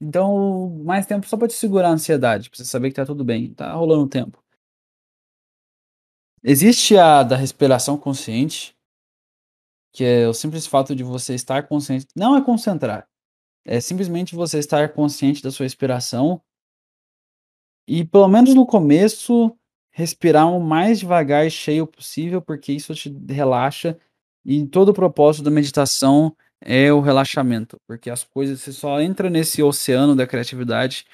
Então, 0.00 0.70
mais 0.84 1.06
tempo 1.06 1.26
só 1.28 1.36
pra 1.36 1.48
te 1.48 1.54
segurar 1.54 1.88
a 1.90 1.92
ansiedade, 1.92 2.50
pra 2.50 2.58
você 2.58 2.64
saber 2.66 2.90
que 2.90 2.96
tá 2.96 3.06
tudo 3.06 3.24
bem, 3.24 3.54
tá 3.54 3.72
rolando 3.74 4.08
tempo. 4.08 4.42
Existe 6.42 6.96
a 6.96 7.22
da 7.22 7.36
respiração 7.36 7.98
consciente, 7.98 8.74
que 9.92 10.04
é 10.04 10.28
o 10.28 10.34
simples 10.34 10.66
fato 10.66 10.94
de 10.94 11.02
você 11.02 11.34
estar 11.34 11.66
consciente, 11.66 12.06
não 12.14 12.36
é 12.36 12.44
concentrar, 12.44 13.08
é 13.66 13.80
simplesmente 13.80 14.34
você 14.36 14.58
estar 14.58 14.92
consciente 14.94 15.42
da 15.42 15.50
sua 15.50 15.64
respiração 15.64 16.42
e 17.88 18.04
pelo 18.04 18.26
menos 18.28 18.54
no 18.54 18.66
começo 18.66 19.56
respirar 19.96 20.46
o 20.52 20.60
mais 20.60 20.98
devagar 20.98 21.46
e 21.46 21.50
cheio 21.50 21.86
possível, 21.86 22.42
porque 22.42 22.70
isso 22.70 22.94
te 22.94 23.08
relaxa 23.30 23.98
e 24.44 24.66
todo 24.66 24.90
o 24.90 24.94
propósito 24.94 25.44
da 25.44 25.50
meditação 25.50 26.36
é 26.60 26.92
o 26.92 27.00
relaxamento, 27.00 27.78
porque 27.88 28.10
as 28.10 28.22
coisas 28.22 28.60
você 28.60 28.74
só 28.74 29.00
entra 29.00 29.30
nesse 29.30 29.62
oceano 29.62 30.14
da 30.14 30.26
criatividade 30.26 31.06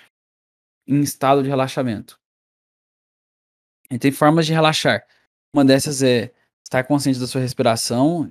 em 0.84 1.00
estado 1.00 1.44
de 1.44 1.48
relaxamento. 1.48 2.18
E 3.88 4.00
tem 4.00 4.10
formas 4.10 4.46
de 4.46 4.52
relaxar. 4.52 5.06
Uma 5.54 5.64
dessas 5.64 6.02
é 6.02 6.32
estar 6.66 6.82
consciente 6.82 7.20
da 7.20 7.28
sua 7.28 7.40
respiração, 7.40 8.28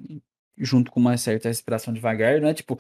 junto 0.58 0.92
com 0.92 1.00
uma 1.00 1.18
certa 1.18 1.48
respiração 1.48 1.94
devagar, 1.94 2.42
não 2.42 2.50
é 2.50 2.54
tipo 2.54 2.78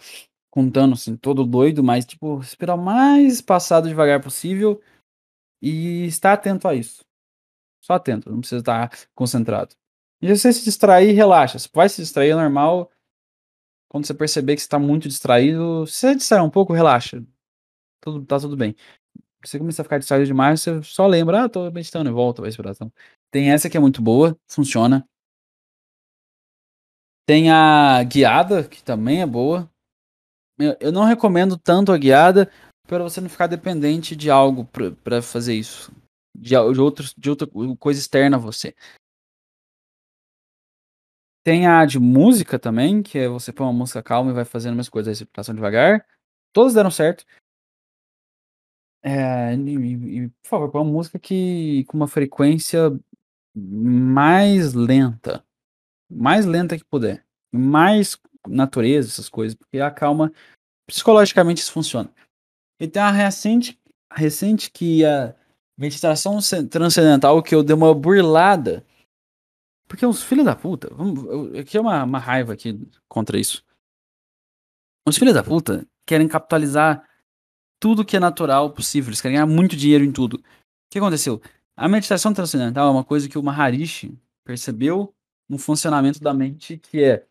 contando 0.49 0.95
assim, 0.95 1.15
todo 1.15 1.45
doido, 1.45 1.81
mas 1.81 2.05
tipo, 2.05 2.35
respirar 2.35 2.75
o 2.75 2.83
mais 2.83 3.39
passado 3.39 3.87
devagar 3.87 4.21
possível 4.21 4.81
e 5.61 6.05
estar 6.05 6.33
atento 6.33 6.67
a 6.67 6.75
isso. 6.75 7.09
Só 7.81 7.93
atento, 7.93 8.29
não 8.29 8.39
precisa 8.39 8.61
estar 8.61 8.91
concentrado. 9.15 9.75
E 10.21 10.27
se 10.27 10.37
você 10.37 10.53
se 10.53 10.63
distrair, 10.63 11.13
relaxa. 11.13 11.57
Você 11.57 11.67
vai 11.73 11.89
se 11.89 12.01
distrair, 12.01 12.29
é 12.29 12.35
normal. 12.35 12.91
Quando 13.89 14.05
você 14.05 14.13
perceber 14.13 14.55
que 14.55 14.61
você 14.61 14.67
está 14.67 14.77
muito 14.79 15.09
distraído, 15.09 15.85
se 15.87 15.97
você 15.97 16.15
distrair 16.15 16.43
um 16.43 16.49
pouco, 16.49 16.73
relaxa. 16.73 17.23
Tudo, 17.99 18.25
tá 18.25 18.39
tudo 18.39 18.55
bem. 18.55 18.75
Se 19.43 19.51
você 19.51 19.59
começar 19.59 19.81
a 19.81 19.85
ficar 19.85 19.97
distraído 19.97 20.27
demais, 20.27 20.61
você 20.61 20.81
só 20.83 21.07
lembra, 21.07 21.45
ah, 21.45 21.49
tô 21.49 21.69
meditando 21.71 22.09
e 22.09 22.13
volta 22.13 22.41
a 22.43 22.45
respiração. 22.45 22.93
Tem 23.31 23.51
essa 23.51 23.69
que 23.69 23.75
é 23.75 23.79
muito 23.79 24.01
boa, 24.01 24.37
funciona. 24.47 25.07
Tem 27.25 27.49
a 27.49 28.03
guiada, 28.03 28.63
que 28.67 28.83
também 28.83 29.21
é 29.21 29.25
boa. 29.25 29.69
Eu 30.79 30.91
não 30.91 31.05
recomendo 31.05 31.57
tanto 31.57 31.91
a 31.91 31.97
guiada 31.97 32.51
para 32.87 33.03
você 33.03 33.19
não 33.19 33.29
ficar 33.29 33.47
dependente 33.47 34.15
de 34.15 34.29
algo 34.29 34.65
para 35.03 35.21
fazer 35.21 35.55
isso 35.55 35.91
de, 36.35 36.49
de, 36.49 37.13
de 37.17 37.29
outra 37.29 37.47
coisa 37.79 37.99
externa 37.99 38.37
a 38.37 38.39
você. 38.39 38.75
Tem 41.43 41.65
a 41.65 41.85
de 41.85 41.99
música 41.99 42.59
também, 42.59 43.01
que 43.01 43.17
é 43.17 43.27
você 43.27 43.51
põe 43.51 43.65
uma 43.65 43.73
música 43.73 44.03
calma 44.03 44.29
e 44.31 44.33
vai 44.33 44.45
fazendo 44.45 44.75
mais 44.75 44.87
coisas, 44.87 45.07
a 45.07 45.11
respiração 45.11 45.55
devagar. 45.55 46.05
Todas 46.53 46.73
deram 46.73 46.91
certo. 46.91 47.25
É, 49.03 49.55
e, 49.55 50.25
e, 50.25 50.29
por 50.29 50.47
favor, 50.47 50.71
põe 50.71 50.81
uma 50.81 50.91
música 50.91 51.17
que 51.17 51.83
com 51.85 51.97
uma 51.97 52.07
frequência 52.07 52.91
mais 53.55 54.73
lenta. 54.73 55.43
Mais 56.09 56.45
lenta 56.45 56.77
que 56.77 56.85
puder. 56.85 57.25
Mais 57.51 58.19
natureza, 58.47 59.09
essas 59.09 59.29
coisas, 59.29 59.55
porque 59.55 59.79
acalma. 59.79 60.31
Psicologicamente 60.87 61.61
isso 61.61 61.71
funciona. 61.71 62.13
E 62.79 62.87
tem 62.87 63.01
uma 63.01 63.11
recente, 63.11 63.79
recente 64.11 64.69
que 64.69 65.05
a 65.05 65.35
Meditação 65.77 66.39
transcendental 66.69 67.41
que 67.41 67.55
eu 67.55 67.63
dei 67.63 67.75
uma 67.75 67.93
burlada. 67.93 68.85
Porque 69.87 70.05
os 70.05 70.23
filhos 70.23 70.45
da 70.45 70.55
puta. 70.55 70.89
Vamos, 70.93 71.55
aqui 71.57 71.77
é 71.77 71.81
uma, 71.81 72.03
uma 72.03 72.19
raiva 72.19 72.53
aqui 72.53 72.79
contra 73.07 73.39
isso. 73.39 73.63
Os 75.07 75.17
filhos 75.17 75.33
da 75.33 75.43
puta 75.43 75.87
querem 76.05 76.27
capitalizar 76.27 77.07
tudo 77.79 78.05
que 78.05 78.15
é 78.15 78.19
natural 78.19 78.71
possível. 78.71 79.09
Eles 79.09 79.21
querem 79.21 79.35
ganhar 79.35 79.47
muito 79.47 79.75
dinheiro 79.75 80.03
em 80.03 80.11
tudo. 80.11 80.35
O 80.35 80.43
que 80.89 80.99
aconteceu? 80.99 81.41
A 81.75 81.87
meditação 81.87 82.33
transcendental 82.33 82.87
é 82.87 82.91
uma 82.91 83.03
coisa 83.03 83.27
que 83.27 83.37
o 83.37 83.43
Maharishi 83.43 84.17
percebeu 84.43 85.13
no 85.49 85.57
funcionamento 85.57 86.19
da 86.19 86.33
mente, 86.33 86.77
que 86.77 87.03
é 87.03 87.25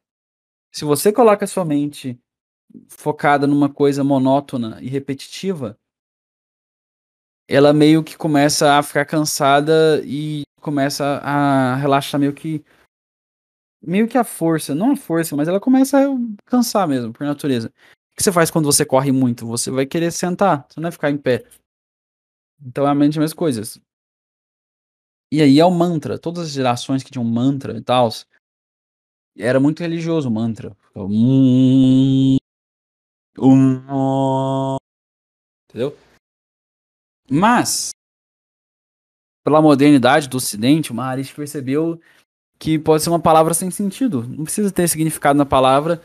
se 0.72 0.84
você 0.84 1.12
coloca 1.12 1.44
a 1.44 1.48
sua 1.48 1.64
mente 1.64 2.20
focada 2.88 3.46
numa 3.46 3.68
coisa 3.68 4.04
monótona 4.04 4.78
e 4.82 4.88
repetitiva, 4.88 5.78
ela 7.50 7.72
meio 7.72 8.04
que 8.04 8.16
começa 8.16 8.78
a 8.78 8.82
ficar 8.82 9.04
cansada 9.04 10.00
e 10.04 10.44
começa 10.60 11.20
a 11.20 11.74
relaxar 11.74 12.20
meio 12.20 12.32
que 12.32 12.64
meio 13.82 14.06
que 14.06 14.16
a 14.16 14.22
força, 14.22 14.72
não 14.72 14.92
a 14.92 14.96
força, 14.96 15.34
mas 15.34 15.48
ela 15.48 15.58
começa 15.58 15.98
a 15.98 16.16
cansar 16.44 16.86
mesmo, 16.86 17.12
por 17.12 17.26
natureza. 17.26 17.72
O 18.12 18.16
que 18.16 18.22
você 18.22 18.30
faz 18.30 18.52
quando 18.52 18.66
você 18.66 18.84
corre 18.84 19.10
muito? 19.10 19.46
Você 19.48 19.68
vai 19.68 19.84
querer 19.84 20.12
sentar, 20.12 20.64
você 20.68 20.78
não 20.78 20.84
vai 20.84 20.92
ficar 20.92 21.10
em 21.10 21.18
pé. 21.18 21.44
Então 22.64 22.86
é 22.86 22.90
a 22.90 22.94
mente 22.94 23.18
as 23.18 23.32
coisas. 23.32 23.80
E 25.32 25.42
aí 25.42 25.58
é 25.58 25.64
o 25.64 25.70
mantra, 25.72 26.20
todas 26.20 26.44
as 26.44 26.50
gerações 26.52 27.02
que 27.02 27.10
tinham 27.10 27.24
mantra 27.24 27.76
e 27.76 27.82
tal, 27.82 28.10
era 29.36 29.58
muito 29.58 29.80
religioso 29.80 30.28
o 30.28 30.32
mantra. 30.32 30.76
Um, 30.94 32.36
um, 33.38 34.76
entendeu? 35.68 35.96
Mas, 37.30 37.90
pela 39.44 39.62
modernidade 39.62 40.28
do 40.28 40.38
Ocidente, 40.38 40.90
o 40.90 40.94
Maharishi 40.94 41.32
percebeu 41.32 42.00
que 42.58 42.76
pode 42.76 43.04
ser 43.04 43.10
uma 43.10 43.22
palavra 43.22 43.54
sem 43.54 43.70
sentido. 43.70 44.24
Não 44.26 44.42
precisa 44.42 44.72
ter 44.72 44.88
significado 44.88 45.38
na 45.38 45.46
palavra. 45.46 46.02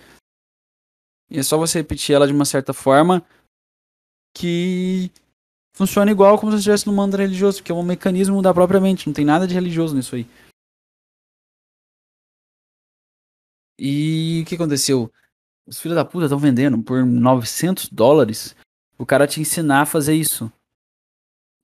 E 1.30 1.40
é 1.40 1.44
só 1.44 1.58
você 1.58 1.80
repetir 1.80 2.16
ela 2.16 2.28
de 2.28 2.34
uma 2.34 2.46
certa 2.46 2.74
forma 2.74 3.26
que 4.38 5.12
funciona 5.76 6.12
igual 6.12 6.38
como 6.38 6.52
se 6.52 6.60
estivesse 6.60 6.86
no 6.86 6.94
mantra 6.94 7.24
religioso, 7.24 7.64
que 7.64 7.72
é 7.72 7.76
um 7.76 7.82
mecanismo 7.82 8.42
da 8.42 8.54
própria 8.54 8.80
mente. 8.80 9.08
Não 9.08 9.14
tem 9.14 9.26
nada 9.26 9.48
de 9.48 9.56
religioso 9.56 9.96
nisso 9.96 10.16
aí. 10.16 10.28
E 13.80 14.44
o 14.44 14.46
que 14.48 14.56
aconteceu? 14.56 15.12
Os 15.66 15.80
filhos 15.80 15.96
da 15.96 16.06
puta 16.06 16.26
estão 16.26 16.38
vendendo 16.38 16.82
por 16.84 17.04
900 17.04 17.90
dólares 17.90 18.56
o 18.98 19.06
cara 19.06 19.28
te 19.28 19.42
ensinar 19.42 19.82
a 19.82 19.86
fazer 19.86 20.14
isso 20.14 20.50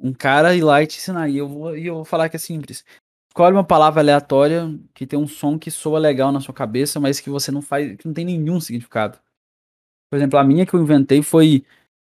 um 0.01 0.13
cara 0.13 0.55
ir 0.55 0.63
lá 0.63 0.81
e 0.81 0.87
te 0.87 0.97
ensinar. 0.97 1.29
E 1.29 1.37
eu 1.37 1.47
vou, 1.47 1.77
e 1.77 1.85
eu 1.85 1.95
vou 1.95 2.05
falar 2.05 2.29
que 2.29 2.35
é 2.35 2.39
simples. 2.39 2.83
Escolhe 3.29 3.55
uma 3.55 3.63
palavra 3.63 4.01
aleatória 4.01 4.67
que 4.93 5.07
tem 5.07 5.17
um 5.17 5.27
som 5.27 5.57
que 5.57 5.71
soa 5.71 5.99
legal 5.99 6.31
na 6.31 6.41
sua 6.41 6.53
cabeça, 6.53 6.99
mas 6.99 7.19
que 7.19 7.29
você 7.29 7.51
não 7.51 7.61
faz, 7.61 7.95
que 7.95 8.05
não 8.05 8.13
tem 8.13 8.25
nenhum 8.25 8.59
significado. 8.59 9.17
Por 10.09 10.17
exemplo, 10.17 10.37
a 10.37 10.43
minha 10.43 10.65
que 10.65 10.73
eu 10.73 10.81
inventei 10.81 11.21
foi. 11.21 11.65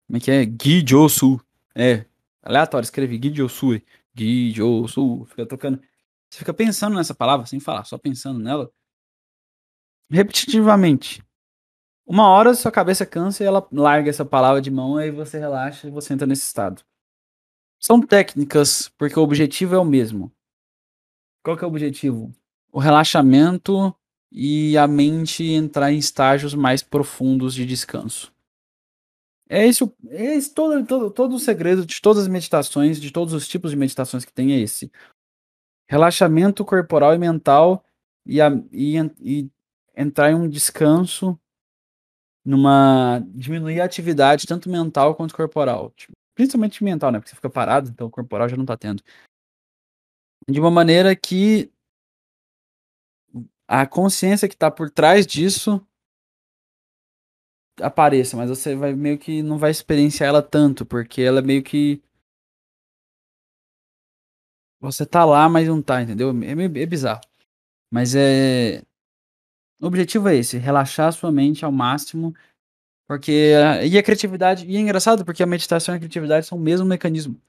Como 0.06 0.16
é 0.16 0.20
que 0.20 0.30
é? 0.30 0.44
Gijosu. 0.60 1.40
É. 1.74 2.04
Aleatório, 2.42 2.84
escrevi 2.84 3.20
Gijosu. 3.22 3.80
Gijosu. 4.14 5.24
Fica 5.26 5.46
tocando. 5.46 5.80
Você 6.28 6.38
fica 6.38 6.52
pensando 6.52 6.96
nessa 6.96 7.14
palavra 7.14 7.46
sem 7.46 7.60
falar, 7.60 7.84
só 7.84 7.96
pensando 7.96 8.40
nela. 8.40 8.70
Repetitivamente. 10.10 11.22
Uma 12.06 12.28
hora 12.28 12.54
sua 12.54 12.72
cabeça 12.72 13.06
cansa 13.06 13.42
e 13.42 13.46
ela 13.46 13.66
larga 13.72 14.10
essa 14.10 14.24
palavra 14.24 14.60
de 14.60 14.70
mão, 14.70 14.96
aí 14.96 15.10
você 15.10 15.38
relaxa 15.38 15.86
e 15.86 15.90
você 15.90 16.12
entra 16.12 16.26
nesse 16.26 16.42
estado. 16.42 16.84
São 17.84 18.00
técnicas, 18.00 18.88
porque 18.96 19.18
o 19.18 19.22
objetivo 19.22 19.74
é 19.74 19.78
o 19.78 19.84
mesmo. 19.84 20.32
Qual 21.44 21.54
que 21.54 21.62
é 21.62 21.66
o 21.66 21.70
objetivo? 21.70 22.34
O 22.72 22.78
relaxamento 22.78 23.94
e 24.32 24.74
a 24.78 24.88
mente 24.88 25.44
entrar 25.44 25.92
em 25.92 25.98
estágios 25.98 26.54
mais 26.54 26.82
profundos 26.82 27.52
de 27.52 27.66
descanso. 27.66 28.32
É 29.50 29.66
esse, 29.66 29.84
é 30.08 30.34
esse 30.34 30.54
todo, 30.54 30.86
todo, 30.86 31.10
todo 31.10 31.34
o 31.34 31.38
segredo 31.38 31.84
de 31.84 32.00
todas 32.00 32.22
as 32.22 32.28
meditações, 32.28 32.98
de 32.98 33.10
todos 33.10 33.34
os 33.34 33.46
tipos 33.46 33.72
de 33.72 33.76
meditações 33.76 34.24
que 34.24 34.32
tem 34.32 34.54
é 34.54 34.60
esse. 34.60 34.90
Relaxamento 35.86 36.64
corporal 36.64 37.14
e 37.14 37.18
mental 37.18 37.84
e, 38.24 38.40
a, 38.40 38.48
e, 38.72 38.96
e 39.20 39.50
entrar 39.94 40.30
em 40.30 40.34
um 40.34 40.48
descanso 40.48 41.38
numa 42.42 43.22
diminuir 43.34 43.82
a 43.82 43.84
atividade 43.84 44.46
tanto 44.46 44.70
mental 44.70 45.14
quanto 45.14 45.36
corporal. 45.36 45.90
Tipo, 45.90 46.14
principalmente 46.34 46.82
mental, 46.82 47.10
né? 47.12 47.18
Porque 47.18 47.30
você 47.30 47.36
fica 47.36 47.50
parado, 47.50 47.90
então 47.90 48.06
o 48.06 48.10
corporal 48.10 48.48
já 48.48 48.56
não 48.56 48.66
tá 48.66 48.76
tendo. 48.76 49.02
De 50.48 50.60
uma 50.60 50.70
maneira 50.70 51.14
que 51.16 51.70
a 53.66 53.86
consciência 53.86 54.48
que 54.48 54.56
tá 54.56 54.70
por 54.70 54.90
trás 54.90 55.26
disso 55.26 55.84
apareça, 57.80 58.36
mas 58.36 58.48
você 58.48 58.74
vai 58.76 58.94
meio 58.94 59.18
que 59.18 59.42
não 59.42 59.58
vai 59.58 59.70
experienciar 59.70 60.28
ela 60.28 60.42
tanto, 60.42 60.84
porque 60.86 61.22
ela 61.22 61.40
é 61.40 61.42
meio 61.42 61.62
que 61.62 62.02
você 64.80 65.06
tá 65.06 65.24
lá, 65.24 65.48
mas 65.48 65.66
não 65.66 65.80
tá, 65.82 66.02
entendeu? 66.02 66.30
É 66.30 66.54
meio 66.54 66.78
é 66.78 66.86
bizarro. 66.86 67.20
Mas 67.90 68.14
é 68.14 68.82
o 69.80 69.86
objetivo 69.86 70.28
é 70.28 70.36
esse, 70.36 70.56
relaxar 70.56 71.12
sua 71.12 71.30
mente 71.30 71.64
ao 71.64 71.72
máximo, 71.72 72.34
porque 73.06 73.52
e 73.84 73.98
a 73.98 74.02
criatividade, 74.02 74.66
e 74.66 74.76
é 74.76 74.80
engraçado 74.80 75.24
porque 75.24 75.42
a 75.42 75.46
meditação 75.46 75.94
e 75.94 75.96
a 75.96 75.98
criatividade 75.98 76.46
são 76.46 76.58
o 76.58 76.60
mesmo 76.60 76.86
mecanismo. 76.86 77.40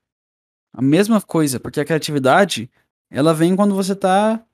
A 0.73 0.81
mesma 0.81 1.21
coisa, 1.21 1.59
porque 1.59 1.79
a 1.79 1.85
criatividade, 1.85 2.69
ela 3.09 3.33
vem 3.33 3.55
quando 3.55 3.75
você 3.75 3.95
tá 3.95 4.45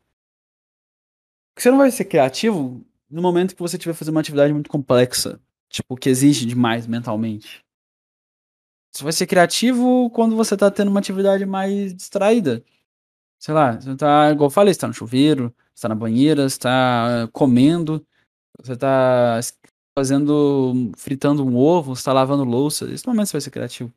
você 1.58 1.70
não 1.70 1.78
vai 1.78 1.92
ser 1.92 2.06
criativo 2.06 2.84
no 3.10 3.22
momento 3.22 3.56
que 3.56 3.62
você 3.62 3.78
tiver 3.78 3.94
fazendo 3.94 4.16
uma 4.16 4.22
atividade 4.22 4.54
muito 4.54 4.70
complexa, 4.70 5.40
tipo, 5.70 5.96
que 5.96 6.10
exige 6.10 6.46
demais 6.46 6.88
mentalmente. 6.88 7.64
Você 8.92 9.04
vai 9.04 9.14
ser 9.14 9.28
criativo 9.28 10.10
quando 10.12 10.36
você 10.36 10.58
tá 10.58 10.70
tendo 10.72 10.90
uma 10.90 11.00
atividade 11.00 11.46
mais 11.46 11.94
distraída. 11.94 12.64
Sei 13.40 13.54
lá, 13.54 13.74
você 13.80 13.96
tá, 13.96 14.32
igual 14.32 14.48
eu 14.48 14.52
falei, 14.52 14.74
você 14.74 14.80
tá 14.80 14.88
no 14.88 14.94
chuveiro, 14.94 15.54
você 15.74 15.84
tá 15.84 15.90
na 15.90 15.96
banheira, 15.96 16.48
você 16.50 16.60
tá 16.60 17.30
comendo, 17.32 18.06
você 18.60 18.76
tá 18.76 19.40
fazendo, 19.98 20.92
fritando 20.98 21.46
um 21.46 21.56
ovo, 21.58 21.96
você 21.96 22.04
tá 22.04 22.14
lavando 22.14 22.44
louça. 22.44 22.88
Nesse 22.88 23.06
momento 23.08 23.28
você 23.28 23.34
vai 23.34 23.42
ser 23.42 23.52
criativo. 23.52 23.94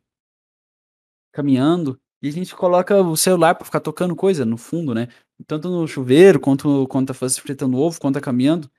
Caminhando. 1.31 1.99
E 2.21 2.27
a 2.29 2.31
gente 2.31 2.55
coloca 2.55 3.01
o 3.01 3.15
celular 3.15 3.55
para 3.55 3.65
ficar 3.65 3.79
tocando 3.79 4.15
coisa 4.15 4.45
no 4.45 4.57
fundo, 4.57 4.93
né? 4.93 5.07
Tanto 5.45 5.69
no 5.69 5.87
chuveiro, 5.87 6.39
quanto 6.39 6.87
quando 6.87 7.07
tá 7.07 7.13
fritando 7.13 7.77
ovo, 7.77 7.99
quanto 7.99 8.15
tá 8.15 8.21
caminhando. 8.21 8.69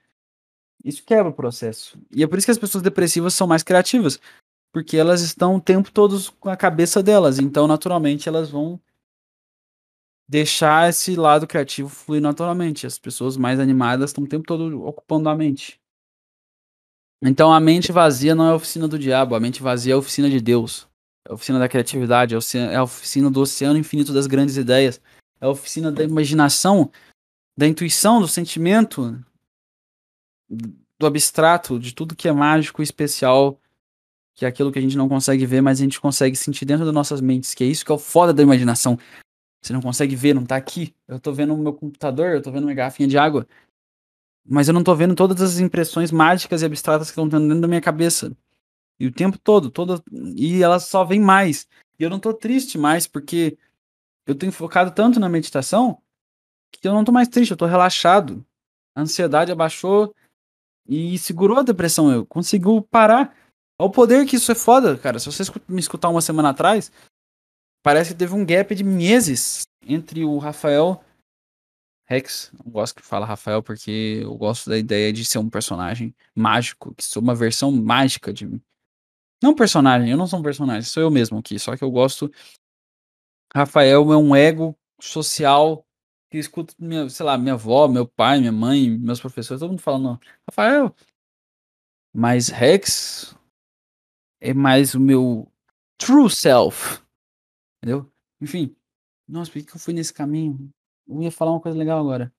Isso 0.84 1.04
quebra 1.04 1.30
o 1.30 1.34
processo. 1.34 1.98
E 2.10 2.22
é 2.22 2.26
por 2.26 2.38
isso 2.38 2.46
que 2.46 2.50
as 2.50 2.58
pessoas 2.58 2.82
depressivas 2.82 3.34
são 3.34 3.46
mais 3.46 3.62
criativas. 3.62 4.18
Porque 4.72 4.96
elas 4.96 5.20
estão 5.20 5.56
o 5.56 5.60
tempo 5.60 5.90
todo 5.92 6.18
com 6.40 6.48
a 6.48 6.56
cabeça 6.56 7.02
delas. 7.02 7.38
Então, 7.38 7.66
naturalmente, 7.66 8.28
elas 8.28 8.50
vão 8.50 8.80
deixar 10.28 10.88
esse 10.88 11.14
lado 11.14 11.46
criativo 11.46 11.88
fluir 11.88 12.20
naturalmente. 12.20 12.86
As 12.86 12.98
pessoas 12.98 13.36
mais 13.36 13.60
animadas 13.60 14.10
estão 14.10 14.24
o 14.24 14.28
tempo 14.28 14.46
todo 14.46 14.84
ocupando 14.84 15.28
a 15.28 15.36
mente. 15.36 15.80
Então 17.22 17.52
a 17.52 17.58
mente 17.58 17.92
vazia 17.92 18.34
não 18.34 18.46
é 18.46 18.50
a 18.50 18.54
oficina 18.54 18.86
do 18.86 18.98
diabo, 18.98 19.34
a 19.34 19.40
mente 19.40 19.62
vazia 19.62 19.94
é 19.94 19.96
a 19.96 19.98
oficina 19.98 20.28
de 20.28 20.40
Deus. 20.40 20.86
É 21.26 21.32
a 21.32 21.34
oficina 21.34 21.58
da 21.58 21.68
criatividade, 21.68 22.34
é 22.34 22.76
a 22.76 22.82
oficina 22.82 23.30
do 23.30 23.40
oceano 23.40 23.78
infinito 23.78 24.12
das 24.12 24.26
grandes 24.26 24.56
ideias. 24.56 25.00
É 25.40 25.46
a 25.46 25.48
oficina 25.48 25.90
da 25.90 26.04
imaginação, 26.04 26.90
da 27.56 27.66
intuição, 27.66 28.20
do 28.20 28.28
sentimento, 28.28 29.18
do 30.48 31.06
abstrato, 31.06 31.78
de 31.78 31.94
tudo 31.94 32.14
que 32.14 32.28
é 32.28 32.32
mágico 32.32 32.80
e 32.80 32.84
especial, 32.84 33.60
que 34.34 34.44
é 34.44 34.48
aquilo 34.48 34.70
que 34.70 34.78
a 34.78 34.82
gente 34.82 34.96
não 34.96 35.08
consegue 35.08 35.46
ver, 35.46 35.62
mas 35.62 35.80
a 35.80 35.82
gente 35.82 36.00
consegue 36.00 36.36
sentir 36.36 36.64
dentro 36.64 36.84
das 36.84 36.94
nossas 36.94 37.20
mentes, 37.20 37.54
que 37.54 37.64
é 37.64 37.66
isso 37.66 37.84
que 37.84 37.90
é 37.90 37.94
o 37.94 37.98
foda 37.98 38.32
da 38.32 38.42
imaginação. 38.42 38.98
Você 39.62 39.72
não 39.72 39.80
consegue 39.80 40.14
ver, 40.14 40.34
não 40.34 40.44
tá 40.44 40.54
aqui. 40.54 40.94
Eu 41.08 41.18
tô 41.18 41.32
vendo 41.32 41.54
o 41.54 41.58
meu 41.58 41.72
computador, 41.72 42.34
eu 42.34 42.42
tô 42.42 42.52
vendo 42.52 42.64
uma 42.64 42.74
garrafinha 42.74 43.08
de 43.08 43.18
água. 43.18 43.48
Mas 44.48 44.68
eu 44.68 44.74
não 44.74 44.84
tô 44.84 44.94
vendo 44.94 45.14
todas 45.14 45.40
as 45.42 45.58
impressões 45.58 46.10
mágicas 46.12 46.62
e 46.62 46.66
abstratas 46.66 47.08
que 47.08 47.12
estão 47.12 47.28
dentro 47.28 47.60
da 47.60 47.68
minha 47.68 47.80
cabeça. 47.80 48.36
E 48.98 49.06
o 49.06 49.12
tempo 49.12 49.38
todo, 49.38 49.70
toda 49.70 50.02
e 50.36 50.62
elas 50.62 50.84
só 50.84 51.04
vêm 51.04 51.20
mais. 51.20 51.66
E 51.98 52.02
eu 52.02 52.10
não 52.10 52.20
tô 52.20 52.32
triste 52.32 52.78
mais 52.78 53.06
porque 53.06 53.58
eu 54.26 54.34
tenho 54.34 54.52
focado 54.52 54.90
tanto 54.90 55.20
na 55.20 55.28
meditação 55.28 56.00
que 56.70 56.86
eu 56.86 56.92
não 56.92 57.04
tô 57.04 57.12
mais 57.12 57.28
triste, 57.28 57.50
eu 57.50 57.56
tô 57.56 57.66
relaxado. 57.66 58.44
A 58.94 59.02
ansiedade 59.02 59.52
abaixou 59.52 60.14
e 60.88 61.18
segurou 61.18 61.58
a 61.58 61.62
depressão, 61.62 62.10
eu 62.10 62.24
consigo 62.24 62.82
parar. 62.82 63.34
Olha 63.78 63.88
o 63.88 63.90
poder 63.90 64.26
que 64.26 64.36
isso 64.36 64.50
é 64.50 64.54
foda, 64.54 64.96
cara. 64.96 65.18
Se 65.18 65.30
você 65.30 65.42
me 65.68 65.80
escutar 65.80 66.08
uma 66.08 66.22
semana 66.22 66.50
atrás, 66.50 66.90
parece 67.82 68.12
que 68.12 68.18
teve 68.18 68.34
um 68.34 68.44
gap 68.44 68.74
de 68.74 68.84
meses 68.84 69.66
entre 69.86 70.24
o 70.24 70.38
Rafael 70.38 71.02
Rex. 72.06 72.52
Não 72.64 72.70
gosto 72.70 72.96
que 72.96 73.02
fala 73.06 73.26
Rafael 73.26 73.62
porque 73.62 74.20
eu 74.22 74.36
gosto 74.36 74.70
da 74.70 74.78
ideia 74.78 75.12
de 75.12 75.24
ser 75.24 75.38
um 75.38 75.50
personagem 75.50 76.14
mágico, 76.34 76.94
que 76.94 77.04
sou 77.04 77.22
uma 77.22 77.34
versão 77.34 77.70
mágica 77.72 78.32
de 78.32 78.46
mim. 78.46 78.62
Não 79.42 79.54
personagem, 79.54 80.10
eu 80.10 80.16
não 80.16 80.26
sou 80.26 80.38
um 80.38 80.42
personagem, 80.42 80.82
sou 80.82 81.02
eu 81.02 81.10
mesmo 81.10 81.38
aqui. 81.38 81.58
Só 81.58 81.76
que 81.76 81.84
eu 81.84 81.90
gosto. 81.90 82.30
Rafael 83.54 84.12
é 84.12 84.16
um 84.16 84.34
ego 84.34 84.76
social 85.00 85.86
que 86.30 86.38
escuta, 86.38 86.74
minha, 86.78 87.08
sei 87.08 87.24
lá, 87.24 87.36
minha 87.38 87.54
avó, 87.54 87.88
meu 87.88 88.06
pai, 88.06 88.38
minha 88.38 88.52
mãe, 88.52 88.90
meus 88.90 89.20
professores, 89.20 89.60
todo 89.60 89.70
mundo 89.70 89.82
falando, 89.82 90.20
Rafael. 90.48 90.94
Mas 92.12 92.48
Rex 92.48 93.36
é 94.40 94.54
mais 94.54 94.94
o 94.94 95.00
meu 95.00 95.50
true 95.98 96.30
self. 96.30 97.02
Entendeu? 97.78 98.10
Enfim. 98.40 98.74
Nossa, 99.28 99.50
por 99.50 99.62
que 99.62 99.74
eu 99.74 99.80
fui 99.80 99.92
nesse 99.92 100.14
caminho? 100.14 100.72
Eu 101.08 101.20
ia 101.22 101.32
falar 101.32 101.52
uma 101.52 101.60
coisa 101.60 101.76
legal 101.78 101.98
agora. 102.00 102.32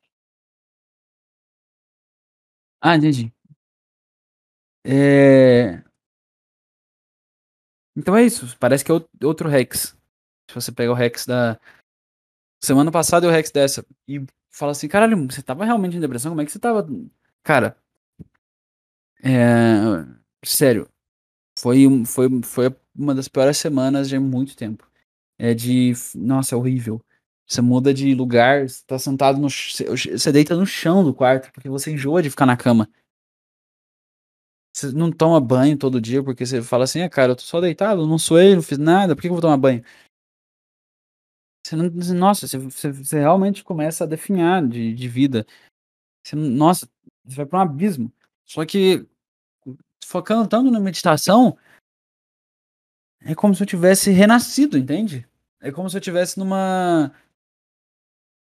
Ah, 2.81 2.95
entendi. 2.95 3.31
É... 4.83 5.83
Então 7.95 8.15
é 8.15 8.23
isso. 8.23 8.57
Parece 8.59 8.83
que 8.85 8.91
é 8.91 8.95
outro 9.25 9.49
Rex. 9.49 9.95
Se 10.49 10.55
você 10.55 10.71
pega 10.71 10.91
o 10.91 10.95
Rex 10.95 11.25
da 11.25 11.59
semana 12.63 12.91
passada 12.91 13.25
e 13.25 13.29
o 13.29 13.31
Rex 13.31 13.51
dessa 13.51 13.85
e 14.07 14.25
fala 14.51 14.71
assim, 14.71 14.87
caralho, 14.87 15.17
você 15.27 15.41
tava 15.41 15.65
realmente 15.65 15.97
em 15.97 15.99
depressão? 15.99 16.31
Como 16.31 16.41
é 16.41 16.45
que 16.45 16.51
você 16.51 16.59
tava? 16.59 16.87
Cara, 17.43 17.77
é... 19.23 20.05
sério, 20.45 20.87
foi, 21.59 21.87
foi, 22.05 22.29
foi 22.43 22.75
uma 22.95 23.15
das 23.15 23.27
piores 23.27 23.57
semanas 23.57 24.09
de 24.09 24.19
muito 24.19 24.55
tempo 24.55 24.87
é 25.39 25.53
de. 25.53 25.93
Nossa, 26.15 26.55
é 26.55 26.57
horrível. 26.57 27.01
Você 27.47 27.61
muda 27.61 27.93
de 27.93 28.13
lugar, 28.13 28.67
você 28.67 28.83
tá 28.85 28.99
sentado 28.99 29.39
no. 29.39 29.49
Você 29.49 30.31
deita 30.33 30.55
no 30.55 30.65
chão 30.65 31.03
do 31.03 31.13
quarto, 31.13 31.51
porque 31.53 31.69
você 31.69 31.91
enjoa 31.91 32.21
de 32.21 32.29
ficar 32.29 32.45
na 32.45 32.57
cama. 32.57 32.89
Você 34.75 34.91
não 34.91 35.11
toma 35.11 35.39
banho 35.39 35.77
todo 35.77 36.01
dia, 36.01 36.21
porque 36.21 36.45
você 36.45 36.61
fala 36.61 36.83
assim, 36.83 37.01
ah, 37.01 37.09
cara, 37.09 37.31
eu 37.31 37.35
tô 37.35 37.41
só 37.41 37.59
deitado, 37.59 38.05
não 38.05 38.19
suei, 38.19 38.53
não 38.53 38.61
fiz 38.61 38.77
nada, 38.77 39.15
por 39.15 39.21
que 39.21 39.27
eu 39.27 39.31
vou 39.31 39.41
tomar 39.41 39.57
banho? 39.57 39.83
Você 41.65 41.75
não, 41.75 41.89
nossa, 42.15 42.47
você, 42.47 42.57
você, 42.57 42.91
você 42.91 43.19
realmente 43.19 43.63
começa 43.63 44.03
a 44.03 44.07
definhar 44.07 44.65
de, 44.67 44.93
de 44.93 45.07
vida. 45.07 45.45
Você, 46.23 46.35
nossa, 46.35 46.87
você 47.25 47.37
vai 47.37 47.45
para 47.45 47.59
um 47.59 47.61
abismo. 47.61 48.13
Só 48.45 48.65
que, 48.65 49.07
focando 50.05 50.47
tanto 50.47 50.69
na 50.69 50.79
meditação, 50.79 51.57
é 53.21 53.33
como 53.33 53.55
se 53.55 53.63
eu 53.63 53.67
tivesse 53.67 54.11
renascido, 54.11 54.77
entende? 54.77 55.27
É 55.59 55.71
como 55.71 55.89
se 55.89 55.97
eu 55.97 56.01
tivesse 56.01 56.37
numa 56.37 57.11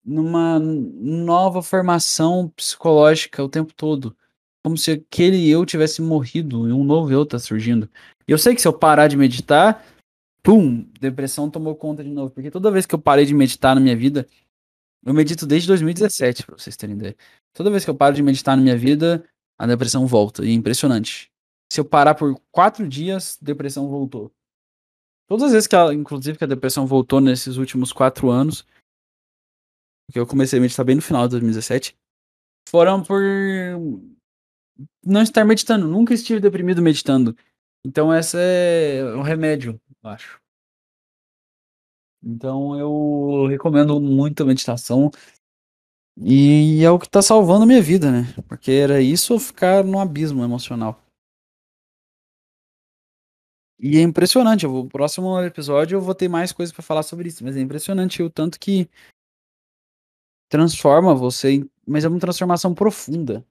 numa 0.08 0.58
nova 0.58 1.62
formação 1.62 2.48
psicológica 2.56 3.44
o 3.44 3.50
tempo 3.50 3.74
todo. 3.74 4.16
Como 4.64 4.78
se 4.78 4.92
aquele 4.92 5.50
eu 5.50 5.66
tivesse 5.66 6.02
morrido 6.02 6.68
e 6.70 6.72
um 6.72 6.84
novo 6.84 7.12
eu 7.12 7.26
tá 7.26 7.38
surgindo. 7.38 7.90
E 8.26 8.32
eu 8.32 8.38
sei 8.38 8.56
que 8.56 8.62
se 8.62 8.68
eu 8.68 8.74
parar 8.74 9.08
de 9.08 9.18
meditar, 9.18 9.86
pum, 10.42 10.88
depressão 11.00 11.50
tomou 11.50 11.76
conta 11.76 12.04
de 12.04 12.10
novo. 12.10 12.32
Porque 12.32 12.50
toda 12.50 12.72
vez 12.72 12.86
que 12.86 12.96
eu 12.96 13.00
parei 13.00 13.26
de 13.26 13.34
meditar 13.34 13.76
na 13.76 13.82
minha 13.82 13.96
vida, 13.96 14.26
eu 15.06 15.14
medito 15.14 15.46
desde 15.46 15.68
2017, 15.68 16.46
pra 16.46 16.58
vocês 16.58 16.78
terem 16.78 16.96
ideia. 16.96 17.16
Toda 17.54 17.70
vez 17.70 17.84
que 17.84 17.90
eu 17.90 17.96
paro 17.96 18.16
de 18.16 18.24
meditar 18.24 18.56
na 18.56 18.64
minha 18.64 18.78
vida, 18.78 19.24
a 19.58 19.68
depressão 19.68 20.08
volta. 20.08 20.46
E 20.46 20.50
é 20.50 20.54
impressionante. 20.54 21.30
Se 21.72 21.82
eu 21.82 21.86
parar 21.86 22.16
por 22.16 22.40
quatro 22.52 22.88
dias, 22.88 23.38
depressão 23.42 23.90
voltou. 23.90 24.32
Todas 25.28 25.48
as 25.48 25.52
vezes 25.52 25.68
que, 25.68 25.76
ela, 25.76 25.94
inclusive, 25.94 26.38
que 26.38 26.44
a 26.46 26.48
depressão 26.48 26.88
voltou 26.88 27.20
nesses 27.20 27.58
últimos 27.58 27.92
quatro 27.92 28.30
anos, 28.30 28.66
porque 30.08 30.20
eu 30.20 30.26
comecei 30.26 30.58
a 30.58 30.62
meditar 30.62 30.86
bem 30.86 30.96
no 30.96 31.02
final 31.02 31.28
de 31.28 31.32
2017, 31.32 31.96
foram 32.70 33.04
por 33.04 33.22
não 35.06 35.22
estar 35.22 35.46
meditando. 35.46 35.88
Nunca 35.88 36.14
estive 36.14 36.40
deprimido 36.40 36.82
meditando. 36.82 37.36
Então, 37.86 38.14
essa 38.14 38.38
é 38.40 39.04
um 39.16 39.22
remédio, 39.22 39.80
eu 40.04 40.10
acho. 40.10 40.42
Então, 42.24 42.78
eu 42.78 43.48
recomendo 43.48 44.00
muito 44.00 44.44
a 44.44 44.46
meditação. 44.46 45.12
E 46.20 46.84
é 46.84 46.90
o 46.90 46.98
que 46.98 47.08
tá 47.08 47.22
salvando 47.22 47.64
a 47.64 47.68
minha 47.68 47.82
vida, 47.82 48.12
né? 48.12 48.24
Porque 48.48 48.72
era 48.72 49.02
isso 49.02 49.34
ou 49.34 49.40
ficar 49.40 49.84
num 49.84 50.00
abismo 50.00 50.44
emocional. 50.44 51.00
E 53.80 53.98
é 53.98 54.02
impressionante, 54.02 54.66
o 54.66 54.88
próximo 54.88 55.40
episódio 55.40 55.98
eu 55.98 56.02
vou 56.02 56.16
ter 56.16 56.28
mais 56.28 56.52
coisas 56.52 56.74
para 56.74 56.82
falar 56.82 57.04
sobre 57.04 57.30
isso, 57.30 57.44
mas 57.44 57.56
é 57.56 57.62
impressionante 57.62 58.24
o 58.24 58.30
tanto 58.30 58.60
que 58.60 58.90
transforma 60.50 61.14
você, 61.14 61.66
mas 61.86 62.06
é 62.06 62.08
uma 62.08 62.20
transformação 62.20 62.74
profunda. 62.74 63.46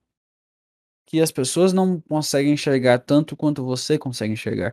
Que 1.06 1.20
as 1.20 1.30
pessoas 1.30 1.72
não 1.72 2.00
conseguem 2.00 2.52
enxergar 2.52 2.98
tanto 2.98 3.36
quanto 3.36 3.64
você 3.64 3.98
consegue 3.98 4.32
enxergar. 4.32 4.72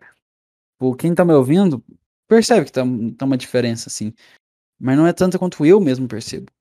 Por 0.80 0.98
quem 0.98 1.14
tá 1.14 1.24
me 1.24 1.34
ouvindo, 1.34 1.84
percebe 2.28 2.66
que 2.66 2.72
tá, 2.72 2.82
tá 3.18 3.26
uma 3.26 3.38
diferença, 3.38 3.90
assim. 3.90 4.14
Mas 4.80 4.98
não 4.98 5.06
é 5.08 5.14
tanto 5.14 5.38
quanto 5.38 5.66
eu 5.66 5.80
mesmo 5.80 6.08
percebo. 6.08 6.52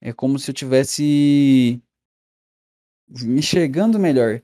É 0.00 0.12
como 0.12 0.38
se 0.38 0.50
eu 0.50 0.54
tivesse 0.54 1.82
me 3.08 3.38
enxergando 3.38 3.98
melhor. 3.98 4.42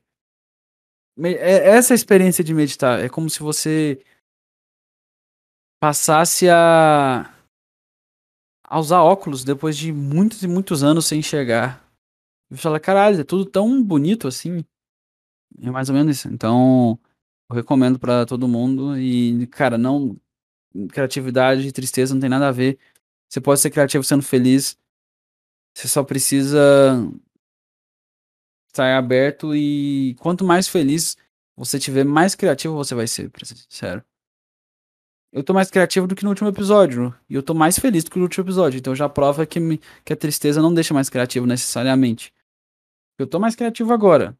É, 1.24 1.68
essa 1.68 1.94
experiência 1.94 2.42
de 2.42 2.54
meditar 2.54 3.00
é 3.00 3.08
como 3.08 3.28
se 3.28 3.40
você 3.40 4.02
passasse 5.80 6.48
a, 6.48 7.32
a 8.72 8.78
usar 8.80 9.02
óculos 9.02 9.44
depois 9.44 9.76
de 9.76 9.92
muitos 9.92 10.42
e 10.42 10.48
muitos 10.48 10.82
anos 10.82 11.04
sem 11.04 11.18
enxergar. 11.18 11.86
E 12.50 12.56
fala, 12.56 12.80
caralho, 12.80 13.20
é 13.20 13.24
tudo 13.24 13.44
tão 13.44 13.84
bonito 13.84 14.26
assim. 14.26 14.64
É 15.60 15.70
mais 15.70 15.90
ou 15.90 15.94
menos 15.94 16.16
isso. 16.16 16.28
Então, 16.28 16.98
eu 17.50 17.56
recomendo 17.56 17.98
para 17.98 18.24
todo 18.24 18.48
mundo. 18.48 18.98
E, 18.98 19.46
cara, 19.48 19.76
não. 19.76 20.16
Criatividade 20.88 21.68
e 21.68 21.72
tristeza 21.72 22.14
não 22.14 22.20
tem 22.22 22.30
nada 22.30 22.48
a 22.48 22.52
ver. 22.52 22.78
Você 23.28 23.42
pode 23.42 23.60
ser 23.60 23.68
criativo 23.68 24.02
sendo 24.02 24.22
feliz. 24.22 24.78
Você 25.76 25.86
só 25.86 26.02
precisa 26.02 26.58
estar 28.68 28.96
aberto 28.96 29.54
e 29.54 30.16
quanto 30.18 30.46
mais 30.46 30.66
feliz 30.66 31.14
você 31.54 31.78
tiver, 31.78 32.04
mais 32.04 32.34
criativo 32.34 32.74
você 32.74 32.94
vai 32.94 33.06
ser, 33.06 33.28
pra 33.30 33.44
ser 33.44 33.56
sincero. 33.56 34.02
Eu 35.32 35.42
tô 35.42 35.54
mais 35.54 35.70
criativo 35.70 36.06
do 36.06 36.14
que 36.14 36.24
no 36.24 36.28
último 36.28 36.50
episódio. 36.50 37.14
E 37.28 37.34
eu 37.34 37.42
tô 37.42 37.54
mais 37.54 37.78
feliz 37.78 38.04
do 38.04 38.10
que 38.10 38.18
no 38.18 38.24
último 38.24 38.44
episódio. 38.44 38.78
Então 38.78 38.94
já 38.94 39.09
prova 39.09 39.46
que, 39.46 39.59
me, 39.59 39.80
que 40.04 40.12
a 40.12 40.16
tristeza 40.16 40.60
não 40.60 40.74
deixa 40.74 40.92
mais 40.92 41.09
criativo 41.09 41.46
necessariamente. 41.46 42.34
Eu 43.18 43.26
tô 43.26 43.40
mais 43.40 43.56
criativo 43.56 43.94
agora. 43.94 44.38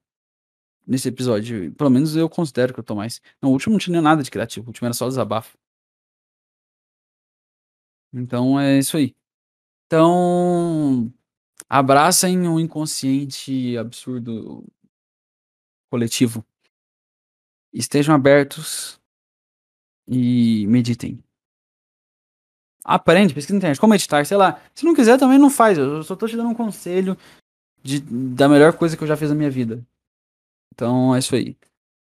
Nesse 0.87 1.09
episódio. 1.09 1.73
Pelo 1.75 1.89
menos 1.91 2.15
eu 2.15 2.29
considero 2.29 2.75
que 2.75 2.81
eu 2.81 2.85
tô 2.85 2.95
mais. 2.95 3.23
No 3.41 3.51
último 3.51 3.73
não 3.73 3.79
tinha 3.81 4.03
nada 4.03 4.23
de 4.23 4.31
criativo. 4.31 4.67
O 4.67 4.69
último 4.69 4.87
era 4.87 4.93
só 4.95 5.09
desabafo. 5.09 5.57
Então 8.13 8.61
é 8.61 8.79
isso 8.79 8.97
aí. 8.99 9.15
Então. 9.87 11.11
Abracem 11.71 12.47
o 12.49 12.61
inconsciente 12.61 13.79
absurdo 13.79 14.63
coletivo. 15.91 16.45
Estejam 17.73 18.15
abertos 18.15 19.02
e 20.07 20.67
meditem. 20.67 21.23
Aprende, 22.85 23.33
pesquisa 23.33 23.55
na 23.55 23.59
internet, 23.59 23.81
como 23.81 23.93
meditar, 23.93 24.27
sei 24.27 24.37
lá. 24.37 24.61
Se 24.75 24.85
não 24.85 24.95
quiser, 24.95 25.19
também 25.19 25.39
não 25.39 25.51
faz. 25.51 25.79
Eu 25.79 26.03
só 26.03 26.17
tô 26.17 26.27
te 26.27 26.37
dando 26.37 26.49
um 26.51 26.55
conselho 26.55 27.17
de, 27.83 28.01
da 28.01 28.49
melhor 28.49 28.73
coisa 28.77 28.97
que 28.97 29.03
eu 29.03 29.09
já 29.09 29.17
fiz 29.17 29.29
na 29.29 29.37
minha 29.37 29.51
vida. 29.51 29.87
Então 30.75 31.15
é 31.15 31.19
isso 31.19 31.35
aí. 31.35 31.57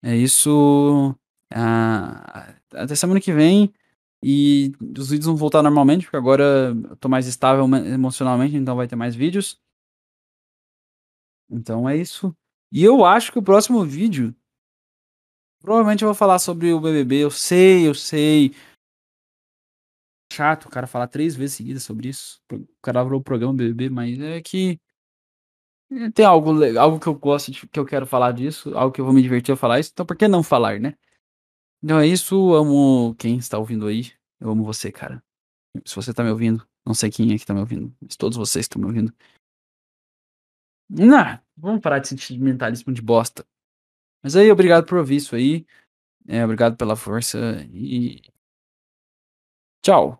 É 0.03 0.15
isso. 0.15 1.15
Ah, 1.53 2.55
até 2.73 2.95
semana 2.95 3.21
que 3.21 3.31
vem. 3.31 3.73
E 4.23 4.73
os 4.97 5.09
vídeos 5.09 5.27
vão 5.27 5.35
voltar 5.35 5.61
normalmente, 5.61 6.05
porque 6.05 6.17
agora 6.17 6.73
eu 6.89 6.95
tô 6.95 7.07
mais 7.07 7.27
estável 7.27 7.63
emocionalmente, 7.85 8.55
então 8.55 8.75
vai 8.75 8.87
ter 8.87 8.95
mais 8.95 9.13
vídeos. 9.15 9.61
Então 11.49 11.87
é 11.87 11.95
isso. 11.95 12.35
E 12.71 12.83
eu 12.83 13.05
acho 13.05 13.31
que 13.31 13.39
o 13.39 13.43
próximo 13.43 13.85
vídeo. 13.85 14.35
Provavelmente 15.65 16.03
eu 16.03 16.07
vou 16.07 16.13
falar 16.13 16.37
sobre 16.37 16.71
o 16.71 16.79
BBB. 16.79 17.23
Eu 17.23 17.31
sei, 17.31 17.87
eu 17.87 17.95
sei. 17.95 18.53
Chato 20.31 20.65
o 20.65 20.69
cara 20.69 20.85
falar 20.85 21.07
três 21.07 21.35
vezes 21.35 21.55
seguidas 21.55 21.81
sobre 21.81 22.09
isso. 22.09 22.39
O 22.51 22.67
cara 22.83 23.01
abriu 23.01 23.17
o 23.17 23.23
programa 23.23 23.55
BBB, 23.55 23.89
mas 23.89 24.19
é 24.19 24.39
que. 24.43 24.79
Tem 26.13 26.23
algo, 26.23 26.51
algo 26.79 26.99
que 26.99 27.07
eu 27.07 27.15
gosto, 27.15 27.51
de, 27.51 27.67
que 27.67 27.79
eu 27.79 27.85
quero 27.85 28.05
falar 28.05 28.31
disso, 28.31 28.77
algo 28.77 28.93
que 28.93 29.01
eu 29.01 29.05
vou 29.05 29.13
me 29.13 29.23
divertir 29.23 29.53
a 29.53 29.55
falar 29.55 29.79
isso, 29.79 29.91
então 29.93 30.05
por 30.05 30.15
que 30.15 30.27
não 30.27 30.43
falar, 30.43 30.79
né? 30.79 30.95
Então 31.81 31.99
é 31.99 32.07
isso, 32.07 32.53
amo 32.53 33.15
quem 33.15 33.37
está 33.37 33.57
ouvindo 33.57 33.87
aí. 33.87 34.11
Eu 34.39 34.51
amo 34.51 34.63
você, 34.63 34.91
cara. 34.91 35.23
Se 35.83 35.95
você 35.95 36.13
tá 36.13 36.23
me 36.23 36.29
ouvindo, 36.29 36.67
não 36.85 36.93
sei 36.93 37.09
quem 37.09 37.33
é 37.33 37.37
que 37.37 37.45
tá 37.45 37.53
me 37.53 37.59
ouvindo, 37.59 37.95
mas 38.01 38.15
todos 38.15 38.37
vocês 38.37 38.65
estão 38.65 38.79
me 38.79 38.87
ouvindo. 38.87 39.13
Não, 40.89 41.39
vamos 41.57 41.81
parar 41.81 41.99
de 41.99 42.07
sentimentalismo 42.07 42.93
de 42.93 43.01
bosta. 43.01 43.45
Mas 44.25 44.35
aí, 44.35 44.51
obrigado 44.51 44.87
por 44.87 44.97
ouvir 44.97 45.17
isso 45.17 45.35
aí. 45.35 45.67
É, 46.27 46.43
obrigado 46.45 46.77
pela 46.77 46.95
força 46.95 47.37
e. 47.73 48.21
Tchau. 49.83 50.19